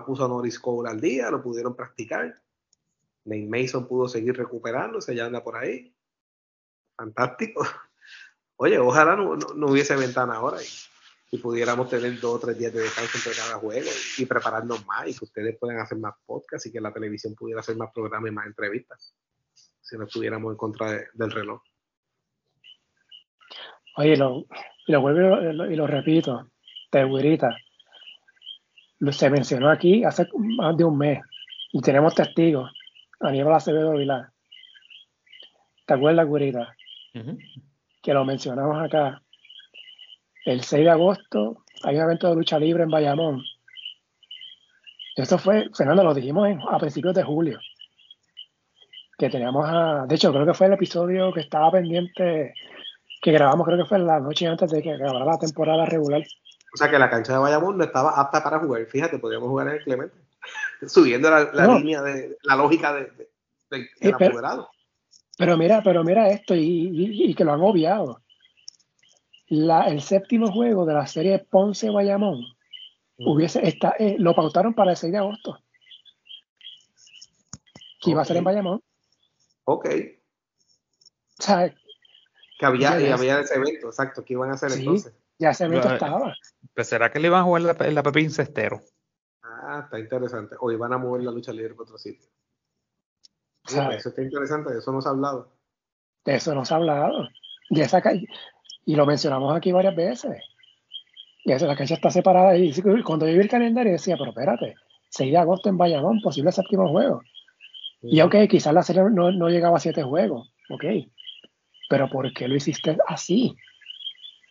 Puso 0.06 0.26
a 0.26 0.28
Norris 0.28 0.60
Cole 0.60 0.90
al 0.90 1.00
día, 1.00 1.32
lo 1.32 1.42
pudieron 1.42 1.74
practicar. 1.74 2.42
Nate 3.24 3.48
Mason 3.48 3.88
pudo 3.88 4.10
seguir 4.10 4.36
recuperándose, 4.36 5.16
ya 5.16 5.26
anda 5.26 5.42
por 5.42 5.56
ahí. 5.56 5.96
Fantástico. 6.98 7.64
Oye, 8.58 8.78
ojalá 8.78 9.16
no, 9.16 9.34
hubiese 9.68 9.96
ventana 9.96 10.36
ahora 10.36 10.58
y, 10.62 11.38
pudiéramos 11.40 11.90
tener 11.90 12.20
dos 12.20 12.36
o 12.36 12.40
tres 12.40 12.60
días 12.60 12.72
de 12.72 12.82
descanso 12.82 13.18
entre 13.18 13.34
cada 13.34 13.56
juego 13.56 13.90
y, 14.20 14.26
prepararnos 14.26 14.86
más 14.86 15.08
y 15.08 15.18
que 15.18 15.26
ustedes 15.26 15.58
puedan 15.60 15.80
hacer 15.80 15.98
más 15.98 16.14
podcasts 16.26 16.68
y 16.68 16.72
que 16.72 16.80
la 16.80 16.94
televisión 16.94 17.34
pudiera 17.34 17.62
hacer 17.62 17.76
más 17.76 17.92
programas 17.92 18.30
y 18.30 18.34
más 18.34 18.46
entrevistas 18.46 19.16
si 19.82 19.98
no 19.98 20.06
estuviéramos 20.06 20.52
en 20.52 20.58
contra 20.58 20.92
del 21.14 21.32
reloj. 21.32 21.62
Oye, 23.98 24.16
lo, 24.16 24.46
y 24.88 24.92
lo 24.92 25.02
vuelvo 25.02 25.66
y 25.66 25.76
lo, 25.76 25.88
repito, 25.88 26.52
Teguirita, 26.90 27.56
se 29.12 29.30
mencionó 29.30 29.70
aquí 29.70 30.04
hace 30.04 30.28
más 30.36 30.78
de 30.78 30.84
un 30.84 30.98
mes 30.98 31.20
y 31.72 31.82
tenemos 31.82 32.16
testigos, 32.16 32.72
Aníbal 33.20 33.56
Acevedo 33.56 33.94
Vilar. 33.94 34.30
¿Te 35.86 35.94
acuerdas, 35.94 36.28
Guirita? 36.28 36.76
Que 38.04 38.14
lo 38.14 38.24
mencionamos 38.26 38.80
acá. 38.84 39.22
El 40.46 40.62
6 40.62 40.84
de 40.84 40.92
agosto 40.92 41.64
hay 41.84 41.96
un 41.96 42.04
evento 42.04 42.30
de 42.30 42.36
lucha 42.36 42.60
libre 42.60 42.84
en 42.84 42.90
Bayamón. 42.90 43.42
Esto 45.16 45.38
fue, 45.38 45.70
Fernando, 45.74 46.04
lo 46.04 46.14
dijimos 46.14 46.50
a 46.70 46.78
principios 46.78 47.16
de 47.16 47.24
julio. 47.24 47.60
Que 49.18 49.30
teníamos 49.30 49.66
a. 49.68 50.06
De 50.08 50.16
hecho, 50.16 50.32
creo 50.32 50.46
que 50.46 50.54
fue 50.54 50.68
el 50.68 50.74
episodio 50.74 51.34
que 51.34 51.42
estaba 51.42 51.72
pendiente 51.72 52.54
que 53.24 53.32
grabamos, 53.32 53.66
creo 53.66 53.78
que 53.78 53.86
fue 53.86 54.00
la 54.00 54.20
noche 54.20 54.46
antes 54.46 54.70
de 54.70 54.82
que 54.84 54.94
acabara 54.94 55.24
la 55.24 55.40
temporada 55.40 55.86
regular. 55.86 56.22
O 56.74 56.78
sea 56.78 56.90
que 56.90 57.00
la 57.00 57.10
cancha 57.10 57.32
de 57.32 57.40
Bayamón 57.40 57.78
no 57.78 57.86
estaba 57.86 58.20
apta 58.20 58.44
para 58.44 58.60
jugar. 58.60 58.86
Fíjate, 58.86 59.18
podríamos 59.18 59.48
jugar 59.48 59.70
en 59.70 59.74
el 59.76 59.84
Clemente. 59.84 60.18
Subiendo 60.88 61.30
la, 61.30 61.68
línea 61.78 62.02
de 62.02 62.38
la 62.44 62.58
lógica 62.58 62.94
de, 62.94 63.30
del 63.72 63.90
pero, 64.02 64.16
apoderado. 64.18 64.70
Pero 64.74 64.83
mira, 65.58 65.82
pero 65.84 66.04
mira 66.04 66.30
esto, 66.30 66.56
y, 66.56 67.34
que 67.36 67.44
lo 67.44 67.54
han 67.54 67.62
obviado. 67.62 68.22
La, 69.48 69.88
el 69.88 70.02
séptimo 70.02 70.52
juego 70.52 70.86
de 70.86 70.94
la 70.94 71.06
serie 71.06 71.40
Ponce 71.40 71.90
Bayamón 71.90 72.40
mm. 73.18 73.28
hubiese 73.28 73.68
está, 73.68 73.96
eh, 74.00 74.16
lo 74.18 74.34
pautaron 74.34 74.74
para 74.74 74.92
el 74.92 74.98
6 74.98 75.12
de 75.12 75.20
agosto. 75.20 75.60
Que 78.02 78.12
iba 78.12 78.22
a 78.22 78.26
ser 78.26 78.38
en 78.38 78.44
Bayamón. 78.44 78.82
Ok. 79.66 79.88
O 81.40 81.44
sea, 81.44 81.74
que 82.60 82.66
había, 82.66 82.92
había 82.92 83.40
ese 83.40 83.56
evento, 83.56 83.88
exacto, 83.88 84.24
que 84.24 84.34
iban 84.34 84.50
a 84.50 84.54
hacer 84.54 84.72
sí, 84.72 84.80
entonces. 84.80 85.14
Ya 85.40 85.50
ese 85.50 85.66
evento 85.66 85.92
estaba. 85.92 86.34
Pues 86.74 86.88
será 86.88 87.12
que 87.12 87.20
le 87.20 87.28
iban 87.28 87.42
a 87.42 87.44
jugar 87.44 87.62
la, 87.64 87.74
la 87.74 88.04
Pepín 88.04 88.32
Cestero. 88.32 88.82
Ah, 89.42 89.82
está 89.84 90.00
interesante. 90.00 90.56
O 90.60 90.72
iban 90.72 90.94
a 90.94 90.98
mover 90.98 91.24
la 91.24 91.32
lucha 91.32 91.52
libre 91.52 91.74
para 91.74 91.84
otro 91.84 91.98
sitio. 91.98 92.30
Eso 93.76 94.10
está 94.10 94.22
interesante, 94.22 94.72
de 94.72 94.80
eso 94.80 94.92
nos 94.92 95.06
ha 95.06 95.10
hablado. 95.10 95.52
De 96.26 96.36
eso 96.36 96.54
nos 96.56 96.72
ha 96.72 96.76
hablado. 96.76 97.30
Y, 97.70 97.82
esa, 97.82 98.02
y 98.86 98.96
lo 98.96 99.06
mencionamos 99.06 99.56
aquí 99.56 99.72
varias 99.72 99.96
veces. 99.96 100.42
Y 101.46 101.52
esa, 101.52 101.68
la 101.68 101.76
cancha 101.76 101.96
está 101.96 102.10
separada. 102.10 102.56
Y 102.56 102.74
cuando 103.04 103.28
yo 103.28 103.34
vi 103.34 103.40
el 103.40 103.50
calendario 103.50 103.92
decía, 103.92 104.16
pero 104.18 104.30
espérate, 104.30 104.76
6 105.10 105.32
de 105.32 105.38
agosto 105.38 105.70
en 105.70 105.78
Bayamón, 105.78 106.22
posible 106.22 106.52
séptimo 106.52 106.90
juego. 106.90 107.22
Y 108.02 108.20
ok, 108.22 108.36
quizás 108.50 108.74
la 108.74 108.84
serie 108.84 109.04
no, 109.10 109.32
no 109.32 109.50
llegaba 109.50 109.78
a 109.78 109.80
siete 109.80 110.04
juegos. 110.04 110.54
Ok 110.70 110.84
pero 111.94 112.10
¿por 112.10 112.34
qué 112.34 112.48
lo 112.48 112.56
hiciste 112.56 112.98
así? 113.08 113.56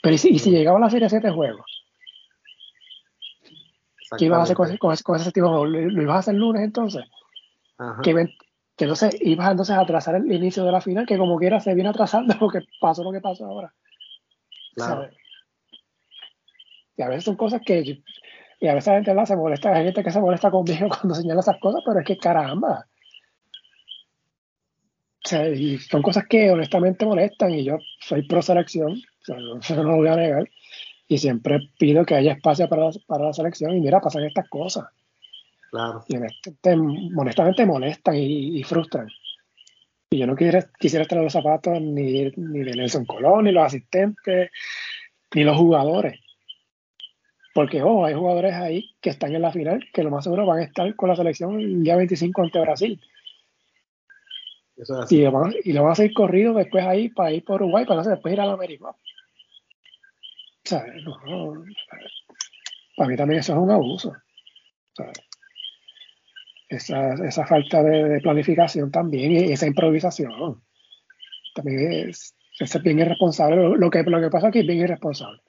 Pero 0.01 0.14
¿y 0.14 0.18
si, 0.18 0.29
y 0.29 0.39
llegaba 0.39 0.79
a 0.79 0.83
la 0.83 0.91
serie 0.91 1.09
7 1.09 1.29
juegos? 1.33 1.66
¿Qué 4.16 4.27
ibas 4.27 4.39
a 4.39 4.43
hacer 4.43 4.57
con, 4.57 4.77
con, 4.79 5.16
ese 5.16 5.33
tipo? 5.33 5.66
¿Lo, 5.66 6.03
ibas 6.03 6.14
a 6.14 6.18
hacer 6.20 6.35
lunes 6.35 6.62
entonces? 6.62 7.03
Que, 8.05 8.29
que, 8.83 8.85
entonces 8.85 9.16
ibas 9.20 9.51
entonces 9.51 9.76
a 9.76 9.80
atrasar 9.80 10.16
el 10.16 10.33
inicio 10.33 10.64
de 10.64 10.72
la 10.72 10.80
final, 10.80 11.07
que 11.07 11.18
como 11.18 11.39
quiera 11.39 11.61
se 11.61 11.74
viene 11.74 11.91
atrasando 11.91 12.35
porque 12.41 12.61
pasó 12.80 13.05
lo 13.05 13.12
que 13.12 13.20
pasó 13.20 13.47
ahora. 13.47 13.72
Claro. 14.74 15.09
Y 16.97 17.03
a 17.03 17.09
veces 17.09 17.24
son 17.24 17.37
cosas 17.37 17.61
que. 17.64 18.03
Y 18.61 18.68
a 18.68 18.74
veces 18.74 18.89
la 18.89 19.03
gente 19.03 19.26
se 19.26 19.37
molesta, 19.37 19.74
hay 19.74 19.85
gente 19.85 20.05
que 20.05 20.11
se 20.11 20.20
molesta 20.20 20.51
conmigo 20.51 20.89
cuando 21.01 21.14
señala 21.14 21.41
esas 21.41 21.59
cosas, 21.61 21.83
pero 21.85 22.01
es 22.01 22.07
que 22.07 22.16
caramba 22.16 22.87
y 25.55 25.78
son 25.78 26.03
cosas 26.03 26.24
que 26.28 26.51
honestamente 26.51 27.07
molestan 27.07 27.53
y 27.53 27.64
yo 27.64 27.78
soy 28.01 28.26
pro 28.26 28.43
selección, 28.43 29.01
o 29.28 29.35
no 29.76 29.83
lo 29.83 29.97
voy 29.97 30.09
a 30.09 30.16
negar, 30.16 30.51
y 31.07 31.18
siempre 31.18 31.70
pido 31.78 32.05
que 32.05 32.16
haya 32.16 32.33
espacio 32.33 32.68
para, 32.68 32.91
para 33.07 33.26
la 33.26 33.33
selección 33.33 33.76
y 33.76 33.80
mira, 33.80 34.01
pasan 34.01 34.24
estas 34.24 34.49
cosas. 34.49 34.85
Claro. 35.73 36.05
Y 36.07 36.16
honestamente 36.16 37.64
molestan 37.64 38.14
y, 38.16 38.62
frustran. 38.62 39.09
Y 40.11 40.18
yo 40.18 40.27
no 40.27 40.37
quisiera, 40.37 40.70
quisiera 40.79 41.03
estar 41.03 41.16
en 41.16 41.25
los 41.25 41.33
zapatos 41.33 41.81
ni, 41.81 42.31
ni 42.37 42.59
de 42.61 42.77
Nelson 42.77 43.07
Colón, 43.07 43.45
ni 43.45 43.53
los 43.53 43.64
asistentes, 43.64 44.51
ni 45.35 45.45
los 45.45 45.57
jugadores. 45.57 46.20
Porque, 47.55 47.83
oh, 47.83 48.05
hay 48.05 48.12
jugadores 48.12 48.53
ahí 48.53 48.95
que 49.01 49.09
están 49.09 49.35
en 49.35 49.41
la 49.41 49.51
final 49.51 49.83
que 49.95 50.03
lo 50.03 50.11
más 50.11 50.25
seguro 50.25 50.45
van 50.45 50.59
a 50.59 50.64
estar 50.64 50.95
con 50.95 51.09
la 51.09 51.16
selección 51.16 51.59
el 51.59 51.83
día 51.83 51.97
25 51.97 52.43
ante 52.43 52.61
Brasil 52.61 53.01
y, 55.09 55.16
le 55.16 55.29
van, 55.31 55.55
y 55.64 55.77
a 55.77 55.95
seguir 55.95 56.14
corrido 56.14 56.55
después 56.55 56.85
ahí 56.85 57.09
para 57.09 57.33
ir 57.33 57.45
por 57.45 57.62
Uruguay 57.62 57.87
para 57.87 58.03
después 58.03 58.35
ir 58.35 58.41
a 58.41 58.47
la 58.47 58.53
América. 58.53 58.89
O 58.89 58.97
sea, 60.64 60.85
no, 61.05 61.64
para 62.97 63.09
mí 63.09 63.16
también 63.16 63.41
eso 63.41 63.53
es 63.53 63.59
un 63.59 63.70
abuso. 63.70 64.12
Esa, 66.73 67.12
esa, 67.14 67.47
falta 67.47 67.83
de, 67.83 68.20
planificación 68.20 68.91
también 68.91 69.33
y 69.33 69.53
esa 69.53 69.66
improvisación 69.66 70.62
también 71.55 72.09
es, 72.09 72.35
es 72.59 72.83
bien 72.83 72.99
irresponsable. 72.99 73.77
Lo 73.77 73.91
que, 73.91 74.03
lo 74.03 74.20
que 74.20 74.31
pasa 74.31 74.49
aquí 74.49 74.61
es 74.61 74.66
bien 74.66 74.79
irresponsable. 74.79 75.43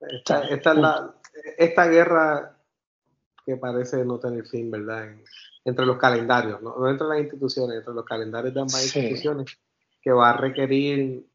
Esta, 0.00 0.42
esta, 0.48 0.74
la, 0.74 1.14
esta 1.56 1.86
guerra 1.86 2.58
que 3.46 3.56
parece 3.56 4.04
no 4.04 4.18
tener 4.18 4.46
fin, 4.46 4.70
¿verdad? 4.70 5.08
entre 5.64 5.86
los 5.86 5.96
calendarios, 5.96 6.60
¿no? 6.62 6.88
entre 6.88 7.06
las 7.06 7.20
instituciones, 7.20 7.78
entre 7.78 7.94
los 7.94 8.04
calendarios 8.04 8.54
de 8.54 8.60
ambas 8.60 8.94
instituciones, 8.94 9.58
que 10.02 10.12
va 10.12 10.30
a 10.30 10.36
requerir, 10.36 11.26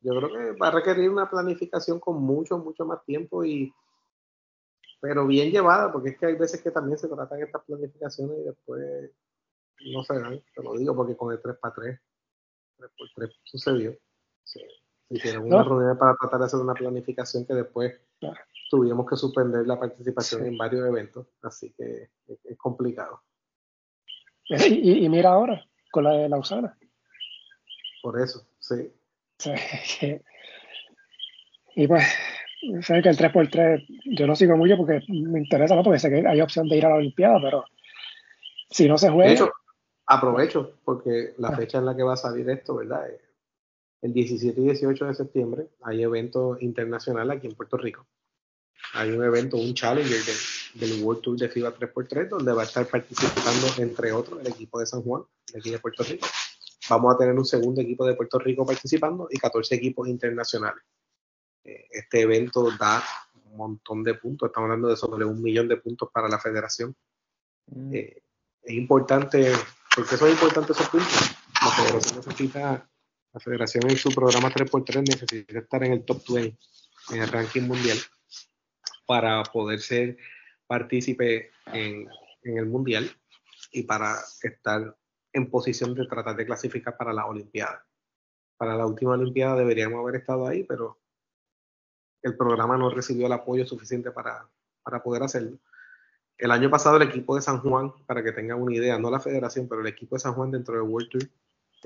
yo 0.00 0.12
creo 0.16 0.32
que 0.32 0.58
va 0.58 0.68
a 0.68 0.72
requerir 0.72 1.10
una 1.10 1.28
planificación 1.28 2.00
con 2.00 2.22
mucho, 2.22 2.58
mucho 2.58 2.84
más 2.84 3.04
tiempo 3.04 3.44
y 3.44 3.72
pero 5.00 5.26
bien 5.26 5.50
llevada, 5.50 5.92
porque 5.92 6.10
es 6.10 6.18
que 6.18 6.26
hay 6.26 6.34
veces 6.36 6.62
que 6.62 6.70
también 6.70 6.98
se 6.98 7.08
tratan 7.08 7.42
estas 7.42 7.64
planificaciones 7.64 8.38
y 8.38 8.44
después 8.44 9.10
no 9.92 10.02
se 10.04 10.18
dan, 10.18 10.42
te 10.54 10.62
lo 10.62 10.76
digo 10.76 10.96
porque 10.96 11.16
con 11.16 11.32
el 11.32 11.40
3 11.40 11.56
para 11.58 11.74
3, 11.74 12.00
3 12.78 12.90
por 12.96 13.08
3 13.14 13.30
sucedió. 13.44 13.96
Se, 14.42 14.60
hicieron 15.10 15.44
una 15.44 15.62
reunión 15.62 15.98
para 15.98 16.16
tratar 16.16 16.40
de 16.40 16.46
hacer 16.46 16.60
una 16.60 16.74
planificación 16.74 17.46
que 17.46 17.54
después 17.54 18.00
tuvimos 18.70 19.08
que 19.08 19.16
suspender 19.16 19.66
la 19.66 19.78
participación 19.78 20.46
en 20.46 20.58
varios 20.58 20.86
eventos, 20.86 21.26
así 21.42 21.72
que 21.76 22.10
es, 22.26 22.58
complicado. 22.58 23.22
Y, 24.48 25.08
mira 25.08 25.30
ahora, 25.30 25.64
con 25.90 26.04
la 26.04 26.12
de 26.12 26.28
Lausana. 26.28 26.78
Por 28.02 28.20
eso, 28.20 28.46
sí. 28.58 28.92
y 31.74 31.86
pues, 31.86 32.04
sé 32.82 33.02
que 33.02 33.08
el 33.08 33.16
3x3 33.16 33.86
yo 34.16 34.26
no 34.26 34.36
sigo 34.36 34.56
mucho 34.56 34.76
porque 34.76 35.00
me 35.08 35.40
interesa, 35.40 35.74
¿no? 35.74 35.82
Porque 35.82 35.98
sé 35.98 36.10
que 36.10 36.26
hay 36.26 36.40
opción 36.40 36.68
de 36.68 36.76
ir 36.76 36.86
a 36.86 36.90
la 36.90 36.96
Olimpiada, 36.96 37.38
pero 37.40 37.64
si 38.70 38.88
no 38.88 38.98
se 38.98 39.10
juega. 39.10 39.28
De 39.28 39.34
hecho, 39.34 39.52
aprovecho, 40.06 40.74
porque 40.84 41.34
la 41.38 41.48
ah. 41.48 41.56
fecha 41.56 41.78
en 41.78 41.86
la 41.86 41.96
que 41.96 42.02
va 42.02 42.14
a 42.14 42.16
salir 42.16 42.48
esto, 42.50 42.76
¿verdad? 42.76 43.06
El 44.02 44.12
17 44.12 44.60
y 44.60 44.64
18 44.64 45.06
de 45.06 45.14
septiembre 45.14 45.66
hay 45.82 46.02
evento 46.02 46.56
internacional 46.60 47.30
aquí 47.30 47.46
en 47.46 47.54
Puerto 47.54 47.76
Rico 47.76 48.06
hay 48.94 49.10
un 49.10 49.22
evento, 49.22 49.56
un 49.56 49.74
challenger 49.74 50.20
del 50.74 51.02
World 51.02 51.22
Tour 51.22 51.38
de 51.38 51.48
FIBA 51.48 51.74
3x3, 51.74 52.28
donde 52.28 52.52
va 52.52 52.62
a 52.62 52.64
estar 52.64 52.86
participando, 52.86 53.66
entre 53.78 54.12
otros, 54.12 54.40
el 54.40 54.46
equipo 54.48 54.80
de 54.80 54.86
San 54.86 55.02
Juan, 55.02 55.22
de 55.52 55.58
aquí 55.58 55.70
de 55.70 55.78
Puerto 55.78 56.02
Rico. 56.02 56.26
Vamos 56.88 57.14
a 57.14 57.18
tener 57.18 57.34
un 57.34 57.44
segundo 57.44 57.80
equipo 57.80 58.06
de 58.06 58.14
Puerto 58.14 58.38
Rico 58.38 58.64
participando 58.64 59.28
y 59.30 59.38
14 59.38 59.74
equipos 59.74 60.08
internacionales. 60.08 60.82
Este 61.90 62.20
evento 62.22 62.70
da 62.78 63.02
un 63.44 63.56
montón 63.56 64.02
de 64.02 64.14
puntos, 64.14 64.48
estamos 64.48 64.68
hablando 64.68 64.88
de 64.88 64.96
sobre 64.96 65.24
un 65.24 65.42
millón 65.42 65.68
de 65.68 65.76
puntos 65.76 66.08
para 66.12 66.28
la 66.28 66.38
federación. 66.38 66.94
Mm. 67.66 67.94
Eh, 67.94 68.22
es 68.62 68.74
importante, 68.74 69.52
¿por 69.94 70.08
qué 70.08 70.16
son 70.16 70.30
importantes 70.30 70.76
esos 70.76 70.88
puntos? 70.88 71.36
La 71.62 71.70
federación 71.70 72.16
necesita, 72.16 72.90
la 73.32 73.40
federación 73.40 73.90
en 73.90 73.96
su 73.96 74.10
programa 74.10 74.50
3x3 74.50 75.08
necesita 75.08 75.58
estar 75.58 75.84
en 75.84 75.92
el 75.92 76.04
top 76.04 76.22
20 76.28 76.58
en 77.10 77.22
el 77.22 77.28
ranking 77.28 77.62
mundial 77.62 77.98
para 79.06 79.42
poder 79.44 79.80
ser 79.80 80.16
partícipe 80.66 81.52
en, 81.72 82.08
el 82.42 82.66
Mundial 82.66 83.10
y 83.72 83.82
para 83.82 84.16
estar 84.42 84.96
en 85.32 85.50
posición 85.50 85.94
de 85.94 86.06
tratar 86.06 86.36
de 86.36 86.46
clasificar 86.46 86.96
para 86.96 87.12
la 87.12 87.26
Olimpiada. 87.26 87.84
Para 88.56 88.76
la 88.76 88.86
última 88.86 89.12
Olimpiada 89.12 89.56
deberíamos 89.56 89.98
haber 89.98 90.16
estado 90.16 90.46
ahí, 90.46 90.62
pero 90.62 91.00
el 92.26 92.36
programa 92.36 92.76
no 92.76 92.90
recibió 92.90 93.26
el 93.26 93.32
apoyo 93.32 93.64
suficiente 93.66 94.10
para, 94.10 94.48
para 94.82 95.02
poder 95.02 95.22
hacerlo. 95.22 95.58
El 96.38 96.50
año 96.50 96.70
pasado 96.70 96.96
el 96.96 97.02
equipo 97.02 97.34
de 97.34 97.42
San 97.42 97.60
Juan, 97.60 97.92
para 98.06 98.22
que 98.22 98.32
tengan 98.32 98.60
una 98.60 98.74
idea, 98.74 98.98
no 98.98 99.10
la 99.10 99.20
federación, 99.20 99.68
pero 99.68 99.80
el 99.80 99.86
equipo 99.86 100.16
de 100.16 100.20
San 100.20 100.34
Juan 100.34 100.50
dentro 100.50 100.74
del 100.74 100.82
World 100.82 101.08
Tour 101.08 101.22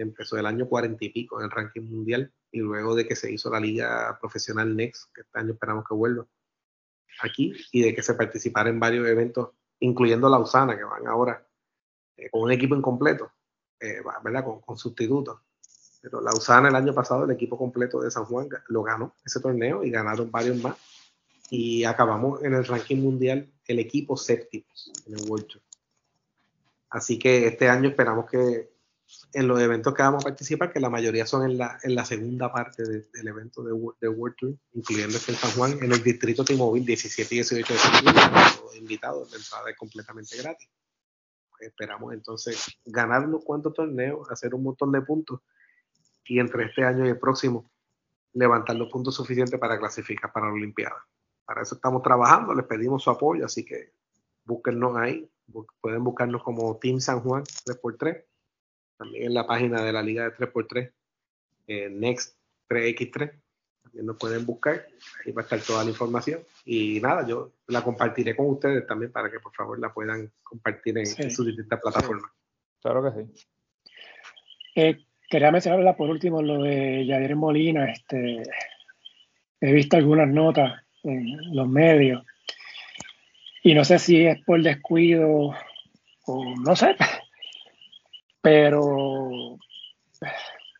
empezó 0.02 0.36
el 0.38 0.46
año 0.46 0.68
cuarenta 0.68 1.04
y 1.04 1.10
pico 1.10 1.38
en 1.38 1.44
el 1.44 1.50
ranking 1.50 1.82
mundial 1.82 2.32
y 2.50 2.60
luego 2.60 2.94
de 2.94 3.06
que 3.06 3.16
se 3.16 3.30
hizo 3.30 3.50
la 3.50 3.60
liga 3.60 4.18
profesional 4.20 4.74
Next, 4.74 5.12
que 5.14 5.22
este 5.22 5.38
año 5.38 5.52
esperamos 5.52 5.84
que 5.86 5.94
vuelva, 5.94 6.26
aquí 7.22 7.52
y 7.72 7.82
de 7.82 7.94
que 7.94 8.02
se 8.02 8.14
participara 8.14 8.70
en 8.70 8.80
varios 8.80 9.06
eventos, 9.06 9.50
incluyendo 9.80 10.28
la 10.28 10.38
USANA, 10.38 10.76
que 10.76 10.84
van 10.84 11.06
ahora 11.06 11.46
eh, 12.16 12.30
con 12.30 12.42
un 12.42 12.52
equipo 12.52 12.74
incompleto, 12.74 13.30
eh, 13.78 14.02
¿verdad? 14.24 14.44
Con, 14.44 14.76
sustitutos. 14.76 15.40
Pero 16.00 16.20
la 16.20 16.32
USANA 16.32 16.68
el 16.68 16.76
año 16.76 16.94
pasado, 16.94 17.24
el 17.24 17.30
equipo 17.30 17.58
completo 17.58 18.00
de 18.00 18.10
San 18.10 18.24
Juan 18.24 18.48
lo 18.68 18.82
ganó 18.82 19.14
ese 19.24 19.40
torneo 19.40 19.84
y 19.84 19.90
ganaron 19.90 20.30
varios 20.30 20.56
más. 20.62 20.76
Y 21.50 21.84
acabamos 21.84 22.42
en 22.42 22.54
el 22.54 22.64
ranking 22.64 22.96
mundial 22.96 23.50
el 23.66 23.78
equipo 23.78 24.16
séptimo 24.16 24.64
en 25.06 25.14
el 25.14 25.28
World 25.28 25.46
Tour. 25.46 25.62
Así 26.90 27.18
que 27.18 27.46
este 27.46 27.68
año 27.68 27.90
esperamos 27.90 28.28
que 28.28 28.70
en 29.32 29.48
los 29.48 29.60
eventos 29.60 29.94
que 29.94 30.02
vamos 30.02 30.24
a 30.24 30.28
participar, 30.28 30.72
que 30.72 30.80
la 30.80 30.90
mayoría 30.90 31.26
son 31.26 31.48
en 31.48 31.58
la, 31.58 31.78
en 31.82 31.94
la 31.94 32.04
segunda 32.04 32.52
parte 32.52 32.82
del 32.84 33.28
evento 33.28 33.62
de, 33.62 33.72
de, 34.00 34.08
World 34.08 34.36
Tour, 34.36 34.54
incluyendo 34.72 35.16
este 35.16 35.32
en 35.32 35.38
San 35.38 35.50
Juan, 35.52 35.72
en 35.82 35.92
el 35.92 36.02
distrito 36.02 36.44
T-Mobile, 36.44 36.86
17 36.86 37.34
y 37.34 37.38
18 37.38 37.72
de 37.72 37.78
septiembre, 37.78 38.22
invitados, 38.78 39.30
la 39.30 39.36
entrada 39.36 39.70
es 39.70 39.76
completamente 39.76 40.36
gratis. 40.36 40.68
esperamos 41.60 42.12
entonces 42.14 42.78
ganar 42.84 43.26
unos 43.26 43.44
cuantos 43.44 43.74
torneos, 43.74 44.30
hacer 44.30 44.54
un 44.54 44.62
montón 44.62 44.92
de 44.92 45.02
puntos 45.02 45.40
y 46.24 46.38
entre 46.38 46.64
este 46.64 46.84
año 46.84 47.06
y 47.06 47.10
el 47.10 47.18
próximo 47.18 47.70
levantar 48.32 48.76
los 48.76 48.90
puntos 48.90 49.14
suficientes 49.14 49.58
para 49.58 49.78
clasificar 49.78 50.32
para 50.32 50.46
la 50.46 50.52
Olimpiada. 50.52 51.04
Para 51.44 51.62
eso 51.62 51.74
estamos 51.74 52.02
trabajando, 52.02 52.54
les 52.54 52.66
pedimos 52.66 53.02
su 53.02 53.10
apoyo, 53.10 53.44
así 53.44 53.64
que 53.64 53.92
búsquennos 54.44 54.96
ahí, 54.96 55.28
pueden 55.80 56.04
buscarnos 56.04 56.42
como 56.42 56.76
Team 56.78 57.00
San 57.00 57.20
Juan 57.20 57.42
3x3 57.42 58.24
también 59.00 59.24
en 59.24 59.34
la 59.34 59.46
página 59.46 59.82
de 59.82 59.92
la 59.92 60.02
Liga 60.02 60.24
de 60.24 60.36
3x3, 60.36 60.92
eh, 61.68 61.88
Next 61.88 62.36
3x3. 62.68 63.32
También 63.82 64.06
nos 64.06 64.18
pueden 64.18 64.44
buscar, 64.44 64.86
ahí 65.24 65.32
va 65.32 65.40
a 65.40 65.44
estar 65.44 65.58
toda 65.62 65.82
la 65.82 65.90
información. 65.90 66.42
Y 66.66 67.00
nada, 67.00 67.26
yo 67.26 67.54
la 67.68 67.82
compartiré 67.82 68.36
con 68.36 68.50
ustedes 68.50 68.86
también 68.86 69.10
para 69.10 69.30
que 69.30 69.40
por 69.40 69.54
favor 69.54 69.80
la 69.80 69.92
puedan 69.92 70.30
compartir 70.42 70.98
en, 70.98 71.06
sus 71.06 71.46
distintas 71.46 71.80
plataformas. 71.80 72.30
Claro 72.82 73.02
que 73.02 73.22
sí. 73.22 73.46
Eh, 74.76 75.06
quería 75.30 75.52
mencionarla 75.52 75.96
por 75.96 76.10
último 76.10 76.42
lo 76.42 76.62
de 76.62 77.06
Yadier 77.06 77.36
Molina. 77.36 77.90
Este, 77.90 78.42
he 79.60 79.72
visto 79.72 79.96
algunas 79.96 80.28
notas 80.28 80.82
en 81.04 81.54
los 81.54 81.68
medios 81.68 82.22
y 83.62 83.74
no 83.74 83.84
sé 83.84 83.98
si 83.98 84.26
es 84.26 84.42
por 84.44 84.60
descuido 84.60 85.54
o 86.26 86.54
no 86.64 86.76
sé, 86.76 86.96
pero 88.42 89.58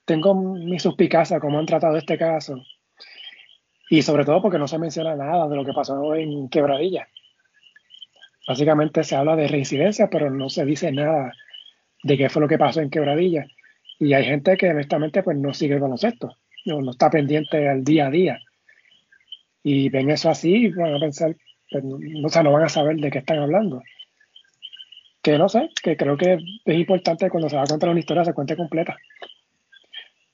tengo 0.05 0.35
mi 0.35 0.79
suspicacia 0.79 1.41
cómo 1.41 1.59
han 1.59 1.67
tratado 1.67 1.97
este 1.97 2.19
caso 2.19 2.63
y 3.89 4.03
sobre 4.03 4.25
todo 4.25 4.43
porque 4.43 4.59
no 4.59 4.69
se 4.69 4.79
menciona 4.79 5.17
nada 5.17 5.49
de 5.49 5.57
lo 5.57 5.65
que 5.65 5.73
pasó 5.73 6.15
en 6.15 6.49
Quebradilla. 6.49 7.09
Básicamente 8.47 9.05
se 9.05 9.17
habla 9.17 9.37
de 9.37 9.49
reincidencia, 9.49 10.09
pero 10.11 10.31
no 10.31 10.49
se 10.49 10.65
dice 10.65 10.91
nada 10.91 11.33
de 12.03 12.17
qué 12.17 12.29
fue 12.29 12.43
lo 12.43 12.49
que 12.49 12.59
pasó 12.59 12.81
en 12.81 12.91
Quebradilla. 12.91 13.47
Y 14.01 14.15
hay 14.15 14.25
gente 14.25 14.57
que 14.57 14.71
honestamente 14.71 15.23
pues 15.23 15.37
no 15.37 15.55
sigue 15.55 15.75
el 15.75 15.81
baloncesto, 15.81 16.37
no, 16.65 16.81
no 16.81 16.91
está 16.91 17.09
pendiente 17.09 17.69
al 17.69 17.85
día 17.85 18.09
a 18.09 18.11
día. 18.11 18.41
Y 19.63 19.91
ven 19.91 20.11
eso 20.11 20.31
así 20.31 20.67
y 20.67 20.71
van 20.71 20.95
a 20.95 20.99
pensar, 20.99 21.37
pues, 21.71 21.85
no, 21.85 22.27
o 22.27 22.29
sea, 22.29 22.43
no 22.43 22.51
van 22.51 22.65
a 22.65 22.69
saber 22.69 22.97
de 22.97 23.11
qué 23.11 23.19
están 23.19 23.39
hablando 23.39 23.83
que 25.23 25.39
no 25.39 25.49
sé, 25.49 25.71
que 25.83 25.97
creo 25.97 26.17
que 26.17 26.39
es 26.65 26.75
importante 26.75 27.31
cuando 27.31 27.49
se 27.49 27.57
va 27.57 27.63
a 27.63 27.67
contar 27.67 27.91
una 27.91 28.01
historia 28.01 28.25
se 28.25 28.35
cuente 28.35 28.57
completa. 28.57 28.97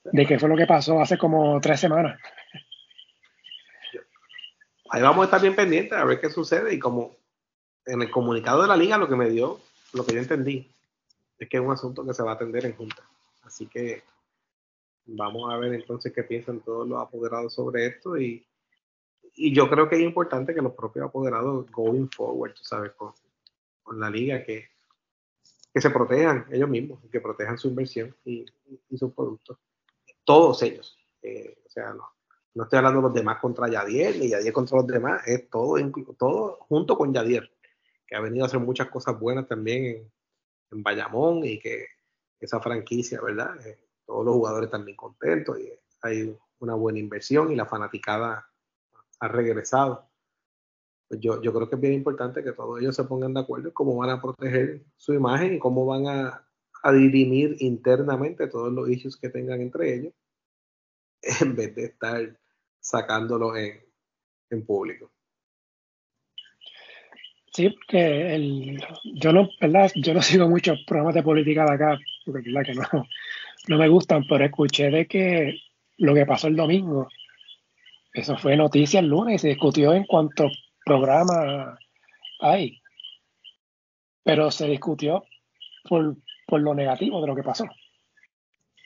De 0.05 0.25
qué 0.25 0.39
fue 0.39 0.49
lo 0.49 0.57
que 0.57 0.67
pasó 0.67 1.01
hace 1.01 1.19
como 1.19 1.61
tres 1.61 1.81
semanas. 1.81 2.21
Ahí 4.91 5.03
vamos 5.03 5.23
a 5.23 5.25
estar 5.25 5.41
bien 5.41 5.57
pendientes 5.57 5.99
a 5.99 6.05
ver 6.05 6.21
qué 6.21 6.31
sucede 6.31 6.73
y 6.73 6.79
como 6.79 7.17
en 7.85 8.03
el 8.03 8.11
comunicado 8.11 8.63
de 8.63 8.69
la 8.69 8.77
liga 8.77 8.99
lo 8.99 9.09
que 9.09 9.17
me 9.17 9.29
dio, 9.29 9.61
lo 9.93 10.07
que 10.07 10.15
yo 10.15 10.21
entendí, 10.21 10.71
es 11.39 11.49
que 11.49 11.57
es 11.57 11.63
un 11.63 11.73
asunto 11.73 12.07
que 12.07 12.15
se 12.15 12.23
va 12.23 12.33
a 12.33 12.35
atender 12.35 12.67
en 12.67 12.77
junta. 12.77 13.03
Así 13.47 13.67
que 13.67 14.03
vamos 15.07 15.53
a 15.53 15.57
ver 15.57 15.73
entonces 15.73 16.13
qué 16.13 16.25
piensan 16.25 16.61
todos 16.61 16.87
los 16.87 17.01
apoderados 17.01 17.55
sobre 17.55 17.87
esto 17.87 18.19
y, 18.19 18.45
y 19.35 19.55
yo 19.55 19.71
creo 19.71 19.89
que 19.89 19.97
es 19.97 20.03
importante 20.03 20.55
que 20.55 20.63
los 20.63 20.75
propios 20.75 21.07
apoderados 21.07 21.71
going 21.71 22.09
forward, 22.09 22.55
tú 22.55 22.65
sabes, 22.65 22.93
con, 22.93 23.13
con 23.83 24.01
la 24.01 24.11
liga, 24.11 24.43
que, 24.43 24.65
que 25.73 25.81
se 25.81 25.91
protejan 25.91 26.47
ellos 26.51 26.69
mismos, 26.69 26.99
que 27.11 27.21
protejan 27.21 27.57
su 27.57 27.69
inversión 27.69 28.17
y, 28.25 28.45
y, 28.89 28.99
sus 28.99 29.13
productos. 29.13 29.59
Todos 30.25 30.63
ellos. 30.63 30.99
Eh, 31.23 31.63
o 31.65 31.71
sea, 31.71 31.93
no, 31.93 32.09
no 32.55 32.65
estoy 32.65 32.79
hablando 32.79 33.01
de 33.01 33.09
los 33.09 33.15
demás 33.15 33.39
contra 33.39 33.69
Yadier, 33.69 34.17
ni 34.19 34.31
Yadier 34.31 34.53
contra 34.53 34.79
los 34.79 34.87
demás, 34.87 35.23
es 35.27 35.49
todo, 35.49 35.77
todo 36.19 36.59
junto 36.69 36.97
con 36.97 37.13
Yadier, 37.13 37.49
que 38.07 38.17
ha 38.17 38.21
venido 38.21 38.45
a 38.45 38.49
hacer 38.49 38.61
muchas 38.61 38.89
cosas 38.89 39.19
buenas 39.21 39.47
también 39.47 39.85
en, 39.85 40.13
en 40.73 40.83
Bayamón 40.83 41.45
y 41.45 41.61
que 41.61 41.96
esa 42.41 42.61
franquicia, 42.61 43.21
¿verdad? 43.21 43.67
Eh, 43.67 43.79
todos 44.05 44.25
los 44.25 44.35
jugadores 44.35 44.67
están 44.67 44.85
bien 44.85 44.97
contentos 44.97 45.59
y 45.59 45.71
hay 46.03 46.37
una 46.59 46.75
buena 46.75 46.99
inversión 46.99 47.53
y 47.53 47.57
la 47.57 47.67
fanaticada 47.67 48.49
ha 49.21 49.29
regresado. 49.29 50.09
Pues 51.09 51.21
yo, 51.21 51.41
yo 51.43 51.53
creo 51.53 51.69
que 51.69 51.77
es 51.77 51.81
bien 51.81 51.95
importante 51.95 52.43
que 52.43 52.53
todos 52.53 52.81
ellos 52.81 52.97
se 52.97 53.05
pongan 53.05 53.35
de 53.35 53.41
acuerdo 53.41 53.69
en 53.69 53.75
cómo 53.75 53.97
van 53.97 54.11
a 54.11 54.21
proteger 54.21 54.85
su 54.97 55.13
imagen 55.13 55.55
y 55.55 55.59
cómo 55.59 55.87
van 55.87 56.07
a, 56.09 56.49
a 56.83 56.93
dirimir 56.93 57.57
internamente 57.61 58.49
todos 58.49 58.73
los 58.73 58.89
issues 58.89 59.17
que 59.17 59.29
tengan 59.29 59.61
entre 59.61 59.95
ellos, 59.95 60.13
en 61.41 61.55
vez 61.55 61.75
de 61.75 61.85
estar 61.87 62.39
sacándolo 62.81 63.57
en, 63.57 63.85
en 64.51 64.67
público. 64.67 65.11
Sí, 67.53 67.75
el, 67.89 68.85
yo 69.15 69.33
no, 69.33 69.49
¿verdad? 69.61 69.91
Yo 69.95 70.13
no 70.13 70.21
sigo 70.21 70.47
muchos 70.47 70.79
programas 70.87 71.15
de 71.15 71.23
política 71.23 71.65
de 71.65 71.75
acá, 71.75 71.99
verdad 72.27 72.63
que 72.65 72.75
no, 73.69 73.79
me 73.79 73.89
gustan, 73.89 74.25
pero 74.29 74.45
escuché 74.45 74.91
de 74.91 75.07
que 75.07 75.59
lo 75.99 76.15
que 76.15 76.27
pasó 76.27 76.49
el 76.49 76.57
domingo, 76.57 77.09
eso 78.13 78.37
fue 78.37 78.57
noticia 78.57 79.01
el 79.01 79.09
lunes 79.09 79.37
y 79.37 79.39
se 79.39 79.49
discutió 79.49 79.95
en 79.95 80.05
cuántos 80.05 80.53
programas 80.85 81.79
hay. 82.41 82.81
Pero 84.23 84.51
se 84.51 84.69
discutió 84.69 85.25
por, 85.89 86.17
por 86.47 86.61
lo 86.61 86.75
negativo 86.75 87.21
de 87.21 87.27
lo 87.27 87.35
que 87.37 87.43
pasó. 87.43 87.67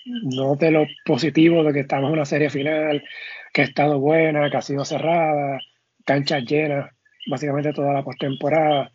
No 0.05 0.57
de 0.57 0.71
lo 0.71 0.87
positivo 1.05 1.63
de 1.63 1.73
que 1.73 1.81
estamos 1.81 2.09
en 2.09 2.15
una 2.15 2.25
serie 2.25 2.51
final, 2.51 3.05
que 3.53 3.63
ha 3.63 3.65
estado 3.65 3.99
buena, 3.99 4.51
que 4.51 4.57
ha 4.57 4.63
sido 4.63 4.85
cerrada, 4.85 5.61
canchas 6.05 6.45
llenas 6.45 6.91
básicamente 7.27 7.73
toda 7.73 7.93
la 7.93 8.05
postemporada. 8.05 8.91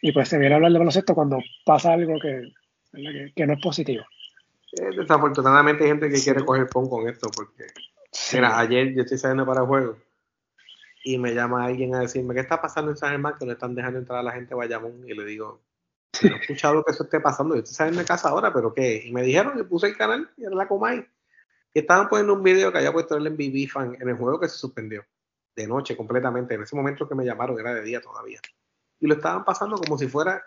Y 0.00 0.12
pues 0.12 0.28
se 0.28 0.38
viene 0.38 0.54
a 0.54 0.56
hablar 0.56 0.72
de 0.72 0.78
baloncesto 0.78 1.14
cuando 1.14 1.38
pasa 1.64 1.92
algo 1.92 2.18
que, 2.18 2.42
que, 2.92 3.46
no 3.46 3.52
es 3.54 3.60
positivo. 3.60 4.04
Eh, 4.72 4.96
desafortunadamente 4.96 5.84
hay 5.84 5.90
gente 5.90 6.10
que 6.10 6.20
quiere 6.20 6.44
coger 6.44 6.66
pon 6.66 6.88
con 6.88 7.08
esto 7.08 7.28
porque, 7.34 7.66
mira, 8.32 8.58
ayer 8.58 8.94
yo 8.94 9.02
estoy 9.02 9.18
saliendo 9.18 9.46
para 9.46 9.60
el 9.62 9.66
juego 9.66 9.96
y 11.04 11.18
me 11.18 11.34
llama 11.34 11.64
alguien 11.64 11.94
a 11.94 12.00
decirme, 12.00 12.34
¿qué 12.34 12.40
está 12.40 12.60
pasando 12.60 12.90
en 12.90 12.96
San 12.96 13.10
Germán 13.10 13.34
que 13.38 13.46
no 13.46 13.52
están 13.52 13.74
dejando 13.74 13.98
entrar 13.98 14.20
a 14.20 14.22
la 14.22 14.32
gente 14.32 14.50
de 14.50 14.54
Bayamón? 14.54 15.02
Y 15.06 15.14
le 15.14 15.24
digo, 15.24 15.60
no 16.22 16.36
he 16.36 16.38
escuchado 16.40 16.84
que 16.84 16.92
eso 16.92 17.04
esté 17.04 17.20
pasando, 17.20 17.54
yo 17.54 17.60
estoy 17.60 17.74
saliendo 17.74 18.00
de 18.00 18.06
casa 18.06 18.28
ahora, 18.28 18.52
pero 18.52 18.72
¿qué? 18.72 19.02
Y 19.04 19.12
me 19.12 19.22
dijeron 19.22 19.56
que 19.56 19.64
puse 19.64 19.88
el 19.88 19.96
canal 19.96 20.30
y 20.36 20.44
era 20.44 20.54
la 20.54 20.68
Comay. 20.68 21.04
Y 21.74 21.78
estaban 21.78 22.08
poniendo 22.08 22.34
un 22.34 22.42
video 22.42 22.70
que 22.70 22.78
había 22.78 22.92
puesto 22.92 23.16
el 23.16 23.30
MVP 23.30 23.66
fan 23.66 23.96
en 24.00 24.08
el 24.08 24.16
juego 24.16 24.38
que 24.38 24.48
se 24.48 24.56
suspendió 24.56 25.04
de 25.56 25.66
noche 25.66 25.96
completamente. 25.96 26.54
En 26.54 26.62
ese 26.62 26.76
momento 26.76 27.08
que 27.08 27.14
me 27.14 27.24
llamaron 27.24 27.58
era 27.58 27.74
de 27.74 27.82
día 27.82 28.00
todavía. 28.00 28.40
Y 29.00 29.06
lo 29.06 29.14
estaban 29.14 29.44
pasando 29.44 29.76
como 29.76 29.98
si 29.98 30.06
fuera, 30.06 30.42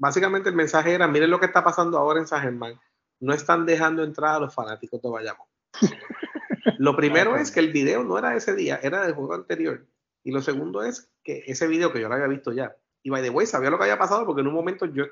básicamente 0.00 0.48
el 0.48 0.56
mensaje 0.56 0.94
era, 0.94 1.06
miren 1.06 1.30
lo 1.30 1.38
que 1.38 1.46
está 1.46 1.62
pasando 1.62 1.98
ahora 1.98 2.18
en 2.18 2.26
San 2.26 2.40
Germán. 2.40 2.80
No 3.20 3.34
están 3.34 3.66
dejando 3.66 4.02
entrar 4.02 4.36
a 4.36 4.40
los 4.40 4.54
fanáticos 4.54 5.00
de 5.02 5.10
Bayamón. 5.10 5.46
lo 6.78 6.96
primero 6.96 7.36
es 7.36 7.50
que 7.50 7.60
el 7.60 7.70
video 7.70 8.02
no 8.02 8.18
era 8.18 8.30
de 8.30 8.38
ese 8.38 8.54
día, 8.54 8.80
era 8.82 9.02
del 9.02 9.14
juego 9.14 9.34
anterior. 9.34 9.86
Y 10.24 10.32
lo 10.32 10.40
segundo 10.40 10.82
es 10.82 11.12
que 11.22 11.44
ese 11.46 11.66
video 11.66 11.92
que 11.92 12.00
yo 12.00 12.08
lo 12.08 12.14
había 12.14 12.26
visto 12.28 12.50
ya, 12.50 12.74
y 13.02 13.10
by 13.10 13.22
the 13.22 13.30
way, 13.30 13.46
sabía 13.46 13.70
lo 13.70 13.76
que 13.76 13.84
había 13.84 13.98
pasado 13.98 14.24
porque 14.24 14.40
en 14.40 14.48
un 14.48 14.54
momento 14.54 14.86
yo 14.86 15.04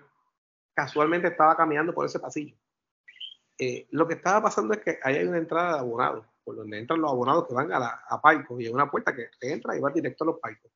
casualmente 0.75 1.29
estaba 1.29 1.55
caminando 1.55 1.93
por 1.93 2.07
ese 2.07 2.19
pasillo. 2.19 2.57
Eh, 3.59 3.89
lo 3.91 4.09
que 4.09 4.15
estaba 4.15 4.43
pasando 4.43 4.73
es 4.73 4.81
que 4.81 4.99
ahí 5.03 5.17
hay 5.17 5.27
una 5.27 5.39
entrada 5.39 5.75
de 5.75 5.79
abonados 5.81 6.27
por 6.45 6.57
donde 6.57 6.79
entran 6.79 7.01
los 7.01 7.11
abonados 7.11 7.47
que 7.47 7.53
van 7.53 7.71
a, 7.73 7.79
la, 7.79 8.03
a 8.09 8.23
Paico, 8.23 8.59
y 8.59 8.67
hay 8.67 8.73
una 8.73 8.91
puerta 8.91 9.15
que 9.15 9.29
entra 9.43 9.77
y 9.77 9.81
va 9.81 9.91
directo 9.91 10.25
a 10.25 10.29
los 10.29 10.39
Paicos. 10.39 10.71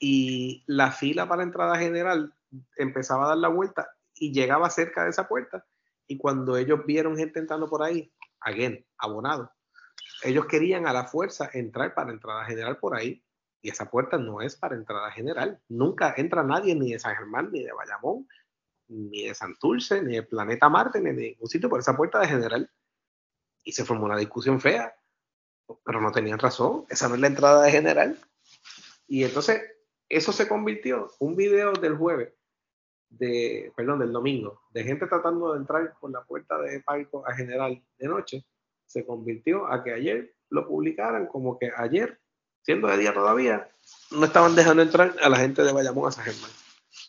Y 0.00 0.64
la 0.66 0.90
fila 0.90 1.28
para 1.28 1.38
la 1.38 1.42
entrada 1.44 1.78
general 1.78 2.34
empezaba 2.76 3.24
a 3.24 3.28
dar 3.28 3.38
la 3.38 3.48
vuelta 3.48 3.88
y 4.14 4.32
llegaba 4.32 4.70
cerca 4.70 5.04
de 5.04 5.10
esa 5.10 5.28
puerta. 5.28 5.66
Y 6.06 6.18
cuando 6.18 6.56
ellos 6.56 6.80
vieron 6.86 7.16
gente 7.16 7.38
entrando 7.38 7.68
por 7.68 7.82
ahí, 7.82 8.12
again, 8.40 8.84
abonados, 8.98 9.48
ellos 10.22 10.46
querían 10.46 10.86
a 10.86 10.92
la 10.92 11.06
fuerza 11.06 11.50
entrar 11.52 11.94
para 11.94 12.10
entrada 12.10 12.44
general 12.44 12.78
por 12.78 12.96
ahí. 12.96 13.24
Y 13.62 13.70
esa 13.70 13.90
puerta 13.90 14.16
no 14.18 14.40
es 14.40 14.56
para 14.56 14.74
entrada 14.74 15.10
general. 15.10 15.60
Nunca 15.68 16.14
entra 16.16 16.42
nadie 16.42 16.74
ni 16.74 16.92
de 16.92 16.98
San 16.98 17.14
Germán, 17.14 17.50
ni 17.52 17.62
de 17.62 17.72
Bayamón, 17.72 18.26
ni 18.88 19.26
de 19.26 19.34
Santurce, 19.34 20.02
ni 20.02 20.14
de 20.14 20.22
Planeta 20.22 20.68
Marte, 20.68 21.00
ni 21.00 21.12
de 21.12 21.22
ningún 21.30 21.48
sitio 21.48 21.68
por 21.68 21.80
esa 21.80 21.96
puerta 21.96 22.18
de 22.20 22.28
general 22.28 22.70
y 23.64 23.72
se 23.72 23.84
formó 23.84 24.06
una 24.06 24.16
discusión 24.16 24.60
fea, 24.60 24.94
pero 25.84 26.00
no 26.00 26.12
tenían 26.12 26.38
razón, 26.38 26.86
esa 26.88 27.08
no 27.08 27.14
es 27.14 27.20
la 27.20 27.26
entrada 27.26 27.62
de 27.62 27.70
general. 27.70 28.18
Y 29.06 29.24
entonces 29.24 29.62
eso 30.08 30.32
se 30.32 30.48
convirtió, 30.48 31.10
un 31.18 31.36
video 31.36 31.72
del 31.72 31.96
jueves, 31.96 32.32
de, 33.10 33.72
perdón, 33.76 33.98
del 33.98 34.12
domingo, 34.12 34.62
de 34.72 34.84
gente 34.84 35.06
tratando 35.06 35.52
de 35.52 35.58
entrar 35.58 35.94
por 36.00 36.10
la 36.10 36.24
puerta 36.24 36.58
de 36.58 36.80
Paico 36.80 37.26
a 37.26 37.34
general 37.34 37.82
de 37.98 38.08
noche, 38.08 38.46
se 38.86 39.04
convirtió 39.04 39.66
a 39.66 39.84
que 39.84 39.92
ayer 39.92 40.34
lo 40.48 40.66
publicaran 40.66 41.26
como 41.26 41.58
que 41.58 41.70
ayer, 41.76 42.18
siendo 42.62 42.88
de 42.88 42.96
día 42.96 43.12
todavía, 43.12 43.68
no 44.10 44.24
estaban 44.24 44.54
dejando 44.54 44.82
entrar 44.82 45.14
a 45.22 45.28
la 45.28 45.36
gente 45.36 45.62
de 45.62 45.72
Bayamón 45.72 46.08
a 46.08 46.12
San 46.12 46.24
Germán. 46.24 46.50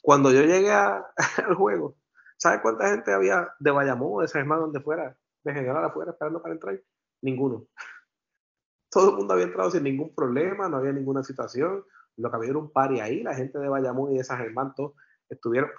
Cuando 0.01 0.31
yo 0.31 0.41
llegué 0.41 0.71
al 0.71 1.55
juego, 1.55 1.95
¿sabes 2.37 2.59
cuánta 2.61 2.89
gente 2.89 3.13
había 3.13 3.49
de 3.59 3.71
Bayamón 3.71 4.09
o 4.13 4.21
de 4.21 4.27
San 4.27 4.41
Germán 4.41 4.59
donde 4.59 4.81
fuera? 4.81 5.15
de 5.43 5.53
general 5.53 5.83
afuera 5.85 6.11
esperando 6.11 6.41
para 6.41 6.53
entrar? 6.53 6.79
Ninguno. 7.21 7.67
Todo 8.91 9.11
el 9.11 9.17
mundo 9.17 9.33
había 9.33 9.45
entrado 9.45 9.71
sin 9.71 9.83
ningún 9.83 10.13
problema, 10.13 10.67
no 10.67 10.77
había 10.77 10.91
ninguna 10.91 11.23
situación. 11.23 11.83
Lo 12.17 12.29
que 12.29 12.35
había 12.35 12.49
era 12.49 12.59
un 12.59 12.71
party 12.71 12.99
ahí, 12.99 13.23
la 13.23 13.35
gente 13.35 13.57
de 13.57 13.69
Bayamón 13.69 14.11
y 14.11 14.17
de 14.17 14.23
San 14.23 14.39
Germán 14.39 14.73
todos 14.75 14.93
estuvieron. 15.29 15.69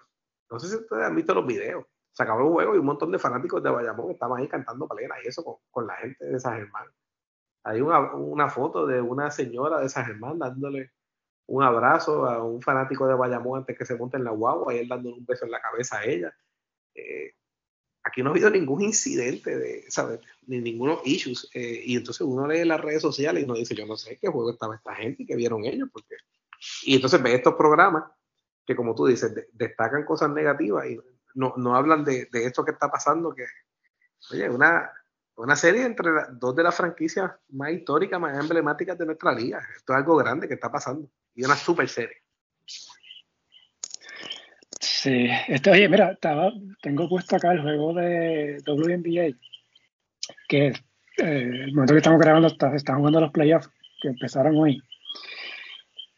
No 0.53 0.61
sé 0.61 0.69
si 0.69 0.77
ustedes 0.77 1.05
han 1.05 1.17
visto 1.17 1.35
los 1.35 1.47
videos. 1.47 1.87
Se 2.13 2.23
acabó 2.23 2.41
el 2.41 2.53
juego 2.53 2.75
y 2.75 2.79
un 2.79 2.85
montón 2.85 3.11
de 3.11 3.19
fanáticos 3.19 3.63
de 3.63 3.71
Bayamón 3.71 4.11
estaban 4.11 4.39
ahí 4.39 4.49
cantando 4.49 4.87
plena 4.87 5.15
y 5.25 5.29
eso 5.29 5.61
con, 5.71 5.87
la 5.87 5.97
gente 5.97 6.25
de 6.27 6.39
San 6.39 6.57
Germán. 6.57 6.87
Hay 7.65 7.81
una, 7.81 8.13
una, 8.13 8.51
foto 8.51 8.87
de 8.87 9.01
una 9.01 9.31
señora 9.31 9.81
de 9.81 9.89
San 9.89 10.05
Germán 10.05 10.39
dándole 10.39 10.93
un 11.47 11.63
abrazo 11.63 12.27
a 12.27 12.45
un 12.45 12.61
fanático 12.61 13.07
de 13.07 13.15
Bayamón 13.15 13.61
antes 13.61 13.79
que 13.79 13.87
se 13.87 13.97
monte 13.97 14.19
en 14.19 14.25
la 14.25 14.31
guagua 14.31 14.75
y 14.75 14.79
él 14.79 14.89
dándole 14.89 15.17
un 15.17 15.25
beso 15.25 15.47
en 15.47 15.53
la 15.53 15.61
cabeza 15.63 16.01
a 16.01 16.05
ella. 16.05 16.35
Eh, 16.95 17.35
aquí 18.03 18.23
no 18.23 18.29
ha 18.29 18.33
habido 18.33 18.51
ningún 18.51 18.83
incidente 18.83 19.57
de, 19.57 19.91
¿sabes? 19.91 20.21
Ni 20.47 20.61
ninguno 20.61 21.01
issues. 21.05 21.49
Eh, 21.55 21.83
y 21.87 21.97
entonces 21.97 22.27
uno 22.27 22.47
lee 22.47 22.67
las 22.67 22.81
redes 22.81 23.01
sociales 23.01 23.43
y 23.43 23.45
uno 23.47 23.55
dice, 23.55 23.75
yo 23.75 23.87
no 23.87 23.97
sé 23.97 24.19
qué 24.21 24.29
juego 24.29 24.51
estaba 24.51 24.77
esta 24.77 24.95
gente 24.95 25.23
y 25.23 25.27
qué 25.27 25.35
vieron 25.35 25.65
ellos, 25.65 25.89
porque... 25.91 26.17
Y 26.83 26.97
entonces 26.97 27.23
ve 27.23 27.35
estos 27.35 27.55
programas 27.55 28.05
que, 28.67 28.77
como 28.77 28.95
tú 28.95 29.07
dices, 29.07 29.35
destacan 29.53 30.05
cosas 30.05 30.31
negativas 30.31 30.87
y 30.87 30.99
no, 31.35 31.55
no 31.57 31.75
hablan 31.75 32.05
de, 32.05 32.29
de, 32.31 32.45
esto 32.45 32.65
que 32.65 32.73
está 32.73 32.91
pasando, 32.91 33.35
que, 33.35 33.47
oye, 34.33 34.49
una, 34.49 34.91
una 35.37 35.57
serie 35.57 35.85
entre 35.85 36.11
dos 36.33 36.55
de 36.55 36.63
las 36.63 36.75
franquicias 36.75 37.31
más 37.51 37.73
históricas, 37.73 38.21
más 38.21 38.39
emblemáticas 38.39 38.99
de 38.99 39.07
nuestra 39.07 39.33
liga. 39.33 39.61
Esto 39.77 39.93
es 39.93 39.99
algo 39.99 40.17
grande 40.17 40.47
que 40.47 40.55
está 40.55 40.71
pasando. 40.71 41.09
Y 41.35 41.45
una 41.45 41.57
super 41.57 41.89
serie. 41.89 42.17
Sí, 44.81 45.29
este, 45.49 45.71
oye, 45.71 45.89
mira, 45.89 46.13
estaba, 46.13 46.53
tengo 46.81 47.09
puesto 47.09 47.37
acá 47.37 47.53
el 47.53 47.63
juego 47.63 47.95
de 47.95 48.63
WNBA, 48.65 49.37
que 50.49 50.69
eh, 50.69 50.75
el 51.17 51.73
momento 51.73 51.95
que 51.95 51.99
estamos 51.99 52.21
grabando 52.21 52.49
está, 52.49 52.75
están 52.75 52.99
jugando 52.99 53.21
los 53.21 53.33
playoffs, 53.33 53.69
que 54.01 54.09
empezaron 54.09 54.57
hoy, 54.57 54.81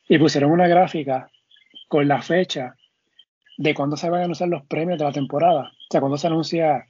y 0.09 0.19
pusieron 0.19 0.51
una 0.51 0.69
gráfica 0.69 1.31
con 1.89 2.09
la 2.09 2.23
fecha 2.23 2.77
de 3.57 3.75
cuándo 3.75 3.97
se 3.97 4.11
van 4.11 4.23
a 4.23 4.25
anunciar 4.25 4.49
los 4.49 4.65
premios 4.67 4.99
de 4.99 5.05
la 5.05 5.13
temporada, 5.13 5.71
o 5.73 5.87
sea, 5.91 6.01
cuándo 6.01 6.19
se 6.19 6.27
anuncia 6.27 6.87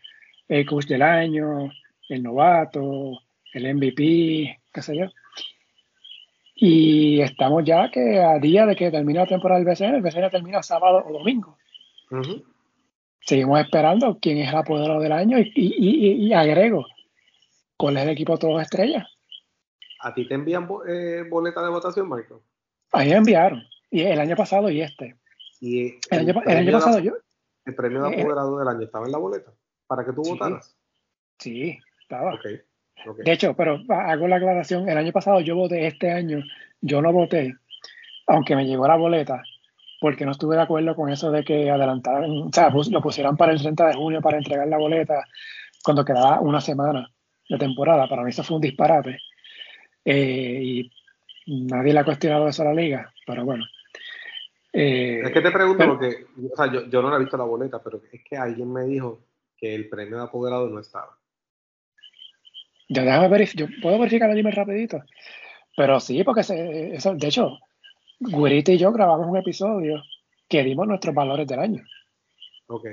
el 0.48 0.66
coach 0.66 0.86
del 0.86 1.02
año, 1.02 1.70
el 2.08 2.22
novato, 2.22 3.18
el 3.52 3.74
MVP, 3.74 4.60
qué 4.72 4.82
sé 4.82 4.96
yo. 4.96 5.06
Y 6.56 7.20
estamos 7.20 7.64
ya 7.64 7.90
que 7.90 8.20
a 8.20 8.38
día 8.38 8.64
de 8.66 8.76
que 8.76 8.90
termine 8.90 9.18
la 9.18 9.26
temporada 9.26 9.60
del 9.60 9.68
BCN, 9.68 9.96
el 9.96 10.02
BCN 10.02 10.30
termina 10.30 10.62
sábado 10.62 11.04
o 11.06 11.12
domingo. 11.12 11.58
Seguimos 13.20 13.60
esperando 13.60 14.18
quién 14.20 14.38
es 14.38 14.48
el 14.48 14.56
apoderado 14.56 15.00
del 15.00 15.12
año 15.12 15.38
y, 15.38 15.52
y, 15.54 16.26
y, 16.26 16.32
agrego, 16.32 16.86
¿cuál 17.76 17.96
es 17.96 18.04
el 18.04 18.10
equipo 18.10 18.34
de 18.34 18.38
todas 18.38 18.62
estrellas? 18.62 19.06
¿A 20.00 20.14
ti 20.14 20.28
te 20.28 20.34
envían 20.34 20.68
eh, 20.86 21.24
boleta 21.28 21.62
de 21.62 21.70
votación, 21.70 22.08
Marco? 22.08 22.42
Ahí 22.92 23.10
enviaron, 23.10 23.64
y 23.94 24.02
el 24.02 24.18
año 24.18 24.34
pasado 24.34 24.68
y 24.70 24.82
este. 24.82 25.14
Y 25.60 25.94
el, 26.10 26.18
año, 26.18 26.72
pasado 26.72 26.98
yo. 26.98 27.12
¿El 27.64 27.76
premio 27.76 28.02
de 28.02 28.16
eh, 28.16 28.20
apoderado 28.22 28.58
del 28.58 28.66
año 28.66 28.82
estaba 28.82 29.06
en 29.06 29.12
la 29.12 29.18
boleta? 29.18 29.52
¿Para 29.86 30.04
que 30.04 30.12
tú 30.12 30.22
votaras? 30.22 30.76
Sí, 31.38 31.78
estaba. 32.00 32.36
De 32.42 33.32
hecho, 33.32 33.54
pero 33.54 33.80
hago 33.88 34.26
la 34.26 34.36
aclaración, 34.36 34.88
el 34.88 34.98
año 34.98 35.12
pasado 35.12 35.40
yo 35.40 35.54
voté, 35.54 35.86
este 35.86 36.10
año 36.10 36.42
yo 36.80 37.00
no 37.02 37.12
voté, 37.12 37.54
aunque 38.26 38.56
me 38.56 38.66
llegó 38.66 38.88
la 38.88 38.96
boleta, 38.96 39.44
porque 40.00 40.24
no 40.24 40.32
estuve 40.32 40.56
de 40.56 40.62
acuerdo 40.62 40.96
con 40.96 41.10
eso 41.10 41.30
de 41.30 41.44
que 41.44 41.70
adelantaran, 41.70 42.30
o 42.30 42.50
sea, 42.52 42.70
lo 42.70 43.00
pusieran 43.00 43.36
para 43.36 43.52
el 43.52 43.60
30 43.60 43.88
de 43.88 43.94
junio 43.94 44.20
para 44.20 44.38
entregar 44.38 44.66
la 44.66 44.78
boleta 44.78 45.24
cuando 45.84 46.04
quedaba 46.04 46.40
una 46.40 46.60
semana 46.60 47.08
de 47.48 47.58
temporada. 47.58 48.08
Para 48.08 48.24
mí 48.24 48.30
eso 48.30 48.42
fue 48.42 48.56
un 48.56 48.62
disparate. 48.62 49.18
Eh, 50.04 50.90
y 51.46 51.66
nadie 51.66 51.92
le 51.92 52.00
ha 52.00 52.04
cuestionado 52.04 52.48
eso 52.48 52.62
a 52.62 52.66
la 52.66 52.74
liga, 52.74 53.12
pero 53.24 53.44
bueno. 53.44 53.64
Eh, 54.76 55.20
es 55.24 55.30
que 55.30 55.40
te 55.40 55.52
pregunto 55.52 55.86
porque, 55.86 56.26
o 56.52 56.56
sea, 56.56 56.66
yo, 56.66 56.86
yo, 56.88 57.00
no 57.00 57.08
la 57.08 57.16
he 57.16 57.20
visto 57.20 57.36
la 57.36 57.44
boleta, 57.44 57.80
pero 57.80 58.02
es 58.10 58.24
que 58.24 58.36
alguien 58.36 58.72
me 58.72 58.82
dijo 58.82 59.20
que 59.56 59.72
el 59.72 59.88
premio 59.88 60.16
de 60.16 60.24
apoderado 60.24 60.68
no 60.68 60.80
estaba. 60.80 61.16
Ya 62.88 63.04
déjame 63.04 63.28
verificar, 63.28 63.68
yo 63.68 63.80
puedo 63.80 63.98
verificar 64.00 64.34
dime 64.34 64.50
rapidito, 64.50 65.00
Pero 65.76 66.00
sí, 66.00 66.24
porque 66.24 66.40
eso, 66.40 67.14
de 67.14 67.26
hecho, 67.28 67.56
Gurita 68.18 68.72
y 68.72 68.78
yo 68.78 68.90
grabamos 68.90 69.28
un 69.28 69.36
episodio 69.36 70.02
que 70.48 70.64
dimos 70.64 70.88
nuestros 70.88 71.14
valores 71.14 71.46
del 71.46 71.60
año. 71.60 71.84
Ok. 72.66 72.86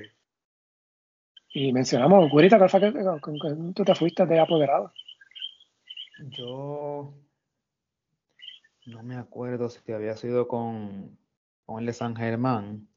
Y 1.54 1.74
mencionamos, 1.74 2.30
Gurita, 2.30 2.60
¿cuál 2.60 2.70
fue 2.70 2.80
que, 2.80 2.92
tú 3.74 3.84
te 3.84 3.96
fuiste 3.96 4.28
de 4.28 4.40
apoderado? 4.40 4.94
Yo 6.38 7.12
no 8.86 9.04
me 9.04 9.16
acuerdo 9.16 9.68
si 9.68 9.92
había 9.92 10.16
sido 10.16 10.48
con, 10.48 11.18
con 11.66 11.80
el 11.80 11.86
de 11.86 11.94
San 11.94 12.16
Germán. 12.16 12.88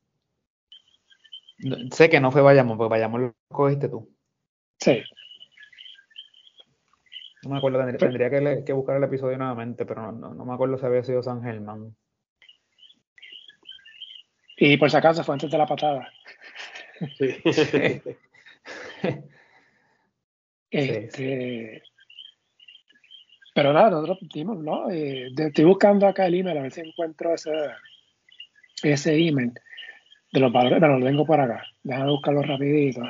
sé 1.93 2.11
que 2.11 2.20
no 2.20 2.31
fue 2.31 2.43
Bayamón, 2.43 2.78
porque 2.78 2.91
Bayamón 2.91 3.23
lo 3.23 3.35
cogiste 3.49 3.89
tú. 3.89 4.11
Sí. 4.81 5.03
No 7.45 7.51
me 7.51 7.59
acuerdo, 7.59 7.85
tendría, 7.99 8.31
que, 8.65 8.73
buscar 8.73 8.97
el 8.97 9.05
episodio 9.05 9.36
nuevamente, 9.36 9.85
pero 9.85 10.11
no, 10.12 10.35
no, 10.35 10.45
me 10.45 10.55
acuerdo 10.55 10.78
si 10.78 10.86
había 10.86 11.03
sido 11.03 11.23
San 11.23 11.43
Germán. 11.43 11.95
Y 14.57 14.77
por 14.78 14.91
si 14.91 14.97
acaso 14.97 15.23
fue 15.24 15.35
antes 15.35 15.51
de 15.51 15.59
la 15.59 15.66
patada. 15.66 16.11
Sí. 17.19 17.36
este, 20.70 21.82
Pero 23.55 23.73
nada, 23.73 23.91
nosotros 23.91 24.19
dimos, 24.32 24.59
¿no? 24.59 24.91
Eh, 24.91 25.32
estoy 25.36 25.65
buscando 25.65 26.07
acá 26.07 26.27
el 26.27 26.36
email 26.36 26.59
a 26.59 26.62
ver 26.62 26.73
si 26.73 26.81
encuentro 26.81 27.35
ese, 27.35 27.51
ese 28.93 29.16
email 29.16 29.52
de 30.32 30.40
los 30.40 30.52
valores. 30.52 30.81
Bueno, 30.81 30.98
lo 30.98 31.06
tengo 31.06 31.24
por 31.24 31.40
acá. 31.40 31.65
Déjame 31.82 32.11
buscarlo 32.11 32.43
rapidito. 32.43 33.01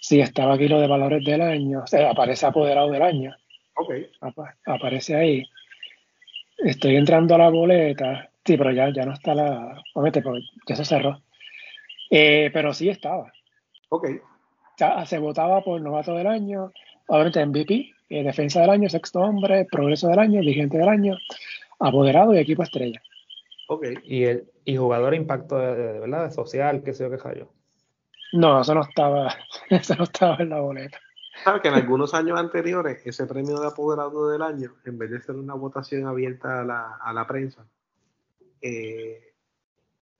Sí, 0.00 0.20
estaba 0.20 0.54
aquí 0.54 0.66
lo 0.66 0.80
de 0.80 0.86
valores 0.86 1.24
del 1.24 1.42
año. 1.42 1.82
O 1.84 1.86
sea, 1.86 2.10
aparece 2.10 2.46
apoderado 2.46 2.90
del 2.90 3.02
año. 3.02 3.34
Ok. 3.74 3.94
aparece 4.66 5.14
ahí. 5.14 5.44
Estoy 6.58 6.96
entrando 6.96 7.34
a 7.34 7.38
la 7.38 7.48
boleta. 7.50 8.30
Sí, 8.44 8.56
pero 8.56 8.72
ya, 8.72 8.92
ya 8.92 9.04
no 9.04 9.12
está 9.12 9.34
la. 9.34 9.82
Obviamente, 9.94 10.22
porque 10.22 10.42
ya 10.66 10.76
se 10.76 10.84
cerró. 10.84 11.22
Eh, 12.10 12.50
pero 12.52 12.74
sí 12.74 12.88
estaba. 12.88 13.32
Ok. 13.90 14.08
se 15.04 15.18
votaba 15.18 15.62
por 15.62 15.80
novato 15.80 16.14
del 16.14 16.26
año, 16.26 16.72
obviamente 17.06 17.44
MVP, 17.44 17.92
eh, 18.08 18.22
defensa 18.24 18.60
del 18.60 18.70
año, 18.70 18.88
sexto 18.88 19.20
hombre, 19.20 19.66
progreso 19.70 20.08
del 20.08 20.18
año, 20.18 20.40
dirigente 20.40 20.78
del 20.78 20.88
año, 20.88 21.16
apoderado 21.78 22.34
y 22.34 22.38
equipo 22.38 22.62
estrella. 22.62 23.00
Ok. 23.72 23.86
Y, 24.02 24.24
el, 24.24 24.50
y 24.64 24.76
jugador 24.76 25.14
impacto 25.14 25.56
de, 25.56 26.00
verdad 26.00 26.32
social, 26.32 26.82
qué 26.82 26.92
sé 26.92 27.04
yo, 27.04 27.10
qué 27.10 27.18
fallo. 27.18 27.52
No, 28.32 28.62
eso 28.62 28.74
no 28.74 28.80
estaba, 28.80 29.32
eso 29.70 29.94
no 29.94 30.02
estaba 30.02 30.38
en 30.40 30.48
la 30.48 30.60
boleta. 30.60 30.98
Sabes 31.44 31.62
que 31.62 31.68
en 31.68 31.74
algunos 31.74 32.12
años 32.12 32.36
anteriores, 32.36 33.00
ese 33.06 33.26
premio 33.26 33.60
de 33.60 33.68
apoderado 33.68 34.28
del 34.28 34.42
año, 34.42 34.74
en 34.84 34.98
vez 34.98 35.12
de 35.12 35.20
ser 35.20 35.36
una 35.36 35.54
votación 35.54 36.08
abierta 36.08 36.62
a 36.62 36.64
la, 36.64 36.96
a 36.96 37.12
la 37.12 37.28
prensa, 37.28 37.64
eh, 38.60 39.34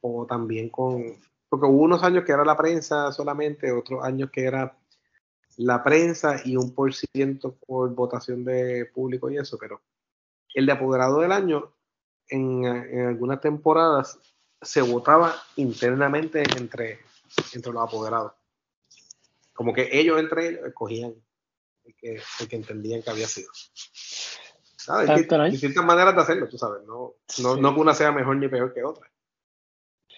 o 0.01 0.27
también 0.27 0.68
con, 0.68 1.02
porque 1.48 1.66
hubo 1.66 1.82
unos 1.82 2.05
años 2.05 2.22
que 2.24 2.31
era 2.31 2.44
la 2.44 2.56
prensa 2.56 3.10
solamente, 3.10 3.72
otros 3.72 4.05
años 4.05 4.31
que 4.31 4.44
era 4.44 4.78
la 5.56 5.82
prensa 5.82 6.36
y 6.44 6.56
un 6.56 6.72
por 6.72 6.94
ciento 6.94 7.56
por 7.66 7.93
votación 7.97 8.44
de 8.44 8.86
público 8.94 9.28
y 9.28 9.39
eso, 9.39 9.59
pero 9.59 9.81
el 10.55 10.66
de 10.66 10.72
apoderado 10.72 11.20
del 11.20 11.32
año, 11.32 11.72
en, 12.31 13.07
algunas 13.07 13.40
temporadas, 13.40 14.19
se 14.61 14.82
votaba 14.82 15.35
internamente 15.57 16.43
entre, 16.43 17.01
entre 17.55 17.73
los 17.73 17.82
apoderados. 17.82 18.32
Como 19.52 19.73
que 19.73 19.89
ellos 19.93 20.19
entre 20.19 20.48
ellos 20.48 20.66
escogían 20.66 21.15
el 21.85 21.94
que, 21.97 22.20
que 22.48 22.57
entendían 22.57 23.02
que 23.02 23.11
había 23.11 23.27
sido. 23.27 23.51
Hay 24.89 25.51
distintas 25.51 25.85
maneras 25.85 26.15
de 26.15 26.23
hacerlo, 26.23 26.48
tú 26.48 26.59
sabes, 26.59 26.82
no, 26.86 27.15
no, 27.59 27.74
que 27.74 27.81
una 27.81 27.94
sea 27.94 28.12
mejor 28.12 28.36
ni 28.36 28.48
peor 28.48 28.73
que 28.73 28.82
otra. 28.82 29.11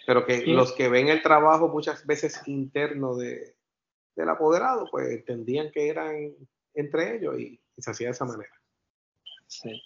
Pero 0.06 0.24
que 0.24 0.46
los 0.46 0.72
que 0.72 0.88
ven 0.88 1.08
el 1.08 1.22
trabajo 1.22 1.68
muchas 1.68 2.06
veces 2.06 2.40
interno 2.46 3.14
de, 3.16 3.54
del 4.16 4.28
apoderado, 4.28 4.88
pues 4.90 5.08
entendían 5.08 5.70
que 5.70 5.88
eran 5.88 6.34
entre 6.74 7.16
ellos 7.16 7.38
y, 7.38 7.60
se 7.78 7.90
hacía 7.90 8.08
de 8.08 8.12
esa 8.12 8.24
manera. 8.24 8.52
Sí. 9.46 9.82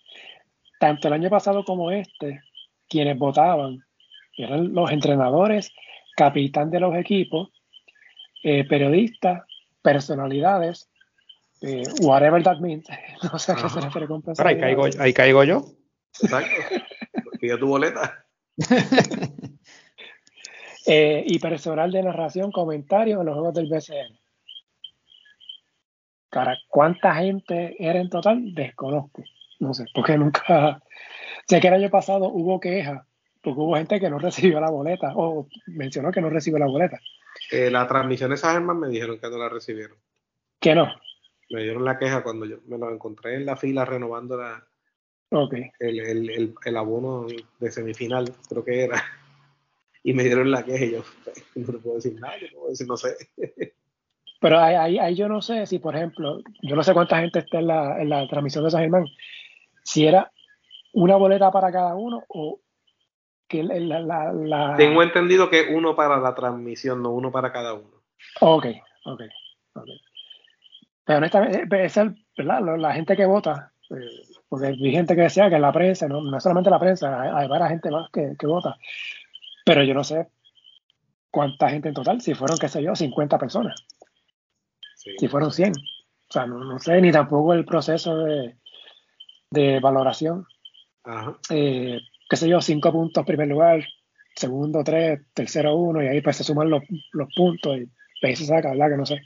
Tanto 0.79 1.09
el 1.09 1.15
año 1.15 1.31
pasado 1.31 1.65
como 1.65 1.91
este, 1.91 2.43
quienes 2.89 3.19
votaban 3.19 3.85
eran 4.37 4.75
los 4.75 4.91
entrenadores, 4.91 5.73
capitán 6.17 6.71
de 6.71 6.81
los 6.81 6.95
equipos, 6.97 7.51
eh, 8.43 8.65
periodistas, 8.65 9.43
personalidades, 9.83 10.91
eh, 11.63 11.85
whatever 12.01 12.43
that 12.43 12.59
means. 12.59 12.87
No 13.33 13.39
sé 13.39 13.53
a 13.53 13.55
qué 13.57 13.69
se 13.69 13.81
refiere 13.81 14.07
con 14.07 14.23
ahí 14.39 14.59
caigo, 14.59 14.85
ahí 14.99 15.13
caigo 15.13 15.45
yo. 15.45 15.65
Exacto. 16.21 16.51
Pide 17.41 17.59
tu 17.59 17.67
boleta. 17.67 18.27
Eh, 20.89 21.25
y 21.27 21.41
personal 21.41 21.91
de 21.91 22.01
narración, 22.01 22.53
comentarios 22.53 23.19
en 23.19 23.27
los 23.27 23.35
juegos 23.35 23.55
del 23.55 23.67
BCN. 23.67 24.17
Cara, 26.31 26.57
¿cuánta 26.69 27.13
gente 27.17 27.75
era 27.81 27.99
en 28.01 28.09
total? 28.09 28.55
Desconozco. 28.55 29.25
No 29.61 29.75
sé, 29.75 29.87
porque 29.95 30.17
nunca. 30.17 30.83
Sé 31.47 31.61
que 31.61 31.69
el 31.69 31.75
año 31.75 31.91
pasado 31.91 32.29
hubo 32.29 32.61
quejas, 32.61 33.07
porque 33.43 33.61
hubo 33.61 33.77
gente 33.77 34.01
que 34.01 34.11
no 34.11 34.19
recibió 34.21 34.61
la 34.61 34.71
boleta, 34.71 35.13
o 35.15 35.49
mencionó 35.67 36.11
que 36.11 36.21
no 36.21 36.31
recibió 36.31 36.59
la 36.59 36.67
boleta. 36.67 37.01
Eh, 37.51 37.71
la 37.71 37.87
transmisión 37.87 38.31
de 38.31 38.37
esas 38.37 38.57
armas 38.57 38.77
me 38.77 38.89
dijeron 38.89 39.19
que 39.19 39.29
no 39.29 39.39
la 39.39 39.49
recibieron. 39.49 39.97
¿Que 40.61 40.75
no? 40.75 40.87
Me 41.51 41.63
dieron 41.63 41.85
la 41.85 41.99
queja 41.99 42.23
cuando 42.23 42.47
yo 42.47 42.57
me 42.67 42.79
lo 42.79 42.91
encontré 42.91 43.37
en 43.37 43.47
la 43.47 43.57
fila 43.57 43.85
renovando 43.85 44.37
la, 44.37 44.67
okay. 45.31 45.71
el, 45.79 46.01
el, 46.01 46.55
el 46.65 46.77
abono 46.77 47.27
de 47.61 47.71
semifinal, 47.71 48.33
creo 48.49 48.65
que 48.65 48.85
era 48.85 49.05
y 50.07 50.13
me 50.13 50.23
dieron 50.23 50.53
la 50.53 50.65
queja 50.65 50.85
y 50.85 50.93
yo 50.93 51.03
no 51.57 51.79
puedo 51.81 51.97
decir 51.97 52.15
nada, 52.21 52.39
yo 52.39 52.47
puedo 52.55 52.71
decir 52.71 52.87
no 52.87 52.97
sé. 52.97 53.17
Pero 54.41 54.61
ahí, 54.61 54.99
ahí, 54.99 55.17
yo 55.17 55.29
no 55.29 55.43
sé 55.43 55.67
si, 55.67 55.81
por 55.81 55.97
ejemplo, 55.97 56.41
yo 56.63 56.77
no 56.77 56.85
sé 56.85 56.93
cuánta 56.93 57.19
gente 57.19 57.41
está 57.41 57.59
en 57.59 57.67
la, 57.67 58.01
en 58.01 58.09
la 58.11 58.29
transmisión 58.29 58.63
de 58.63 58.71
San 58.71 58.83
Germán, 58.83 59.07
si 59.87 60.05
era 60.05 60.33
una 60.93 61.17
boleta 61.17 61.51
para 61.53 61.71
cada 61.71 61.95
uno 61.95 62.25
o 62.29 62.61
que 63.49 63.63
la, 63.63 64.01
la, 64.33 64.75
Tengo 64.77 65.03
entendido 65.05 65.49
que 65.49 65.73
uno 65.73 65.95
para 65.95 66.19
la 66.19 66.35
transmisión, 66.35 67.01
no 67.03 67.11
uno 67.11 67.31
para 67.31 67.53
cada 67.53 67.75
uno. 67.75 68.03
Ok, 68.41 68.67
ok, 69.05 69.23
ok. 69.75 69.89
Pero 71.05 71.19
honestamente, 71.19 71.59
eh, 71.61 71.85
es 71.85 71.95
¿verdad? 72.37 72.77
La 72.79 72.93
gente 72.93 73.17
que 73.17 73.25
vota, 73.25 73.73
eh, 73.91 74.23
porque 74.49 74.67
hay 74.67 74.91
gente 74.91 75.15
que 75.15 75.23
decía 75.23 75.49
que 75.49 75.61
la 75.61 75.73
prensa, 75.73 76.09
no, 76.09 76.21
no 76.21 76.41
solamente 76.41 76.71
la 76.71 76.81
prensa, 76.81 77.23
hay, 77.23 77.31
hay 77.33 77.49
varias 77.49 77.71
gente 77.71 77.91
más 77.91 78.11
que, 78.11 78.35
que 78.37 78.47
vota, 78.49 78.77
pero 79.65 79.85
yo 79.85 79.95
no 79.95 80.03
sé 80.03 80.27
cuánta 81.31 81.69
gente 81.71 81.89
en 81.89 81.95
total, 81.95 82.21
si 82.21 82.35
fueron, 82.35 82.59
qué 82.59 82.69
sé 82.69 82.83
yo, 82.83 82.97
50 82.97 83.39
personas. 83.39 83.87
Si 84.97 85.29
fueron 85.29 85.53
100. 85.53 85.73
O 86.29 86.33
sea, 86.33 86.47
no, 86.47 86.79
sé 86.81 87.01
ni 87.01 87.13
tampoco 87.13 87.55
el 87.55 87.65
proceso 87.65 88.17
de, 88.17 88.57
de 89.51 89.81
valoración. 89.81 90.47
Ajá. 91.05 91.39
Eh, 91.51 92.01
qué 92.29 92.37
sé 92.37 92.49
yo, 92.49 92.61
5 92.61 92.93
puntos 92.93 93.25
primer 93.25 93.49
lugar, 93.49 93.85
segundo 94.35 94.83
3, 94.83 95.21
tercero 95.33 95.77
1, 95.77 96.03
y 96.03 96.07
ahí 96.09 96.21
pues 96.21 96.37
se 96.37 96.45
suman 96.45 96.71
los, 96.71 96.83
los 97.13 97.29
puntos 97.35 97.79
y 97.79 98.27
ahí 98.27 98.37
se 98.37 98.47
saca, 98.47 98.71
¿verdad? 98.71 98.91
Que 98.91 98.97
no 98.97 99.07
sé. 99.07 99.23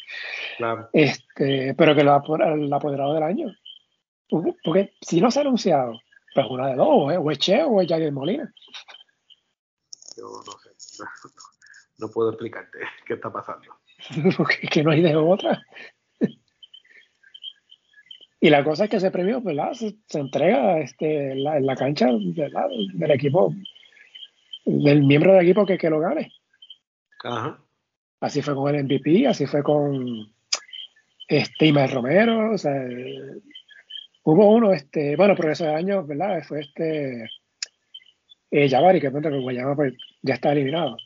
Claro. 0.59 0.88
Este, 0.92 1.74
pero 1.74 1.94
que 1.94 2.02
el, 2.02 2.09
apoderado 2.09 3.14
del 3.14 3.22
año. 3.22 3.55
Porque 4.64 4.92
si 5.01 5.20
no 5.20 5.30
se 5.30 5.40
ha 5.40 5.42
anunciado, 5.42 6.01
pues 6.34 6.47
una 6.48 6.68
de 6.68 6.76
dos, 6.76 6.88
o 6.90 7.30
es 7.30 7.38
Che 7.38 7.62
o 7.64 7.80
es 7.80 7.88
Javier 7.88 8.12
Molina 8.12 8.52
no 10.22 10.59
sé, 10.59 10.98
no, 11.98 12.09
puedo 12.09 12.30
explicarte 12.30 12.78
qué 13.06 13.14
está 13.14 13.32
pasando. 13.32 13.80
Porque 14.36 14.68
que 14.70 14.82
no 14.82 14.90
hay 14.90 15.02
de 15.02 15.16
otra. 15.16 15.62
Y 18.40 18.48
la 18.48 18.64
cosa 18.64 18.84
es 18.84 18.90
que 18.90 18.96
ese 18.96 19.10
premio, 19.10 19.40
¿verdad? 19.40 19.72
Se, 19.74 20.18
entrega 20.18 20.80
este, 20.80 21.32
en, 21.32 21.44
la, 21.44 21.76
cancha 21.76 22.08
del 22.08 23.10
equipo, 23.10 23.54
del 24.64 25.02
miembro 25.02 25.34
del 25.34 25.42
equipo 25.42 25.66
que, 25.66 25.76
que 25.76 25.90
lo 25.90 26.00
gane. 26.00 26.32
Ajá. 27.22 27.62
Así 28.20 28.42
fue 28.42 28.54
con 28.54 28.74
el 28.74 28.84
MVP, 28.84 29.26
así 29.26 29.46
fue 29.46 29.62
con 29.62 30.32
este 31.28 31.72
Romero, 31.86 32.52
o 32.52 32.58
sea, 32.58 32.74
hubo 34.24 34.50
uno, 34.50 34.72
este, 34.72 35.16
bueno, 35.16 35.34
progreso 35.34 35.64
de 35.64 35.74
año, 35.74 36.04
¿verdad? 36.04 36.42
Fue 36.42 36.60
este 36.60 37.26
eh, 38.50 38.68
Jabari, 38.68 39.00
que 39.00 39.10
cuenta 39.10 39.30
que 39.30 39.38
Guayama 39.38 39.76
pues, 39.76 39.94
ya 40.22 40.34
está 40.34 40.52
eliminado. 40.52 40.96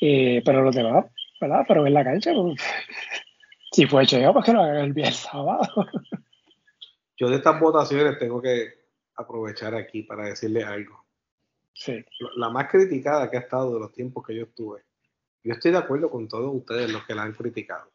Eh, 0.00 0.42
pero 0.44 0.62
los 0.62 0.76
demás, 0.76 1.06
¿verdad? 1.40 1.64
Pero 1.66 1.86
en 1.86 1.94
la 1.94 2.04
cancha, 2.04 2.32
pues, 2.34 2.60
si 3.76 3.86
fue 3.86 4.06
Cheo, 4.06 4.32
pues 4.32 4.46
que 4.46 4.54
lo 4.54 4.62
hagan 4.62 4.86
el 4.86 4.94
día 4.94 5.12
sábado. 5.12 5.60
Yo 7.18 7.28
de 7.28 7.36
estas 7.36 7.60
votaciones 7.60 8.18
tengo 8.18 8.40
que 8.40 8.86
aprovechar 9.16 9.74
aquí 9.74 10.02
para 10.02 10.24
decirle 10.24 10.64
algo. 10.64 11.04
Sí. 11.74 12.02
La 12.36 12.48
más 12.48 12.70
criticada 12.70 13.30
que 13.30 13.36
ha 13.36 13.40
estado 13.40 13.74
de 13.74 13.80
los 13.80 13.92
tiempos 13.92 14.26
que 14.26 14.34
yo 14.34 14.44
estuve. 14.44 14.82
Yo 15.44 15.52
estoy 15.52 15.72
de 15.72 15.78
acuerdo 15.78 16.10
con 16.10 16.26
todos 16.26 16.54
ustedes 16.54 16.90
los 16.90 17.04
que 17.04 17.14
la 17.14 17.24
han 17.24 17.34
criticado. 17.34 17.90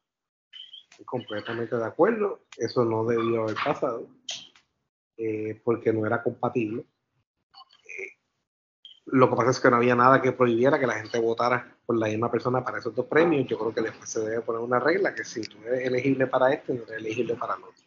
Estoy 0.91 1.05
completamente 1.05 1.75
de 1.75 1.85
acuerdo. 1.85 2.41
Eso 2.57 2.85
no 2.85 3.03
debió 3.03 3.43
haber 3.43 3.55
pasado. 3.55 4.07
eh, 5.17 5.59
porque 5.63 5.91
no 5.91 6.05
era 6.05 6.21
compatible. 6.21 6.85
Lo 9.11 9.29
que 9.29 9.35
pasa 9.35 9.51
es 9.51 9.59
que 9.59 9.69
no 9.69 9.75
había 9.75 9.95
nada 9.95 10.21
que 10.21 10.31
prohibiera 10.31 10.79
que 10.79 10.87
la 10.87 10.93
gente 10.93 11.19
votara 11.19 11.77
por 11.85 11.97
la 11.97 12.07
misma 12.07 12.31
persona 12.31 12.63
para 12.63 12.79
esos 12.79 12.95
dos 12.95 13.05
premios. 13.07 13.45
Yo 13.47 13.59
creo 13.59 13.73
que 13.73 13.81
después 13.81 14.09
se 14.09 14.21
debe 14.21 14.41
poner 14.41 14.61
una 14.61 14.79
regla 14.79 15.13
que 15.13 15.25
si 15.25 15.41
tú 15.41 15.57
eres 15.65 15.85
elegible 15.87 16.27
para 16.27 16.53
este, 16.53 16.73
no 16.73 16.83
eres 16.83 16.97
elegible 16.97 17.35
para 17.35 17.55
el 17.55 17.63
otro. 17.63 17.83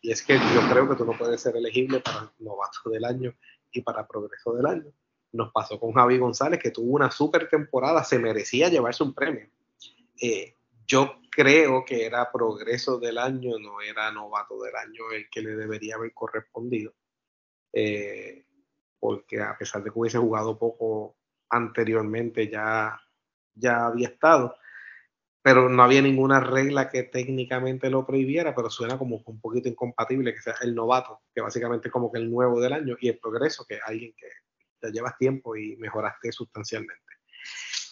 Y 0.00 0.12
es 0.12 0.22
que 0.22 0.34
yo 0.34 0.60
creo 0.70 0.88
que 0.88 0.94
tú 0.94 1.04
no 1.04 1.18
puedes 1.18 1.40
ser 1.40 1.56
elegible 1.56 2.00
para 2.00 2.32
novato 2.38 2.88
del 2.88 3.04
año 3.04 3.34
y 3.72 3.82
para 3.82 4.06
progreso 4.06 4.54
del 4.54 4.66
año. 4.66 4.92
Nos 5.32 5.50
pasó 5.52 5.78
con 5.80 5.92
Javi 5.92 6.18
González, 6.18 6.60
que 6.62 6.70
tuvo 6.70 6.94
una 6.94 7.10
super 7.10 7.48
temporada, 7.48 8.04
se 8.04 8.20
merecía 8.20 8.68
llevarse 8.68 9.02
un 9.02 9.14
premio. 9.14 9.48
Eh, 10.20 10.54
yo 10.86 11.16
creo 11.30 11.84
que 11.84 12.06
era 12.06 12.30
progreso 12.30 12.98
del 12.98 13.18
año, 13.18 13.58
no 13.58 13.80
era 13.80 14.10
novato 14.12 14.60
del 14.62 14.76
año 14.76 15.10
el 15.12 15.28
que 15.28 15.42
le 15.42 15.56
debería 15.56 15.96
haber 15.96 16.14
correspondido. 16.14 16.94
Eh, 17.72 18.44
porque 18.98 19.40
a 19.40 19.56
pesar 19.56 19.82
de 19.82 19.90
que 19.90 19.98
hubiese 19.98 20.18
jugado 20.18 20.58
poco 20.58 21.16
anteriormente, 21.50 22.48
ya, 22.48 23.00
ya 23.54 23.86
había 23.86 24.08
estado. 24.08 24.56
Pero 25.42 25.68
no 25.68 25.82
había 25.82 26.02
ninguna 26.02 26.40
regla 26.40 26.88
que 26.88 27.04
técnicamente 27.04 27.88
lo 27.90 28.04
prohibiera, 28.04 28.54
pero 28.54 28.68
suena 28.70 28.98
como 28.98 29.22
un 29.24 29.40
poquito 29.40 29.68
incompatible 29.68 30.34
que 30.34 30.42
sea 30.42 30.54
el 30.62 30.74
novato, 30.74 31.22
que 31.34 31.40
básicamente 31.40 31.88
es 31.88 31.92
como 31.92 32.10
que 32.10 32.18
el 32.18 32.30
nuevo 32.30 32.60
del 32.60 32.72
año, 32.72 32.96
y 33.00 33.08
el 33.08 33.18
progreso, 33.18 33.64
que 33.66 33.76
es 33.76 33.80
alguien 33.84 34.14
que 34.16 34.26
ya 34.82 34.90
llevas 34.90 35.16
tiempo 35.16 35.56
y 35.56 35.76
mejoraste 35.76 36.32
sustancialmente. 36.32 37.04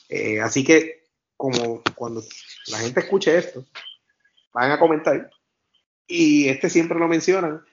Eh, 0.09 0.41
así 0.41 0.65
que 0.65 1.05
como 1.37 1.83
cuando 1.95 2.23
la 2.69 2.79
gente 2.79 3.01
escuche 3.01 3.37
esto, 3.37 3.65
van 4.53 4.73
a 4.73 4.79
comentar, 4.79 5.31
y 6.07 6.49
este 6.49 6.71
siempre 6.71 6.99
lo 6.99 7.09
mencionan, 7.09 7.65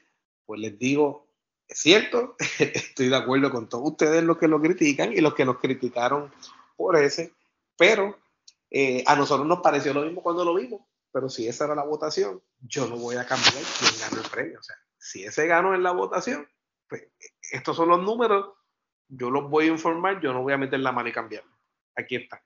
pues 0.46 0.60
les 0.60 0.78
digo, 0.78 1.33
es 1.68 1.80
cierto, 1.80 2.36
estoy 2.60 3.10
de 3.10 3.16
acuerdo 3.16 3.52
con 3.52 3.70
todos 3.70 3.92
ustedes 3.92 4.24
los 4.24 4.38
que 4.38 4.48
lo 4.48 4.62
critican 4.62 5.14
y 5.14 5.22
los 5.22 5.34
que 5.34 5.46
nos 5.46 5.60
criticaron 5.60 6.32
por 6.76 6.96
ese, 6.98 7.34
pero 7.78 8.18
eh, 8.70 9.04
a 9.08 9.16
nosotros 9.16 9.48
nos 9.48 9.62
pareció 9.62 9.94
lo 9.94 10.02
mismo 10.02 10.22
cuando 10.22 10.46
lo 10.46 10.56
vimos, 10.56 10.82
pero 11.12 11.30
si 11.30 11.48
esa 11.48 11.66
era 11.66 11.76
la 11.76 11.84
votación, 11.84 12.42
yo 12.60 12.88
no 12.88 12.98
voy 12.98 13.16
a 13.16 13.26
cambiar 13.26 13.64
quién 13.80 13.92
ganó 14.00 14.22
el 14.22 14.30
premio. 14.30 14.60
O 14.60 14.64
sea, 14.64 14.76
si 14.98 15.24
ese 15.24 15.48
ganó 15.48 15.76
en 15.76 15.84
la 15.84 15.92
votación, 15.92 16.48
pues 16.88 17.08
estos 17.52 17.76
son 17.76 17.90
los 17.90 18.02
números, 18.02 18.54
yo 19.08 19.30
los 19.30 19.50
voy 19.50 19.66
a 19.66 19.72
informar, 19.72 20.20
yo 20.22 20.34
no 20.34 20.42
voy 20.42 20.54
a 20.54 20.58
meter 20.58 20.80
la 20.80 20.92
mano 20.92 21.10
y 21.10 21.14
cambiarlo. 21.14 21.52
Aquí 21.96 22.16
está 22.16 22.44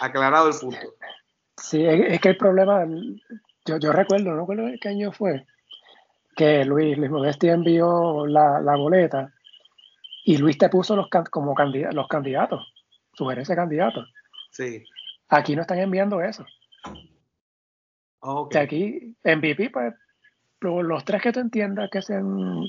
aclarado 0.00 0.48
el 0.48 0.58
punto. 0.58 0.94
Sí, 1.56 1.84
es, 1.84 2.20
que 2.20 2.30
el 2.30 2.36
problema, 2.36 2.86
yo, 3.64 3.78
yo 3.78 3.92
recuerdo, 3.92 4.30
no 4.30 4.40
recuerdo 4.40 4.64
qué 4.80 4.88
año 4.88 5.12
fue, 5.12 5.46
que 6.36 6.64
Luis, 6.66 6.98
Luis 6.98 7.10
Modesti 7.10 7.48
envió 7.48 8.26
la, 8.26 8.76
boleta 8.76 9.32
y 10.22 10.36
Luis 10.36 10.58
te 10.58 10.68
puso 10.68 10.94
los, 10.94 11.08
como 11.30 11.54
candidatos, 11.54 11.94
los 11.94 12.08
candidatos, 12.08 12.74
sugerencia 13.14 13.54
de 13.54 13.62
candidatos. 13.62 14.12
Sí. 14.50 14.84
Aquí 15.28 15.56
no 15.56 15.62
están 15.62 15.78
enviando 15.78 16.20
eso. 16.20 16.44
Okay. 18.20 18.50
Que 18.50 18.64
aquí, 18.64 19.16
en 19.24 19.40
VP, 19.40 19.70
pues, 19.70 19.94
los 20.60 21.04
tres 21.04 21.22
que 21.22 21.32
tú 21.32 21.40
entiendas 21.40 21.88
que 21.90 22.02
sean 22.02 22.64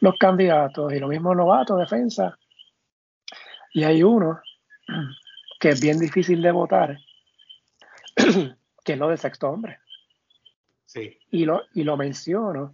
los 0.00 0.14
candidatos 0.18 0.92
y 0.92 0.98
lo 0.98 1.08
mismo 1.08 1.34
novato, 1.34 1.76
defensa, 1.76 2.36
y 3.74 3.84
hay 3.84 4.02
uno 4.02 4.40
que 5.60 5.68
es 5.68 5.80
bien 5.80 6.00
difícil 6.00 6.42
de 6.42 6.50
votar, 6.50 6.98
que 8.84 8.92
es 8.92 8.98
lo 8.98 9.08
del 9.08 9.18
sexto 9.18 9.48
hombre. 9.50 9.78
Sí. 10.84 11.16
Y 11.30 11.44
lo, 11.44 11.62
y 11.74 11.84
lo 11.84 11.96
menciono 11.96 12.72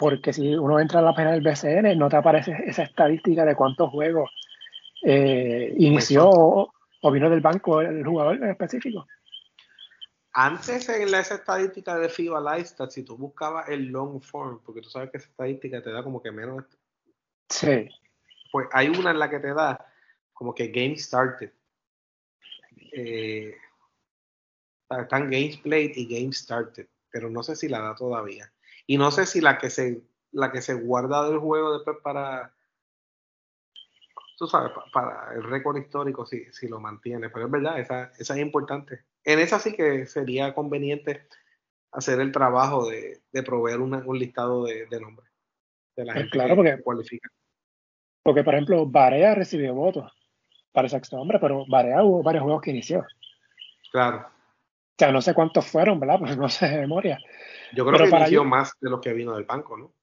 porque 0.00 0.32
si 0.32 0.56
uno 0.56 0.80
entra 0.80 1.00
a 1.00 1.02
la 1.02 1.12
página 1.12 1.32
del 1.32 1.42
BCN, 1.42 1.98
no 1.98 2.08
te 2.08 2.16
aparece 2.16 2.56
esa 2.64 2.84
estadística 2.84 3.44
de 3.44 3.54
cuántos 3.54 3.90
juegos 3.90 4.30
eh, 5.02 5.74
inició 5.76 6.26
o, 6.30 7.10
vino 7.12 7.28
del 7.28 7.42
banco 7.42 7.82
el 7.82 8.02
jugador 8.02 8.36
en 8.36 8.48
específico. 8.48 9.06
Antes 10.32 10.88
en 10.88 11.14
esa 11.14 11.34
estadística 11.34 11.98
de 11.98 12.08
FIBA 12.08 12.40
Lifestyle, 12.40 12.90
si 12.90 13.02
tú 13.02 13.18
buscabas 13.18 13.68
el 13.68 13.88
long 13.88 14.22
form, 14.22 14.60
porque 14.64 14.80
tú 14.80 14.88
sabes 14.88 15.10
que 15.10 15.18
esa 15.18 15.28
estadística 15.28 15.82
te 15.82 15.92
da 15.92 16.02
como 16.02 16.22
que 16.22 16.32
menos. 16.32 16.64
Sí. 17.50 17.90
Pues 18.50 18.68
hay 18.72 18.88
una 18.88 19.10
en 19.10 19.18
la 19.18 19.28
que 19.28 19.38
te 19.38 19.52
da 19.52 19.86
como 20.32 20.54
que 20.54 20.68
game 20.68 20.96
started 20.96 21.52
eh, 22.92 23.54
están 24.88 25.30
Games 25.30 25.58
Played 25.58 25.92
y 25.94 26.06
Games 26.06 26.38
Started, 26.38 26.88
pero 27.10 27.28
no 27.28 27.42
sé 27.42 27.54
si 27.54 27.68
la 27.68 27.80
da 27.80 27.94
todavía. 27.94 28.50
Y 28.90 28.98
no 28.98 29.12
sé 29.12 29.24
si 29.24 29.40
la 29.40 29.56
que 29.56 29.70
se, 29.70 30.02
la 30.32 30.50
que 30.50 30.60
se 30.60 30.74
guarda 30.74 31.28
del 31.28 31.38
juego 31.38 31.74
después 31.74 31.98
para, 32.02 32.52
tú 34.36 34.48
sabes, 34.48 34.72
para, 34.92 35.32
el 35.32 35.44
récord 35.44 35.76
histórico 35.76 36.26
si, 36.26 36.46
si 36.52 36.66
lo 36.66 36.80
mantiene, 36.80 37.30
pero 37.30 37.46
es 37.46 37.52
verdad, 37.52 37.78
esa, 37.78 38.10
esa 38.18 38.34
es 38.34 38.40
importante. 38.40 39.04
En 39.22 39.38
esa 39.38 39.60
sí 39.60 39.76
que 39.76 40.06
sería 40.06 40.56
conveniente 40.56 41.28
hacer 41.92 42.18
el 42.18 42.32
trabajo 42.32 42.90
de, 42.90 43.22
de 43.30 43.42
proveer 43.44 43.78
un 43.78 44.18
listado 44.18 44.64
de, 44.64 44.88
nombres 45.00 45.30
de 45.94 46.06
la 46.06 46.12
pues 46.12 46.24
gente 46.24 46.32
claro, 46.32 46.56
porque, 46.56 46.82
cualifica. 46.82 47.30
Porque, 48.24 48.42
por 48.42 48.54
ejemplo, 48.54 48.86
Barea 48.86 49.36
recibió 49.36 49.72
votos 49.72 50.12
para 50.72 50.86
el 50.86 50.90
sexto 50.90 51.16
hombre, 51.16 51.38
pero 51.38 51.64
Barea 51.68 52.02
hubo 52.02 52.24
varios 52.24 52.42
juegos 52.42 52.62
que 52.62 52.72
inició. 52.72 53.06
Claro. 53.92 54.39
O 54.90 54.98
sea, 54.98 55.12
no 55.12 55.22
sé 55.22 55.34
cuántos 55.34 55.66
fueron, 55.66 55.98
¿verdad? 55.98 56.18
Pues 56.20 56.36
no 56.36 56.48
sé 56.48 56.68
de 56.68 56.80
memoria. 56.80 57.18
Yo 57.72 57.86
creo 57.86 58.08
que 58.08 58.16
inició 58.16 58.44
más 58.44 58.72
de 58.80 58.90
lo 58.90 59.00
que 59.00 59.12
vino 59.12 59.34
del 59.34 59.44
banco, 59.44 59.76
¿no? 59.76 59.94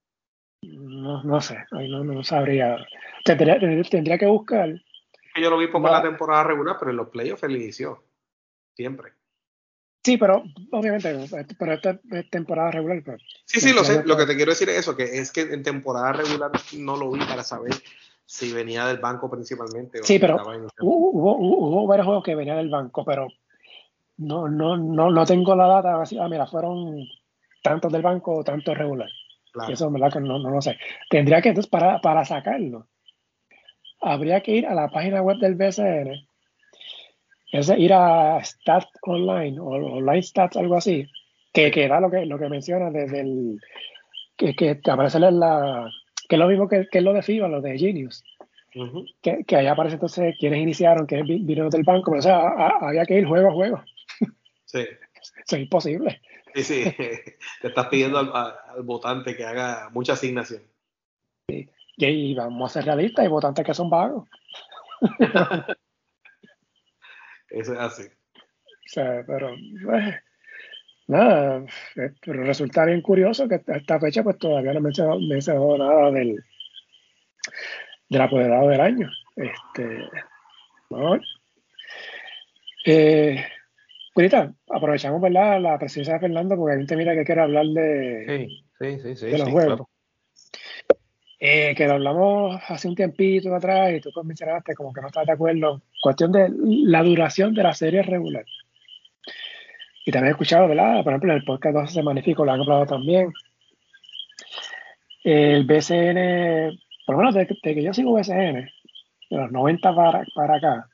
No, 0.64 1.24
no 1.24 1.40
sé, 1.40 1.66
no, 1.72 2.04
no 2.04 2.24
sabría. 2.24 2.78
Tendría, 3.24 3.60
tendría 3.90 4.18
que 4.18 4.26
buscar. 4.26 4.70
Yo 5.40 5.50
lo 5.50 5.58
vi 5.58 5.68
poco 5.68 5.88
en 5.88 5.94
la 5.94 6.02
temporada 6.02 6.44
regular, 6.44 6.78
pero 6.80 6.92
en 6.92 6.98
los 6.98 7.10
playoffs 7.10 7.44
él 7.44 7.56
inició. 7.56 8.04
Siempre. 8.76 9.14
Sí, 10.04 10.18
pero 10.18 10.44
obviamente, 10.72 11.14
pero 11.60 11.74
esta 11.74 12.00
es 12.12 12.30
temporada 12.30 12.72
regular. 12.72 13.02
Pero, 13.06 13.18
sí, 13.46 13.60
sí, 13.60 13.74
lo 13.74 13.84
sé. 13.84 14.04
Lo 14.06 14.16
que 14.18 14.26
te 14.26 14.36
quiero 14.36 14.52
decir 14.52 14.70
es 14.70 14.78
eso, 14.78 14.96
que 14.96 15.04
es 15.04 15.32
que 15.32 15.42
en 15.42 15.64
temporada 15.64 16.14
regular 16.14 16.52
no 16.78 16.96
lo 16.96 17.12
vi 17.12 17.20
para 17.20 17.44
saber 17.44 17.74
si 18.26 18.54
venía 18.54 18.86
del 18.88 19.00
banco 19.00 19.30
principalmente. 19.30 20.00
Sí, 20.04 20.18
pero 20.20 20.38
hubo, 20.82 21.38
hubo, 21.38 21.88
varios 21.88 22.06
juegos 22.06 22.24
que 22.24 22.36
venían 22.36 22.58
del 22.58 22.70
banco, 22.70 23.04
pero 23.04 23.28
no, 24.18 24.48
no, 24.48 24.78
no, 24.78 25.12
no 25.12 25.26
tengo 25.26 25.56
la 25.56 25.68
data. 25.68 26.02
Así, 26.02 26.18
ah, 26.20 26.28
mira, 26.28 26.46
fueron 26.48 27.08
tantos 27.64 27.92
del 27.92 28.02
banco 28.02 28.40
o 28.40 28.44
tantos 28.44 28.78
regular. 28.78 29.10
Claro. 29.52 29.74
Eso, 29.74 29.90
¿verdad? 29.92 30.14
Que 30.14 30.20
no, 30.20 30.40
no 30.40 30.50
lo 30.50 30.62
sé. 30.62 30.78
Tendría 31.10 31.42
que, 31.42 31.50
entonces, 31.50 31.70
para, 31.70 32.00
para 32.00 32.26
sacarlo, 32.26 32.88
habría 34.02 34.42
que 34.42 34.52
ir 34.52 34.68
a 34.68 34.76
la 34.76 34.90
página 34.90 35.22
web 35.22 35.38
del 35.38 35.56
BCN, 35.56 36.28
es 37.52 37.70
ir 37.70 37.94
a 37.94 38.44
Stats 38.44 38.90
Online 39.04 39.60
o 39.60 39.68
Online 39.68 40.22
Stats, 40.22 40.58
algo 40.58 40.76
así, 40.76 41.08
que, 41.54 41.72
que 41.72 41.88
da 41.88 42.00
lo 42.00 42.12
que, 42.12 42.26
lo 42.26 42.38
que 42.38 42.50
menciona 42.50 42.92
desde 42.92 43.22
el. 43.22 43.60
que, 44.36 44.56
que 44.56 44.80
aparece 44.92 45.18
en 45.18 45.40
la 45.40 45.90
que 46.28 46.36
es 46.36 46.40
lo 46.40 46.48
mismo 46.48 46.68
que, 46.68 46.88
que 46.92 46.98
es 46.98 47.04
lo 47.04 47.14
de 47.14 47.22
FIBA, 47.22 47.48
lo 47.48 47.62
de 47.62 47.78
Genius. 47.78 48.24
que, 49.22 49.44
que, 49.46 49.56
ahí 49.56 49.68
aparece 49.68 49.96
entonces 49.96 50.36
quienes 50.38 50.60
iniciaron, 50.60 51.06
quienes 51.06 51.26
vinieron 51.26 51.70
del 51.70 51.84
banco, 51.84 52.12
pero 52.12 52.20
o 52.20 52.22
sea, 52.22 52.50
había 52.82 53.06
que 53.06 53.18
ir 53.18 53.26
juego 53.26 53.50
a 53.50 53.54
juego. 53.54 53.84
Sí. 54.68 54.80
Eso 54.80 55.56
es 55.56 55.62
imposible. 55.62 56.22
Sí, 56.54 56.64
sí, 56.64 56.84
te 57.62 57.68
estás 57.68 57.88
pidiendo 57.88 58.20
al, 58.20 58.84
votante 58.84 59.36
que 59.36 59.46
haga 59.46 59.90
mucha 59.92 60.14
asignación. 60.14 60.62
Sí. 61.48 61.70
Y, 61.96 62.36
vamos 62.36 62.70
a 62.70 62.74
ser 62.74 62.86
realistas, 62.86 63.24
hay 63.24 63.30
votantes 63.30 63.66
que 63.66 63.74
son 63.74 63.90
vagos. 63.90 64.30
Eso 67.50 67.74
es 67.74 67.80
así. 67.80 68.04
O 68.04 68.90
sea, 68.90 69.24
pero 69.26 69.56
pues, 69.84 70.16
nada, 71.08 71.66
eh, 71.96 72.12
pero 72.22 72.44
resulta 72.44 72.86
bien 72.86 73.02
curioso 73.02 73.48
que 73.48 73.56
a 73.56 73.78
esta 73.78 74.00
fecha 74.00 74.22
pues 74.24 74.38
todavía 74.38 74.74
no 74.74 74.82
me 74.82 74.90
he 74.90 75.28
mencionado 75.28 75.78
nada 75.78 76.12
del, 76.12 76.44
del 78.10 78.22
apoderado 78.22 78.68
del 78.70 78.82
año. 78.82 79.10
Este, 79.36 80.10
vamos 80.90 81.22
eh, 82.86 83.46
aprovechamos 84.70 85.22
¿verdad? 85.22 85.62
la 85.62 85.78
presencia 85.78 86.14
de 86.16 86.20
Fernando 86.20 86.56
porque 86.56 86.74
hay 86.74 86.80
gente 86.80 86.96
mira 86.96 87.14
que 87.14 87.24
quiere 87.24 87.42
hablar 87.42 87.66
de, 87.66 88.50
sí, 88.80 89.00
sí, 89.00 89.16
sí, 89.16 89.26
de 89.26 89.38
los 89.38 89.50
juegos. 89.50 89.82
Eh, 91.40 91.76
que 91.76 91.86
lo 91.86 91.94
hablamos 91.94 92.60
hace 92.68 92.88
un 92.88 92.96
tiempito 92.96 93.54
atrás 93.54 93.94
y 93.94 94.02
tú 94.02 94.10
mencionaste 94.24 94.74
como 94.74 94.92
que 94.92 95.02
no 95.02 95.08
estás 95.08 95.26
de 95.28 95.34
acuerdo. 95.34 95.82
Cuestión 96.02 96.32
de 96.32 96.50
la 96.52 97.04
duración 97.04 97.54
de 97.54 97.64
la 97.64 97.74
serie 97.74 98.02
regular. 98.02 98.44
Y 100.06 100.12
también 100.12 100.30
he 100.30 100.32
escuchado, 100.32 100.68
¿verdad? 100.68 101.04
Por 101.04 101.14
ejemplo, 101.14 101.32
en 101.32 101.38
el 101.38 101.46
podcast 101.46 101.76
12 101.76 101.94
se 101.94 102.02
magnifico, 102.02 102.44
lo 102.44 102.54
han 102.54 102.62
hablado 102.62 102.86
también. 102.86 103.32
El 105.24 105.66
BCN, 105.66 106.80
por 107.06 107.16
lo 107.16 107.20
menos 107.20 107.36
desde, 107.36 107.60
que 107.62 107.84
yo 107.84 107.94
sigo 107.94 108.14
BCN, 108.14 108.70
de 109.30 109.38
los 109.38 109.52
90 109.52 109.96
para, 109.96 110.24
para 110.34 110.56
acá, 110.56 110.90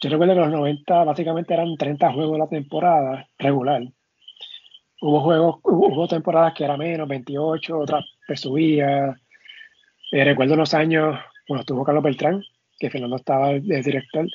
yo 0.00 0.10
recuerdo 0.10 0.34
que 0.34 0.40
los 0.40 0.50
90 0.50 1.04
básicamente 1.04 1.54
eran 1.54 1.76
30 1.76 2.12
juegos 2.12 2.32
de 2.32 2.38
la 2.38 2.48
temporada 2.48 3.28
regular. 3.38 3.82
hubo 5.00 5.20
juegos, 5.20 5.56
hubo, 5.64 6.06
temporadas 6.06 6.54
que 6.54 6.64
era 6.64 6.76
menos, 6.76 7.08
28, 7.08 7.78
otras 7.78 8.04
pues 8.26 8.40
subía. 8.40 9.20
Eh, 10.12 10.24
recuerdo 10.24 10.54
unos 10.54 10.72
años, 10.74 11.18
bueno, 11.48 11.60
estuvo 11.60 11.84
Carlos 11.84 12.04
Beltrán, 12.04 12.42
que 12.78 12.90
Fernando 12.90 13.16
estaba 13.16 13.48
de 13.54 13.82
director. 13.82 14.26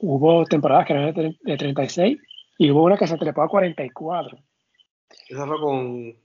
Hubo 0.00 0.44
temporadas 0.44 0.86
que 0.86 0.92
eran 0.92 1.14
de, 1.14 1.56
36 1.56 2.18
y 2.58 2.70
hubo 2.70 2.84
una 2.84 2.98
que 2.98 3.06
se 3.06 3.16
trepó 3.16 3.42
a 3.42 3.48
44. 3.48 4.38
Esa 5.28 5.46
fue 5.46 5.60
con. 5.60 6.16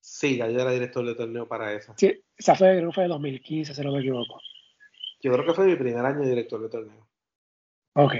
Sí, 0.00 0.36
yo 0.36 0.44
era 0.44 0.70
director 0.70 1.04
de 1.04 1.14
torneo 1.14 1.48
para 1.48 1.72
esa. 1.72 1.94
Sí, 1.96 2.12
esa 2.36 2.54
fue, 2.54 2.92
fue 2.92 3.04
de 3.04 3.08
2015, 3.08 3.74
si 3.74 3.82
no 3.82 3.92
me 3.92 4.00
equivoco. 4.00 4.40
Yo 5.20 5.32
creo 5.32 5.46
que 5.46 5.54
fue 5.54 5.66
mi 5.66 5.76
primer 5.76 6.04
año 6.04 6.20
de 6.20 6.28
director 6.28 6.62
de 6.62 6.68
torneo. 6.68 7.08
Ok. 7.94 8.14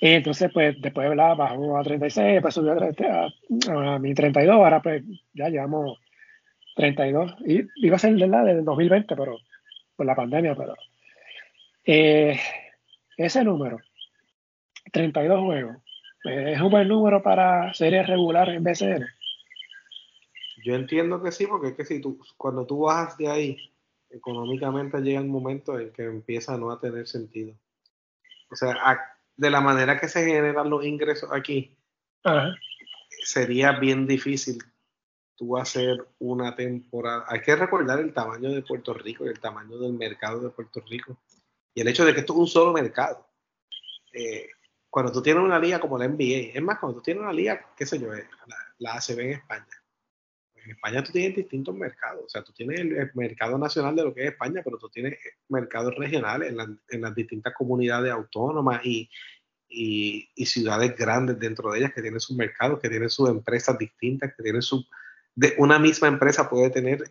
Entonces, 0.00 0.50
pues, 0.52 0.80
después, 0.80 1.08
¿verdad? 1.08 1.36
Bajó 1.36 1.78
a 1.78 1.84
36, 1.84 2.34
después 2.34 2.54
subió 2.54 2.72
a, 2.72 3.94
a, 3.94 3.98
mi 3.98 4.14
32, 4.14 4.54
ahora 4.54 4.82
pues 4.82 5.04
ya 5.32 5.48
llevamos 5.48 5.98
32. 6.74 7.36
Y 7.46 7.62
iba 7.76 7.96
a 7.96 7.98
ser, 7.98 8.14
¿verdad? 8.16 8.44
Desde 8.44 8.62
2020, 8.62 9.14
pero 9.14 9.38
por 9.94 10.06
la 10.06 10.16
pandemia, 10.16 10.54
pero... 10.56 10.74
Eh, 11.84 12.38
ese 13.16 13.44
número, 13.44 13.78
32 14.92 15.40
juegos, 15.40 15.76
¿es 16.24 16.60
un 16.60 16.70
buen 16.70 16.88
número 16.88 17.22
para 17.22 17.74
series 17.74 18.06
regulares 18.06 18.56
en 18.56 18.64
BCN? 18.64 19.06
Yo 20.64 20.74
entiendo 20.74 21.22
que 21.22 21.32
sí, 21.32 21.46
porque 21.46 21.68
es 21.68 21.74
que 21.74 21.84
si 21.84 22.00
tú, 22.00 22.18
cuando 22.36 22.66
tú 22.66 22.80
bajas 22.80 23.18
de 23.18 23.28
ahí, 23.28 23.56
económicamente 24.10 25.00
llega 25.00 25.20
el 25.20 25.26
momento 25.26 25.78
en 25.78 25.92
que 25.92 26.04
empieza 26.04 26.54
a 26.54 26.58
no 26.58 26.70
a 26.70 26.80
tener 26.80 27.06
sentido. 27.06 27.54
O 28.52 28.56
sea, 28.56 28.76
de 29.36 29.50
la 29.50 29.62
manera 29.62 29.98
que 29.98 30.08
se 30.08 30.24
generan 30.24 30.68
los 30.68 30.84
ingresos 30.84 31.30
aquí, 31.32 31.74
sería 33.24 33.72
bien 33.72 34.06
difícil 34.06 34.62
tú 35.36 35.56
hacer 35.56 36.06
una 36.18 36.54
temporada. 36.54 37.24
Hay 37.28 37.40
que 37.40 37.56
recordar 37.56 37.98
el 37.98 38.12
tamaño 38.12 38.50
de 38.50 38.62
Puerto 38.62 38.92
Rico 38.92 39.24
y 39.24 39.28
el 39.28 39.40
tamaño 39.40 39.78
del 39.78 39.94
mercado 39.94 40.40
de 40.40 40.50
Puerto 40.50 40.82
Rico. 40.86 41.18
Y 41.74 41.80
el 41.80 41.88
hecho 41.88 42.04
de 42.04 42.12
que 42.12 42.20
esto 42.20 42.34
es 42.34 42.38
un 42.40 42.46
solo 42.46 42.72
mercado. 42.74 43.26
Eh, 44.12 44.50
cuando 44.90 45.10
tú 45.10 45.22
tienes 45.22 45.42
una 45.42 45.58
liga 45.58 45.80
como 45.80 45.96
la 45.96 46.06
NBA, 46.06 46.52
es 46.54 46.62
más, 46.62 46.78
cuando 46.78 46.98
tú 46.98 47.02
tienes 47.02 47.22
una 47.22 47.32
liga, 47.32 47.72
qué 47.74 47.86
sé 47.86 47.98
yo, 47.98 48.12
eh, 48.12 48.28
la, 48.46 48.56
la 48.78 48.94
ACB 48.96 49.20
en 49.20 49.30
España, 49.30 49.81
en 50.64 50.70
España 50.72 51.02
tú 51.02 51.12
tienes 51.12 51.36
distintos 51.36 51.74
mercados. 51.74 52.24
O 52.26 52.28
sea, 52.28 52.42
tú 52.42 52.52
tienes 52.52 52.80
el, 52.80 53.10
mercado 53.14 53.58
nacional 53.58 53.96
de 53.96 54.04
lo 54.04 54.14
que 54.14 54.24
es 54.24 54.32
España, 54.32 54.60
pero 54.64 54.78
tú 54.78 54.88
tienes 54.88 55.18
mercados 55.48 55.94
regionales 55.96 56.54
en, 56.88 57.00
las 57.00 57.14
distintas 57.14 57.54
comunidades 57.54 58.12
autónomas 58.12 58.80
y, 58.84 59.08
ciudades 60.44 60.96
grandes 60.96 61.38
dentro 61.38 61.72
de 61.72 61.78
ellas 61.78 61.92
que 61.94 62.02
tienen 62.02 62.20
sus 62.20 62.36
mercados, 62.36 62.80
que 62.80 62.88
tienen 62.88 63.10
sus 63.10 63.28
empresas 63.28 63.76
distintas, 63.78 64.34
que 64.36 64.42
tienen 64.42 64.62
su... 64.62 64.84
De 65.34 65.54
una 65.58 65.78
misma 65.78 66.08
empresa 66.08 66.50
puede 66.50 66.68
tener 66.68 67.02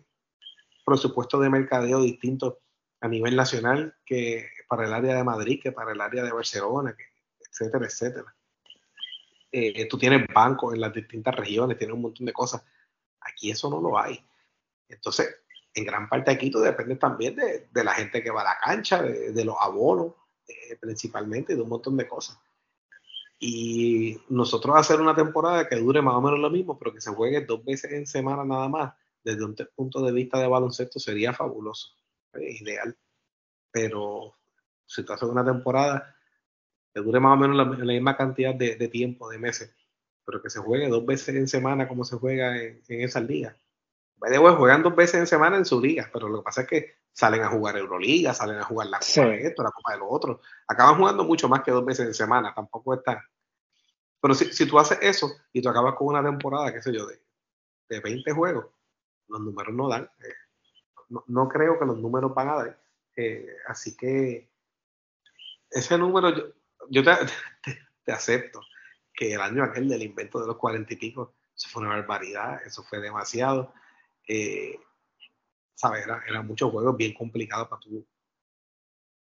presupuestos 0.84 1.40
de 1.42 1.50
mercadeo 1.50 2.02
distintos 2.02 2.54
a 3.00 3.08
nivel 3.08 3.34
nacional 3.34 3.94
que 4.06 4.48
para 4.68 4.86
el 4.86 4.92
área 4.92 5.16
de 5.16 5.24
Madrid, 5.24 5.60
que 5.60 5.72
para 5.72 5.92
el 5.92 6.00
área 6.00 6.22
de 6.22 6.32
Barcelona, 6.32 6.94
etcétera, 7.40 7.86
etcétera. 7.86 8.34
Eh, 9.50 9.86
tú 9.86 9.98
tienes 9.98 10.26
bancos 10.32 10.72
en 10.72 10.80
las 10.80 10.94
distintas 10.94 11.34
regiones, 11.34 11.76
tienes 11.76 11.94
un 11.94 12.02
montón 12.02 12.24
de 12.24 12.32
cosas. 12.32 12.64
Aquí 13.24 13.50
eso 13.50 13.70
no 13.70 13.80
lo 13.80 13.98
hay. 13.98 14.24
Entonces, 14.88 15.42
en 15.74 15.84
gran 15.84 16.08
parte 16.08 16.30
aquí 16.30 16.50
tú 16.50 16.60
depende 16.60 16.96
también 16.96 17.36
de, 17.36 17.84
la 17.84 17.94
gente 17.94 18.22
que 18.22 18.30
va 18.30 18.42
a 18.42 18.44
la 18.44 18.58
cancha, 18.62 19.02
de, 19.02 19.44
los 19.44 19.56
abonos, 19.58 20.14
eh, 20.46 20.76
principalmente, 20.80 21.54
de 21.54 21.62
un 21.62 21.68
montón 21.68 21.96
de 21.96 22.08
cosas. 22.08 22.38
Y 23.38 24.20
nosotros 24.28 24.76
hacer 24.76 25.00
una 25.00 25.14
temporada 25.14 25.68
que 25.68 25.76
dure 25.76 26.00
más 26.02 26.14
o 26.14 26.20
menos 26.20 26.38
lo 26.38 26.50
mismo, 26.50 26.78
pero 26.78 26.92
que 26.92 27.00
se 27.00 27.10
juegue 27.10 27.44
dos 27.44 27.64
veces 27.64 27.92
en 27.92 28.06
semana 28.06 28.44
nada 28.44 28.68
más, 28.68 28.94
desde 29.24 29.44
un 29.44 29.56
punto 29.74 30.00
de 30.02 30.12
vista 30.12 30.38
de 30.38 30.46
baloncesto 30.46 31.00
sería 31.00 31.32
fabuloso, 31.32 31.88
ideal. 32.34 32.96
Pero 33.70 34.36
si 34.86 35.04
tú 35.04 35.12
haces 35.12 35.28
una 35.28 35.44
temporada 35.44 36.14
que 36.94 37.00
dure 37.00 37.18
más 37.18 37.32
o 37.32 37.36
menos 37.36 37.56
la, 37.56 37.64
misma 37.64 38.16
cantidad 38.16 38.54
de, 38.54 38.76
de 38.76 38.88
tiempo, 38.88 39.28
de 39.30 39.38
meses, 39.38 39.74
pero 40.24 40.42
que 40.42 40.50
se 40.50 40.60
juegue 40.60 40.88
dos 40.88 41.04
veces 41.04 41.34
en 41.34 41.48
semana 41.48 41.88
como 41.88 42.04
se 42.04 42.16
juega 42.16 42.56
en, 42.56 42.82
esas 42.88 43.24
ligas. 43.24 43.56
juegan 44.18 44.82
dos 44.82 44.94
veces 44.94 45.16
en 45.16 45.26
semana 45.26 45.56
en 45.56 45.64
su 45.64 45.80
liga, 45.80 46.08
pero 46.12 46.28
lo 46.28 46.38
que 46.38 46.44
pasa 46.44 46.62
es 46.62 46.68
que 46.68 46.94
salen 47.12 47.42
a 47.42 47.48
jugar 47.48 47.76
Euroliga, 47.76 48.32
salen 48.32 48.58
a 48.58 48.64
jugar 48.64 48.88
la 48.88 49.00
Copa 49.00 49.28
de 49.28 49.46
esto, 49.46 49.62
la 49.62 49.70
Copa 49.70 49.92
de 49.92 49.98
lo 49.98 50.08
otro. 50.08 50.40
Acaban 50.66 50.96
jugando 50.96 51.24
mucho 51.24 51.48
más 51.48 51.62
que 51.62 51.70
dos 51.70 51.84
veces 51.84 52.06
en 52.06 52.14
semana, 52.14 52.54
tampoco 52.54 52.94
está. 52.94 53.22
Pero 54.20 54.34
si, 54.34 54.52
si 54.52 54.66
tú 54.66 54.78
haces 54.78 54.98
eso 55.02 55.30
y 55.52 55.60
tú 55.60 55.68
acabas 55.68 55.94
con 55.94 56.08
una 56.08 56.22
temporada, 56.22 56.72
qué 56.72 56.80
sé 56.80 56.92
yo, 56.92 57.06
de, 57.06 57.20
de 57.88 58.00
20 58.00 58.32
juegos, 58.32 58.66
los 59.28 59.40
números 59.40 59.74
no 59.74 59.88
dan. 59.88 60.04
Eh, 60.20 60.34
no, 61.26 61.48
creo 61.48 61.78
que 61.78 61.84
los 61.84 61.98
números 61.98 62.32
van 62.34 62.48
a 62.48 62.54
dar. 62.54 62.82
Eh, 63.16 63.46
así 63.66 63.96
que 63.96 64.50
ese 65.68 65.98
número 65.98 66.34
yo, 66.34 66.44
yo 66.88 67.02
te 68.04 68.12
acepto 68.12 68.60
que 69.14 69.34
el 69.34 69.40
año 69.40 69.62
aquel 69.62 69.88
del 69.88 70.02
invento 70.02 70.40
de 70.40 70.46
los 70.46 70.56
cuarenta 70.56 70.94
y 70.94 70.96
pico, 70.96 71.34
eso 71.54 71.68
fue 71.68 71.82
una 71.82 71.96
barbaridad, 71.96 72.60
eso 72.66 72.82
fue 72.82 73.00
demasiado. 73.00 73.72
Eh, 74.26 74.78
¿sabes? 75.74 76.04
Eran 76.04 76.22
era 76.26 76.42
muchos 76.42 76.70
juegos 76.70 76.96
bien 76.96 77.12
complicados 77.12 77.68
para 77.68 77.80
tú 77.80 78.06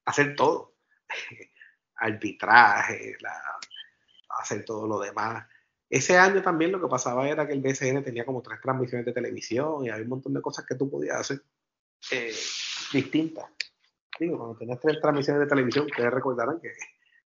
hacer 0.04 0.36
todo. 0.36 0.74
Arbitraje, 1.96 3.16
hacer 4.40 4.64
todo 4.64 4.86
lo 4.86 4.98
demás. 4.98 5.46
Ese 5.88 6.18
año 6.18 6.42
también 6.42 6.72
lo 6.72 6.80
que 6.80 6.88
pasaba 6.88 7.28
era 7.28 7.46
que 7.46 7.52
el 7.52 7.60
BCN 7.60 8.02
tenía 8.02 8.24
como 8.24 8.42
tres 8.42 8.60
transmisiones 8.60 9.06
de 9.06 9.12
televisión 9.12 9.84
y 9.84 9.90
había 9.90 10.02
un 10.02 10.10
montón 10.10 10.34
de 10.34 10.42
cosas 10.42 10.66
que 10.66 10.74
tú 10.74 10.90
podías 10.90 11.20
hacer 11.20 11.42
eh, 12.10 12.34
distintas. 12.92 13.46
Digo, 14.18 14.38
cuando 14.38 14.56
tenías 14.56 14.80
tres 14.80 15.00
transmisiones 15.00 15.40
de 15.42 15.46
televisión, 15.46 15.86
ustedes 15.86 16.12
recordarán 16.12 16.60
que 16.60 16.72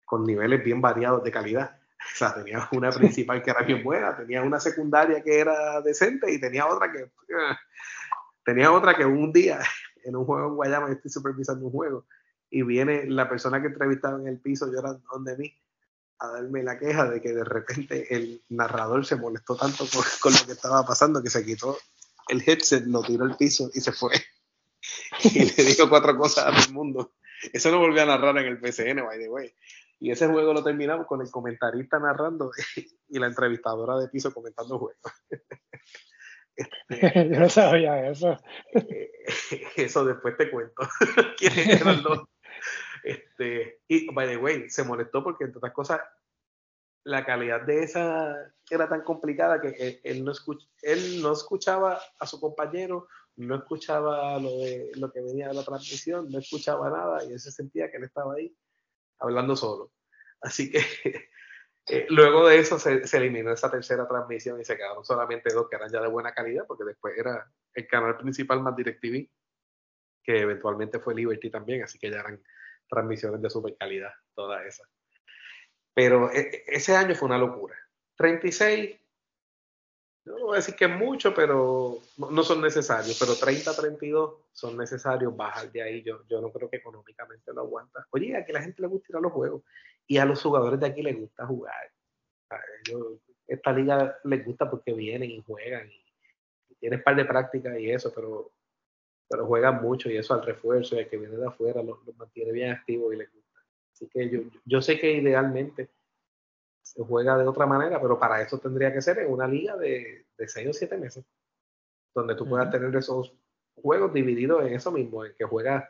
con 0.03 0.25
niveles 0.25 0.63
bien 0.63 0.81
variados 0.81 1.23
de 1.23 1.31
calidad. 1.31 1.76
Tenía 2.35 2.67
una 2.71 2.91
principal 2.91 3.41
que 3.41 3.51
era 3.51 3.61
bien 3.61 3.83
buena, 3.83 4.15
tenía 4.15 4.41
una 4.41 4.59
secundaria 4.59 5.21
que 5.21 5.39
era 5.39 5.81
decente 5.81 6.31
y 6.31 6.39
tenía 6.39 6.67
otra 6.67 6.91
que 6.91 7.11
tenía 8.45 8.71
otra 8.71 8.95
que 8.95 9.05
un 9.05 9.31
día 9.31 9.59
en 10.03 10.15
un 10.15 10.25
juego 10.25 10.47
en 10.49 10.55
Guayama, 10.55 10.91
estoy 10.91 11.11
supervisando 11.11 11.65
un 11.65 11.71
juego 11.71 12.05
y 12.49 12.61
viene 12.63 13.05
la 13.07 13.27
persona 13.27 13.61
que 13.61 13.67
entrevistaba 13.67 14.19
en 14.19 14.27
el 14.27 14.39
piso 14.39 14.71
llorando 14.71 15.01
donde 15.11 15.37
mí 15.37 15.53
a 16.19 16.27
darme 16.27 16.63
la 16.63 16.79
queja 16.79 17.05
de 17.09 17.21
que 17.21 17.33
de 17.33 17.43
repente 17.43 18.15
el 18.15 18.41
narrador 18.49 19.05
se 19.05 19.17
molestó 19.17 19.55
tanto 19.55 19.85
con, 20.21 20.33
lo 20.33 20.45
que 20.45 20.53
estaba 20.53 20.85
pasando 20.85 21.21
que 21.21 21.29
se 21.29 21.45
quitó 21.45 21.77
el 22.27 22.43
headset, 22.45 22.85
lo 22.85 23.03
tiró 23.03 23.23
al 23.25 23.37
piso 23.37 23.69
y 23.73 23.81
se 23.81 23.91
fue. 23.91 24.13
Y 25.23 25.45
le 25.45 25.63
dijo 25.63 25.89
cuatro 25.89 26.17
cosas 26.17 26.45
a 26.45 26.51
todo 26.51 26.65
el 26.65 26.73
mundo. 26.73 27.13
Eso 27.53 27.71
lo 27.71 27.79
volvió 27.79 28.01
a 28.01 28.05
narrar 28.05 28.37
en 28.37 28.45
el 28.47 28.59
PCN, 28.59 29.05
by 29.05 29.19
the 29.19 29.29
way. 29.29 29.53
Y 29.99 30.11
ese 30.11 30.27
juego 30.27 30.53
lo 30.53 30.63
terminamos 30.63 31.07
con 31.07 31.21
el 31.21 31.31
comentarista 31.31 31.99
narrando 31.99 32.51
y 33.09 33.19
la 33.19 33.27
entrevistadora 33.27 33.97
de 33.97 34.09
piso 34.09 34.33
comentando 34.33 34.75
el 34.75 34.79
juego. 34.79 34.99
Este, 36.57 36.89
Yo 37.31 37.39
no 37.39 37.49
sabía 37.49 38.09
eso. 38.09 38.35
Eh, 38.73 39.11
eso 39.75 40.03
después 40.03 40.35
te 40.37 40.49
cuento. 40.49 40.89
¿Quiénes 41.37 41.81
eran 41.81 42.01
los? 42.01 42.23
Este, 43.03 43.81
y, 43.87 44.11
by 44.11 44.27
the 44.27 44.37
way, 44.37 44.67
se 44.67 44.83
molestó 44.83 45.23
porque, 45.23 45.43
entre 45.43 45.59
otras 45.59 45.73
cosas, 45.73 46.01
la 47.03 47.23
calidad 47.23 47.61
de 47.61 47.83
esa 47.83 48.35
era 48.69 48.89
tan 48.89 49.03
complicada 49.03 49.61
que 49.61 50.01
él, 50.03 50.25
no, 50.25 50.33
él 50.81 51.21
no 51.21 51.31
escuchaba 51.31 52.01
a 52.19 52.25
su 52.25 52.39
compañero, 52.41 53.07
no 53.35 53.55
escuchaba 53.55 54.39
lo, 54.39 54.49
de, 54.49 54.91
lo 54.95 55.11
que 55.11 55.21
venía 55.21 55.47
de 55.47 55.53
la 55.53 55.63
transmisión, 55.63 56.27
no 56.29 56.39
escuchaba 56.39 56.89
nada 56.89 57.23
y 57.23 57.31
él 57.31 57.39
se 57.39 57.51
sentía 57.51 57.89
que 57.89 57.97
él 57.97 58.03
estaba 58.03 58.33
ahí 58.33 58.53
hablando 59.19 59.55
solo. 59.55 59.91
Así 60.41 60.71
que 60.71 60.79
eh, 61.87 62.05
luego 62.09 62.47
de 62.47 62.59
eso 62.59 62.79
se, 62.79 63.01
eliminó 63.17 63.51
esa 63.51 63.71
tercera 63.71 64.07
transmisión 64.07 64.59
y 64.59 64.65
se 64.65 64.77
quedaron 64.77 65.03
solamente 65.03 65.53
dos 65.53 65.69
que 65.69 65.75
eran 65.75 65.91
ya 65.91 66.01
de 66.01 66.07
buena 66.07 66.33
calidad, 66.33 66.65
porque 66.67 66.83
después 66.83 67.17
era 67.17 67.49
el 67.73 67.87
canal 67.87 68.17
principal 68.17 68.61
más 68.61 68.75
DirecTV, 68.75 69.29
que 70.23 70.39
eventualmente 70.39 70.99
fue 70.99 71.15
Liberty 71.15 71.49
también, 71.49 71.83
así 71.83 71.97
que 71.99 72.11
ya 72.11 72.19
eran 72.19 72.41
transmisiones 72.89 73.41
de 73.41 73.49
super 73.49 73.75
calidad, 73.77 74.11
todas 74.33 74.65
esas. 74.65 74.87
Pero 75.93 76.31
e, 76.31 76.39
e, 76.39 76.63
ese 76.67 76.95
año 76.95 77.15
fue 77.15 77.27
una 77.27 77.37
locura. 77.37 77.75
36 78.17 78.99
no 80.35 80.45
voy 80.45 80.55
a 80.55 80.55
decir 80.57 80.75
que 80.75 80.87
mucho, 80.87 81.33
pero 81.33 81.99
no, 82.17 82.43
son 82.43 82.61
necesarios, 82.61 83.17
pero 83.19 83.35
30, 83.35 83.75
32 83.75 84.33
son 84.51 84.77
necesarios 84.77 85.35
bajar 85.35 85.71
de 85.71 85.81
ahí. 85.81 86.03
Yo, 86.03 86.25
yo 86.27 86.41
no 86.41 86.51
creo 86.51 86.69
que 86.69 86.77
económicamente 86.77 87.53
lo 87.53 87.61
aguanta. 87.61 88.05
Oye, 88.11 88.35
a 88.35 88.45
que 88.45 88.53
la 88.53 88.61
gente 88.61 88.81
le 88.81 88.87
gusta 88.87 89.07
ir 89.09 89.15
a 89.17 89.21
los 89.21 89.31
juegos 89.31 89.63
y 90.05 90.17
a 90.17 90.25
los 90.25 90.41
jugadores 90.41 90.79
de 90.79 90.87
aquí 90.87 91.01
les 91.01 91.17
gusta 91.17 91.45
jugar. 91.45 91.91
esta 93.47 93.71
liga 93.71 94.17
les 94.23 94.45
gusta 94.45 94.69
porque 94.69 94.93
vienen 94.93 95.31
y 95.31 95.41
juegan 95.41 95.89
y, 95.89 96.03
tienen 96.79 97.01
par 97.01 97.15
de 97.15 97.25
prácticas 97.25 97.79
y 97.79 97.89
eso, 97.89 98.13
pero, 98.13 98.51
pero 99.27 99.47
juegan 99.47 99.81
mucho 99.81 100.11
y 100.11 100.17
eso 100.17 100.35
al 100.35 100.45
refuerzo 100.45 100.95
y 100.95 100.99
el 100.99 101.09
que 101.09 101.17
viene 101.17 101.35
de 101.35 101.47
afuera 101.47 101.81
los, 101.81 101.97
mantiene 102.15 102.51
bien 102.51 102.69
activos 102.69 103.13
y 103.13 103.17
les 103.17 103.33
gusta. 103.33 103.59
Así 103.93 104.07
que 104.07 104.29
yo, 104.29 104.41
yo 104.63 104.79
sé 104.79 104.99
que 104.99 105.13
idealmente 105.13 105.89
juega 107.05 107.37
de 107.37 107.47
otra 107.47 107.65
manera, 107.65 108.01
pero 108.01 108.19
para 108.19 108.41
eso 108.41 108.57
tendría 108.59 108.91
que 108.91 109.01
ser 109.01 109.19
en 109.19 109.31
una 109.31 109.47
liga 109.47 109.77
de, 109.77 110.27
de 110.37 110.47
seis 110.47 110.67
o 110.69 110.73
siete 110.73 110.97
meses, 110.97 111.25
donde 112.13 112.35
tú 112.35 112.47
puedas 112.47 112.71
tener 112.71 112.95
esos 112.95 113.33
juegos 113.75 114.13
divididos 114.13 114.65
en 114.65 114.73
eso 114.73 114.91
mismo, 114.91 115.25
en 115.25 115.35
que 115.35 115.45
juegas, 115.45 115.85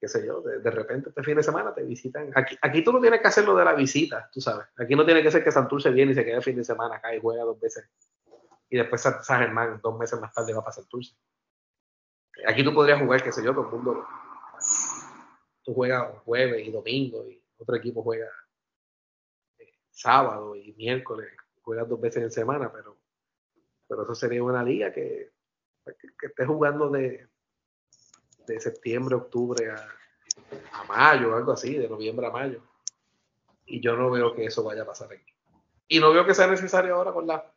qué 0.00 0.08
sé 0.08 0.24
yo, 0.24 0.40
de, 0.40 0.70
repente 0.70 1.08
este 1.08 1.22
fin 1.22 1.36
de 1.36 1.42
semana 1.42 1.74
te 1.74 1.82
visitan. 1.82 2.30
Aquí, 2.34 2.56
aquí 2.62 2.84
tú 2.84 2.92
no 2.92 3.00
tienes 3.00 3.20
que 3.20 3.28
hacer 3.28 3.44
lo 3.44 3.56
de 3.56 3.64
la 3.64 3.74
visita, 3.74 4.30
tú 4.32 4.40
sabes. 4.40 4.66
Aquí 4.76 4.94
no 4.94 5.04
tiene 5.04 5.22
que 5.22 5.30
ser 5.30 5.42
que 5.42 5.50
Santurce 5.50 5.90
viene 5.90 6.12
y 6.12 6.14
se 6.14 6.24
quede 6.24 6.36
el 6.36 6.42
fin 6.42 6.56
de 6.56 6.64
semana 6.64 6.96
acá 6.96 7.14
y 7.14 7.20
juega 7.20 7.44
dos 7.44 7.60
veces. 7.60 7.88
Y 8.68 8.76
después 8.76 9.00
San 9.00 9.40
Germán, 9.40 9.80
dos 9.82 9.98
meses 9.98 10.20
más 10.20 10.32
tarde, 10.32 10.54
va 10.54 10.60
para 10.60 10.72
Santurce. 10.72 11.14
Aquí 12.46 12.62
tú 12.62 12.72
podrías 12.72 13.00
jugar, 13.00 13.22
qué 13.22 13.32
sé 13.32 13.44
yo, 13.44 13.52
todo 13.52 13.64
el 13.64 13.72
mundo. 13.72 14.06
Tú 15.64 15.74
juegas 15.74 16.08
jueves 16.24 16.66
y 16.66 16.70
domingo 16.70 17.28
y 17.28 17.42
otro 17.58 17.76
equipo 17.76 18.02
juega 18.02 18.26
sábado 20.00 20.56
y 20.56 20.72
miércoles, 20.72 21.28
juegas 21.62 21.88
dos 21.88 22.00
veces 22.00 22.22
en 22.22 22.30
semana, 22.30 22.72
pero, 22.72 22.96
pero 23.86 24.02
eso 24.04 24.14
sería 24.14 24.42
una 24.42 24.62
liga 24.62 24.92
que, 24.92 25.30
que, 26.18 26.26
esté 26.26 26.46
jugando 26.46 26.88
de, 26.88 27.28
de 28.46 28.60
septiembre, 28.60 29.14
octubre 29.14 29.70
a, 29.70 29.88
a 30.72 30.84
mayo, 30.84 31.34
algo 31.34 31.52
así, 31.52 31.76
de 31.76 31.88
noviembre 31.88 32.26
a 32.26 32.30
mayo. 32.30 32.62
Y 33.66 33.80
yo 33.80 33.94
no 33.96 34.10
veo 34.10 34.34
que 34.34 34.46
eso 34.46 34.64
vaya 34.64 34.82
a 34.82 34.86
pasar 34.86 35.12
aquí. 35.12 35.32
Y 35.86 36.00
no 36.00 36.12
veo 36.12 36.24
que 36.24 36.34
sea 36.34 36.46
necesario 36.46 36.94
ahora 36.94 37.12
con 37.12 37.26
la, 37.26 37.52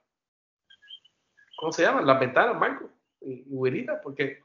¿cómo 1.58 1.72
se 1.72 1.84
llaman? 1.84 2.06
Las 2.06 2.20
ventanas, 2.20 2.60
Marco 2.60 2.90
y, 3.22 3.46
y 3.48 3.86
porque 4.04 4.44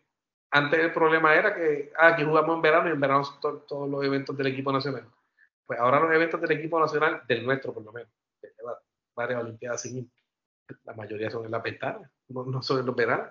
antes 0.50 0.80
el 0.80 0.92
problema 0.92 1.34
era 1.34 1.54
que 1.54 1.92
ah, 1.98 2.08
aquí 2.08 2.24
jugamos 2.24 2.56
en 2.56 2.62
verano 2.62 2.88
y 2.88 2.92
en 2.92 3.00
verano 3.00 3.24
son 3.24 3.66
todos 3.66 3.88
los 3.88 4.04
eventos 4.04 4.36
del 4.36 4.46
equipo 4.46 4.72
nacional. 4.72 5.04
Pues 5.68 5.78
ahora 5.78 6.00
los 6.00 6.12
eventos 6.12 6.40
del 6.40 6.52
equipo 6.52 6.80
nacional, 6.80 7.22
del 7.28 7.44
nuestro 7.44 7.74
por 7.74 7.84
lo 7.84 7.92
menos, 7.92 8.10
que 8.40 8.48
lleva 8.56 8.80
varias 9.14 9.42
Olimpiadas 9.42 9.82
sin 9.82 10.10
la 10.84 10.94
mayoría 10.94 11.30
son 11.30 11.44
en 11.44 11.50
las 11.50 11.62
ventanas, 11.62 12.10
no, 12.28 12.62
son 12.62 12.80
en 12.80 12.86
los 12.86 12.96
veranos. 12.96 13.28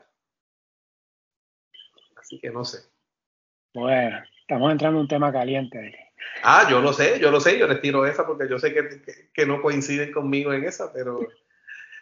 Así 2.15 2.39
que 2.39 2.49
no 2.49 2.64
sé. 2.64 2.89
Bueno, 3.73 4.23
estamos 4.41 4.72
entrando 4.72 4.99
en 4.99 5.01
un 5.01 5.07
tema 5.07 5.31
caliente. 5.31 6.14
Ah, 6.43 6.68
yo 6.69 6.80
lo 6.80 6.93
sé, 6.93 7.19
yo 7.19 7.31
lo 7.31 7.39
sé, 7.39 7.59
yo 7.59 7.68
les 7.68 7.81
tiro 7.81 8.05
esa 8.05 8.26
porque 8.26 8.47
yo 8.47 8.57
sé 8.57 8.73
que, 8.73 9.30
que 9.34 9.45
no 9.45 9.61
coinciden 9.61 10.11
conmigo 10.11 10.53
en 10.53 10.64
esa, 10.64 10.93
pero 10.93 11.19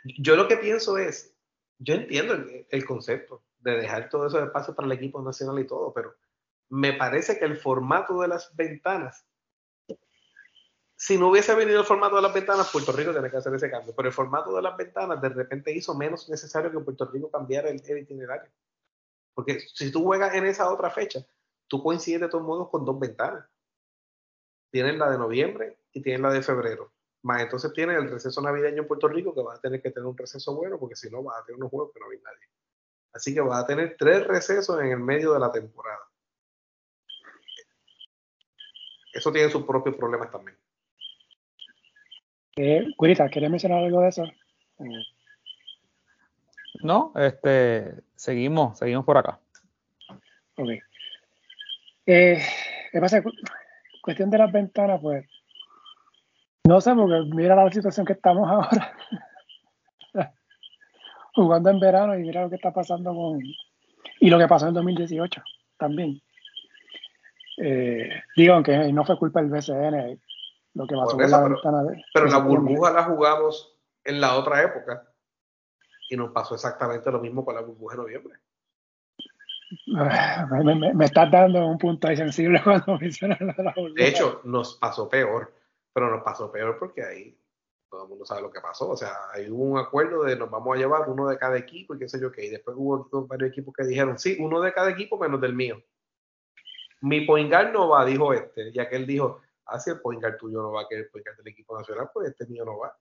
yo 0.03 0.36
lo 0.36 0.48
que 0.48 0.57
pienso 0.57 0.98
es, 0.98 1.36
yo 1.80 1.95
entiendo 1.95 2.36
el, 2.70 2.86
concepto 2.86 3.44
de 3.60 3.78
dejar 3.78 4.10
todo 4.10 4.28
eso 4.28 4.38
de 4.38 4.45
espacio 4.45 4.76
para 4.76 4.86
el 4.86 4.91
equipo 4.91 5.22
nacional 5.22 5.60
y 5.60 5.68
todo, 5.68 5.94
pero 5.94 6.16
me 6.70 6.94
parece 6.94 7.40
que 7.40 7.45
el 7.45 7.57
formato 7.57 8.22
de 8.22 8.28
las 8.28 8.56
ventanas, 8.56 9.26
si 11.06 11.19
no 11.19 11.30
hubiese 11.30 11.53
venido 11.53 11.82
el 11.82 11.86
formato 11.86 12.15
de 12.15 12.23
las 12.23 12.34
ventanas, 12.34 12.72
Puerto 12.72 12.91
Rico 12.91 13.11
tiene 13.11 13.30
que 13.30 13.38
hacer 13.38 13.53
ese 13.53 13.69
cambio, 13.69 13.94
pero 13.95 14.07
el 14.07 14.14
formato 14.14 14.56
de 14.56 14.64
las 14.64 14.76
ventanas 14.76 15.22
de 15.22 15.30
repente 15.30 15.72
hizo 15.72 15.94
menos 15.94 16.27
necesario 16.30 16.72
que 16.72 16.80
Puerto 16.80 17.06
Rico 17.06 17.30
cambiara 17.30 17.69
el, 17.69 17.76
itinerario. 17.76 18.52
Porque 19.36 19.60
si 19.72 19.91
tú 19.91 20.03
juegas 20.03 20.34
en 20.34 20.48
esa 20.48 20.68
otra 20.73 20.90
fecha, 20.90 21.23
tú 21.68 21.84
coincides 21.84 22.22
de 22.22 22.27
todos 22.27 22.44
modos 22.44 22.72
con 22.72 22.84
dos 22.84 22.99
ventanas. 22.99 23.48
Tienes 24.72 24.98
la 24.98 25.11
de 25.11 25.19
noviembre 25.19 25.77
y 25.94 26.02
tienes 26.02 26.22
la 26.22 26.32
de 26.32 26.41
febrero. 26.41 26.91
Más 27.22 27.44
entonces 27.44 27.72
tiene 27.73 27.94
el 27.94 28.10
receso 28.10 28.41
navideño 28.41 28.82
en 28.82 28.88
Puerto 28.88 29.07
Rico, 29.07 29.36
que 29.36 29.44
va 29.44 29.53
a 29.53 29.61
tener 29.61 29.84
que 29.84 29.91
tener 29.91 30.07
un 30.07 30.18
receso 30.18 30.56
bueno, 30.56 30.80
porque 30.80 30.95
si 30.95 31.11
no 31.11 31.23
va 31.23 31.38
a 31.38 31.45
tener 31.45 31.60
unos 31.60 31.69
juegos 31.69 31.94
que 31.94 31.99
no 31.99 32.10
hay 32.10 32.18
nadie. 32.18 32.49
Así 33.14 33.32
que 33.32 33.41
va 33.41 33.60
a 33.60 33.68
tener 33.68 33.95
tres 33.95 34.26
recesos 34.26 34.80
en 34.80 34.88
el 34.88 34.99
medio 34.99 35.34
de 35.34 35.40
la 35.40 35.52
temporada. 35.52 36.02
Eso 39.14 39.32
tiene 39.32 39.52
sus 39.52 39.64
propios 39.65 39.95
problemas 39.98 40.32
también. 40.32 40.57
Eh, 42.57 42.86
Curita, 42.95 43.27
¿quieres 43.30 43.49
mencionar 43.49 43.84
algo 43.84 44.02
de 44.02 44.10
eso? 44.10 44.23
No, 46.82 47.11
este, 47.15 47.95
seguimos, 48.15 48.77
seguimos 48.77 49.06
por 49.06 49.18
acá. 49.18 49.40
Ok. 50.57 50.69
Eh, 52.06 52.41
¿Qué 52.91 52.99
pasa? 53.02 53.22
Cuestión 54.02 54.30
de 54.30 54.38
las 54.38 54.52
ventanas, 54.52 55.02
pues 55.02 55.26
no 56.65 56.82
sé, 56.82 56.95
porque 56.95 57.30
mira 57.36 57.56
la 57.56 57.72
situación 57.72 58.06
que 58.06 58.14
estamos 58.14 58.49
ahora. 58.49 58.94
Jugando 61.36 61.69
en 61.69 61.80
verano 61.80 62.18
y 62.18 62.23
mira 62.23 62.41
lo 62.41 62.49
que 62.49 62.56
está 62.56 62.72
pasando 62.72 63.14
con. 63.14 63.40
Y 64.19 64.30
lo 64.30 64.40
que 64.40 64.48
pasó 64.48 64.68
en 64.68 64.73
2018 64.73 65.44
también. 65.77 66.22
Eh, 67.57 68.10
digo, 68.36 68.53
aunque 68.53 68.91
no 68.91 69.06
fue 69.06 69.18
culpa 69.18 69.41
del 69.41 69.52
BCN, 69.52 70.19
lo 70.76 70.85
que 70.85 70.95
pasó 70.95 71.18
con 71.18 71.31
la 71.31 71.41
ventana 71.41 71.84
de, 71.84 72.03
Pero 72.14 72.27
la 72.27 72.38
burbuja 72.38 72.91
la 72.91 73.03
jugamos 73.03 73.76
en 74.03 74.22
la 74.22 74.35
otra 74.35 74.61
época 74.61 75.10
y 76.10 76.15
nos 76.15 76.31
pasó 76.31 76.53
exactamente 76.53 77.11
lo 77.11 77.19
mismo 77.19 77.43
con 77.43 77.56
la 77.56 77.61
burbuja 77.61 77.95
de 77.95 78.02
noviembre. 78.03 78.39
Me, 79.88 80.93
me, 80.93 81.06
estás 81.06 81.31
dando 81.31 81.65
un 81.65 81.80
punto 81.80 82.07
ahí 82.07 82.15
sensible 82.15 82.61
cuando 82.64 82.99
mencionas 82.99 83.41
la 83.41 83.73
burbuja. 83.76 83.93
De 83.95 84.07
hecho, 84.07 84.41
nos 84.43 84.76
pasó 84.76 85.10
peor 85.10 85.52
pero 85.95 86.11
nos 86.11 86.23
pasó 86.23 86.52
peor 86.52 86.77
porque 86.77 87.02
ahí 87.02 87.39
todo 87.89 88.03
el 88.03 88.10
mundo 88.10 88.26
sabe 88.26 88.41
lo 88.41 88.52
que 88.52 88.60
pasó. 88.60 88.89
O 88.89 88.97
sea, 88.97 89.14
ahí 89.31 89.49
hubo 89.49 89.64
un 89.64 89.77
acuerdo 89.77 90.26
de 90.26 90.35
nos 90.35 90.52
vamos 90.52 90.76
a 90.76 90.77
llevar 90.77 91.10
uno 91.10 91.30
de 91.30 91.38
cada 91.38 91.57
equipo 91.57 91.95
y 91.95 91.99
qué 91.99 92.10
sé 92.10 92.19
yo 92.19 92.34
qué. 92.34 92.45
Y 92.45 92.49
después 92.49 92.76
hubo 92.77 93.07
varios 93.26 93.52
equipos 93.52 93.73
que 93.73 93.85
dijeron, 93.85 94.19
sí, 94.19 94.35
uno 94.41 94.60
de 94.60 94.73
cada 94.73 94.89
equipo 94.89 95.18
menos 95.18 95.39
del 95.39 95.53
mío. 95.53 95.81
Mi 96.99 97.22
poingar 97.22 97.72
no 97.72 97.88
va, 97.88 98.03
dijo 98.03 98.34
este. 98.34 98.73
Ya 98.73 98.89
que 98.89 98.97
él 98.97 99.07
dijo, 99.07 99.41
ah, 99.66 99.80
si 99.80 99.92
el 99.92 100.00
poingar 100.00 100.38
tuyo 100.38 100.62
no 100.62 100.72
va, 100.72 100.88
que 100.88 100.96
el 100.96 101.10
poingar 101.10 101.36
del 101.38 101.48
equipo 101.48 101.78
nacional, 101.78 102.10
pues 102.14 102.30
este 102.30 102.46
mío 102.48 102.66
no 102.66 102.78
va. 102.80 102.98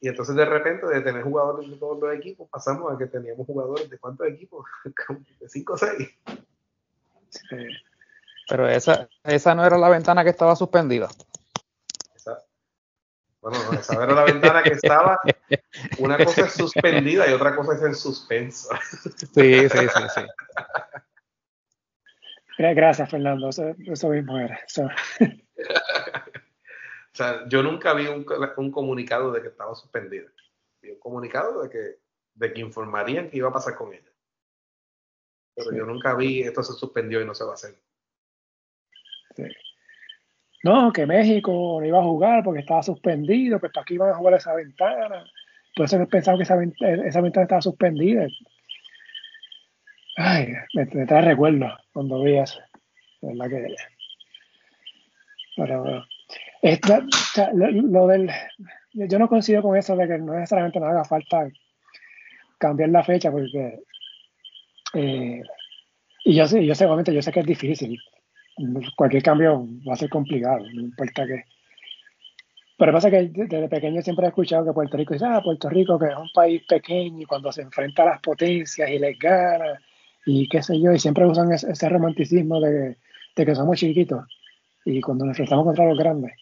Y 0.00 0.08
entonces 0.08 0.34
de 0.34 0.44
repente, 0.44 0.86
de 0.86 1.00
tener 1.02 1.22
jugadores 1.22 1.70
de 1.70 1.76
todos 1.76 2.00
los 2.00 2.14
equipos, 2.14 2.48
pasamos 2.50 2.92
a 2.92 2.96
que 2.96 3.06
teníamos 3.06 3.46
jugadores 3.46 3.88
de 3.90 3.98
cuántos 3.98 4.26
equipos? 4.26 4.64
de 5.40 5.48
cinco 5.48 5.74
o 5.74 5.78
seis. 5.78 6.08
Pero 8.48 8.68
esa, 8.68 9.08
esa 9.24 9.54
no 9.54 9.64
era 9.64 9.78
la 9.78 9.88
ventana 9.88 10.24
que 10.24 10.30
estaba 10.30 10.56
suspendida. 10.56 11.08
Bueno, 13.40 13.58
no, 13.64 13.78
esa 13.78 13.94
era 13.94 14.14
la 14.14 14.24
ventana 14.24 14.62
que 14.62 14.72
estaba. 14.72 15.18
Una 15.98 16.22
cosa 16.22 16.42
es 16.42 16.52
suspendida 16.52 17.28
y 17.28 17.32
otra 17.32 17.56
cosa 17.56 17.74
es 17.74 17.82
en 17.82 17.94
suspenso. 17.94 18.68
Sí, 19.34 19.68
sí, 19.68 19.78
sí, 19.78 20.02
sí. 20.14 20.20
Gracias, 22.74 23.10
Fernando. 23.10 23.48
Eso, 23.48 24.08
mismo 24.08 24.38
era. 24.38 24.60
o 24.78 24.90
sea, 27.12 27.48
yo 27.48 27.62
nunca 27.62 27.94
vi 27.94 28.06
un, 28.06 28.24
comunicado 28.70 29.32
de 29.32 29.42
que 29.42 29.48
estaba 29.48 29.74
suspendida. 29.74 30.30
Vi 30.82 30.90
un 30.90 30.98
comunicado 30.98 31.62
de 31.62 31.70
que, 31.70 31.98
de 32.34 32.52
que 32.52 32.60
informarían 32.60 33.30
qué 33.30 33.38
iba 33.38 33.48
a 33.48 33.52
pasar 33.52 33.76
con 33.76 33.92
ella. 33.92 34.10
Pero 35.54 35.72
yo 35.72 35.84
nunca 35.84 36.14
vi 36.14 36.42
esto 36.42 36.62
se 36.62 36.74
suspendió 36.74 37.20
y 37.20 37.24
no 37.24 37.34
se 37.34 37.44
va 37.44 37.50
a 37.50 37.54
hacer. 37.54 37.74
Sí 39.36 39.44
no, 40.62 40.92
que 40.92 41.06
México 41.06 41.78
no 41.80 41.86
iba 41.86 41.98
a 41.98 42.04
jugar 42.04 42.44
porque 42.44 42.60
estaba 42.60 42.82
suspendido, 42.82 43.58
pues 43.58 43.72
para 43.72 43.82
aquí 43.82 43.94
iban 43.94 44.10
a 44.10 44.14
jugar 44.14 44.34
esa 44.34 44.54
ventana. 44.54 45.24
Por 45.74 45.86
eso 45.86 46.06
pensaba 46.06 46.36
que 46.36 46.42
esa, 46.42 46.58
esa 47.06 47.20
ventana 47.20 47.44
estaba 47.44 47.62
suspendida. 47.62 48.26
Ay, 50.22 50.52
me, 50.74 50.84
trae 51.06 51.22
recuerdo 51.22 51.66
cuando 51.94 52.22
vi 52.22 52.36
eso. 52.36 52.60
¿Verdad 53.22 53.48
que? 53.48 53.74
Pero, 55.56 55.82
bueno. 55.82 56.06
lo, 57.54 58.06
del, 58.06 58.30
yo 58.92 59.18
no 59.18 59.28
coincido 59.28 59.62
con 59.62 59.78
eso 59.78 59.96
de 59.96 60.06
que 60.06 60.18
no 60.18 60.34
necesariamente 60.34 60.78
no 60.78 60.86
haga 60.86 61.04
falta 61.04 61.48
cambiar 62.58 62.90
la 62.90 63.02
fecha 63.02 63.30
porque 63.30 63.80
eh, 64.92 65.42
y 66.24 66.34
yo 66.34 66.44
yo 66.44 66.74
sé, 66.74 66.84
obviamente, 66.84 67.14
yo 67.14 67.22
sé 67.22 67.32
que 67.32 67.40
es 67.40 67.46
difícil 67.46 67.98
cualquier 68.94 69.22
cambio 69.22 69.66
va 69.88 69.94
a 69.94 69.96
ser 69.96 70.10
complicado, 70.10 70.58
no 70.74 70.82
importa 70.82 71.26
qué. 71.26 71.44
Pero 72.76 72.92
pasa 72.92 73.10
que 73.10 73.30
desde 73.32 73.68
pequeño 73.68 74.02
siempre 74.02 74.26
he 74.26 74.28
escuchado 74.28 74.66
que 74.66 74.72
Puerto 74.72 74.98
Rico 74.98 75.14
dice, 75.14 75.24
ah, 75.26 75.40
Puerto 75.42 75.70
Rico 75.70 75.98
que 75.98 76.06
es 76.08 76.16
un 76.16 76.30
país 76.34 76.62
pequeño 76.68 77.22
y 77.22 77.24
cuando 77.24 77.50
se 77.52 77.62
enfrenta 77.62 78.02
a 78.02 78.06
las 78.06 78.20
potencias 78.20 78.90
y 78.90 78.98
les 78.98 79.18
gana 79.18 79.80
y 80.26 80.48
qué 80.48 80.62
sé 80.62 80.80
yo, 80.80 80.92
y 80.92 80.98
siempre 80.98 81.26
usan 81.26 81.52
ese, 81.52 81.88
romanticismo 81.88 82.60
de, 82.60 82.96
que 83.34 83.54
somos 83.54 83.78
chiquitos 83.78 84.26
y 84.84 85.00
cuando 85.00 85.24
nos 85.24 85.32
enfrentamos 85.32 85.64
contra 85.64 85.86
los 85.86 85.98
grandes. 85.98 86.32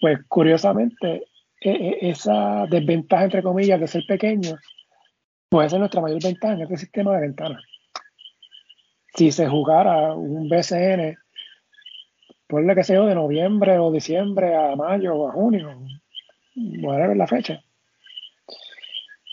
Pues 0.00 0.18
curiosamente, 0.28 1.24
e, 1.60 1.70
e, 1.70 2.10
esa 2.10 2.66
desventaja, 2.70 3.24
entre 3.24 3.42
comillas, 3.42 3.80
de 3.80 3.86
ser 3.86 4.04
pequeño, 4.06 4.56
puede 5.48 5.68
ser 5.68 5.78
nuestra 5.78 6.00
mayor 6.00 6.22
ventaja 6.22 6.54
en 6.54 6.62
este 6.62 6.76
sistema 6.78 7.14
de 7.14 7.22
ventanas 7.22 7.62
si 9.16 9.32
se 9.32 9.48
jugara 9.48 10.14
un 10.14 10.48
BCN, 10.48 11.16
ponle 12.46 12.74
que 12.74 12.84
sea 12.84 13.00
de 13.00 13.14
noviembre 13.14 13.78
o 13.78 13.90
diciembre 13.90 14.54
a 14.54 14.76
mayo 14.76 15.14
o 15.14 15.28
a 15.28 15.32
junio, 15.32 15.80
ver 16.54 17.16
la 17.16 17.26
fecha. 17.26 17.62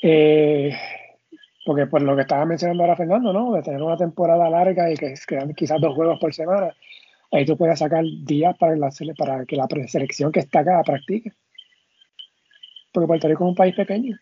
Eh, 0.02 0.74
porque 1.66 1.88
por 1.88 2.02
lo 2.02 2.16
que 2.16 2.24
estaba 2.24 2.46
mencionando 2.46 2.84
ahora 2.84 2.96
Fernando, 2.96 3.32
¿no? 3.32 3.54
De 3.54 3.62
tener 3.62 3.82
una 3.82 3.98
temporada 3.98 4.50
larga 4.50 4.92
y 4.92 4.96
que 4.96 5.14
quedan 5.28 5.54
quizás 5.54 5.80
dos 5.80 5.96
juegos 5.96 6.20
por 6.20 6.34
semana, 6.34 6.76
ahí 7.32 7.46
tú 7.46 7.58
puedes 7.58 7.80
sacar 7.80 8.04
días 8.04 8.58
para, 8.58 8.76
la, 8.76 8.90
para 9.18 9.46
que 9.46 9.56
la 9.56 9.68
selección 9.88 10.32
que 10.32 10.42
está 10.42 10.60
acá 10.60 10.82
practique. 10.84 11.32
Porque 12.92 13.08
Puerto 13.08 13.28
Rico 13.28 13.46
es 13.46 13.50
un 13.50 13.56
país 13.56 13.76
pequeño. 13.76 14.18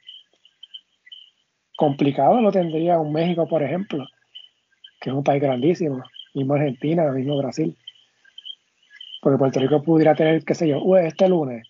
Complicado 1.75 2.39
lo 2.41 2.51
tendría 2.51 2.99
un 2.99 3.11
México, 3.11 3.47
por 3.47 3.63
ejemplo, 3.63 4.05
que 4.99 5.09
es 5.09 5.15
un 5.15 5.23
país 5.23 5.41
grandísimo, 5.41 6.03
mismo 6.35 6.53
Argentina, 6.53 7.11
mismo 7.11 7.37
Brasil. 7.37 7.75
Porque 9.21 9.39
Puerto 9.39 9.59
Rico 9.59 9.81
pudiera 9.81 10.13
tener, 10.13 10.45
qué 10.45 10.53
sé 10.53 10.67
yo, 10.67 10.97
este 10.97 11.27
lunes, 11.27 11.67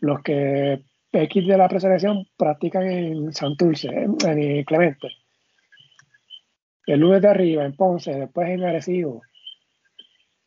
los 0.00 0.22
que 0.22 0.82
X 1.12 1.46
de 1.46 1.56
la 1.56 1.68
preselección 1.68 2.26
practican 2.36 2.84
en 2.84 3.32
Santurce, 3.32 3.88
en, 3.88 4.64
Clemente. 4.64 5.08
El 6.86 7.00
lunes 7.00 7.22
de 7.22 7.28
arriba, 7.28 7.64
en 7.64 7.74
Ponce, 7.74 8.12
después 8.12 8.48
en 8.48 8.64
Arecibo. 8.64 9.22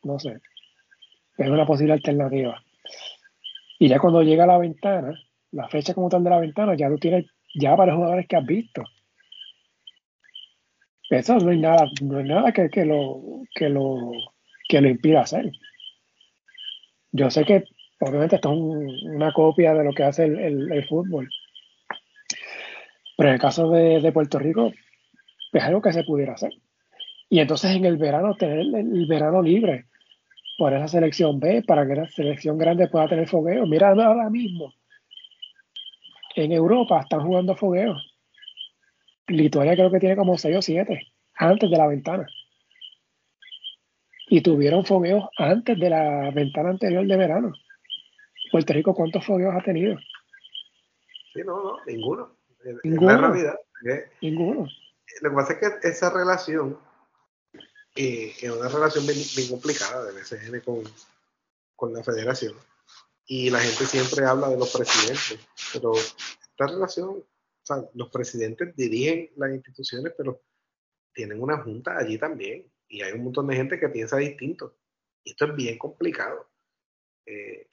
No 0.04 0.18
sé. 0.18 0.40
Es 1.38 1.48
una 1.48 1.66
posible 1.66 1.94
alternativa. 1.94 2.62
Y 3.78 3.88
ya 3.88 3.98
cuando 3.98 4.22
llega 4.22 4.46
la 4.46 4.58
ventana, 4.58 5.12
la 5.50 5.68
fecha 5.68 5.94
como 5.94 6.08
tal 6.08 6.22
de 6.22 6.30
la 6.30 6.40
ventana, 6.40 6.76
ya 6.76 6.88
tú 6.88 6.98
tienes 6.98 7.26
ya 7.54 7.76
para 7.76 7.92
los 7.92 7.96
jugadores 7.96 8.26
que 8.28 8.36
has 8.36 8.46
visto. 8.46 8.84
Eso 11.10 11.36
no 11.38 11.50
hay 11.50 11.58
nada, 11.58 11.84
no 12.00 12.18
hay 12.18 12.24
nada 12.24 12.52
que, 12.52 12.84
lo, 12.84 13.42
que 13.54 13.68
lo, 13.68 14.12
que 14.68 14.80
lo 14.80 14.88
impida 14.88 15.20
hacer. 15.20 15.52
Yo 17.10 17.30
sé 17.30 17.44
que 17.44 17.64
obviamente 18.02 18.36
esto 18.36 18.52
es 18.52 19.02
una 19.04 19.32
copia 19.32 19.74
de 19.74 19.84
lo 19.84 19.92
que 19.92 20.02
hace 20.02 20.24
el, 20.24 20.84
fútbol. 20.88 21.30
Pero 23.16 23.28
en 23.28 23.34
el 23.34 23.40
caso 23.40 23.70
de, 23.70 24.10
Puerto 24.12 24.38
Rico, 24.38 24.72
es 25.52 25.62
algo 25.62 25.80
que 25.80 25.92
se 25.92 26.02
pudiera 26.02 26.32
hacer. 26.32 26.52
Y 27.28 27.38
entonces 27.38 27.76
en 27.76 27.84
el 27.84 27.96
verano, 27.96 28.34
tener 28.34 28.58
el, 28.58 29.06
verano 29.06 29.40
libre 29.40 29.86
por 30.58 30.72
esa 30.74 30.88
selección 30.88 31.38
B, 31.38 31.62
para 31.62 31.86
que 31.86 31.94
la 31.94 32.08
selección 32.08 32.58
grande 32.58 32.88
pueda 32.88 33.08
tener 33.08 33.28
fogueo. 33.28 33.66
Mira 33.66 33.90
ahora 33.90 34.28
mismo, 34.28 34.74
en 36.34 36.52
Europa 36.52 37.00
están 37.00 37.20
jugando 37.20 37.54
fogueo. 37.54 37.96
Lituania 39.28 39.74
creo 39.74 39.90
que 39.90 40.00
tiene 40.00 40.16
como 40.16 40.36
6 40.36 40.56
o 40.56 40.62
7 40.62 41.00
antes 41.36 41.70
de 41.70 41.76
la 41.76 41.86
ventana. 41.86 42.26
Y 44.28 44.40
tuvieron 44.40 44.84
fogueos 44.84 45.28
antes 45.36 45.78
de 45.78 45.90
la 45.90 46.30
ventana 46.32 46.70
anterior 46.70 47.06
de 47.06 47.16
verano. 47.16 47.52
Puerto 48.52 48.74
Rico, 48.74 48.94
¿cuántos 48.94 49.24
fogueos 49.24 49.54
ha 49.56 49.64
tenido? 49.64 49.98
Sí, 51.32 51.40
no, 51.42 51.64
no, 51.64 51.76
ninguno. 51.86 52.36
ninguno. 52.84 53.12
la 53.12 53.28
realidad. 53.28 53.54
ninguno. 54.20 54.68
Lo 55.22 55.30
que 55.30 55.34
pasa 55.34 55.52
es 55.54 55.58
que 55.58 55.88
esa 55.88 56.10
relación 56.10 56.78
eh, 57.96 58.34
es 58.38 58.50
una 58.50 58.68
relación 58.68 59.06
bien, 59.06 59.48
complicada 59.48 60.04
de 60.04 60.12
BCN 60.12 60.60
con, 60.60 60.82
con 61.74 61.94
la 61.94 62.04
federación. 62.04 62.54
Y 63.24 63.48
la 63.48 63.60
gente 63.60 63.86
siempre 63.86 64.26
habla 64.26 64.50
de 64.50 64.58
los 64.58 64.70
presidentes, 64.70 65.38
pero 65.72 65.94
esta 65.94 66.66
relación, 66.66 67.08
o 67.08 67.26
sea, 67.62 67.76
los 67.94 68.10
presidentes 68.10 68.76
dirigen 68.76 69.30
las 69.36 69.50
instituciones, 69.50 70.12
pero 70.14 70.42
tienen 71.14 71.40
una 71.40 71.62
junta 71.62 71.96
allí 71.96 72.18
también. 72.18 72.70
Y 72.86 73.00
hay 73.00 73.12
un 73.12 73.24
montón 73.24 73.46
de 73.46 73.56
gente 73.56 73.80
que 73.80 73.88
piensa 73.88 74.18
distinto. 74.18 74.76
Y 75.24 75.30
esto 75.30 75.46
es 75.46 75.56
bien 75.56 75.78
complicado. 75.78 76.50
Eh, 77.24 77.66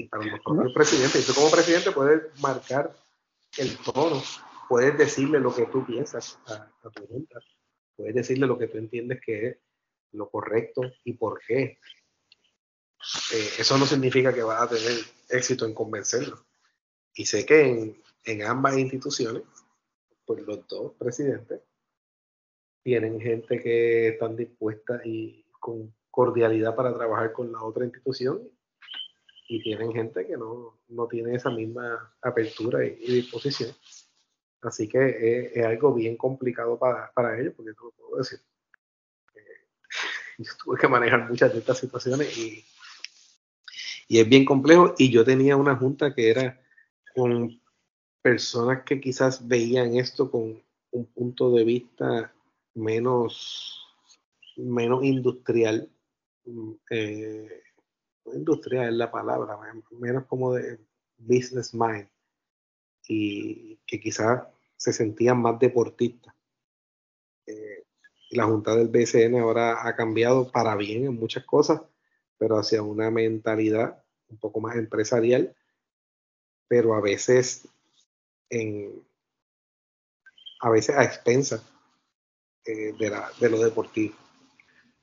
y 0.00 0.08
para 0.08 0.24
los 0.24 0.40
propios 0.40 0.72
presidentes. 0.72 1.22
Y 1.22 1.26
tú 1.26 1.34
como 1.34 1.50
presidente 1.50 1.92
puedes 1.92 2.40
marcar 2.40 2.94
el 3.58 3.76
tono, 3.78 4.22
puedes 4.68 4.96
decirle 4.96 5.40
lo 5.40 5.54
que 5.54 5.66
tú 5.66 5.84
piensas 5.84 6.38
a, 6.46 6.70
tu 6.90 7.06
junta, 7.06 7.40
puedes 7.96 8.14
decirle 8.14 8.46
lo 8.46 8.58
que 8.58 8.68
tú 8.68 8.78
entiendes 8.78 9.20
que 9.24 9.46
es 9.46 9.56
lo 10.12 10.30
correcto 10.30 10.82
y 11.04 11.14
por 11.14 11.40
qué. 11.46 11.78
Eh, 13.32 13.50
eso 13.58 13.78
no 13.78 13.86
significa 13.86 14.32
que 14.32 14.42
vas 14.42 14.62
a 14.62 14.68
tener 14.68 14.98
éxito 15.28 15.66
en 15.66 15.74
convencerlo. 15.74 16.44
Y 17.14 17.26
sé 17.26 17.44
que 17.44 17.66
en, 17.66 18.02
en 18.24 18.42
ambas 18.42 18.78
instituciones, 18.78 19.42
pues 20.24 20.42
los 20.46 20.66
dos 20.68 20.94
presidentes 20.98 21.60
tienen 22.82 23.20
gente 23.20 23.60
que 23.60 24.08
están 24.08 24.36
dispuesta 24.36 25.00
y 25.04 25.44
con 25.58 25.94
cordialidad 26.10 26.74
para 26.74 26.94
trabajar 26.94 27.32
con 27.32 27.52
la 27.52 27.62
otra 27.62 27.84
institución 27.84 28.48
y 29.50 29.60
tienen 29.60 29.92
gente 29.92 30.24
que 30.24 30.36
no, 30.36 30.78
tiene 31.10 31.34
esa 31.34 31.50
misma 31.50 32.14
apertura 32.22 32.86
y, 32.86 32.94
disposición. 32.94 33.72
Así 34.62 34.88
que 34.88 35.50
es, 35.52 35.66
algo 35.66 35.92
bien 35.92 36.16
complicado 36.16 36.78
para, 36.78 37.36
ellos, 37.36 37.54
porque 37.56 37.72
no 37.72 37.86
lo 37.86 37.90
puedo 37.90 38.18
decir. 38.18 38.38
Eh, 39.34 39.40
yo 40.38 40.52
tuve 40.62 40.78
que 40.78 40.86
manejar 40.86 41.28
muchas 41.28 41.52
de 41.52 41.58
estas 41.58 41.78
situaciones 41.78 42.38
y, 42.38 42.64
y 44.06 44.20
es 44.20 44.28
bien 44.28 44.44
complejo. 44.44 44.94
Y 44.96 45.10
yo 45.10 45.24
tenía 45.24 45.56
una 45.56 45.74
junta 45.74 46.14
que 46.14 46.30
era 46.30 46.60
con 47.12 47.60
personas 48.22 48.84
que 48.84 49.00
quizás 49.00 49.48
veían 49.48 49.96
esto 49.96 50.30
con 50.30 50.62
un 50.92 51.06
punto 51.06 51.50
de 51.50 51.64
vista 51.64 52.32
menos, 52.74 53.84
menos 54.56 55.02
industrial. 55.02 55.90
Mm, 56.44 56.72
eh, 56.90 57.62
industria 58.34 58.88
es 58.88 58.94
la 58.94 59.10
palabra, 59.10 59.58
menos 59.90 60.26
como 60.26 60.54
de 60.54 60.78
business 61.18 61.74
mind, 61.74 62.08
y 63.08 63.76
que 63.86 64.00
quizás 64.00 64.42
se 64.76 64.92
sentían 64.92 65.40
más 65.40 65.58
deportistas. 65.58 66.34
Eh, 67.46 67.84
la 68.30 68.44
Junta 68.44 68.74
del 68.74 68.88
BCN 68.88 69.38
ahora 69.40 69.86
ha 69.86 69.96
cambiado 69.96 70.50
para 70.50 70.76
bien 70.76 71.06
en 71.06 71.14
muchas 71.14 71.44
cosas, 71.44 71.82
pero 72.38 72.58
hacia 72.58 72.82
una 72.82 73.10
mentalidad 73.10 74.02
un 74.28 74.38
poco 74.38 74.60
más 74.60 74.76
empresarial, 74.76 75.54
pero 76.68 76.94
a 76.94 77.00
veces 77.00 77.68
en 78.48 79.04
a 80.60 80.70
veces 80.70 80.96
a 80.96 81.04
expensas 81.04 81.62
eh, 82.64 82.94
de, 82.98 83.12
de 83.40 83.50
lo 83.50 83.58
deportivo. 83.58 84.14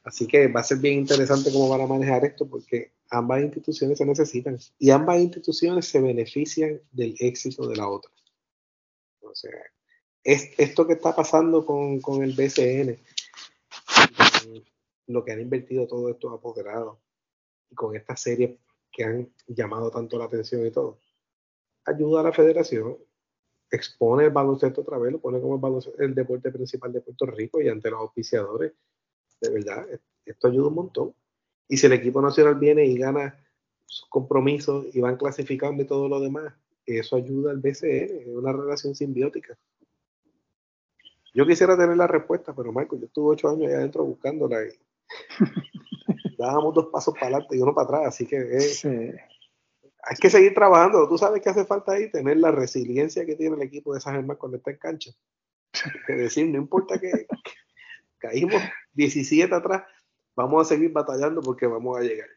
Así 0.04 0.28
que 0.28 0.48
va 0.48 0.62
a 0.62 0.64
ser 0.64 0.78
bien 0.78 1.00
interesante 1.00 1.52
cómo 1.52 1.68
van 1.68 1.82
a 1.82 1.88
manejar 1.88 2.24
esto, 2.24 2.48
porque 2.48 2.94
ambas 3.10 3.42
instituciones 3.42 3.98
se 3.98 4.06
necesitan 4.06 4.58
y 4.78 4.90
ambas 4.92 5.20
instituciones 5.20 5.88
se 5.88 6.02
benefician 6.02 6.82
del 6.92 7.16
éxito 7.20 7.68
de 7.68 7.76
la 7.76 7.90
otra. 7.90 8.12
O 9.22 9.34
sea, 9.36 9.52
es, 10.24 10.52
esto 10.58 10.86
que 10.88 10.94
está 10.94 11.16
pasando 11.16 11.66
con, 11.66 12.02
con 12.02 12.24
el 12.24 12.34
BCN, 12.34 12.98
lo 15.08 15.24
que 15.24 15.32
han 15.32 15.42
invertido 15.42 15.88
todos 15.88 16.12
estos 16.12 16.34
apoderados 16.34 16.98
y 17.70 17.76
con 17.76 17.96
estas 17.96 18.22
series 18.22 18.60
que 18.92 19.04
han 19.04 19.34
llamado 19.48 19.92
tanto 19.92 20.18
la 20.18 20.26
atención 20.26 20.66
y 20.66 20.72
todo, 20.72 21.00
ayuda 21.86 22.22
a 22.22 22.24
la 22.24 22.34
federación, 22.34 22.98
expone 23.70 24.26
el 24.26 24.32
baloncesto 24.32 24.82
otra 24.82 24.98
vez, 24.98 25.12
lo 25.12 25.20
pone 25.20 25.40
como 25.40 25.56
el, 25.56 26.04
el 26.04 26.16
deporte 26.16 26.52
principal 26.52 26.92
de 26.92 27.02
Puerto 27.02 27.26
Rico 27.26 27.62
y 27.62 27.70
ante 27.70 27.90
los 27.90 28.00
auspiciadores. 28.00 28.74
De 29.40 29.50
verdad, 29.52 29.88
esto 30.26 30.48
ayuda 30.48 30.68
un 30.68 30.74
montón. 30.74 31.16
Y 31.68 31.78
si 31.78 31.86
el 31.86 31.94
equipo 31.94 32.22
nacional 32.22 32.56
viene 32.56 32.86
y 32.86 32.98
gana 32.98 33.38
sus 33.86 34.08
compromisos 34.10 34.86
y 34.94 35.00
van 35.02 35.18
clasificando 35.18 35.84
y 35.84 35.88
todo 35.88 36.08
lo 36.08 36.20
demás, 36.20 36.54
eso 36.86 37.18
ayuda 37.18 37.52
al 37.52 37.60
BCN, 37.60 38.22
es 38.22 38.28
una 38.28 38.54
relación 38.54 38.96
simbiótica. 38.96 39.58
Yo 41.34 41.46
quisiera 41.46 41.78
tener 41.78 41.98
la 41.98 42.08
respuesta, 42.08 42.56
pero 42.56 42.72
Michael, 42.72 43.02
yo 43.02 43.08
estuve 43.08 43.34
ocho 43.34 43.50
años 43.50 43.68
ahí 43.68 43.76
adentro 43.76 44.04
buscándola 44.06 44.64
y 44.64 44.70
dábamos 46.38 46.74
dos 46.74 46.88
pasos 46.88 47.14
para 47.14 47.28
adelante 47.28 47.58
y 47.58 47.62
uno 47.62 47.76
para 47.76 47.86
atrás, 47.86 48.08
así 48.08 48.26
que 48.26 48.38
hay 50.08 50.16
que 50.20 50.30
seguir 50.30 50.54
trabajando. 50.54 51.08
Tú 51.08 51.18
sabes 51.18 51.42
que 51.42 51.50
hace 51.50 51.66
falta 51.66 51.92
ahí 51.92 52.10
tener 52.10 52.38
la 52.38 52.52
resiliencia 52.52 53.26
que 53.26 53.36
tiene 53.36 53.58
el 53.58 53.62
equipo 53.62 53.94
de 53.94 54.00
San 54.00 54.16
Germán 54.16 54.38
cuando 54.38 54.58
está 54.58 54.72
en 54.72 54.78
cancha. 54.78 55.12
Es 56.08 56.18
decir, 56.18 56.48
no 56.48 56.58
importa 56.58 56.98
que 56.98 57.28
caímos 58.18 58.62
17 58.94 59.54
atrás, 59.54 59.84
vamos 60.38 60.62
a 60.62 60.76
seguir 60.76 60.92
batallando 60.92 61.42
porque 61.42 61.66
vamos 61.66 61.98
a 61.98 62.02
llegar. 62.02 62.30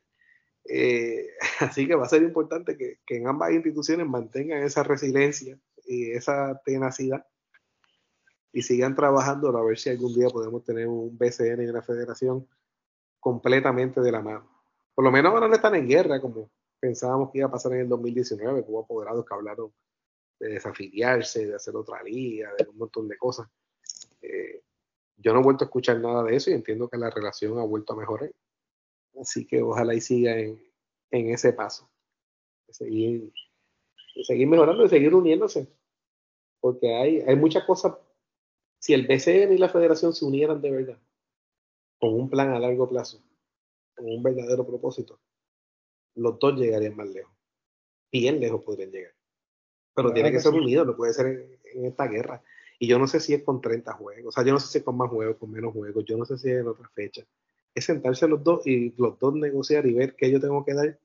Eh, 0.65 1.29
así 1.61 1.87
que 1.87 1.95
va 1.95 2.07
a 2.07 2.09
ser 2.09 2.23
importante 2.23 2.77
que, 2.77 2.99
en 3.15 3.29
ambas 3.29 3.53
instituciones 3.53 4.09
mantengan 4.09 4.63
esa 4.63 4.83
resiliencia 4.83 5.59
y 5.87 6.11
esa 6.11 6.61
tenacidad 6.65 7.25
y 8.53 8.63
sigan 8.63 8.97
trabajando 8.97 9.57
a 9.57 9.65
ver 9.65 9.79
si 9.79 9.91
algún 9.91 10.13
día 10.15 10.29
podemos 10.29 10.65
tener 10.65 10.89
un 10.89 11.17
BCN 11.17 11.63
y 11.63 11.67
una 11.67 11.83
federación 11.83 12.49
completamente 13.21 14.01
de 14.01 14.11
la 14.11 14.23
mano. 14.23 14.51
Por 14.95 15.05
lo 15.05 15.13
menos 15.13 15.33
ahora 15.33 15.47
no 15.47 15.55
están 15.55 15.77
en 15.77 15.87
guerra 15.87 16.21
como 16.21 16.51
pensábamos 16.81 17.31
que 17.31 17.39
iba 17.39 17.49
a 17.49 17.51
pasar 17.51 17.75
en 17.75 17.81
el 17.81 17.89
2019, 17.89 18.65
como 18.65 18.81
apoderados 18.81 19.25
que 19.25 19.35
hablaron 19.35 19.73
de 20.41 20.49
desafiliarse, 20.49 21.47
de 21.47 21.55
hacer 21.55 21.77
otra 21.77 22.03
liga, 22.03 22.51
de 22.59 22.69
un 22.69 22.79
montón 22.79 23.07
de 23.07 23.19
cosas. 23.19 23.47
Eh, 24.23 24.63
yo 25.23 25.33
no 25.33 25.41
he 25.41 25.43
vuelto 25.43 25.65
a 25.65 25.67
escuchar 25.67 26.01
nada 26.01 26.25
de 26.25 26.37
eso 26.37 26.51
y 26.51 26.55
entiendo 26.55 26.89
que 26.89 26.97
la 26.97 27.11
relación 27.11 27.59
ha 27.59 27.65
vuelto 27.65 27.93
a 27.93 27.97
mejorar. 27.97 28.33
Así 29.21 29.47
que 29.47 29.63
ojalá 29.63 29.95
y 29.95 30.01
siga 30.01 30.39
en, 30.39 30.61
ese 31.11 31.53
paso. 31.53 31.91
De 32.67 32.75
seguir, 32.75 33.33
seguir 34.23 34.47
mejorando, 34.47 34.85
y 34.85 34.89
seguir 34.89 35.15
uniéndose. 35.15 35.69
Porque 36.61 36.95
hay, 36.95 37.21
hay 37.21 37.37
muchas 37.37 37.65
cosas. 37.65 37.95
Si 38.79 38.95
el 38.95 39.07
BCN 39.07 39.53
y 39.53 39.59
la 39.59 39.69
federación 39.69 40.15
se 40.15 40.25
unieran 40.25 40.61
de 40.61 40.71
verdad, 40.71 40.99
con 41.99 42.15
un 42.15 42.31
plan 42.31 42.51
a 42.51 42.59
largo 42.59 42.89
plazo, 42.89 43.23
con 43.95 44.07
un 44.07 44.23
verdadero 44.23 44.67
propósito, 44.67 45.21
los 46.15 46.39
dos 46.39 46.59
llegarían 46.59 46.97
más 46.97 47.09
lejos. 47.09 47.33
Bien 48.11 48.41
lejos 48.41 48.63
podrían 48.65 48.91
llegar. 48.91 49.13
Pero 49.95 50.13
tiene 50.13 50.33
que, 50.33 50.41
ser 50.41 50.55
unido, 50.55 50.85
no 50.85 50.97
puede 50.97 51.13
ser 51.13 51.59
en, 51.75 51.85
esta 51.85 52.07
guerra. 52.07 52.43
Y 52.83 52.89
yo 52.89 52.99
no 52.99 53.07
sé 53.07 53.21
si 53.21 53.35
es 53.35 53.45
con 53.45 53.61
30 53.61 53.93
juegos, 53.93 54.29
o 54.29 54.33
sea, 54.33 54.43
yo 54.43 54.55
no 54.55 54.59
sé 54.59 54.69
si 54.69 54.79
es 54.79 54.85
con 54.85 54.97
más 54.97 55.11
juegos, 55.11 55.37
con 55.37 55.51
menos 55.51 55.75
juegos, 55.75 56.03
yo 56.07 56.17
no 56.17 56.25
sé 56.25 56.39
si 56.39 56.51
es 56.51 56.61
en 56.61 56.67
otra 56.67 56.89
fecha. 56.89 57.23
Es 57.75 57.85
sentarse 57.85 58.27
los 58.27 58.43
dos 58.43 58.67
y 58.67 58.95
los 58.97 59.19
dos 59.19 59.35
negociar 59.35 59.85
y 59.87 59.93
ver 59.93 60.17
qué 60.17 60.31
yo 60.31 60.41
tengo 60.41 60.65
que 60.65 60.73
dar, 60.73 60.99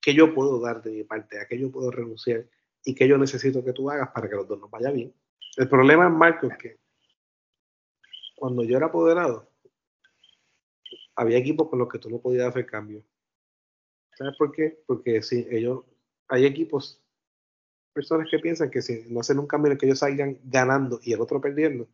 qué 0.00 0.14
yo 0.14 0.34
puedo 0.34 0.58
dar 0.60 0.82
de 0.82 0.90
mi 0.90 1.04
parte, 1.04 1.40
a 1.40 1.46
qué 1.46 1.56
yo 1.56 1.70
puedo 1.70 1.92
renunciar 1.92 2.48
y 2.84 2.96
qué 2.96 3.06
yo 3.06 3.16
necesito 3.16 3.64
que 3.64 3.72
tú 3.72 3.90
hagas 3.90 4.10
para 4.10 4.28
que 4.28 4.34
los 4.34 4.48
dos 4.48 4.58
nos 4.58 4.68
vaya 4.68 4.90
bien. 4.90 5.14
El 5.56 5.68
problema, 5.68 6.08
Marco, 6.08 6.48
es 6.48 6.58
que 6.58 6.78
cuando 8.34 8.64
yo 8.64 8.76
era 8.76 8.86
apoderado, 8.86 9.48
había 11.14 11.38
equipos 11.38 11.68
con 11.68 11.78
los 11.78 11.88
que 11.88 12.00
tú 12.00 12.10
no 12.10 12.20
podías 12.20 12.48
hacer 12.48 12.66
cambios. 12.66 13.04
¿Sabes 14.16 14.36
por 14.36 14.50
qué? 14.50 14.82
Porque 14.84 15.22
si 15.22 15.46
ellos, 15.48 15.84
hay 16.26 16.44
equipos, 16.44 17.00
personas 17.98 18.28
que 18.30 18.38
piensan 18.38 18.70
que 18.70 18.80
si 18.80 19.04
no 19.08 19.18
hacen 19.18 19.40
un 19.40 19.48
cambio 19.48 19.72
en 19.72 19.78
que 19.78 19.86
ellos 19.86 19.98
salgan 19.98 20.38
ganando 20.44 21.00
y 21.02 21.12
el 21.12 21.20
otro 21.20 21.40
perdiendo, 21.40 21.88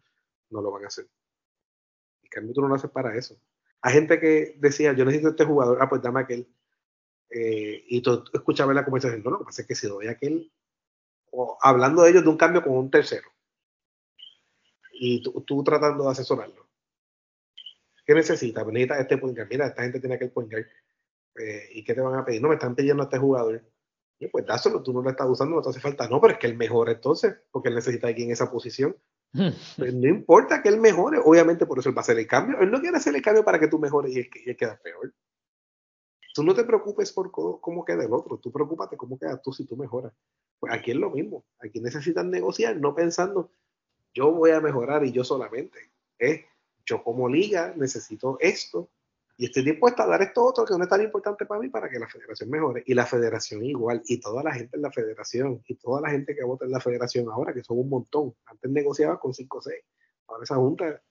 no 0.50 0.60
lo 0.60 0.70
van 0.70 0.84
a 0.84 0.88
hacer. 0.88 1.06
El 2.22 2.28
cambio 2.28 2.52
tú 2.52 2.60
no 2.60 2.68
lo 2.68 2.74
haces 2.74 2.90
para 2.90 3.16
eso. 3.16 3.38
Hay 3.80 3.94
gente 3.94 4.20
que 4.20 4.54
decía, 4.58 4.92
yo 4.92 5.06
necesito 5.06 5.30
este 5.30 5.46
jugador, 5.46 5.78
ah, 5.80 5.88
pues 5.88 6.02
dame 6.02 6.20
aquel. 6.20 6.46
Eh, 7.30 7.84
y 7.88 8.02
tú 8.02 8.22
escuchabas 8.34 8.76
la 8.76 8.84
conversación, 8.84 9.22
no, 9.22 9.30
lo 9.30 9.38
que 9.38 9.44
pasa 9.46 9.62
es 9.62 9.68
que 9.68 9.74
si 9.74 9.86
doy 9.86 10.08
aquel, 10.08 10.52
o 11.30 11.56
hablando 11.62 12.02
de 12.02 12.10
ellos 12.10 12.22
de 12.22 12.28
un 12.28 12.36
cambio 12.36 12.62
con 12.62 12.76
un 12.76 12.90
tercero, 12.90 13.28
y 14.92 15.22
tú, 15.22 15.64
tratando 15.64 16.04
de 16.04 16.10
asesorarlo. 16.10 16.68
¿Qué 18.04 18.12
necesitas? 18.12 18.66
Necesitas 18.66 19.00
este 19.00 19.16
point 19.16 19.34
guard. 19.34 19.48
Mira, 19.48 19.66
esta 19.68 19.82
gente 19.82 20.00
tiene 20.00 20.16
aquel 20.16 20.30
point 20.30 20.50
guard. 20.50 20.66
Eh, 21.36 21.68
¿Y 21.72 21.82
qué 21.82 21.94
te 21.94 22.02
van 22.02 22.14
a 22.14 22.24
pedir? 22.26 22.42
No, 22.42 22.48
me 22.48 22.54
están 22.54 22.74
pidiendo 22.74 23.02
a 23.02 23.06
este 23.06 23.18
jugador. 23.18 23.64
Pues 24.30 24.46
dáselo, 24.46 24.82
tú 24.82 24.92
no 24.92 25.02
lo 25.02 25.10
estás 25.10 25.28
usando, 25.28 25.56
no 25.56 25.62
te 25.62 25.70
hace 25.70 25.80
falta. 25.80 26.08
No, 26.08 26.20
pero 26.20 26.34
es 26.34 26.38
que 26.38 26.46
el 26.46 26.56
mejor 26.56 26.88
entonces, 26.88 27.34
porque 27.50 27.68
él 27.68 27.74
necesita 27.74 28.08
aquí 28.08 28.22
en 28.22 28.30
esa 28.32 28.50
posición. 28.50 28.96
Pues 29.76 29.92
no 29.92 30.06
importa 30.06 30.62
que 30.62 30.68
él 30.68 30.80
mejore, 30.80 31.18
obviamente 31.22 31.66
por 31.66 31.80
eso 31.80 31.88
él 31.88 31.96
va 31.96 32.00
a 32.00 32.04
hacer 32.04 32.18
el 32.18 32.26
cambio. 32.26 32.60
Él 32.60 32.70
no 32.70 32.80
quiere 32.80 32.96
hacer 32.96 33.14
el 33.16 33.22
cambio 33.22 33.44
para 33.44 33.58
que 33.58 33.66
tú 33.66 33.80
mejores 33.80 34.14
y 34.14 34.20
él, 34.20 34.30
y 34.32 34.54
queda 34.54 34.78
peor. 34.80 35.12
Tú 36.34 36.44
no 36.44 36.54
te 36.54 36.64
preocupes 36.64 37.12
por 37.12 37.30
cómo, 37.32 37.84
queda 37.84 38.04
el 38.04 38.12
otro, 38.12 38.38
tú 38.38 38.52
preocúpate 38.52 38.96
cómo 38.96 39.18
quedas 39.18 39.42
tú 39.42 39.52
si 39.52 39.64
tú 39.64 39.76
mejoras. 39.76 40.12
Pues 40.60 40.72
aquí 40.72 40.92
es 40.92 40.96
lo 40.96 41.10
mismo, 41.10 41.44
aquí 41.60 41.80
necesitan 41.80 42.30
negociar, 42.30 42.76
no 42.76 42.94
pensando, 42.94 43.50
yo 44.12 44.32
voy 44.32 44.52
a 44.52 44.60
mejorar 44.60 45.04
y 45.04 45.12
yo 45.12 45.24
solamente. 45.24 45.92
¿eh? 46.18 46.46
Yo 46.86 47.02
como 47.02 47.28
liga 47.28 47.74
necesito 47.76 48.36
esto 48.40 48.90
y 49.36 49.46
estoy 49.46 49.64
dispuesta 49.64 50.04
a 50.04 50.06
dar 50.06 50.22
esto 50.22 50.44
otro 50.44 50.64
que 50.64 50.74
no 50.74 50.84
es 50.84 50.88
tan 50.88 51.02
importante 51.02 51.44
para 51.44 51.60
mí 51.60 51.68
para 51.68 51.88
que 51.88 51.98
la 51.98 52.08
federación 52.08 52.50
mejore. 52.50 52.84
Y 52.86 52.94
la 52.94 53.04
federación 53.04 53.64
igual, 53.64 54.00
y 54.06 54.20
toda 54.20 54.44
la 54.44 54.52
gente 54.52 54.76
en 54.76 54.82
la 54.82 54.92
federación, 54.92 55.62
y 55.66 55.74
toda 55.74 56.00
la 56.00 56.10
gente 56.10 56.36
que 56.36 56.44
vota 56.44 56.64
en 56.64 56.70
la 56.70 56.80
federación 56.80 57.28
ahora, 57.28 57.52
que 57.52 57.64
son 57.64 57.78
un 57.78 57.88
montón. 57.88 58.34
Antes 58.46 58.70
negociaba 58.70 59.18
con 59.18 59.34
5 59.34 59.58
o 59.58 59.62
6. 59.62 59.84
Ahora 60.28 60.44
esa 60.44 60.54
junta 60.54 61.02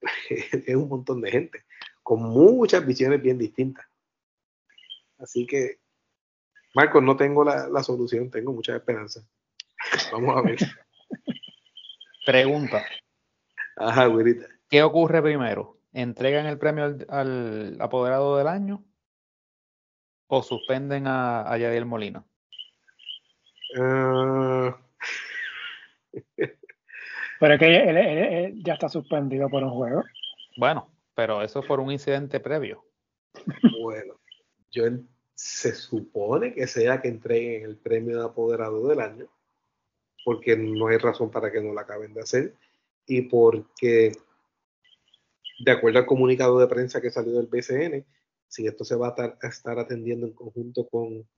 es 0.30 0.74
un 0.74 0.88
montón 0.88 1.20
de 1.20 1.30
gente, 1.30 1.64
con 2.02 2.22
muchas 2.22 2.86
visiones 2.86 3.20
bien 3.20 3.36
distintas. 3.36 3.86
Así 5.18 5.46
que, 5.46 5.78
Marcos, 6.74 7.02
no 7.02 7.16
tengo 7.16 7.44
la, 7.44 7.68
la 7.68 7.82
solución, 7.82 8.30
tengo 8.30 8.52
mucha 8.52 8.74
esperanza. 8.74 9.22
Vamos 10.12 10.36
a 10.36 10.42
ver. 10.42 10.58
Pregunta. 12.24 12.82
Ajá, 13.76 14.06
güerita. 14.06 14.46
¿Qué 14.70 14.82
ocurre 14.82 15.20
primero? 15.20 15.81
¿Entregan 15.92 16.46
el 16.46 16.58
premio 16.58 16.96
al, 17.08 17.76
apoderado 17.80 18.36
del 18.36 18.48
año? 18.48 18.84
¿O 20.26 20.42
suspenden 20.42 21.06
a, 21.06 21.42
a 21.42 21.58
Yadiel 21.58 21.84
Molina? 21.84 22.24
Ah. 23.78 24.78
pero 27.40 27.54
es 27.54 27.60
que 27.60 27.76
él, 27.76 28.62
ya 28.62 28.74
está 28.74 28.88
suspendido 28.88 29.48
por 29.48 29.62
un 29.62 29.70
juego. 29.70 30.02
Bueno, 30.56 30.90
pero 31.14 31.42
eso 31.42 31.62
fue 31.62 31.78
un 31.78 31.90
incidente 31.90 32.40
previo. 32.40 32.84
Bueno, 33.82 34.14
yo 34.70 34.84
se 35.34 35.74
supone 35.74 36.54
que 36.54 36.66
sea 36.66 37.00
que 37.00 37.08
entreguen 37.08 37.64
el 37.64 37.76
premio 37.76 38.18
de 38.18 38.24
apoderado 38.24 38.86
del 38.88 39.00
año 39.00 39.28
porque 40.24 40.56
no 40.56 40.88
hay 40.88 40.98
razón 40.98 41.30
para 41.30 41.50
que 41.50 41.60
no 41.60 41.72
la 41.72 41.82
acaben 41.82 42.14
de 42.14 42.20
hacer 42.20 42.54
y 43.06 43.22
porque, 43.22 44.12
de 45.64 45.70
acuerdo 45.70 46.00
al 46.00 46.06
comunicado 46.06 46.58
de 46.58 46.66
prensa 46.66 47.00
que 47.00 47.10
salió 47.10 47.34
del 47.34 47.46
BCN, 47.46 48.04
si 48.48 48.66
esto 48.66 48.84
se 48.84 48.96
va 48.96 49.14
a 49.16 49.48
estar, 49.48 49.78
atendiendo 49.78 50.26
en 50.26 50.34
conjunto 50.34 50.88
con, 50.88 51.28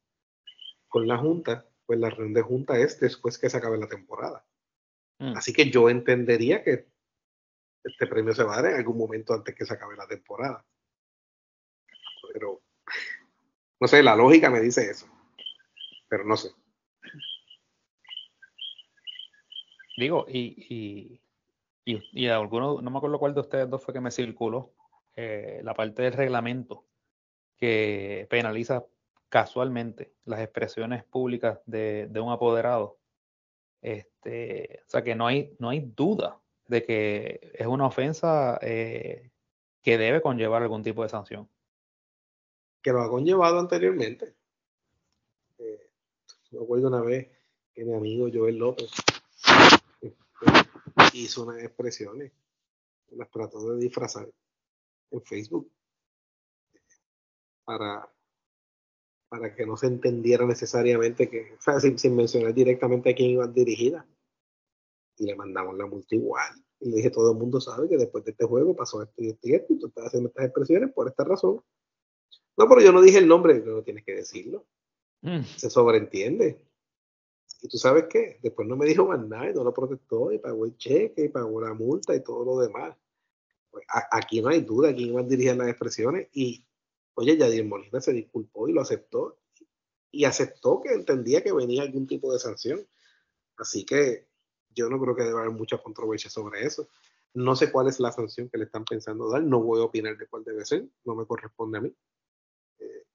con 0.88 1.06
la 1.06 1.18
Junta, 1.18 1.68
pues 1.86 1.98
la 1.98 2.10
reunión 2.10 2.32
de 2.32 2.42
Junta 2.42 2.78
es 2.78 2.98
después 2.98 3.38
que 3.38 3.50
se 3.50 3.58
acabe 3.58 3.78
la 3.78 3.88
temporada. 3.88 4.46
Mm. 5.18 5.36
Así 5.36 5.52
que 5.52 5.70
yo 5.70 5.90
entendería 5.90 6.64
que 6.64 6.88
este 7.84 8.06
premio 8.06 8.34
se 8.34 8.44
va 8.44 8.54
a 8.58 8.62
dar 8.62 8.72
en 8.72 8.78
algún 8.78 8.96
momento 8.96 9.34
antes 9.34 9.54
que 9.54 9.66
se 9.66 9.74
acabe 9.74 9.94
la 9.96 10.08
temporada. 10.08 10.64
Pero, 12.32 12.62
no 13.78 13.86
sé, 13.86 14.02
la 14.02 14.16
lógica 14.16 14.48
me 14.48 14.60
dice 14.60 14.90
eso. 14.90 15.06
Pero 16.08 16.24
no 16.24 16.36
sé. 16.36 16.50
Digo, 19.96 20.24
y, 20.28 20.56
y, 20.68 21.20
y, 21.84 22.28
alguno, 22.28 22.80
no 22.80 22.90
me 22.90 22.96
acuerdo 22.96 23.18
cuál 23.18 23.34
de 23.34 23.40
ustedes 23.40 23.68
dos 23.68 23.82
fue 23.82 23.92
que 23.92 24.00
me 24.00 24.10
circuló, 24.10 24.72
eh, 25.16 25.60
la 25.62 25.74
parte 25.74 26.02
del 26.02 26.14
reglamento 26.14 26.84
que 27.56 28.26
penaliza 28.30 28.84
casualmente 29.28 30.12
las 30.24 30.40
expresiones 30.40 31.04
públicas 31.04 31.60
de, 31.66 32.08
un 32.14 32.32
apoderado. 32.32 32.98
Este, 33.82 34.80
o 34.86 34.90
sea 34.90 35.04
que 35.04 35.14
no 35.14 35.26
hay, 35.26 35.54
no 35.58 35.68
hay 35.68 35.80
duda 35.80 36.40
de 36.66 36.82
que 36.82 37.52
es 37.54 37.66
una 37.66 37.86
ofensa 37.86 38.58
eh, 38.62 39.30
que 39.82 39.98
debe 39.98 40.22
conllevar 40.22 40.62
algún 40.62 40.82
tipo 40.82 41.02
de 41.02 41.10
sanción. 41.10 41.48
Que 42.82 42.92
lo 42.92 43.02
ha 43.02 43.10
conllevado 43.10 43.60
anteriormente. 43.60 44.34
Eh, 45.58 45.90
me 46.50 46.62
acuerdo 46.62 46.88
una 46.88 47.02
vez 47.02 47.28
que 47.74 47.84
mi 47.84 47.94
amigo 47.94 48.28
Joel 48.32 48.56
López 48.56 48.90
hizo 51.22 51.44
unas 51.44 51.62
expresiones, 51.62 52.32
las 53.10 53.30
trató 53.30 53.72
de 53.72 53.78
disfrazar 53.78 54.28
en 55.10 55.22
Facebook 55.22 55.70
para, 57.64 58.10
para 59.28 59.54
que 59.54 59.66
no 59.66 59.76
se 59.76 59.86
entendiera 59.86 60.46
necesariamente 60.46 61.28
que, 61.30 61.54
o 61.58 61.60
sea, 61.60 61.80
sin, 61.80 62.16
mencionar 62.16 62.52
directamente 62.52 63.10
a 63.10 63.14
quién 63.14 63.30
iban 63.30 63.54
dirigidas. 63.54 64.04
Y 65.16 65.26
le 65.26 65.36
mandamos 65.36 65.76
la 65.76 65.86
multa 65.86 66.14
igual. 66.14 66.52
Y 66.80 66.90
le 66.90 66.96
dije, 66.96 67.10
todo 67.10 67.30
el 67.30 67.38
mundo 67.38 67.60
sabe 67.60 67.88
que 67.88 67.96
después 67.96 68.24
de 68.24 68.32
este 68.32 68.44
juego 68.44 68.74
pasó 68.74 69.02
esto 69.02 69.22
y 69.22 69.28
esto 69.28 69.48
y 69.48 69.54
esto, 69.54 69.72
y 69.72 69.78
tú 69.78 69.86
estás 69.86 70.06
haciendo 70.06 70.28
estas 70.28 70.46
expresiones 70.46 70.92
por 70.92 71.08
esta 71.08 71.22
razón. 71.24 71.62
No, 72.56 72.68
pero 72.68 72.80
yo 72.80 72.92
no 72.92 73.00
dije 73.00 73.18
el 73.18 73.28
nombre, 73.28 73.60
no 73.60 73.82
tienes 73.82 74.04
que 74.04 74.14
decirlo. 74.14 74.66
Mm. 75.22 75.42
Se 75.56 75.70
sobreentiende. 75.70 76.60
Y 77.64 77.68
tú 77.68 77.78
sabes 77.78 78.04
qué, 78.10 78.38
después 78.42 78.68
no 78.68 78.76
me 78.76 78.84
dijo 78.84 79.06
más 79.06 79.26
nada 79.26 79.48
y 79.48 79.54
no 79.54 79.64
lo 79.64 79.72
protestó 79.72 80.30
y 80.30 80.38
pagó 80.38 80.66
el 80.66 80.76
cheque 80.76 81.24
y 81.24 81.28
pagó 81.30 81.62
la 81.62 81.72
multa 81.72 82.14
y 82.14 82.22
todo 82.22 82.44
lo 82.44 82.58
demás. 82.58 82.94
Pues, 83.70 83.86
aquí 84.10 84.42
no 84.42 84.50
hay 84.50 84.60
duda 84.60 84.94
quién 84.94 85.08
iba 85.08 85.22
a 85.22 85.24
dirigir 85.24 85.56
las 85.56 85.68
expresiones 85.68 86.28
y, 86.34 86.62
oye, 87.14 87.38
Yadir 87.38 87.64
Molina 87.64 88.02
se 88.02 88.12
disculpó 88.12 88.68
y 88.68 88.74
lo 88.74 88.82
aceptó 88.82 89.38
y 90.10 90.26
aceptó 90.26 90.82
que 90.82 90.92
entendía 90.92 91.42
que 91.42 91.54
venía 91.54 91.84
algún 91.84 92.06
tipo 92.06 92.30
de 92.34 92.38
sanción. 92.38 92.86
Así 93.56 93.86
que 93.86 94.28
yo 94.68 94.90
no 94.90 95.00
creo 95.00 95.16
que 95.16 95.22
deba 95.22 95.40
haber 95.40 95.52
mucha 95.52 95.78
controversia 95.78 96.28
sobre 96.28 96.66
eso. 96.66 96.90
No 97.32 97.56
sé 97.56 97.72
cuál 97.72 97.88
es 97.88 97.98
la 97.98 98.12
sanción 98.12 98.50
que 98.50 98.58
le 98.58 98.64
están 98.64 98.84
pensando 98.84 99.30
dar, 99.30 99.42
no 99.42 99.62
voy 99.62 99.80
a 99.80 99.84
opinar 99.84 100.18
de 100.18 100.26
cuál 100.26 100.44
debe 100.44 100.66
ser, 100.66 100.86
no 101.06 101.14
me 101.14 101.24
corresponde 101.24 101.78
a 101.78 101.80
mí. 101.80 101.96
Eh, 102.78 103.06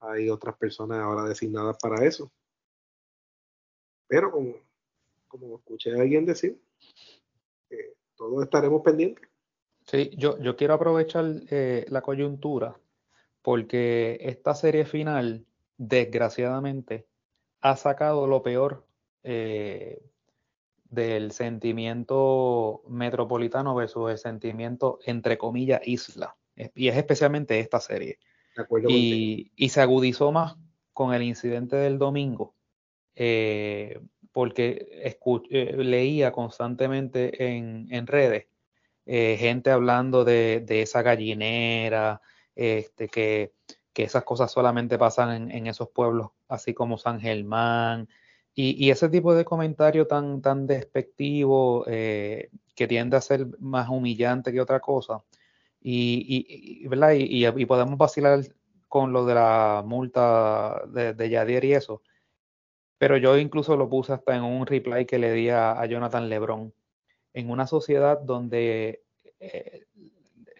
hay 0.00 0.28
otras 0.28 0.58
personas 0.58 0.98
ahora 0.98 1.24
designadas 1.24 1.78
para 1.80 2.04
eso. 2.04 2.30
Pero 4.08 4.32
como, 4.32 4.54
como 5.28 5.56
escuché 5.56 5.92
a 5.92 6.00
alguien 6.00 6.24
decir, 6.24 6.60
eh, 7.70 7.94
todos 8.16 8.42
estaremos 8.42 8.82
pendientes. 8.82 9.28
Sí, 9.86 10.10
yo, 10.16 10.38
yo 10.38 10.56
quiero 10.56 10.74
aprovechar 10.74 11.24
eh, 11.50 11.86
la 11.88 12.02
coyuntura 12.02 12.78
porque 13.42 14.18
esta 14.20 14.54
serie 14.54 14.84
final, 14.84 15.46
desgraciadamente, 15.78 17.06
ha 17.60 17.76
sacado 17.76 18.26
lo 18.26 18.42
peor 18.42 18.86
eh, 19.22 20.02
del 20.90 21.32
sentimiento 21.32 22.82
metropolitano 22.88 23.74
versus 23.74 24.10
el 24.10 24.18
sentimiento, 24.18 24.98
entre 25.06 25.38
comillas, 25.38 25.80
isla. 25.86 26.36
Y 26.74 26.88
es 26.88 26.96
especialmente 26.96 27.58
esta 27.60 27.80
serie. 27.80 28.18
y, 28.88 29.52
y, 29.54 29.68
se 29.68 29.80
agudizó 29.80 30.32
más 30.32 30.56
con 30.92 31.14
el 31.14 31.22
incidente 31.22 31.76
del 31.76 31.98
domingo, 31.98 32.54
eh, 33.20 34.00
porque 34.38 34.86
eh, 35.50 35.74
leía 35.78 36.30
constantemente 36.30 37.56
en, 37.56 38.06
redes 38.06 38.46
eh, 39.04 39.36
gente 39.36 39.72
hablando 39.72 40.24
de, 40.24 40.64
esa 40.68 41.02
gallinera, 41.02 42.20
este, 42.54 43.08
que, 43.08 43.52
esas 43.96 44.22
cosas 44.22 44.52
solamente 44.52 44.96
pasan 44.96 45.50
en, 45.50 45.66
esos 45.66 45.88
pueblos, 45.88 46.28
así 46.46 46.72
como 46.72 46.98
San 46.98 47.18
Germán, 47.18 48.08
y, 48.54 48.90
ese 48.90 49.08
tipo 49.08 49.34
de 49.34 49.44
comentario 49.44 50.06
tan, 50.06 50.40
tan 50.40 50.68
despectivo 50.68 51.84
eh, 51.88 52.50
que 52.76 52.86
tiende 52.86 53.16
a 53.16 53.20
ser 53.20 53.48
más 53.58 53.88
humillante 53.88 54.52
que 54.52 54.60
otra 54.60 54.78
cosa. 54.78 55.24
Y, 55.80 56.86
¿verdad? 56.86 57.14
y, 57.16 57.66
podemos 57.66 57.98
vacilar 57.98 58.42
con 58.86 59.12
lo 59.12 59.26
de 59.26 59.34
la 59.34 59.82
multa 59.84 60.82
de, 60.88 61.14
de 61.14 61.28
Yadier 61.28 61.64
y 61.64 61.72
eso. 61.74 62.02
Pero 62.98 63.16
yo 63.16 63.38
incluso 63.38 63.76
lo 63.76 63.88
puse 63.88 64.12
hasta 64.12 64.36
en 64.36 64.42
un 64.42 64.66
reply 64.66 65.06
que 65.06 65.18
le 65.18 65.32
di 65.32 65.48
a, 65.50 65.84
Jonathan 65.86 66.28
Lebron. 66.28 66.74
En 67.32 67.50
una 67.50 67.66
sociedad 67.66 68.18
donde 68.20 69.04
eh, 69.38 69.86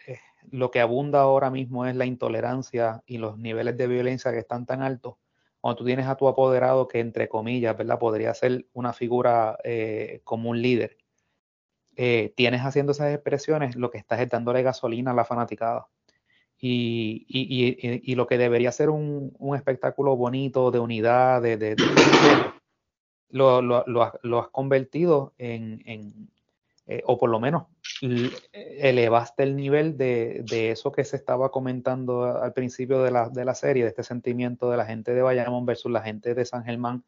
eh, 0.07 0.19
lo 0.51 0.71
que 0.71 0.79
abunda 0.79 1.21
ahora 1.21 1.49
mismo 1.49 1.85
es 1.85 1.95
la 1.95 2.05
intolerancia 2.05 3.03
y 3.05 3.17
los 3.17 3.37
niveles 3.37 3.75
de 3.77 3.87
violencia 3.87 4.31
que 4.31 4.39
están 4.39 4.65
tan 4.65 4.81
altos, 4.81 5.15
cuando 5.59 5.79
tú 5.79 5.85
tienes 5.85 6.07
a 6.07 6.15
tu 6.15 6.27
apoderado 6.29 6.87
que, 6.87 7.01
entre 7.01 7.27
comillas, 7.27 7.77
¿verdad? 7.77 7.99
Podría 7.99 8.33
ser 8.33 8.67
una 8.73 8.93
figura 8.93 9.57
eh, 9.65 10.21
como 10.23 10.49
un 10.51 10.61
líder, 10.61 10.97
tienes 12.35 12.61
haciendo 12.61 12.93
esas 12.93 13.13
expresiones, 13.13 13.75
lo 13.75 13.91
que 13.91 13.97
estás 13.97 14.21
es 14.21 14.29
dándole 14.29 14.63
gasolina 14.63 15.11
a 15.11 15.13
la 15.13 15.25
fanaticada. 15.25 15.89
Y, 16.61 17.25
y, 17.29 18.11
y, 18.11 18.15
lo 18.15 18.27
que 18.27 18.37
debería 18.37 18.73
ser 18.73 18.89
un, 18.89 19.33
un, 19.39 19.55
espectáculo 19.55 20.17
bonito 20.17 20.71
de 20.71 20.79
unidad, 20.79 21.41
de, 21.41 21.55
de, 21.55 21.77
lo, 23.29 23.61
lo, 23.61 23.85
lo, 23.85 24.39
has 24.39 24.49
convertido 24.49 25.33
en, 25.37 25.81
en 25.85 26.29
eh, 26.91 27.03
o 27.05 27.19
por 27.19 27.29
lo 27.29 27.39
menos 27.39 27.67
elevaste 28.01 29.43
el 29.43 29.55
nivel 29.55 29.95
de, 29.95 30.43
de, 30.49 30.71
eso 30.71 30.91
que 30.91 31.03
se 31.03 31.17
estaba 31.17 31.51
comentando 31.51 32.23
al 32.23 32.51
principio 32.51 33.03
de 33.03 33.11
la, 33.11 33.29
de 33.29 33.45
la 33.45 33.53
serie, 33.53 33.83
de 33.83 33.89
este 33.89 34.03
sentimiento 34.03 34.71
de 34.71 34.77
la 34.77 34.87
gente 34.87 35.13
de 35.13 35.21
Bayamón 35.21 35.67
versus 35.67 35.91
la 35.91 36.01
gente 36.01 36.33
de 36.33 36.45
San 36.45 36.63
Germán, 36.63 37.03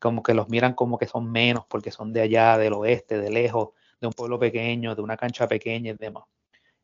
como 0.00 0.22
que 0.24 0.34
los 0.34 0.48
miran 0.48 0.74
como 0.74 0.98
que 0.98 1.06
son 1.06 1.30
menos 1.30 1.64
porque 1.68 1.92
son 1.92 2.12
de 2.12 2.22
allá, 2.22 2.58
del 2.58 2.72
oeste, 2.72 3.16
de 3.18 3.30
lejos, 3.30 3.70
de 4.00 4.08
un 4.08 4.12
pueblo 4.12 4.38
pequeño, 4.38 4.96
de 4.96 5.02
una 5.02 5.16
cancha 5.16 5.46
pequeña 5.46 5.92
y 5.92 5.96
demás. 5.96 6.24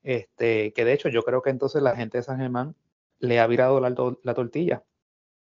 Este, 0.02 0.72
que 0.72 0.85
de 0.85 0.93
hecho 0.93 1.09
yo 1.09 1.22
creo 1.22 1.43
que 1.43 1.51
entonces 1.51 1.82
la 1.82 1.94
gente 1.97 2.18
de 2.18 2.24
San 2.24 2.39
Germán 2.39 2.74
le 3.18 3.39
ha 3.39 3.47
virado 3.47 3.81
la, 3.81 4.35
tortilla 4.35 4.82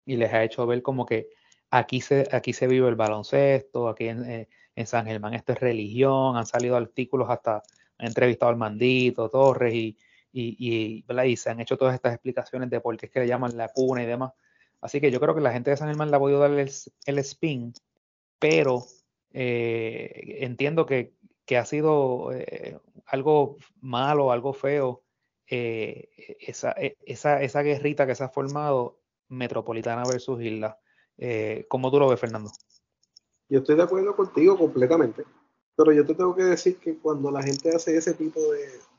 y 0.05 0.17
les 0.17 0.33
ha 0.33 0.43
hecho 0.43 0.67
ver 0.67 0.81
como 0.81 1.05
que 1.05 1.29
aquí 1.69 2.01
se, 2.01 2.27
aquí 2.31 2.53
se 2.53 2.67
vive 2.67 2.89
el 2.89 2.95
baloncesto, 2.95 3.87
aquí 3.87 4.09
en, 4.09 4.29
eh, 4.29 4.47
San 4.85 5.05
Germán 5.05 5.33
esto 5.33 5.53
es 5.53 5.59
religión, 5.59 6.37
han 6.37 6.45
salido 6.45 6.75
artículos 6.77 7.29
hasta, 7.29 7.63
han 7.97 8.07
entrevistado 8.07 8.49
al 8.49 8.57
Mandito, 8.57 9.29
Torres 9.29 9.73
y, 9.73 9.97
y, 10.31 11.03
y, 11.07 11.35
se 11.37 11.49
han 11.49 11.59
hecho 11.59 11.77
todas 11.77 11.95
estas 11.95 12.13
explicaciones 12.13 12.69
de 12.69 12.79
por 12.79 12.95
qué 12.97 13.07
es 13.07 13.11
que 13.11 13.19
le 13.19 13.27
llaman 13.27 13.57
la 13.57 13.69
cuna 13.69 14.03
y 14.03 14.05
demás. 14.05 14.31
Así 14.81 15.01
que 15.01 15.11
yo 15.11 15.19
creo 15.19 15.35
que 15.35 15.41
la 15.41 15.51
gente 15.51 15.71
de 15.71 15.77
San 15.77 15.89
Germán 15.89 16.09
le 16.09 16.15
ha 16.15 16.19
podido 16.19 16.39
dar 16.39 16.51
el, 16.51 17.19
spin, 17.19 17.73
pero 18.39 18.85
eh, 19.31 20.37
entiendo 20.41 20.85
que, 20.85 21.13
que 21.49 21.57
ha 21.57 21.65
sido 21.65 22.31
eh, 22.31 22.77
algo 23.07 23.57
malo, 23.81 24.31
algo 24.31 24.53
feo, 24.53 25.01
eh, 25.49 26.07
esa, 26.41 26.73
e, 26.73 26.95
esa, 27.07 27.41
esa, 27.41 27.63
guerrita 27.63 28.05
que 28.05 28.13
se 28.13 28.23
ha 28.23 28.29
formado 28.29 28.99
Metropolitana 29.29 30.03
versus 30.03 30.39
Isla. 30.43 30.79
Eh, 31.17 31.65
¿Cómo 31.67 31.89
tú 31.89 31.97
lo 31.97 32.07
ves, 32.07 32.19
Fernando? 32.19 32.51
Yo 33.49 33.61
estoy 33.61 33.77
de 33.77 33.81
acuerdo 33.81 34.15
contigo 34.15 34.59
completamente, 34.59 35.23
pero 35.75 35.91
yo 35.91 36.05
te 36.05 36.13
tengo 36.13 36.35
que 36.35 36.43
decir 36.43 36.77
que 36.77 36.99
cuando 36.99 37.31
la 37.31 37.41
gente 37.41 37.75
hace 37.75 37.97
ese 37.97 38.13
tipo 38.13 38.39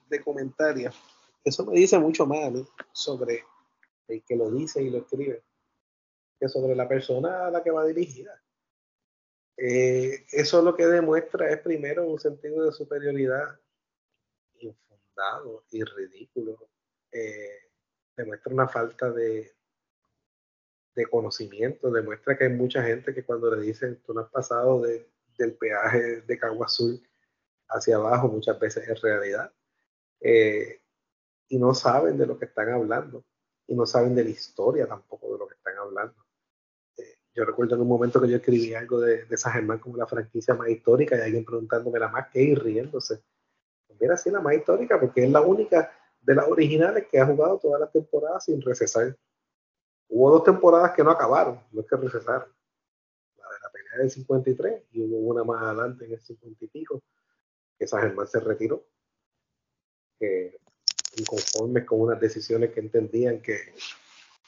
de, 0.09 0.21
comentarios, 0.25 1.01
eso 1.45 1.65
me 1.65 1.75
dice 1.79 2.01
mucho 2.01 2.27
más 2.27 2.53
sobre 2.91 3.45
el 4.09 4.25
que 4.25 4.35
lo 4.35 4.51
dice 4.51 4.83
y 4.83 4.91
lo 4.91 4.99
escribe 4.99 5.45
que 6.41 6.49
sobre 6.49 6.75
la 6.75 6.89
persona 6.89 7.47
a 7.47 7.51
la 7.53 7.63
que 7.63 7.71
va 7.71 7.87
dirigida. 7.87 8.43
Eh, 9.62 10.24
eso 10.32 10.62
lo 10.62 10.74
que 10.74 10.87
demuestra 10.87 11.51
es 11.51 11.61
primero 11.61 12.09
un 12.09 12.19
sentido 12.19 12.65
de 12.65 12.73
superioridad 12.73 13.61
infundado 14.59 15.65
y 15.70 15.85
ridículo. 15.85 16.70
Eh, 17.12 17.69
demuestra 18.16 18.55
una 18.55 18.69
falta 18.69 19.11
de, 19.11 19.53
conocimiento, 21.11 21.91
demuestra 21.91 22.37
que 22.37 22.45
hay 22.45 22.53
mucha 22.53 22.82
gente 22.82 23.15
que 23.15 23.24
cuando 23.24 23.55
le 23.55 23.62
dicen 23.62 24.03
tú 24.03 24.12
no 24.12 24.20
has 24.20 24.31
pasado 24.31 24.82
del 24.82 25.55
peaje 25.57 26.20
de 26.20 26.39
Cagua 26.39 26.66
Azul 26.66 27.03
hacia 27.69 27.97
abajo, 27.97 28.28
muchas 28.28 28.59
veces 28.59 28.87
es 28.89 29.01
realidad. 29.01 29.53
Eh, 30.20 30.81
y 31.49 31.59
no 31.59 31.74
saben 31.74 32.16
de 32.19 32.27
lo 32.27 32.39
que 32.39 32.47
están 32.47 32.70
hablando 32.70 33.24
y 33.66 33.74
no 33.74 33.87
saben 33.87 34.15
de 34.15 34.24
la 34.24 34.31
historia 34.31 34.87
tampoco 34.87 35.32
de 35.32 35.39
lo 35.39 35.49
que 35.49 35.55
están 35.55 35.77
hablando. 35.78 36.15
Eh, 37.31 37.36
yo 37.36 37.44
recuerdo 37.44 37.74
en 37.77 37.82
un 37.82 37.89
momento 37.89 38.20
que 38.20 38.28
yo 38.28 38.36
escribí 38.36 38.74
algo 38.74 39.01
de, 39.01 39.24
de 39.24 39.36
San 39.36 39.52
Germán 39.52 39.78
como 39.78 39.97
la 39.97 40.07
franquicia 40.07 40.55
más 40.55 40.69
histórica 40.69 41.16
y 41.16 41.20
alguien 41.20 41.44
preguntándome 41.44 41.98
la 41.98 42.09
más 42.09 42.28
que 42.28 42.43
y 42.43 42.55
riéndose 42.55 43.23
mira, 44.01 44.16
sí, 44.16 44.31
la 44.31 44.40
más 44.40 44.55
histórica, 44.55 44.98
porque 44.98 45.24
es 45.24 45.31
la 45.31 45.43
única 45.43 45.93
de 46.20 46.35
las 46.35 46.48
originales 46.48 47.07
que 47.11 47.20
ha 47.20 47.27
jugado 47.27 47.59
todas 47.59 47.81
las 47.81 47.93
temporadas 47.93 48.44
sin 48.44 48.61
recesar. 48.61 49.16
Hubo 50.09 50.31
dos 50.31 50.44
temporadas 50.44 50.93
que 50.93 51.05
no 51.05 51.11
acabaron, 51.11 51.61
no 51.70 51.82
es 51.82 51.86
que 51.86 51.97
recesaron. 51.97 52.48
La 53.36 53.44
de 53.44 53.61
la 53.62 53.70
pelea 53.70 53.98
del 53.98 54.11
53 54.11 54.85
y 54.93 55.02
hubo 55.02 55.19
una 55.19 55.44
más 55.44 55.62
adelante 55.62 56.07
en 56.07 56.12
el 56.12 56.20
50 56.20 56.65
y 56.65 56.69
pico, 56.69 57.02
que 57.78 57.86
San 57.86 58.01
Germán 58.01 58.27
se 58.27 58.40
retiró. 58.40 58.85
inconformes 61.16 61.85
con 61.85 62.01
unas 62.01 62.20
decisiones 62.20 62.73
que 62.73 62.81
entendían 62.81 63.40
que, 63.40 63.74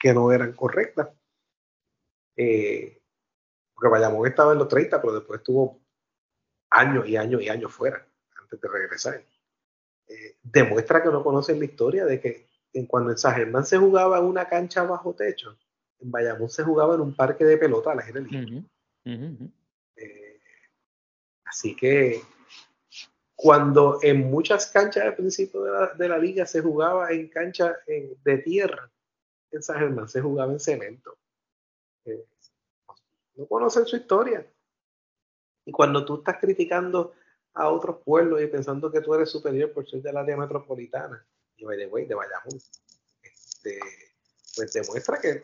que 0.01 0.13
no 0.13 0.33
eran 0.33 0.53
correctas. 0.53 1.09
Eh, 2.37 3.03
porque 3.75 3.89
Bayamón 3.89 4.27
estaba 4.27 4.53
en 4.53 4.59
los 4.59 4.69
30, 4.69 5.01
pero 5.01 5.15
después 5.15 5.41
estuvo 5.41 5.83
años 6.71 7.07
y 7.07 7.17
años 7.17 7.43
y 7.43 7.49
años 7.49 7.73
fuera 7.73 8.07
antes 8.41 8.61
de 8.61 8.69
regresar. 8.69 9.25
Eh, 10.09 10.37
demuestra 10.43 11.03
que 11.03 11.11
no 11.11 11.23
conocen 11.23 11.59
la 11.59 11.65
historia 11.65 12.05
de 12.05 12.21
que 12.21 12.49
en 12.73 12.87
cuando 12.87 13.11
en 13.11 13.19
San 13.19 13.35
Germán 13.35 13.67
se 13.67 13.79
jugaba 13.79 14.19
en 14.19 14.25
una 14.25 14.49
cancha 14.49 14.83
bajo 14.85 15.15
techo, 15.15 15.57
en 15.99 16.11
Bayamón 16.11 16.49
se 16.49 16.65
jugaba 16.65 16.95
en 16.95 17.03
un 17.03 17.15
parque 17.15 17.45
de 17.45 17.59
pelota 17.59 17.95
la 17.95 18.03
aire 18.03 18.25
eh, 19.05 20.41
así 21.45 21.77
que 21.77 22.21
cuando 23.35 23.99
en 24.03 24.31
muchas 24.31 24.67
canchas 24.67 25.05
al 25.05 25.17
principio 25.17 25.63
de 25.97 26.09
la, 26.09 26.19
liga 26.19 26.47
se 26.47 26.61
jugaba 26.61 27.11
en 27.11 27.29
cancha 27.29 27.77
de 27.87 28.39
tierra, 28.39 28.91
en 29.51 29.63
San 29.63 29.79
Germán 29.79 30.09
se 30.09 30.21
jugaba 30.21 30.53
en 30.53 30.61
cemento. 30.61 31.19
Eh, 32.05 32.25
no 33.37 33.47
conocen 33.47 33.87
su 33.87 33.97
historia. 33.97 34.47
Y 35.65 35.73
cuando 35.73 36.05
tú 36.05 36.17
estás 36.17 36.39
criticando 36.41 37.13
a 37.55 37.69
otros 37.69 37.99
pueblos 38.05 38.43
y 38.43 38.47
pensando 38.47 38.91
que 38.91 39.01
tú 39.01 39.15
eres 39.15 39.31
superior 39.31 39.73
por 39.73 39.89
ser 39.89 40.03
del 40.03 40.17
área 40.17 40.37
metropolitana 40.37 41.25
y 41.57 41.65
de 41.65 41.77
de 41.77 42.15
Bayamón, 42.15 42.61
este, 43.23 43.79
pues 44.57 44.73
demuestra 44.73 45.21
que, 45.21 45.43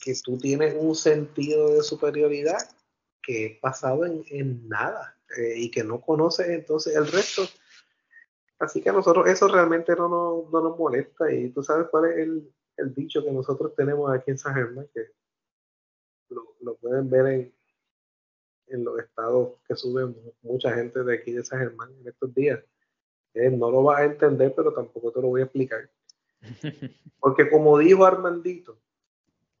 que 0.00 0.14
tú 0.22 0.38
tienes 0.38 0.74
un 0.78 0.94
sentido 0.94 1.74
de 1.74 1.82
superioridad 1.82 2.58
que 3.22 3.46
es 3.46 3.60
basado 3.60 4.04
en, 4.04 4.68
nada 4.68 5.16
eh, 5.36 5.54
y 5.56 5.70
que 5.70 5.84
no 5.84 6.00
conoces 6.00 6.48
entonces 6.48 6.96
el 6.96 7.06
resto. 7.06 7.42
Así 8.58 8.80
que 8.80 8.90
a 8.90 8.92
nosotros 8.92 9.28
eso 9.28 9.48
realmente 9.48 9.94
no 9.94 10.08
nos, 10.08 10.52
no 10.52 10.60
nos 10.60 10.78
molesta 10.78 11.32
y 11.32 11.50
tú 11.50 11.62
sabes 11.62 11.88
cuál 11.90 12.06
es 12.06 12.18
el, 12.18 12.52
el 12.76 12.94
dicho 12.94 13.24
que 13.24 13.32
nosotros 13.32 13.74
tenemos 13.76 14.12
aquí 14.12 14.30
en 14.30 14.38
San 14.38 14.54
Germán, 14.54 14.88
que 14.94 15.06
lo, 16.32 16.56
lo 16.60 16.76
pueden 16.76 17.08
ver 17.08 17.26
en, 17.26 17.54
en 18.68 18.84
los 18.84 18.98
estados 18.98 19.54
que 19.66 19.76
suben 19.76 20.16
mucha 20.42 20.72
gente 20.72 21.02
de 21.02 21.14
aquí 21.14 21.32
de 21.32 21.44
San 21.44 21.60
Germán 21.60 21.92
en 22.00 22.08
estos 22.08 22.34
días. 22.34 22.60
Eh, 23.34 23.50
no 23.50 23.70
lo 23.70 23.82
vas 23.82 24.00
a 24.00 24.04
entender, 24.04 24.52
pero 24.54 24.72
tampoco 24.72 25.12
te 25.12 25.20
lo 25.20 25.28
voy 25.28 25.42
a 25.42 25.44
explicar. 25.44 25.90
Porque 27.20 27.48
como 27.50 27.78
dijo 27.78 28.04
Armandito, 28.04 28.78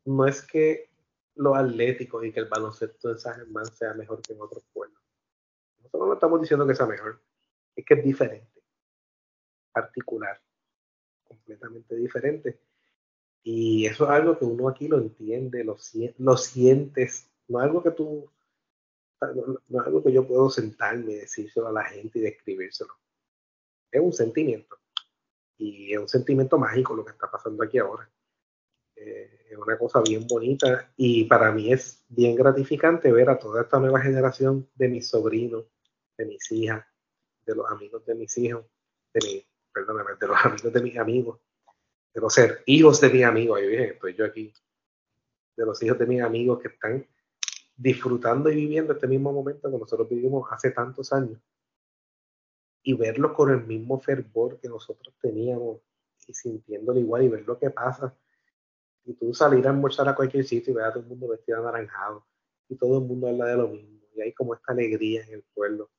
no 0.04 0.26
es 0.26 0.42
que 0.42 0.90
los 1.34 1.56
atléticos 1.56 2.24
y 2.24 2.32
que 2.32 2.40
el 2.40 2.48
baloncesto 2.48 3.12
de 3.12 3.18
San 3.18 3.36
Germán 3.36 3.66
sea 3.66 3.94
mejor 3.94 4.20
que 4.20 4.32
en 4.32 4.40
otros 4.40 4.64
pueblos. 4.72 5.00
Nosotros 5.78 6.08
no 6.08 6.14
estamos 6.14 6.40
diciendo 6.40 6.66
que 6.66 6.74
sea 6.74 6.86
mejor, 6.86 7.20
es 7.74 7.84
que 7.84 7.94
es 7.94 8.04
diferente, 8.04 8.62
particular, 9.72 10.40
completamente 11.24 11.96
diferente. 11.96 12.60
Y 13.42 13.86
eso 13.86 14.04
es 14.04 14.10
algo 14.10 14.38
que 14.38 14.44
uno 14.44 14.68
aquí 14.68 14.88
lo 14.88 14.98
entiende, 14.98 15.64
lo, 15.64 15.76
lo 16.18 16.36
sientes, 16.36 17.30
no 17.48 17.58
es 17.60 17.64
algo 17.64 17.82
que 17.82 17.90
tú 17.90 18.30
no, 19.34 19.80
es 19.80 19.86
algo 19.86 20.02
que 20.02 20.12
yo 20.12 20.26
puedo 20.26 20.50
sentarme 20.50 21.12
y 21.12 21.16
decírselo 21.16 21.68
a 21.68 21.72
la 21.72 21.84
gente 21.84 22.18
y 22.18 22.22
describírselo. 22.22 22.94
Es 23.90 24.00
un 24.00 24.12
sentimiento. 24.12 24.78
Y 25.58 25.92
es 25.92 25.98
un 25.98 26.08
sentimiento 26.08 26.58
mágico 26.58 26.94
lo 26.94 27.04
que 27.04 27.12
está 27.12 27.30
pasando 27.30 27.62
aquí 27.62 27.78
ahora. 27.78 28.10
Eh, 28.96 29.46
es 29.50 29.58
una 29.58 29.78
cosa 29.78 30.00
bien 30.00 30.26
bonita 30.26 30.92
y 30.96 31.24
para 31.24 31.52
mí 31.52 31.72
es 31.72 32.04
bien 32.08 32.34
gratificante 32.34 33.12
ver 33.12 33.30
a 33.30 33.38
toda 33.38 33.62
esta 33.62 33.78
nueva 33.78 34.00
generación 34.00 34.68
de 34.74 34.88
mis 34.88 35.08
sobrinos, 35.08 35.66
de 36.16 36.26
mis 36.26 36.50
hijas, 36.52 36.84
de 37.44 37.54
los 37.54 37.70
amigos 37.70 38.04
de 38.06 38.14
mis 38.14 38.36
hijos, 38.38 38.64
de 39.12 39.20
mi, 39.26 39.46
perdóname, 39.72 40.12
de 40.18 40.26
los 40.26 40.44
amigos 40.44 40.72
de 40.72 40.82
mis 40.82 40.98
amigos, 40.98 41.40
de 42.14 42.20
los 42.20 42.34
ser 42.34 42.62
hijos 42.66 43.00
de 43.00 43.10
mis 43.10 43.24
amigos, 43.24 43.60
estoy 43.60 44.14
yo 44.14 44.24
aquí, 44.24 44.52
de 45.56 45.64
los 45.64 45.82
hijos 45.82 45.98
de 45.98 46.06
mis 46.06 46.22
amigos 46.22 46.60
que 46.60 46.68
están 46.68 47.06
disfrutando 47.76 48.50
y 48.50 48.56
viviendo 48.56 48.92
este 48.92 49.06
mismo 49.06 49.32
momento 49.32 49.70
que 49.70 49.78
nosotros 49.78 50.08
vivimos 50.08 50.46
hace 50.50 50.70
tantos 50.70 51.12
años 51.12 51.40
y 52.82 52.94
verlos 52.94 53.32
con 53.32 53.50
el 53.50 53.64
mismo 53.64 54.00
fervor 54.00 54.58
que 54.60 54.68
nosotros 54.68 55.14
teníamos 55.20 55.80
y 56.26 56.34
sintiéndolo 56.34 56.98
igual 56.98 57.22
y 57.22 57.28
ver 57.28 57.46
lo 57.46 57.58
que 57.58 57.70
pasa. 57.70 58.16
Y 59.04 59.14
tú 59.14 59.32
salir 59.34 59.66
a 59.66 59.70
almorzar 59.70 60.08
a 60.08 60.14
cualquier 60.14 60.44
sitio 60.44 60.72
y 60.72 60.76
ver 60.76 60.84
a 60.84 60.92
todo 60.92 61.02
el 61.02 61.08
mundo 61.08 61.28
vestido 61.28 61.58
anaranjado 61.58 62.26
y 62.68 62.76
todo 62.76 62.98
el 62.98 63.04
mundo 63.04 63.28
habla 63.28 63.46
de 63.46 63.56
lo 63.56 63.68
mismo. 63.68 64.00
Y 64.14 64.20
hay 64.20 64.32
como 64.32 64.54
esta 64.54 64.72
alegría 64.72 65.24
en 65.24 65.34
el 65.34 65.42
pueblo. 65.54 65.90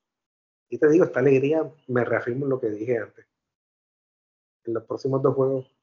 Y 0.68 0.78
te 0.78 0.88
digo, 0.88 1.04
esta 1.04 1.20
alegría 1.20 1.70
me 1.88 2.04
reafirmo 2.04 2.46
en 2.46 2.50
lo 2.50 2.60
que 2.60 2.70
dije 2.70 2.98
antes. 2.98 3.26
En 4.64 4.74
los 4.74 4.84
próximos 4.84 5.22
dos 5.22 5.34
juegos, 5.34 5.73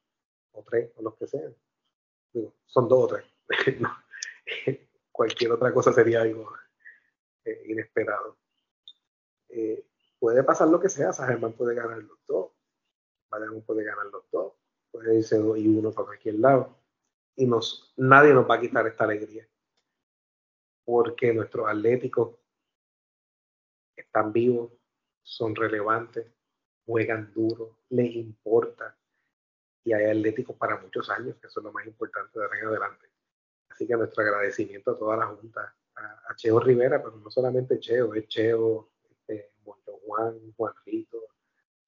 o 0.53 0.63
tres, 0.63 0.91
o 0.95 1.01
los 1.01 1.15
que 1.15 1.27
sean, 1.27 1.55
son 2.65 2.87
dos 2.87 3.03
o 3.03 3.07
tres. 3.07 3.25
Cualquier 5.11 5.51
otra 5.51 5.73
cosa 5.73 5.91
sería 5.93 6.21
algo 6.21 6.51
eh, 7.45 7.63
inesperado. 7.67 8.37
Eh, 9.49 9.85
puede 10.19 10.43
pasar 10.43 10.69
lo 10.69 10.79
que 10.79 10.89
sea, 10.89 11.13
San 11.13 11.27
Germán 11.27 11.53
puede 11.53 11.75
ganar 11.75 12.01
los 12.03 12.19
dos, 12.27 12.51
Bayamón 13.29 13.63
puede 13.63 13.83
ganar 13.83 14.05
los 14.07 14.29
dos, 14.31 14.53
puede 14.91 15.17
irse 15.17 15.37
dos 15.37 15.57
y 15.57 15.67
uno 15.67 15.91
para 15.91 16.07
cualquier 16.07 16.35
lado. 16.35 16.77
Y 17.35 17.45
nos, 17.45 17.93
nadie 17.97 18.33
nos 18.33 18.49
va 18.49 18.55
a 18.55 18.61
quitar 18.61 18.85
esta 18.87 19.05
alegría. 19.05 19.47
Porque 20.83 21.33
nuestros 21.33 21.67
atléticos 21.67 22.35
están 23.95 24.33
vivos, 24.33 24.71
son 25.23 25.55
relevantes, 25.55 26.27
juegan 26.85 27.31
duro, 27.33 27.77
les 27.89 28.15
importa. 28.15 28.97
Y 29.83 29.93
hay 29.93 30.05
atléticos 30.05 30.55
para 30.55 30.77
muchos 30.77 31.09
años, 31.09 31.35
que 31.39 31.47
eso 31.47 31.59
es 31.59 31.63
lo 31.63 31.71
más 31.71 31.85
importante 31.85 32.37
de 32.37 32.45
ahora 32.45 32.59
en 32.59 32.67
adelante. 32.67 33.07
Así 33.69 33.87
que 33.87 33.95
nuestro 33.95 34.23
agradecimiento 34.23 34.91
a 34.91 34.97
toda 34.97 35.17
la 35.17 35.27
Junta, 35.27 35.75
a, 35.95 36.35
Cheo 36.35 36.59
Rivera, 36.59 37.01
pero 37.01 37.17
no 37.17 37.29
solamente 37.31 37.79
Cheo, 37.79 38.13
es 38.13 38.27
Cheo, 38.27 38.91
este, 39.09 39.51
Juan, 39.63 40.53
Juanrito, 40.55 41.17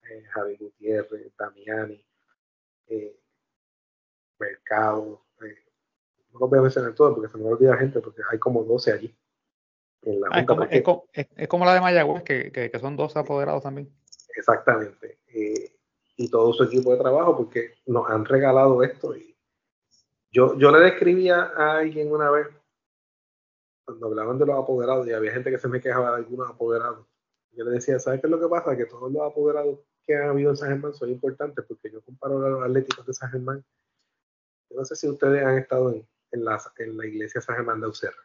eh, 0.02 0.24
Javi 0.32 0.56
Gutiérrez, 0.56 1.36
Damiani, 1.36 2.04
eh, 2.88 3.20
Mercado. 4.38 5.24
Eh, 5.42 5.64
no 6.32 6.40
los 6.40 6.50
voy 6.50 6.58
a 6.58 6.62
mencionar 6.62 6.94
todos 6.94 7.14
porque 7.14 7.30
se 7.30 7.38
me 7.38 7.44
olvida 7.44 7.76
gente, 7.76 8.00
porque 8.00 8.22
hay 8.30 8.38
como 8.38 8.64
12 8.64 8.92
allí. 8.92 9.16
Ah, 10.30 10.40
es, 10.70 11.48
como, 11.48 11.64
la 11.64 11.74
de 11.74 11.80
Mayagüez, 11.80 12.22
que, 12.24 12.70
son 12.78 12.96
12 12.96 13.18
apoderados 13.18 13.62
también. 13.62 13.90
Exactamente. 14.36 15.18
Y 16.16 16.28
todo 16.28 16.52
su 16.52 16.64
equipo 16.64 16.92
de 16.92 16.98
trabajo, 16.98 17.36
porque 17.36 17.74
nos 17.86 18.08
han 18.08 18.24
regalado 18.24 18.82
esto. 18.82 19.16
Y 19.16 19.36
yo, 20.30 20.56
yo 20.58 20.70
le 20.70 20.80
describía 20.80 21.52
a 21.56 21.78
alguien 21.78 22.12
una 22.12 22.30
vez, 22.30 22.48
cuando 23.84 24.06
hablaban 24.06 24.38
de 24.38 24.46
los 24.46 24.58
apoderados, 24.58 25.06
y 25.06 25.12
había 25.12 25.32
gente 25.32 25.50
que 25.50 25.58
se 25.58 25.68
me 25.68 25.80
quejaba 25.80 26.10
de 26.10 26.16
algunos 26.16 26.48
apoderados 26.48 27.06
yo 27.56 27.64
le 27.64 27.72
decía, 27.72 27.98
¿sabes 27.98 28.20
qué 28.20 28.26
es 28.26 28.30
lo 28.30 28.40
que 28.40 28.48
pasa? 28.48 28.76
Que 28.76 28.86
todos 28.86 29.10
los 29.12 29.22
apoderados 29.22 29.78
que 30.04 30.16
han 30.16 30.30
habido 30.30 30.50
en 30.50 30.56
San 30.56 30.70
Germán 30.70 30.94
son 30.94 31.10
importantes 31.10 31.64
porque 31.66 31.90
yo 31.90 32.02
comparo 32.02 32.44
a 32.44 32.48
los 32.48 32.62
atléticos 32.62 33.06
de 33.06 33.14
San 33.14 33.30
Germán. 33.30 33.64
Yo 34.70 34.76
no 34.76 34.84
sé 34.84 34.96
si 34.96 35.08
ustedes 35.08 35.44
han 35.44 35.58
estado 35.58 35.92
en, 35.92 36.06
en, 36.32 36.44
la, 36.44 36.60
en 36.78 36.96
la 36.96 37.06
iglesia 37.06 37.40
San 37.40 37.56
Germán 37.56 37.80
de 37.80 37.86
Auxerra, 37.86 38.22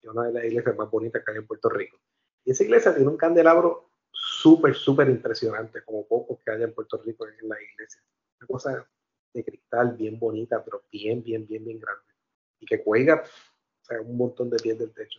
que 0.00 0.06
es 0.08 0.12
una 0.12 0.26
de 0.26 0.32
las 0.32 0.44
iglesias 0.44 0.76
más 0.76 0.90
bonitas 0.90 1.22
que 1.24 1.30
hay 1.30 1.38
en 1.38 1.46
Puerto 1.46 1.68
Rico. 1.68 1.98
Y 2.44 2.52
esa 2.52 2.64
iglesia 2.64 2.94
tiene 2.94 3.10
un 3.10 3.16
candelabro 3.16 3.90
súper, 4.44 4.74
súper 4.74 5.08
impresionante, 5.08 5.82
como 5.82 6.06
pocos 6.06 6.38
que 6.44 6.50
hay 6.50 6.62
en 6.62 6.74
Puerto 6.74 7.00
Rico 7.02 7.26
en 7.26 7.48
la 7.48 7.56
iglesia. 7.62 8.02
Una 8.38 8.46
cosa 8.46 8.86
de 9.32 9.42
cristal 9.42 9.96
bien 9.96 10.18
bonita, 10.18 10.62
pero 10.62 10.84
bien, 10.92 11.22
bien, 11.22 11.46
bien, 11.46 11.64
bien 11.64 11.80
grande. 11.80 12.12
Y 12.60 12.66
que 12.66 12.84
cuelga 12.84 13.24
un 14.04 14.18
montón 14.18 14.50
de 14.50 14.58
pies 14.58 14.78
del 14.78 14.92
techo. 14.92 15.18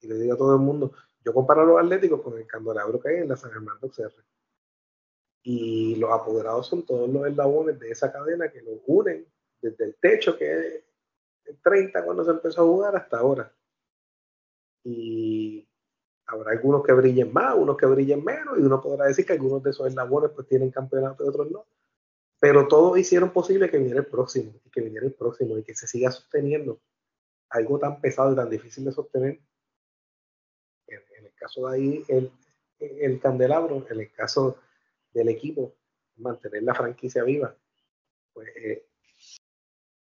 Y 0.00 0.08
le 0.08 0.16
digo 0.16 0.34
a 0.34 0.36
todo 0.36 0.54
el 0.54 0.60
mundo, 0.60 0.92
yo 1.24 1.32
comparo 1.32 1.60
a 1.62 1.64
los 1.64 1.78
atléticos 1.78 2.22
con 2.22 2.36
el 2.36 2.44
candelabro 2.44 3.00
que 3.00 3.08
hay 3.08 3.16
en 3.18 3.28
la 3.28 3.36
San 3.36 3.52
Germán 3.52 3.78
de 3.80 4.10
Y 5.44 5.94
los 5.94 6.10
apoderados 6.10 6.66
son 6.66 6.84
todos 6.84 7.08
los 7.08 7.24
eslabones 7.28 7.78
de 7.78 7.88
esa 7.88 8.10
cadena 8.10 8.50
que 8.50 8.62
los 8.62 8.80
unen 8.88 9.24
desde 9.60 9.84
el 9.84 9.94
techo 9.94 10.36
que 10.36 10.84
es 11.44 11.60
30 11.62 12.04
cuando 12.04 12.24
se 12.24 12.32
empezó 12.32 12.62
a 12.62 12.64
jugar 12.64 12.96
hasta 12.96 13.18
ahora. 13.18 13.54
Y 14.82 15.68
habrá 16.26 16.52
algunos 16.52 16.82
que 16.82 16.92
brillen 16.92 17.32
más, 17.32 17.54
unos 17.56 17.76
que 17.76 17.86
brillen 17.86 18.24
menos, 18.24 18.58
y 18.58 18.62
uno 18.62 18.80
podrá 18.80 19.06
decir 19.06 19.26
que 19.26 19.32
algunos 19.32 19.62
de 19.62 19.70
esos 19.70 19.86
eslabones 19.86 20.30
pues 20.34 20.46
tienen 20.46 20.70
campeonato 20.70 21.24
y 21.24 21.28
otros 21.28 21.50
no. 21.50 21.66
Pero 22.38 22.66
todos 22.66 22.98
hicieron 22.98 23.30
posible 23.30 23.70
que 23.70 23.78
viniera 23.78 24.00
el 24.00 24.06
próximo, 24.06 24.52
y 24.64 24.70
que 24.70 24.80
viniera 24.80 25.06
el 25.06 25.14
próximo, 25.14 25.58
y 25.58 25.62
que 25.62 25.74
se 25.74 25.86
siga 25.86 26.10
sosteniendo. 26.10 26.80
Algo 27.50 27.78
tan 27.78 28.00
pesado 28.00 28.32
y 28.32 28.36
tan 28.36 28.50
difícil 28.50 28.84
de 28.84 28.92
sostener 28.92 29.40
caso 31.42 31.68
de 31.68 31.76
ahí 31.76 32.04
el, 32.08 32.30
el 32.78 33.20
candelabro, 33.20 33.84
en 33.90 34.00
el 34.00 34.12
caso 34.12 34.58
del 35.12 35.28
equipo, 35.28 35.74
mantener 36.16 36.62
la 36.62 36.74
franquicia 36.74 37.24
viva, 37.24 37.56
pues 38.32 38.48
eh, 38.56 38.86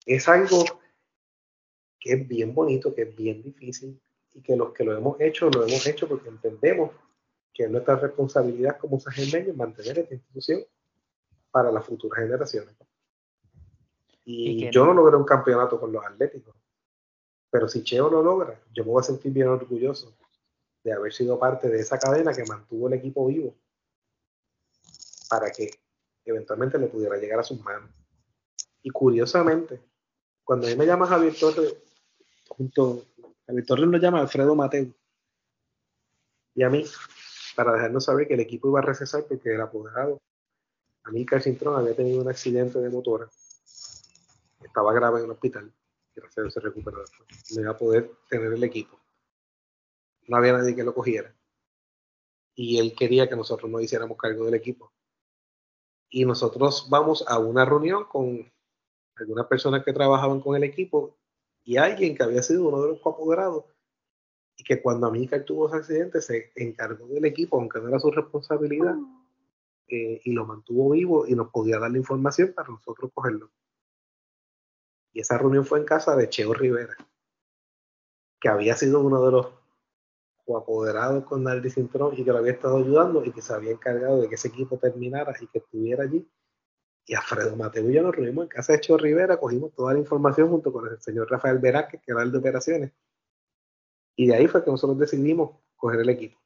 es 0.05 0.27
algo 0.27 0.63
que 1.99 2.13
es 2.13 2.27
bien 2.27 2.53
bonito, 2.53 2.93
que 2.93 3.03
es 3.03 3.15
bien 3.15 3.41
difícil 3.41 4.01
y 4.33 4.41
que 4.41 4.55
los 4.55 4.73
que 4.73 4.83
lo 4.83 4.95
hemos 4.95 5.19
hecho, 5.19 5.49
lo 5.49 5.65
hemos 5.65 5.85
hecho 5.87 6.07
porque 6.07 6.29
entendemos 6.29 6.91
que 7.53 7.63
es 7.63 7.71
nuestra 7.71 7.95
responsabilidad 7.95 8.77
como 8.77 8.99
sajemeños 8.99 9.55
mantener 9.55 9.99
esta 9.99 10.13
institución 10.13 10.63
para 11.51 11.71
las 11.71 11.85
futuras 11.85 12.19
generaciones. 12.19 12.75
Y, 14.25 14.69
yo 14.69 14.85
no 14.85 14.93
logré 14.93 15.17
un 15.17 15.25
campeonato 15.25 15.79
con 15.79 15.91
los 15.91 16.05
Atléticos, 16.05 16.55
pero 17.49 17.67
si 17.67 17.83
Cheo 17.83 18.09
lo 18.09 18.21
logra, 18.21 18.61
yo 18.71 18.83
me 18.85 18.91
voy 18.91 18.99
a 18.99 19.03
sentir 19.03 19.31
bien 19.31 19.47
orgulloso 19.47 20.15
de 20.83 20.93
haber 20.93 21.11
sido 21.11 21.39
parte 21.39 21.67
de 21.67 21.79
esa 21.79 21.97
cadena 21.97 22.31
que 22.31 22.45
mantuvo 22.45 22.87
el 22.87 22.93
equipo 22.93 23.25
vivo 23.25 23.55
para 25.29 25.51
que 25.51 25.69
eventualmente 26.25 26.77
le 26.77 26.87
pudiera 26.87 27.17
llegar 27.17 27.39
a 27.39 27.43
sus 27.43 27.59
manos. 27.61 27.89
Y 28.81 28.89
curiosamente, 28.91 29.81
cuando 30.43 30.67
a 30.67 30.69
mí 30.69 30.75
me 30.75 30.85
llama 30.85 31.07
Javier 31.07 31.33
Torres, 31.37 31.75
junto, 32.47 33.05
Javier 33.49 33.65
Torres 33.65 33.87
lo 33.87 33.97
llama 33.97 34.19
Alfredo 34.19 34.53
Mateo, 34.53 34.93
y 36.53 36.61
a 36.61 36.69
mí, 36.69 36.85
para 37.55 37.73
dejarnos 37.73 38.05
saber 38.05 38.27
que 38.27 38.35
el 38.35 38.41
equipo 38.41 38.69
iba 38.69 38.77
a 38.77 38.83
recesar 38.83 39.25
porque 39.27 39.55
el 39.55 39.61
apoderado, 39.61 40.21
Amílcar 41.03 41.41
Cintrón, 41.41 41.75
había 41.75 41.95
tenido 41.95 42.21
un 42.21 42.29
accidente 42.29 42.77
de 42.77 42.91
motora, 42.91 43.27
estaba 44.63 44.93
grave 44.93 45.17
en 45.17 45.25
el 45.25 45.31
hospital, 45.31 45.73
gracias 46.13 46.37
a 46.37 46.41
Dios 46.41 46.53
se 46.53 46.59
recuperó 46.59 46.99
después, 46.99 47.27
no 47.55 47.61
iba 47.61 47.71
a 47.71 47.77
poder 47.77 48.11
tener 48.29 48.53
el 48.53 48.63
equipo. 48.63 48.99
No 50.27 50.37
había 50.37 50.53
nadie 50.53 50.75
que 50.75 50.83
lo 50.83 50.93
cogiera. 50.93 51.35
Y 52.53 52.77
él 52.77 52.93
quería 52.95 53.27
que 53.27 53.35
nosotros 53.35 53.71
nos 53.71 53.81
hiciéramos 53.81 54.15
cargo 54.15 54.45
del 54.45 54.53
equipo. 54.53 54.93
Y 56.07 56.23
nosotros 56.23 56.85
vamos 56.87 57.25
a 57.27 57.39
una 57.39 57.65
reunión 57.65 58.03
con 58.03 58.53
algunas 59.15 59.47
personas 59.47 59.83
que 59.83 59.91
trabajaban 59.91 60.39
con 60.39 60.55
el 60.55 60.63
equipo 60.63 61.18
y 61.69 61.77
alguien 61.77 62.15
que 62.15 62.23
había 62.23 62.41
sido 62.41 62.67
uno 62.67 62.81
de 62.81 62.87
los 62.89 62.99
coapoderados 62.99 63.63
y 64.57 64.63
que 64.63 64.81
cuando 64.81 65.05
Amícar 65.05 65.43
tuvo 65.43 65.67
ese 65.67 65.77
accidente 65.77 66.19
se 66.19 66.51
encargó 66.55 67.05
del 67.05 67.25
equipo, 67.25 67.57
aunque 67.57 67.79
no 67.79 67.89
era 67.89 67.99
su 67.99 68.09
responsabilidad, 68.09 68.95
eh, 69.87 70.19
y 70.23 70.31
lo 70.31 70.47
mantuvo 70.47 70.89
vivo 70.89 71.27
y 71.27 71.35
nos 71.35 71.51
podía 71.51 71.77
dar 71.77 71.91
la 71.91 71.99
información 71.99 72.53
para 72.55 72.69
nosotros 72.69 73.11
cogerlo. 73.13 73.51
Y 75.13 75.19
esa 75.19 75.37
reunión 75.37 75.63
fue 75.63 75.77
en 75.77 75.85
casa 75.85 76.15
de 76.15 76.27
Cheo 76.27 76.55
Rivera, 76.55 76.97
que 78.41 78.49
había 78.49 78.75
sido 78.75 79.01
uno 79.01 79.23
de 79.23 79.31
los 79.31 79.47
apoderado 80.57 81.23
con 81.23 81.43
Nardi 81.43 81.69
Cintrón 81.69 82.15
y 82.17 82.25
que 82.25 82.31
lo 82.31 82.39
había 82.39 82.53
estado 82.53 82.77
ayudando 82.79 83.23
y 83.23 83.31
que 83.31 83.43
se 83.43 83.53
había 83.53 83.73
encargado 83.73 84.19
de 84.19 84.27
que 84.27 84.33
ese 84.33 84.47
equipo 84.47 84.79
terminara 84.79 85.35
y 85.39 85.45
que 85.45 85.59
estuviera 85.59 86.05
allí. 86.05 86.27
Y 87.09 87.15
Alfredo 87.15 87.55
Mateo 87.55 87.89
y 87.89 87.95
yo 87.95 88.03
nos 88.03 88.15
reunimos 88.15 88.43
en 88.43 88.49
casa 88.49 88.73
de 88.73 88.81
Cho 88.81 88.95
Rivera, 88.95 89.37
cogimos 89.37 89.73
toda 89.73 89.93
la 89.93 89.99
información 89.99 90.47
junto 90.47 90.71
con 90.71 90.85
el 90.87 91.01
señor 91.01 91.27
Rafael 91.27 91.57
Verázquez, 91.57 91.99
que 92.05 92.11
era 92.11 92.21
el 92.21 92.31
de 92.31 92.37
operaciones. 92.37 92.91
Y 94.15 94.27
de 94.27 94.35
ahí 94.35 94.45
fue 94.45 94.63
que 94.63 94.69
nosotros 94.69 94.99
decidimos 94.99 95.57
coger 95.75 96.01
el 96.01 96.09
equipo. 96.09 96.39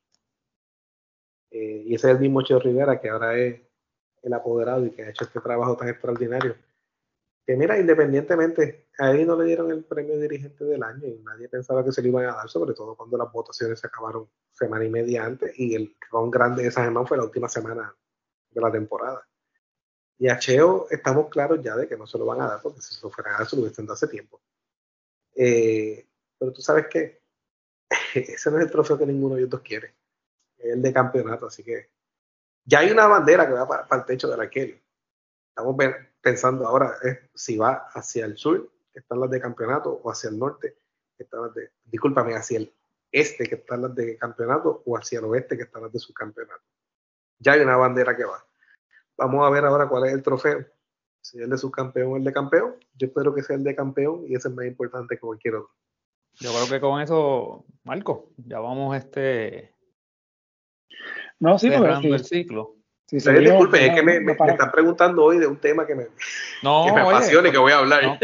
Eh, 1.52 1.84
y 1.86 1.94
ese 1.96 2.08
es 2.08 2.16
el 2.16 2.22
mismo 2.22 2.44
Cho 2.44 2.60
Rivera 2.60 3.02
que 3.02 3.10
ahora 3.10 3.38
es 3.38 3.60
el 4.22 4.34
apoderado 4.34 4.86
y 4.86 4.92
que 4.92 5.04
ha 5.04 5.10
hecho 5.10 5.26
este 5.26 5.42
trabajo 5.42 5.76
tan 5.76 5.90
extraordinario 5.90 6.56
que 7.46 7.58
mira, 7.58 7.78
independientemente, 7.78 8.88
a 8.98 9.12
él 9.12 9.28
no 9.28 9.36
le 9.36 9.44
dieron 9.44 9.70
el 9.70 9.84
premio 9.84 10.18
dirigente 10.18 10.64
del 10.64 10.82
año 10.82 11.06
y 11.06 11.20
nadie 11.26 11.50
pensaba 11.50 11.84
que 11.84 11.92
se 11.92 12.02
lo 12.02 12.08
iban 12.08 12.24
a 12.24 12.36
dar, 12.36 12.50
sobre 12.50 12.74
todo 12.74 12.96
cuando 12.96 13.18
las 13.18 13.30
votaciones 13.34 13.82
se 13.82 13.88
acabaron 13.88 14.30
semana 14.54 14.86
y 14.86 14.90
media 14.90 15.26
antes 15.26 15.60
y 15.60 15.76
el 15.76 15.94
ron 16.10 16.32
grande 16.32 16.64
de 16.64 16.70
esa 16.70 16.86
semana 16.86 17.06
fue 17.06 17.18
la 17.18 17.26
última 17.26 17.50
semana 17.50 17.94
de 18.50 18.62
la 18.62 18.72
temporada. 18.72 19.28
Y 20.18 20.30
a 20.30 20.38
Cheo 20.38 20.88
estamos 20.90 21.30
claros 21.30 21.62
ya 21.62 21.76
de 21.76 21.88
que 21.88 21.98
no 21.98 22.08
se 22.08 22.18
lo 22.18 22.26
van 22.26 22.42
a 22.42 22.48
dar 22.48 22.62
porque 22.62 22.82
si 22.82 22.96
se 22.96 23.02
lo 23.02 23.10
fueran 23.10 23.36
a 23.36 23.38
dar 23.40 23.48
se 23.48 23.56
lo 23.56 23.64
hubiesen 23.64 23.86
dado 23.86 23.96
hace 23.96 24.08
tiempo. 24.08 24.42
Eh, 25.36 26.08
pero 26.38 26.54
tú 26.54 26.62
sabes 26.62 26.88
que 26.88 27.22
ese 28.14 28.52
no 28.52 28.58
es 28.58 28.66
el 28.66 28.72
trofeo 28.72 28.98
que 28.98 29.06
ninguno 29.06 29.36
de 29.36 29.44
ellos 29.44 29.62
quiere, 29.62 29.96
es 30.58 30.74
el 30.74 30.82
de 30.82 30.94
campeonato, 30.94 31.48
así 31.48 31.64
que 31.64 31.90
ya 32.66 32.80
hay 32.80 32.92
una 32.92 33.08
bandera 33.08 33.48
que 33.48 33.54
va 33.54 33.68
para, 33.68 34.02
el 34.02 34.06
techo 34.06 34.30
del 34.30 34.40
arquero. 34.40 34.78
Estamos 35.50 35.76
pensando 36.22 36.68
ahora 36.68 36.96
es 37.04 37.20
si 37.36 37.58
va 37.58 37.90
hacia 37.94 38.26
el 38.26 38.38
sur, 38.38 38.72
que 38.92 39.00
están 39.00 39.20
las 39.20 39.30
de 39.30 39.42
campeonato, 39.42 40.00
o 40.04 40.10
hacia 40.10 40.30
el 40.30 40.40
norte, 40.40 40.78
que 41.18 41.24
están 41.24 41.42
las 41.42 41.54
de, 41.54 41.72
discúlpame, 41.86 42.36
hacia 42.36 42.60
el 42.60 42.74
este, 43.12 43.46
que 43.48 43.56
están 43.56 43.84
las 43.84 43.94
de 43.94 44.18
campeonato, 44.18 44.82
o 44.86 44.98
hacia 44.98 45.20
el 45.20 45.26
oeste, 45.26 45.58
que 45.58 45.64
están 45.64 45.84
las 45.84 45.92
de 45.92 46.00
subcampeonato. 46.00 46.64
Ya 47.38 47.54
hay 47.54 47.62
una 47.62 47.76
bandera 47.76 48.16
que 48.16 48.24
va. 48.24 48.44
Vamos 49.18 49.46
a 49.46 49.50
ver 49.50 49.66
ahora 49.66 49.88
cuál 49.88 50.08
es 50.08 50.14
el 50.14 50.24
trofeo. 50.24 50.66
Si 51.22 51.38
es 51.38 51.44
el 51.44 51.50
de 51.50 51.58
subcampeón 51.58 52.14
o 52.14 52.18
el 52.18 52.24
de 52.24 52.34
campeón. 52.34 52.76
Yo 52.96 53.08
espero 53.08 53.34
que 53.34 53.44
sea 53.44 53.56
el 53.56 53.64
de 53.64 53.76
campeón 53.76 54.24
y 54.28 54.36
ese 54.36 54.50
es 54.50 54.54
más 54.54 54.66
importante 54.66 55.16
que 55.16 55.22
cualquier 55.22 55.56
otro. 55.56 55.72
Yo 56.40 56.52
creo 56.52 56.68
que 56.68 56.82
con 56.82 57.02
eso, 57.02 57.66
Marco, 57.84 58.32
ya 58.38 58.60
vamos 58.60 58.96
este. 58.98 59.74
No, 61.40 61.60
sí, 61.60 61.70
cerrando 61.70 62.16
el 62.16 62.26
ciclo. 62.26 62.76
Sí, 63.06 63.18
disculpe, 63.18 63.86
es 63.86 63.94
que 63.94 64.02
me, 64.02 64.32
están 64.32 64.72
preguntando 64.72 65.26
hoy 65.26 65.38
de 65.38 65.46
un 65.46 65.58
tema 65.58 65.86
que 65.86 65.94
me, 65.94 66.08
no, 66.64 66.86
que 66.86 66.94
me 66.94 67.02
apasiona 67.02 67.50
y 67.50 67.52
que 67.52 67.58
voy 67.58 67.72
a 67.72 67.80
hablar. 67.80 68.20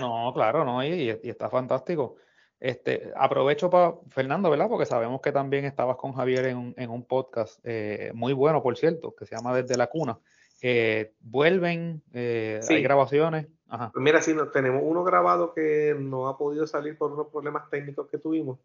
No, 0.00 0.32
claro, 0.34 0.64
no, 0.64 0.84
y, 0.84 1.08
está 1.08 1.48
fantástico. 1.48 2.16
Este, 2.60 3.12
aprovecho 3.16 3.70
para 3.70 3.94
Fernando, 4.08 4.50
¿verdad? 4.50 4.68
Porque 4.68 4.86
sabemos 4.86 5.20
que 5.22 5.32
también 5.32 5.64
estabas 5.64 5.96
con 5.96 6.12
Javier 6.12 6.46
en 6.46 6.56
un, 6.58 6.74
en 6.76 6.90
un 6.90 7.06
podcast 7.06 7.58
eh, 7.64 8.10
muy 8.14 8.32
bueno, 8.32 8.62
por 8.62 8.76
cierto, 8.76 9.14
que 9.14 9.24
se 9.24 9.34
llama 9.34 9.54
Desde 9.54 9.76
la 9.76 9.86
Cuna. 9.86 10.18
Eh, 10.66 11.12
vuelven, 11.20 12.02
eh, 12.14 12.58
hay 12.66 12.82
grabaciones. 12.82 13.48
Ajá. 13.68 13.90
Pues 13.92 14.02
mira, 14.02 14.22
sí, 14.22 14.34
tenemos 14.50 14.80
uno 14.82 15.04
grabado 15.04 15.52
que 15.52 15.94
no 15.98 16.26
ha 16.26 16.38
podido 16.38 16.66
salir 16.66 16.96
por 16.96 17.12
unos 17.12 17.26
problemas 17.26 17.68
técnicos 17.68 18.08
que 18.08 18.16
tuvimos 18.16 18.58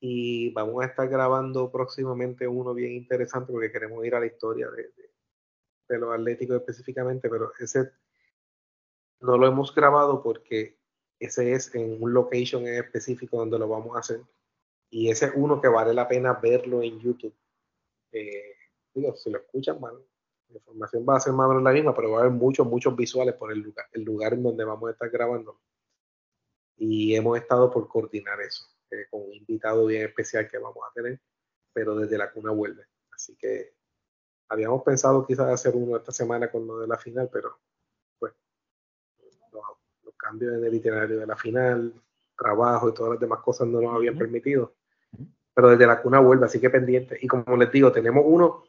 y 0.00 0.50
vamos 0.50 0.82
a 0.82 0.86
estar 0.86 1.08
grabando 1.08 1.70
próximamente 1.70 2.48
uno 2.48 2.74
bien 2.74 2.90
interesante 2.90 3.52
porque 3.52 3.70
queremos 3.70 4.04
ir 4.04 4.16
a 4.16 4.20
la 4.20 4.26
historia 4.26 4.68
de, 4.68 4.90
de, 5.88 5.98
los 6.00 6.12
atléticos 6.12 6.56
específicamente, 6.56 7.28
pero 7.28 7.52
ese 7.60 7.92
no 9.20 9.38
lo 9.38 9.46
hemos 9.46 9.72
grabado 9.72 10.20
porque 10.24 10.76
ese 11.20 11.52
es 11.52 11.72
en 11.72 12.02
un 12.02 12.14
location 12.14 12.66
en 12.66 12.82
específico 12.82 13.36
donde 13.36 13.60
lo 13.60 13.68
vamos 13.68 13.94
a 13.94 14.00
hacer 14.00 14.22
y 14.90 15.08
ese 15.08 15.26
es 15.26 15.32
uno 15.36 15.60
que 15.60 15.68
vale 15.68 15.94
la 15.94 16.08
pena 16.08 16.32
verlo 16.32 16.82
en 16.82 16.98
YouTube. 16.98 17.36
Eh, 18.10 18.56
digo, 18.92 19.14
si 19.14 19.30
lo 19.30 19.38
escuchan, 19.38 19.78
bueno, 19.78 20.00
la 20.48 20.56
información 20.56 21.04
va 21.08 21.16
a 21.16 21.20
ser 21.20 21.32
más 21.32 21.46
o 21.46 21.48
menos 21.48 21.62
la 21.62 21.72
misma, 21.72 21.94
pero 21.94 22.10
va 22.12 22.18
a 22.18 22.20
haber 22.22 22.32
muchos, 22.32 22.66
muchos 22.66 22.94
visuales 22.96 23.34
por 23.34 23.52
el 23.52 23.60
lugar, 23.60 23.86
el 23.92 24.02
lugar 24.02 24.32
en 24.34 24.42
donde 24.42 24.64
vamos 24.64 24.88
a 24.88 24.92
estar 24.92 25.10
grabando. 25.10 25.60
Y 26.76 27.14
hemos 27.14 27.36
estado 27.38 27.70
por 27.70 27.88
coordinar 27.88 28.40
eso. 28.40 28.64
Eh, 28.90 29.06
con 29.10 29.22
un 29.22 29.34
invitado 29.34 29.84
bien 29.86 30.06
especial 30.06 30.48
que 30.48 30.58
vamos 30.58 30.82
a 30.88 30.92
tener, 30.94 31.20
pero 31.72 31.94
desde 31.96 32.16
la 32.16 32.32
cuna 32.32 32.52
vuelve. 32.52 32.84
Así 33.12 33.36
que 33.36 33.74
habíamos 34.48 34.82
pensado 34.82 35.26
quizás 35.26 35.48
hacer 35.48 35.74
uno 35.76 35.96
esta 35.96 36.12
semana 36.12 36.50
con 36.50 36.66
lo 36.66 36.78
de 36.78 36.86
la 36.86 36.96
final, 36.96 37.28
pero 37.30 37.58
pues 38.18 38.32
los, 39.52 40.14
cambios 40.16 40.54
en 40.54 40.64
el 40.64 40.74
itinerario 40.74 41.18
de 41.18 41.26
la 41.26 41.36
final, 41.36 41.92
trabajo 42.36 42.88
y 42.88 42.94
todas 42.94 43.12
las 43.12 43.20
demás 43.20 43.40
cosas 43.40 43.68
no 43.68 43.80
nos 43.80 43.94
habían 43.94 44.16
permitido. 44.16 44.74
Pero 45.52 45.70
desde 45.70 45.86
la 45.86 46.00
cuna 46.00 46.20
vuelve, 46.20 46.46
así 46.46 46.60
que 46.60 46.70
pendiente. 46.70 47.18
Y 47.20 47.26
como 47.26 47.56
les 47.56 47.70
digo, 47.70 47.92
tenemos 47.92 48.24
uno 48.26 48.64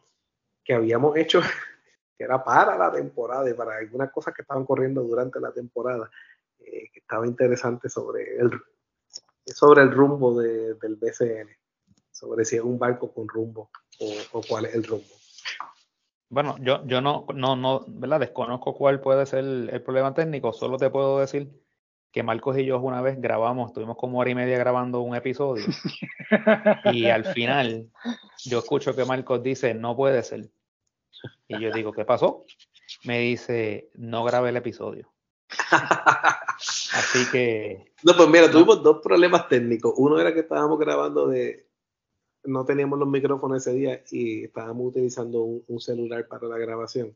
que 0.70 0.76
habíamos 0.76 1.18
hecho 1.18 1.42
que 2.16 2.24
era 2.24 2.44
para 2.44 2.78
la 2.78 2.92
temporada 2.92 3.50
y 3.50 3.56
para 3.56 3.78
algunas 3.78 4.12
cosas 4.12 4.36
que 4.36 4.44
estaban 4.44 4.66
corriendo 4.66 5.02
durante 5.02 5.40
la 5.40 5.52
temporada, 5.52 6.12
eh, 6.60 6.92
que 6.94 7.00
estaba 7.00 7.26
interesante 7.26 7.90
sobre 7.90 8.38
el, 8.38 8.52
sobre 9.48 9.82
el 9.82 9.92
rumbo 9.92 10.40
del 10.40 10.96
BCN, 10.96 11.50
sobre 12.12 12.46
si 12.46 12.58
es 12.58 12.62
un 12.62 12.78
barco 12.78 13.12
con 13.12 13.28
rumbo 13.28 13.72
o, 14.32 14.42
cuál 14.48 14.66
es 14.66 14.76
el 14.76 14.84
rumbo. 14.84 15.08
Bueno, 16.30 16.56
yo, 16.60 16.86
yo 16.86 17.02
no, 17.02 17.26
no, 17.34 17.56
no, 17.56 17.84
¿verdad? 17.88 18.20
Desconozco 18.20 18.76
cuál 18.76 19.02
puede 19.02 19.26
ser 19.26 19.40
el, 19.40 19.82
problema 19.82 20.14
técnico, 20.14 20.54
solo 20.54 20.78
te 20.78 20.92
puedo 20.92 21.20
decir 21.20 21.50
que 22.12 22.22
Marcos 22.22 22.60
y 22.60 22.66
yo 22.66 22.80
una 22.80 23.02
vez 23.02 23.20
grabamos, 23.20 23.70
estuvimos 23.70 23.98
como 23.98 24.20
hora 24.20 24.30
y 24.30 24.36
media 24.36 24.60
grabando 24.60 25.02
un 25.02 25.16
episodio 25.16 25.66
y 26.94 27.08
al 27.08 27.26
final 27.26 27.90
yo 28.46 28.60
escucho 28.60 28.96
que 28.96 29.06
Marcos 29.06 29.42
dice, 29.42 29.74
no 29.74 29.96
puede 29.96 30.22
ser. 30.22 30.52
Y 31.48 31.60
yo 31.60 31.72
digo, 31.72 31.92
¿qué 31.92 32.06
pasó? 32.06 32.46
Me 33.04 33.20
dice, 33.20 33.90
no 33.96 34.24
grabé 34.24 34.50
el 34.50 34.58
episodio. 34.58 35.12
Así 36.94 37.30
que. 37.32 37.94
No, 38.04 38.16
pues 38.16 38.30
mira, 38.30 38.52
tuvimos 38.52 38.84
dos 38.84 39.00
problemas 39.02 39.48
técnicos. 39.48 39.94
Uno 39.98 40.20
era 40.20 40.34
que 40.34 40.42
estábamos 40.42 40.80
grabando 40.80 41.28
de. 41.28 41.68
No 42.44 42.66
teníamos 42.66 42.98
los 43.00 43.08
micrófonos 43.08 43.58
ese 43.58 43.78
día 43.78 44.04
y 44.12 44.46
estábamos 44.46 44.88
utilizando 44.88 45.42
un, 45.44 45.80
celular 45.80 46.28
para 46.28 46.48
la 46.48 46.58
grabación. 46.58 47.16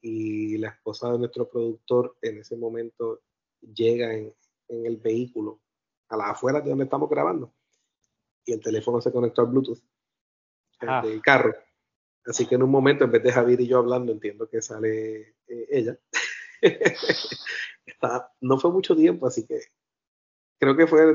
Y 0.00 0.58
la 0.58 0.68
esposa 0.68 1.10
de 1.12 1.18
nuestro 1.18 1.48
productor 1.48 2.16
en 2.22 2.38
ese 2.38 2.56
momento 2.56 3.22
llega 3.60 4.14
en, 4.14 4.32
el 4.68 4.98
vehículo, 4.98 5.60
a 6.08 6.16
las 6.16 6.30
afueras 6.30 6.62
de 6.62 6.70
donde 6.70 6.84
estamos 6.84 7.10
grabando. 7.10 7.52
Y 8.44 8.52
el 8.52 8.60
teléfono 8.60 9.00
se 9.00 9.10
conectó 9.10 9.42
al 9.42 9.48
Bluetooth 9.48 9.80
ah. 10.80 11.02
del 11.02 11.20
carro. 11.20 11.54
Así 12.26 12.46
que 12.46 12.56
en 12.56 12.62
un 12.62 12.70
momento, 12.70 13.04
en 13.04 13.12
vez 13.12 13.22
de 13.22 13.32
Javier 13.32 13.60
y 13.60 13.68
yo 13.68 13.78
hablando, 13.78 14.12
entiendo 14.12 14.48
que 14.48 14.60
sale 14.60 15.36
eh, 15.46 15.66
ella. 15.70 15.98
no 18.40 18.58
fue 18.58 18.70
mucho 18.70 18.96
tiempo, 18.96 19.26
así 19.26 19.46
que 19.46 19.60
creo 20.58 20.76
que 20.76 20.86
fue 20.86 21.14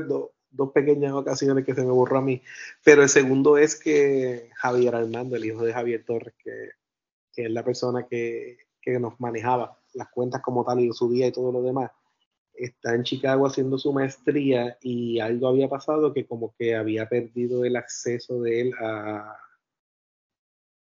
dos 0.50 0.72
pequeñas 0.72 1.12
ocasiones 1.12 1.64
que 1.64 1.74
se 1.74 1.84
me 1.84 1.90
borró 1.90 2.18
a 2.18 2.22
mí. 2.22 2.42
Pero 2.84 3.02
el 3.02 3.08
segundo 3.08 3.58
es 3.58 3.76
que 3.76 4.50
Javier 4.56 4.94
Armando, 4.94 5.36
el 5.36 5.44
hijo 5.44 5.64
de 5.64 5.72
Javier 5.72 6.04
Torres, 6.04 6.34
que, 6.42 6.70
es 7.36 7.50
la 7.50 7.64
persona 7.64 8.06
que, 8.08 8.58
nos 8.98 9.20
manejaba 9.20 9.78
las 9.94 10.08
cuentas 10.08 10.42
como 10.42 10.64
tal 10.64 10.80
y 10.80 10.92
subía 10.92 11.26
y 11.26 11.32
todo 11.32 11.52
lo 11.52 11.62
demás, 11.62 11.90
está 12.54 12.94
en 12.94 13.04
Chicago 13.04 13.46
haciendo 13.46 13.78
su 13.78 13.92
maestría 13.92 14.76
y 14.80 15.20
algo 15.20 15.48
había 15.48 15.68
pasado 15.68 16.12
que 16.12 16.26
como 16.26 16.54
que 16.58 16.74
había 16.74 17.08
perdido 17.08 17.64
el 17.64 17.76
acceso 17.76 18.40
de 18.40 18.60
él 18.60 18.74
a... 18.80 19.36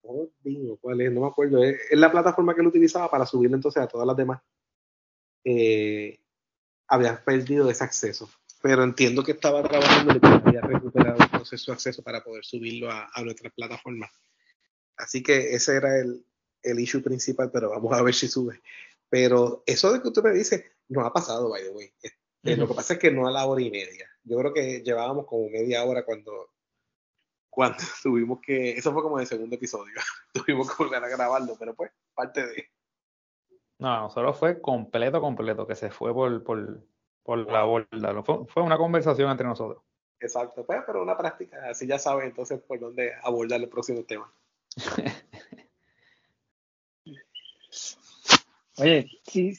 Oh, 0.04 0.30
¿cuál 0.82 1.02
es? 1.02 1.12
No 1.12 1.22
me 1.22 1.28
acuerdo. 1.28 1.64
Es, 1.64 1.80
es 1.90 2.00
la 2.00 2.12
plataforma 2.12 2.54
que 2.54 2.62
él 2.62 2.68
utilizaba 2.68 3.10
para 3.10 3.26
subirlo 3.26 3.56
entonces 3.56 3.82
a 3.82 3.88
todas 3.88 4.08
las 4.08 4.18
demás 4.18 4.42
eh, 5.44 6.20
había 6.88 7.24
perdido 7.24 7.70
ese 7.70 7.84
acceso. 7.84 8.30
Pero 8.62 8.84
entiendo 8.84 9.24
que 9.24 9.32
estaba 9.32 9.64
trabajando 9.64 10.16
y 10.16 10.20
que 10.20 10.28
había 10.28 10.62
recuperado 10.62 11.18
entonces 11.20 11.62
su 11.62 11.72
acceso 11.72 12.04
para 12.04 12.24
poder 12.24 12.46
subirlo 12.46 12.92
a, 12.92 13.10
a 13.12 13.24
nuestra 13.24 13.50
plataforma. 13.50 14.10
Así 14.98 15.24
que 15.24 15.56
ese 15.56 15.78
era 15.78 16.00
el, 16.00 16.24
el 16.62 16.80
issue 16.80 17.02
principal, 17.02 17.50
pero 17.52 17.72
vamos 17.72 17.92
a 17.94 18.04
ver 18.04 18.14
si 18.14 18.28
sube. 18.28 18.62
Pero 19.10 19.64
eso 19.66 19.92
de 19.92 20.02
que 20.02 20.08
usted 20.08 20.24
me 20.24 20.32
dice, 20.32 20.74
no 20.90 21.02
ha 21.02 21.12
pasado, 21.12 21.50
by 21.50 21.64
the 21.64 21.70
way. 21.72 21.92
Este, 22.02 22.56
lo 22.56 22.68
que 22.68 22.74
pasa 22.74 22.94
es 22.94 23.00
que 23.00 23.12
no 23.12 23.28
a 23.28 23.32
la 23.32 23.46
hora 23.46 23.62
y 23.62 23.72
media. 23.72 24.08
Yo 24.24 24.38
creo 24.38 24.54
que 24.54 24.82
llevábamos 24.82 25.26
como 25.26 25.50
media 25.50 25.84
hora 25.84 26.06
cuando, 26.06 26.52
cuando 27.52 27.78
tuvimos 28.02 28.40
que, 28.42 28.72
eso 28.72 28.92
fue 28.92 29.04
como 29.04 29.20
el 29.20 29.28
segundo 29.28 29.56
episodio, 29.56 29.94
tuvimos 30.34 30.68
que 30.70 30.84
volver 30.84 31.04
a 31.04 31.08
grabarlo, 31.08 31.56
pero 31.60 31.76
pues, 31.76 31.92
parte 32.16 32.48
de... 32.48 32.72
No, 33.78 34.10
solo 34.10 34.34
fue 34.34 34.60
completo, 34.62 35.22
completo, 35.22 35.68
que 35.68 35.76
se 35.76 35.92
fue 35.92 36.14
por, 36.14 36.44
por, 36.44 36.82
por 37.24 37.52
la 37.52 37.64
borda. 37.64 38.24
Fue, 38.24 38.46
fue, 38.46 38.64
una 38.64 38.78
conversación 38.78 39.30
entre 39.30 39.48
nosotros. 39.48 39.84
Exacto, 40.20 40.64
pues, 40.64 40.82
pero 40.86 41.02
una 41.02 41.18
práctica, 41.18 41.58
así 41.68 41.88
ya 41.88 41.98
sabes 41.98 42.26
entonces 42.26 42.62
por 42.62 42.80
dónde 42.80 43.12
abordar 43.24 43.60
el 43.60 43.70
próximo 43.70 44.04
tema. 44.04 44.32
Oye, 48.78 49.08
sí, 49.24 49.54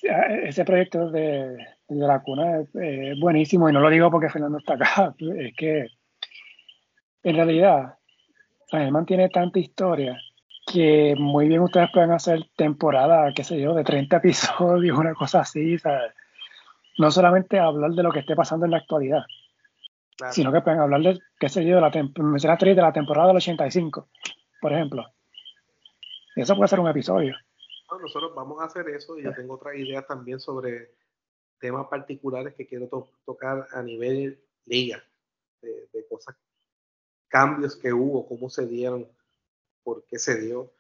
ese 0.45 0.65
proyecto 0.65 1.11
de, 1.11 1.57
de 1.89 2.07
la 2.07 2.23
cuna 2.23 2.61
es, 2.61 3.21
buenísimo 3.21 3.69
y 3.69 3.73
no 3.73 3.81
lo 3.81 3.91
digo 3.91 4.11
porque 4.11 4.31
Fernando 4.31 4.59
está 4.59 4.75
acá, 4.75 5.15
es 5.19 5.55
que 5.57 5.89
en 7.23 7.37
realidad 7.37 7.99
San 8.67 8.91
mantiene 8.91 9.29
tanta 9.29 9.59
historia 9.59 10.19
que 10.67 11.15
muy 11.19 11.49
bien 11.49 11.61
ustedes 11.61 11.91
pueden 11.93 12.13
hacer 12.13 12.49
temporada, 12.57 13.33
qué 13.35 13.45
sé 13.45 13.61
yo, 13.61 13.75
de 13.75 13.85
30 13.85 14.17
episodios, 14.19 14.99
una 14.99 15.15
cosa 15.15 15.41
así, 15.41 15.79
¿sabes? 15.79 16.13
No 16.99 17.11
solamente 17.11 17.59
hablar 17.59 17.91
de 17.93 18.03
lo 18.03 18.13
que 18.13 18.21
esté 18.21 18.37
pasando 18.37 18.67
en 18.67 18.73
la 18.73 18.79
actualidad, 18.79 19.25
sino 20.31 20.53
que 20.53 20.61
pueden 20.61 20.81
hablar 20.81 21.01
de, 21.01 21.19
qué 21.39 21.49
sé 21.49 21.65
yo, 21.65 21.77
de 21.77 21.81
la, 21.81 21.91
de 21.91 22.75
la 22.75 22.93
temporada 22.93 23.29
del 23.29 23.37
85, 23.37 24.09
por 24.61 24.73
ejemplo. 24.73 25.07
Eso 26.37 26.57
puede 26.57 26.69
ser 26.69 26.81
un 26.81 26.89
episodio. 26.89 27.35
nosotros 28.01 28.35
vamos 28.35 28.61
a 28.63 28.67
hacer 28.67 28.89
eso 28.89 29.19
y 29.19 29.25
yo 29.25 29.33
tengo 29.35 29.55
otras 29.55 29.75
ideas 29.77 30.07
también 30.07 30.39
sobre 30.39 30.95
temas 31.59 31.87
particulares 31.89 32.55
que 32.55 32.67
quiero 32.67 32.89
tocar 33.25 33.67
a 33.73 33.83
nivel 33.83 34.41
liga, 34.65 35.03
de, 35.61 35.89
de 35.93 36.07
cosas, 36.09 36.37
cambios 37.33 37.77
que 37.77 37.95
hubo, 37.95 38.29
cómo 38.29 38.51
se 38.51 38.67
dieron 38.67 39.09
por 39.83 40.05
qué 40.05 40.19
se 40.19 40.39
dio 40.39 40.71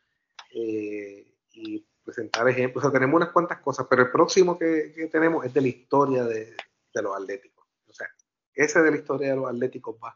eh, 0.54 1.34
y 1.52 1.88
presentar 2.04 2.46
ejemplos. 2.46 2.84
O 2.84 2.88
sea, 2.88 2.92
tenemos 2.92 3.16
unas 3.16 3.30
cuantas 3.30 3.60
cosas, 3.60 3.86
pero 3.88 4.02
el 4.02 4.10
próximo 4.10 4.58
que, 4.58 5.08
tenemos 5.10 5.46
es 5.46 5.54
de 5.54 5.62
la 5.62 5.68
historia 5.68 6.24
de, 6.24 6.54
los 6.92 7.16
atléticos. 7.16 7.66
O 7.88 7.94
sea, 7.94 8.06
ese 8.52 8.82
de 8.82 8.90
la 8.90 8.98
historia 8.98 9.30
de 9.30 9.36
los 9.36 9.48
atléticos 9.48 9.96
va, 9.96 10.14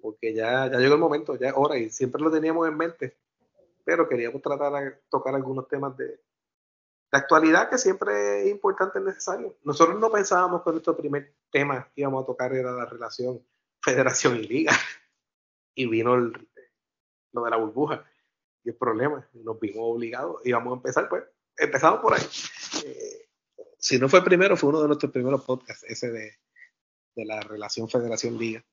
porque 0.00 0.32
ya, 0.32 0.70
ya 0.70 0.78
llegó 0.78 0.94
el 0.94 1.00
momento, 1.00 1.34
ya 1.34 1.48
es 1.48 1.54
hora 1.56 1.76
y 1.76 1.90
siempre 1.90 2.22
lo 2.22 2.30
teníamos 2.30 2.68
en 2.68 2.76
mente, 2.76 3.18
pero 3.84 4.08
queríamos 4.08 4.40
tratar 4.40 4.72
de 4.84 4.90
tocar 5.10 5.34
algunos 5.34 5.66
temas 5.66 5.96
de, 5.96 6.06
de 6.06 6.20
actualidad 7.10 7.68
que 7.68 7.78
siempre 7.78 8.42
es 8.42 8.52
importante 8.52 9.00
y 9.00 9.02
necesario. 9.02 9.56
Nosotros 9.64 9.98
no 9.98 10.12
pensábamos 10.12 10.62
que 10.62 10.70
nuestro 10.70 10.96
primer 10.96 11.34
tema 11.50 11.90
que 11.92 12.02
íbamos 12.02 12.22
a 12.22 12.26
tocar 12.26 12.54
era 12.54 12.70
la 12.70 12.86
relación 12.86 13.44
federación 13.80 14.36
y 14.36 14.46
liga. 14.46 14.72
Y 15.74 15.86
vino 15.86 16.16
lo 16.16 17.44
de 17.44 17.50
la 17.50 17.56
burbuja 17.56 18.04
y 18.64 18.70
el 18.70 18.76
problema. 18.76 19.28
Nos 19.32 19.58
vimos 19.58 19.82
obligados 19.82 20.40
y 20.44 20.52
vamos 20.52 20.72
a 20.72 20.76
empezar, 20.76 21.08
pues, 21.08 21.24
empezamos 21.56 22.00
por 22.00 22.14
ahí. 22.14 22.22
Eh, 22.84 23.28
si 23.78 23.98
no 23.98 24.08
fue 24.08 24.20
el 24.20 24.24
primero, 24.24 24.56
fue 24.56 24.70
uno 24.70 24.82
de 24.82 24.88
nuestros 24.88 25.10
primeros 25.12 25.44
podcasts, 25.44 25.84
ese 25.84 26.10
de, 26.10 26.32
de 27.14 27.24
la 27.24 27.40
relación 27.40 27.88
federación-liga. 27.88 28.64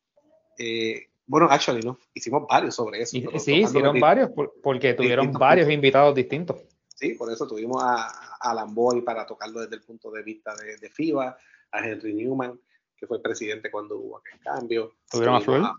Eh, 0.58 1.08
bueno, 1.26 1.48
actually, 1.50 1.82
¿no? 1.82 1.98
Hicimos 2.14 2.48
varios 2.48 2.76
sobre 2.76 3.02
eso. 3.02 3.18
sí, 3.40 3.54
hicieron 3.56 4.00
varios 4.00 4.32
porque 4.64 4.94
tuvieron 4.94 5.32
varios 5.32 5.70
invitados 5.70 6.16
distintos. 6.16 6.58
Sí, 6.96 7.14
por 7.14 7.32
eso 7.32 7.48
tuvimos 7.48 7.82
a, 7.84 8.38
a 8.40 8.54
Lamboy 8.54 9.02
para 9.02 9.26
tocarlo 9.26 9.62
desde 9.62 9.76
el 9.76 9.84
punto 9.84 10.12
de 10.12 10.24
vista 10.24 10.56
de, 10.56 10.78
de, 10.78 10.90
FIBA, 10.90 11.38
a 11.72 11.88
Henry 11.88 12.14
Newman, 12.14 12.60
que 12.98 13.08
fue 13.08 13.18
el 13.18 13.24
presidente 13.24 13.72
cuando 13.72 13.98
hubo 13.98 14.18
aquel 14.18 14.40
cambio. 14.42 14.96
¿Tuvieron 15.10 15.36
a 15.36 15.42
Flor? 15.42 15.72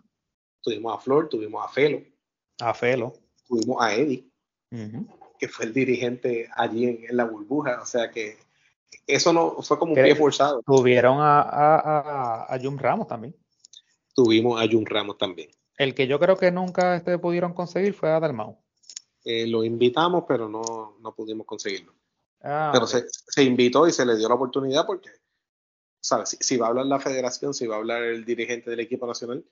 Tuvimos 0.62 0.96
a 0.96 1.00
Flor, 1.00 1.28
tuvimos 1.28 1.64
a 1.64 1.68
Felo. 1.68 2.02
A 2.60 2.74
Felo. 2.74 3.12
Tuvimos 3.46 3.82
a 3.82 3.94
Eddie, 3.94 4.30
que 5.38 5.48
fue 5.48 5.66
el 5.66 5.72
dirigente 5.72 6.48
allí 6.54 6.86
en, 6.86 7.16
la 7.16 7.24
burbuja. 7.24 7.80
O 7.82 7.86
sea 7.86 8.10
que 8.10 8.38
eso 9.06 9.32
no 9.32 9.60
fue 9.62 9.78
como 9.78 9.92
un 9.92 10.02
pie 10.02 10.14
forzado. 10.14 10.62
Tuvieron 10.62 11.18
a, 11.20 11.40
a, 11.40 12.54
a, 12.54 12.60
Jun 12.60 12.78
Ramos 12.78 13.08
también. 13.08 13.34
Tuvimos 14.14 14.60
a 14.60 14.68
Jun 14.70 14.86
Ramos 14.86 15.18
también. 15.18 15.50
El 15.76 15.94
que 15.94 16.06
yo 16.06 16.20
creo 16.20 16.36
que 16.36 16.50
nunca 16.50 16.94
este 16.94 17.18
pudieron 17.18 17.54
conseguir 17.54 17.94
fue 17.94 18.10
a 18.10 18.20
Dalmau. 18.20 18.58
Eh, 19.24 19.46
lo 19.46 19.64
invitamos, 19.64 20.24
pero 20.28 20.48
no, 20.48 20.96
no 21.00 21.14
pudimos 21.14 21.46
conseguirlo. 21.46 21.94
Ah, 22.42 22.70
pero 22.72 22.86
se, 22.86 23.04
se, 23.08 23.42
invitó 23.42 23.86
y 23.86 23.92
se 23.92 24.06
le 24.06 24.16
dio 24.16 24.28
la 24.28 24.34
oportunidad 24.34 24.86
porque, 24.86 25.10
¿sabes? 26.00 26.30
Si, 26.30 26.36
si, 26.40 26.56
va 26.56 26.66
a 26.66 26.68
hablar 26.70 26.86
la 26.86 27.00
federación, 27.00 27.52
si 27.52 27.66
va 27.66 27.76
a 27.76 27.78
hablar 27.78 28.02
el 28.02 28.24
dirigente 28.24 28.70
del 28.70 28.80
equipo 28.80 29.06
nacional, 29.06 29.44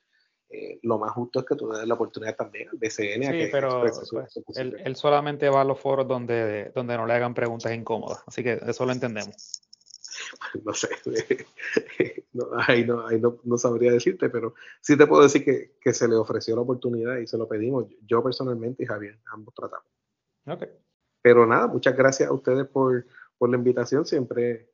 eh, 0.51 0.79
lo 0.83 0.99
más 0.99 1.13
justo 1.13 1.41
es 1.41 1.47
que 1.47 1.57
tú 1.57 1.69
des 1.69 1.87
la 1.87 1.95
oportunidad 1.95 2.35
también 2.35 2.69
al 2.71 2.79
BCN. 2.79 3.23
Sí, 3.23 3.33
que 3.33 3.49
pero 3.53 3.81
pues, 3.81 4.57
él, 4.57 4.77
él, 4.83 4.97
solamente 4.97 5.49
va 5.51 5.61
a 5.61 5.65
los 5.65 5.79
foros 5.79 6.09
donde, 6.09 6.73
donde 6.75 6.97
no 6.97 7.07
le 7.07 7.13
hagan 7.13 7.35
preguntas 7.35 7.73
incómodas, 7.73 8.23
así 8.27 8.43
que 8.43 8.59
eso 8.67 8.87
lo 8.87 8.93
entendemos. 8.93 9.63
No 10.65 10.75
sé, 10.75 10.89
no, 12.33 12.49
ahí, 12.67 12.85
no, 12.85 13.07
ahí 13.07 13.21
no, 13.21 13.39
no, 13.45 13.57
sabría 13.57 13.93
decirte, 13.93 14.29
pero 14.29 14.55
sí 14.81 14.97
te 14.97 15.07
puedo 15.07 15.23
decir 15.23 15.45
que, 15.45 15.77
que, 15.81 15.95
se 15.95 16.09
le 16.09 16.17
ofreció 16.17 16.55
la 16.57 16.63
oportunidad 16.63 17.19
y 17.19 17.27
se 17.27 17.39
lo 17.39 17.49
pedimos, 17.49 17.87
yo 18.03 18.23
personalmente 18.23 18.83
y 18.83 18.87
Javier, 18.87 19.19
ambos 19.33 19.55
tratamos. 19.55 19.87
Okay. 20.47 20.69
Pero 21.23 21.47
nada, 21.47 21.67
muchas 21.67 21.97
gracias 21.97 22.29
a 22.29 22.33
ustedes 22.33 22.67
por, 22.67 23.07
por 23.39 23.49
la 23.49 23.57
invitación, 23.57 24.05
siempre 24.05 24.71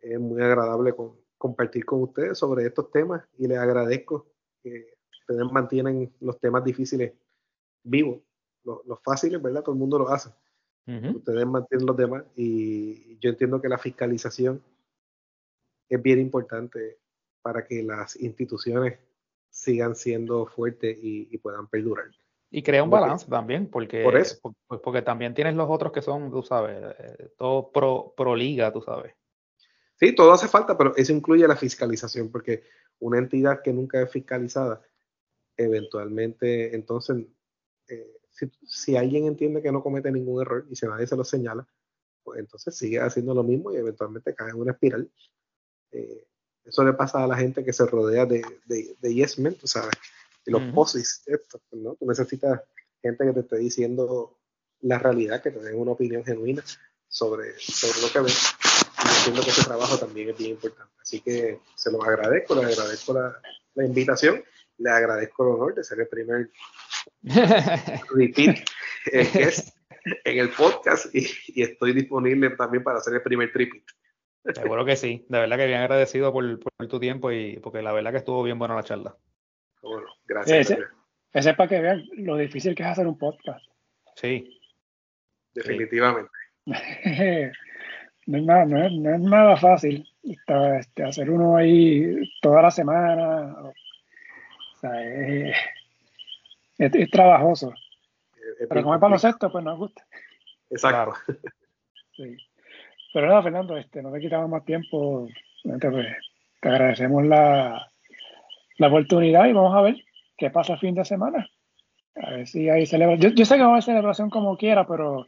es 0.00 0.18
muy 0.18 0.42
agradable 0.42 0.94
con, 0.94 1.16
compartir 1.38 1.84
con 1.84 2.02
ustedes 2.02 2.38
sobre 2.38 2.66
estos 2.66 2.90
temas 2.90 3.22
y 3.38 3.46
les 3.46 3.58
agradezco 3.58 4.26
que 4.62 4.93
ustedes 5.26 5.50
mantienen 5.50 6.12
los 6.20 6.38
temas 6.38 6.64
difíciles 6.64 7.12
vivos. 7.82 8.20
Los, 8.64 8.84
los 8.86 9.00
fáciles, 9.02 9.40
¿verdad? 9.42 9.62
Todo 9.62 9.74
el 9.74 9.78
mundo 9.78 9.98
lo 9.98 10.08
hace. 10.08 10.30
Uh 10.86 10.92
-huh. 10.92 11.16
Ustedes 11.16 11.46
mantienen 11.46 11.86
los 11.86 11.96
demás 11.96 12.24
y 12.36 13.18
yo 13.18 13.30
entiendo 13.30 13.60
que 13.60 13.68
la 13.68 13.78
fiscalización 13.78 14.62
es 15.88 16.02
bien 16.02 16.18
importante 16.20 16.98
para 17.42 17.66
que 17.66 17.82
las 17.82 18.16
instituciones 18.16 18.98
sigan 19.50 19.94
siendo 19.94 20.46
fuertes 20.46 20.98
y, 21.02 21.28
y 21.30 21.38
puedan 21.38 21.68
perdurar. 21.68 22.06
Y 22.50 22.62
crea 22.62 22.82
un 22.82 22.90
balance 22.90 23.28
también, 23.28 23.68
porque, 23.68 24.02
por 24.02 24.16
eso. 24.16 24.38
Porque, 24.40 24.82
porque, 24.82 25.02
también 25.02 25.34
tienes 25.34 25.54
los 25.54 25.68
otros 25.68 25.92
que 25.92 26.02
son, 26.02 26.30
tú 26.30 26.42
sabes, 26.42 26.76
eh, 26.98 27.30
todo 27.36 27.70
pro, 27.72 28.14
pro 28.16 28.36
liga, 28.36 28.72
tú 28.72 28.80
sabes. 28.80 29.14
Sí, 29.96 30.14
todo 30.14 30.32
hace 30.32 30.48
falta, 30.48 30.76
pero 30.76 30.94
eso 30.96 31.12
incluye 31.12 31.46
la 31.48 31.56
fiscalización, 31.56 32.30
porque 32.30 32.62
una 33.00 33.18
entidad 33.18 33.60
que 33.62 33.72
nunca 33.72 34.00
es 34.00 34.10
fiscalizada, 34.10 34.80
eventualmente, 35.56 36.74
entonces, 36.74 37.26
eh, 37.88 38.20
si, 38.30 38.50
si, 38.66 38.96
alguien 38.96 39.26
entiende 39.26 39.62
que 39.62 39.72
no 39.72 39.82
comete 39.82 40.10
ningún 40.10 40.42
error 40.42 40.66
y 40.70 40.76
si 40.76 40.86
nadie 40.86 41.06
se 41.06 41.16
lo 41.16 41.24
señala, 41.24 41.66
pues 42.22 42.40
entonces 42.40 42.74
sigue 42.76 43.00
haciendo 43.00 43.34
lo 43.34 43.42
mismo 43.42 43.72
y 43.72 43.76
eventualmente 43.76 44.34
cae 44.34 44.50
en 44.50 44.56
una 44.56 44.72
espiral. 44.72 45.10
Eh, 45.92 46.26
eso 46.64 46.82
le 46.82 46.94
pasa 46.94 47.22
a 47.22 47.26
la 47.26 47.36
gente 47.36 47.64
que 47.64 47.72
se 47.72 47.86
rodea 47.86 48.26
de, 48.26 48.42
de, 48.66 48.96
de 48.98 49.14
yes 49.14 49.38
men, 49.38 49.54
tú 49.54 49.66
sabes, 49.66 49.92
de 50.44 50.52
los 50.52 50.62
uh 50.62 50.64
-huh. 50.64 50.74
posis, 50.74 51.22
esto, 51.26 51.60
¿no? 51.72 51.94
Tú 51.94 52.06
necesitas 52.06 52.62
gente 53.02 53.26
que 53.26 53.32
te 53.32 53.40
esté 53.40 53.56
diciendo 53.58 54.38
la 54.80 54.98
realidad, 54.98 55.42
que 55.42 55.50
te 55.50 55.60
den 55.60 55.78
una 55.78 55.92
opinión 55.92 56.24
genuina 56.24 56.62
sobre, 57.08 57.58
sobre 57.58 58.00
lo 58.00 58.12
que 58.12 58.20
ven. 58.20 58.34
Y 59.04 59.18
entiendo 59.18 59.42
que 59.42 59.50
ese 59.50 59.64
trabajo 59.64 59.98
también 59.98 60.30
es 60.30 60.38
bien 60.38 60.52
importante. 60.52 60.92
Así 61.00 61.20
que 61.20 61.60
se 61.74 61.90
los 61.90 62.02
agradezco, 62.02 62.54
les 62.54 62.78
agradezco 62.78 63.12
la, 63.12 63.40
la 63.74 63.84
invitación, 63.84 64.42
les 64.78 64.92
agradezco 64.92 65.44
el 65.44 65.54
honor 65.54 65.74
de 65.74 65.84
ser 65.84 66.00
el 66.00 66.08
primer 66.08 66.50
repeat 68.14 68.58
eh, 69.12 69.28
guest 69.32 69.76
en 70.24 70.38
el 70.38 70.50
podcast 70.50 71.14
y, 71.14 71.26
y, 71.48 71.62
estoy 71.62 71.92
disponible 71.92 72.50
también 72.50 72.82
para 72.82 72.98
hacer 72.98 73.14
el 73.14 73.22
primer 73.22 73.52
tripit. 73.52 73.84
Seguro 74.52 74.84
que 74.84 74.96
sí, 74.96 75.24
de 75.28 75.38
verdad 75.38 75.56
que 75.56 75.66
bien 75.66 75.80
agradecido 75.80 76.30
por, 76.30 76.60
por, 76.60 76.88
tu 76.88 77.00
tiempo 77.00 77.32
y 77.32 77.58
porque 77.60 77.80
la 77.80 77.92
verdad 77.92 78.10
que 78.10 78.18
estuvo 78.18 78.42
bien 78.42 78.58
buena 78.58 78.74
la 78.74 78.82
charla. 78.82 79.16
Bueno, 79.80 80.06
gracias. 80.26 80.70
Ese, 80.70 80.84
ese 81.32 81.50
es 81.50 81.56
para 81.56 81.68
que 81.68 81.80
vean 81.80 82.04
lo 82.12 82.36
difícil 82.36 82.74
que 82.74 82.82
es 82.82 82.88
hacer 82.90 83.06
un 83.06 83.16
podcast. 83.16 83.64
Sí. 84.16 84.60
Definitivamente. 85.54 86.30
no, 86.66 86.74
es 88.38 88.44
nada, 88.44 88.66
no, 88.66 88.84
es, 88.84 88.92
no 88.92 89.14
es 89.14 89.20
nada 89.20 89.56
fácil 89.56 90.06
este, 90.22 91.02
hacer 91.02 91.30
uno 91.30 91.56
ahí 91.56 92.30
toda 92.42 92.62
la 92.62 92.70
semana. 92.70 93.56
Sea, 94.84 95.02
es, 95.02 95.56
es, 96.78 96.94
es 96.94 97.10
trabajoso. 97.10 97.72
Pero 98.68 98.82
como 98.82 98.94
es 98.94 99.00
baloncesto, 99.00 99.50
pues 99.50 99.64
nos 99.64 99.78
gusta. 99.78 100.04
Exacto. 100.70 101.14
Claro. 101.26 101.40
Sí. 102.16 102.36
Pero 103.12 103.26
nada, 103.26 103.42
Fernando, 103.42 103.76
este, 103.76 104.00
no 104.00 104.12
te 104.12 104.20
quitamos 104.20 104.48
más 104.48 104.64
tiempo. 104.64 105.26
Pues, 105.64 105.80
te 106.60 106.68
agradecemos 106.68 107.24
la, 107.24 107.90
la 108.78 108.86
oportunidad 108.86 109.46
y 109.46 109.52
vamos 109.52 109.74
a 109.74 109.80
ver 109.80 109.96
qué 110.36 110.48
pasa 110.50 110.74
el 110.74 110.78
fin 110.78 110.94
de 110.94 111.04
semana. 111.04 111.48
A 112.14 112.30
ver 112.30 112.46
si 112.46 112.68
hay 112.70 112.86
celebración. 112.86 113.32
Yo, 113.32 113.34
yo, 113.36 113.44
sé 113.44 113.56
que 113.56 113.62
va 113.62 113.66
a 113.66 113.70
haber 113.72 113.82
celebración 113.82 114.30
como 114.30 114.56
quiera, 114.56 114.86
pero 114.86 115.26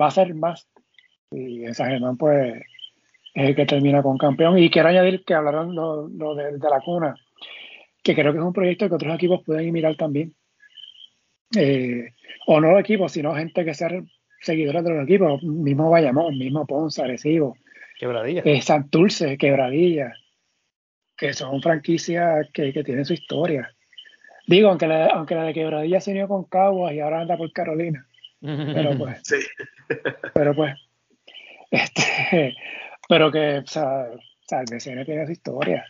va 0.00 0.08
a 0.08 0.10
ser 0.10 0.34
más. 0.34 0.68
Y 1.30 1.64
en 1.64 1.74
San 1.76 1.90
Germán, 1.90 2.16
pues, 2.16 2.64
es 3.34 3.48
el 3.48 3.54
que 3.54 3.66
termina 3.66 4.02
con 4.02 4.18
campeón. 4.18 4.58
Y 4.58 4.68
quiero 4.68 4.88
añadir 4.88 5.24
que 5.24 5.34
hablaron 5.34 5.76
lo, 5.76 6.08
lo 6.08 6.34
de, 6.34 6.58
de, 6.58 6.68
la 6.68 6.80
cuna, 6.80 7.14
que 8.02 8.14
creo 8.14 8.32
que 8.32 8.38
es 8.38 8.44
un 8.44 8.52
proyecto 8.52 8.88
que 8.88 8.94
otros 8.94 9.14
equipos 9.14 9.42
pueden 9.44 9.72
mirar 9.72 9.96
también. 9.96 10.34
Eh, 11.56 12.12
o 12.46 12.60
no 12.60 12.72
los 12.72 12.80
equipos, 12.80 13.12
sino 13.12 13.34
gente 13.34 13.64
que 13.64 13.74
sea 13.74 13.90
seguidores 14.40 14.84
de 14.84 14.90
los 14.90 15.04
equipos, 15.04 15.42
mismo 15.42 15.90
Bayamón, 15.90 16.38
mismo 16.38 16.66
Ponce, 16.66 17.02
Arecibo, 17.02 17.56
Quebradilla, 17.98 18.42
eh, 18.44 18.62
Santurce, 18.62 19.36
Quebradilla, 19.38 20.14
que 21.16 21.32
son 21.32 21.60
franquicias 21.60 22.48
que, 22.52 22.72
que, 22.72 22.84
tienen 22.84 23.04
su 23.04 23.14
historia. 23.14 23.74
Digo, 24.46 24.68
aunque 24.68 24.86
la, 24.86 25.06
aunque 25.06 25.34
la 25.34 25.44
de 25.44 25.54
Quebradilla 25.54 26.00
se 26.00 26.12
unió 26.12 26.28
con 26.28 26.44
Caguas 26.44 26.94
y 26.94 27.00
ahora 27.00 27.20
anda 27.20 27.36
por 27.36 27.52
Carolina. 27.52 28.06
Pero 28.40 28.96
pues, 28.96 29.20
sí. 29.24 29.36
pero 30.32 30.54
pues, 30.54 30.74
este, 31.70 32.54
pero 33.08 33.30
que, 33.32 33.58
o 33.58 33.66
sea, 33.66 34.08
o 34.12 34.20
sea, 34.46 34.60
el 34.60 34.66
BCN 34.70 35.04
tiene 35.04 35.26
su 35.26 35.32
historia. 35.32 35.84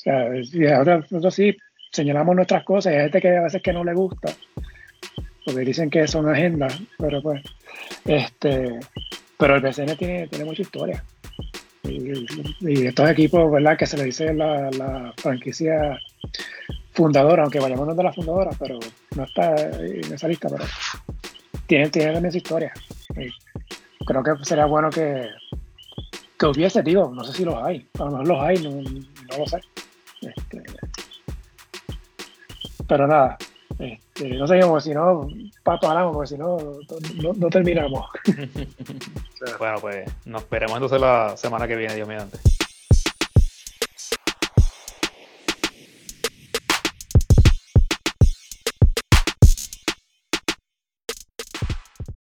O 0.00 0.02
sea, 0.02 0.28
nosotros, 0.30 1.12
nosotros 1.12 1.34
sí 1.34 1.56
señalamos 1.90 2.34
nuestras 2.34 2.64
cosas 2.64 2.92
y 2.92 2.96
hay 2.96 3.02
gente 3.02 3.20
que 3.20 3.36
a 3.36 3.42
veces 3.42 3.60
que 3.60 3.72
no 3.72 3.84
le 3.84 3.92
gusta, 3.92 4.32
porque 5.44 5.60
dicen 5.60 5.90
que 5.90 6.08
son 6.08 6.28
agendas, 6.28 6.80
pero 6.98 7.20
pues, 7.20 7.42
este, 8.06 8.80
pero 9.36 9.56
el 9.56 9.60
BCN 9.60 9.96
tiene, 9.96 10.28
tiene 10.28 10.44
mucha 10.46 10.62
historia. 10.62 11.04
Y, 11.82 12.12
y, 12.60 12.86
estos 12.86 13.10
equipos, 13.10 13.50
¿verdad? 13.50 13.76
Que 13.76 13.86
se 13.86 13.96
le 13.98 14.04
dice 14.04 14.32
la, 14.32 15.12
franquicia 15.18 15.98
fundadora, 16.92 17.42
aunque 17.42 17.60
vayamos 17.60 17.86
no 17.86 17.94
de 17.94 18.02
la 18.02 18.12
fundadora, 18.12 18.50
pero 18.58 18.78
no 19.16 19.24
está 19.24 19.54
en 19.54 20.12
esa 20.14 20.28
lista, 20.28 20.48
pero 20.48 20.64
tiene, 21.66 21.90
tiene 21.90 22.12
también 22.12 22.32
su 22.32 22.38
historia. 22.38 22.72
Y 23.16 24.04
creo 24.04 24.22
que 24.22 24.44
sería 24.44 24.64
bueno 24.64 24.88
que, 24.88 25.28
que 26.38 26.46
hubiese, 26.46 26.82
digo, 26.82 27.12
no 27.14 27.22
sé 27.22 27.32
si 27.34 27.44
los 27.44 27.56
hay, 27.62 27.86
a 27.98 28.04
lo 28.04 28.10
mejor 28.12 28.28
los 28.28 28.40
hay, 28.40 28.56
no 28.62 29.38
lo 29.38 29.46
sé. 29.46 29.60
Este, 30.20 30.62
pero 32.86 33.06
nada, 33.06 33.38
este, 33.78 34.28
no 34.30 34.46
seguimos, 34.46 34.84
si 34.84 34.92
no, 34.92 35.28
paramos, 35.62 36.14
porque 36.14 36.28
si 36.28 36.38
no, 36.38 36.58
no, 37.22 37.32
no 37.34 37.48
terminamos. 37.48 38.06
bueno, 39.58 39.78
pues 39.80 40.10
nos 40.26 40.48
veremos 40.50 40.76
entonces 40.76 41.00
la 41.00 41.36
semana 41.36 41.66
que 41.66 41.76
viene, 41.76 41.94
Dios 41.94 42.08
mediante. 42.08 42.38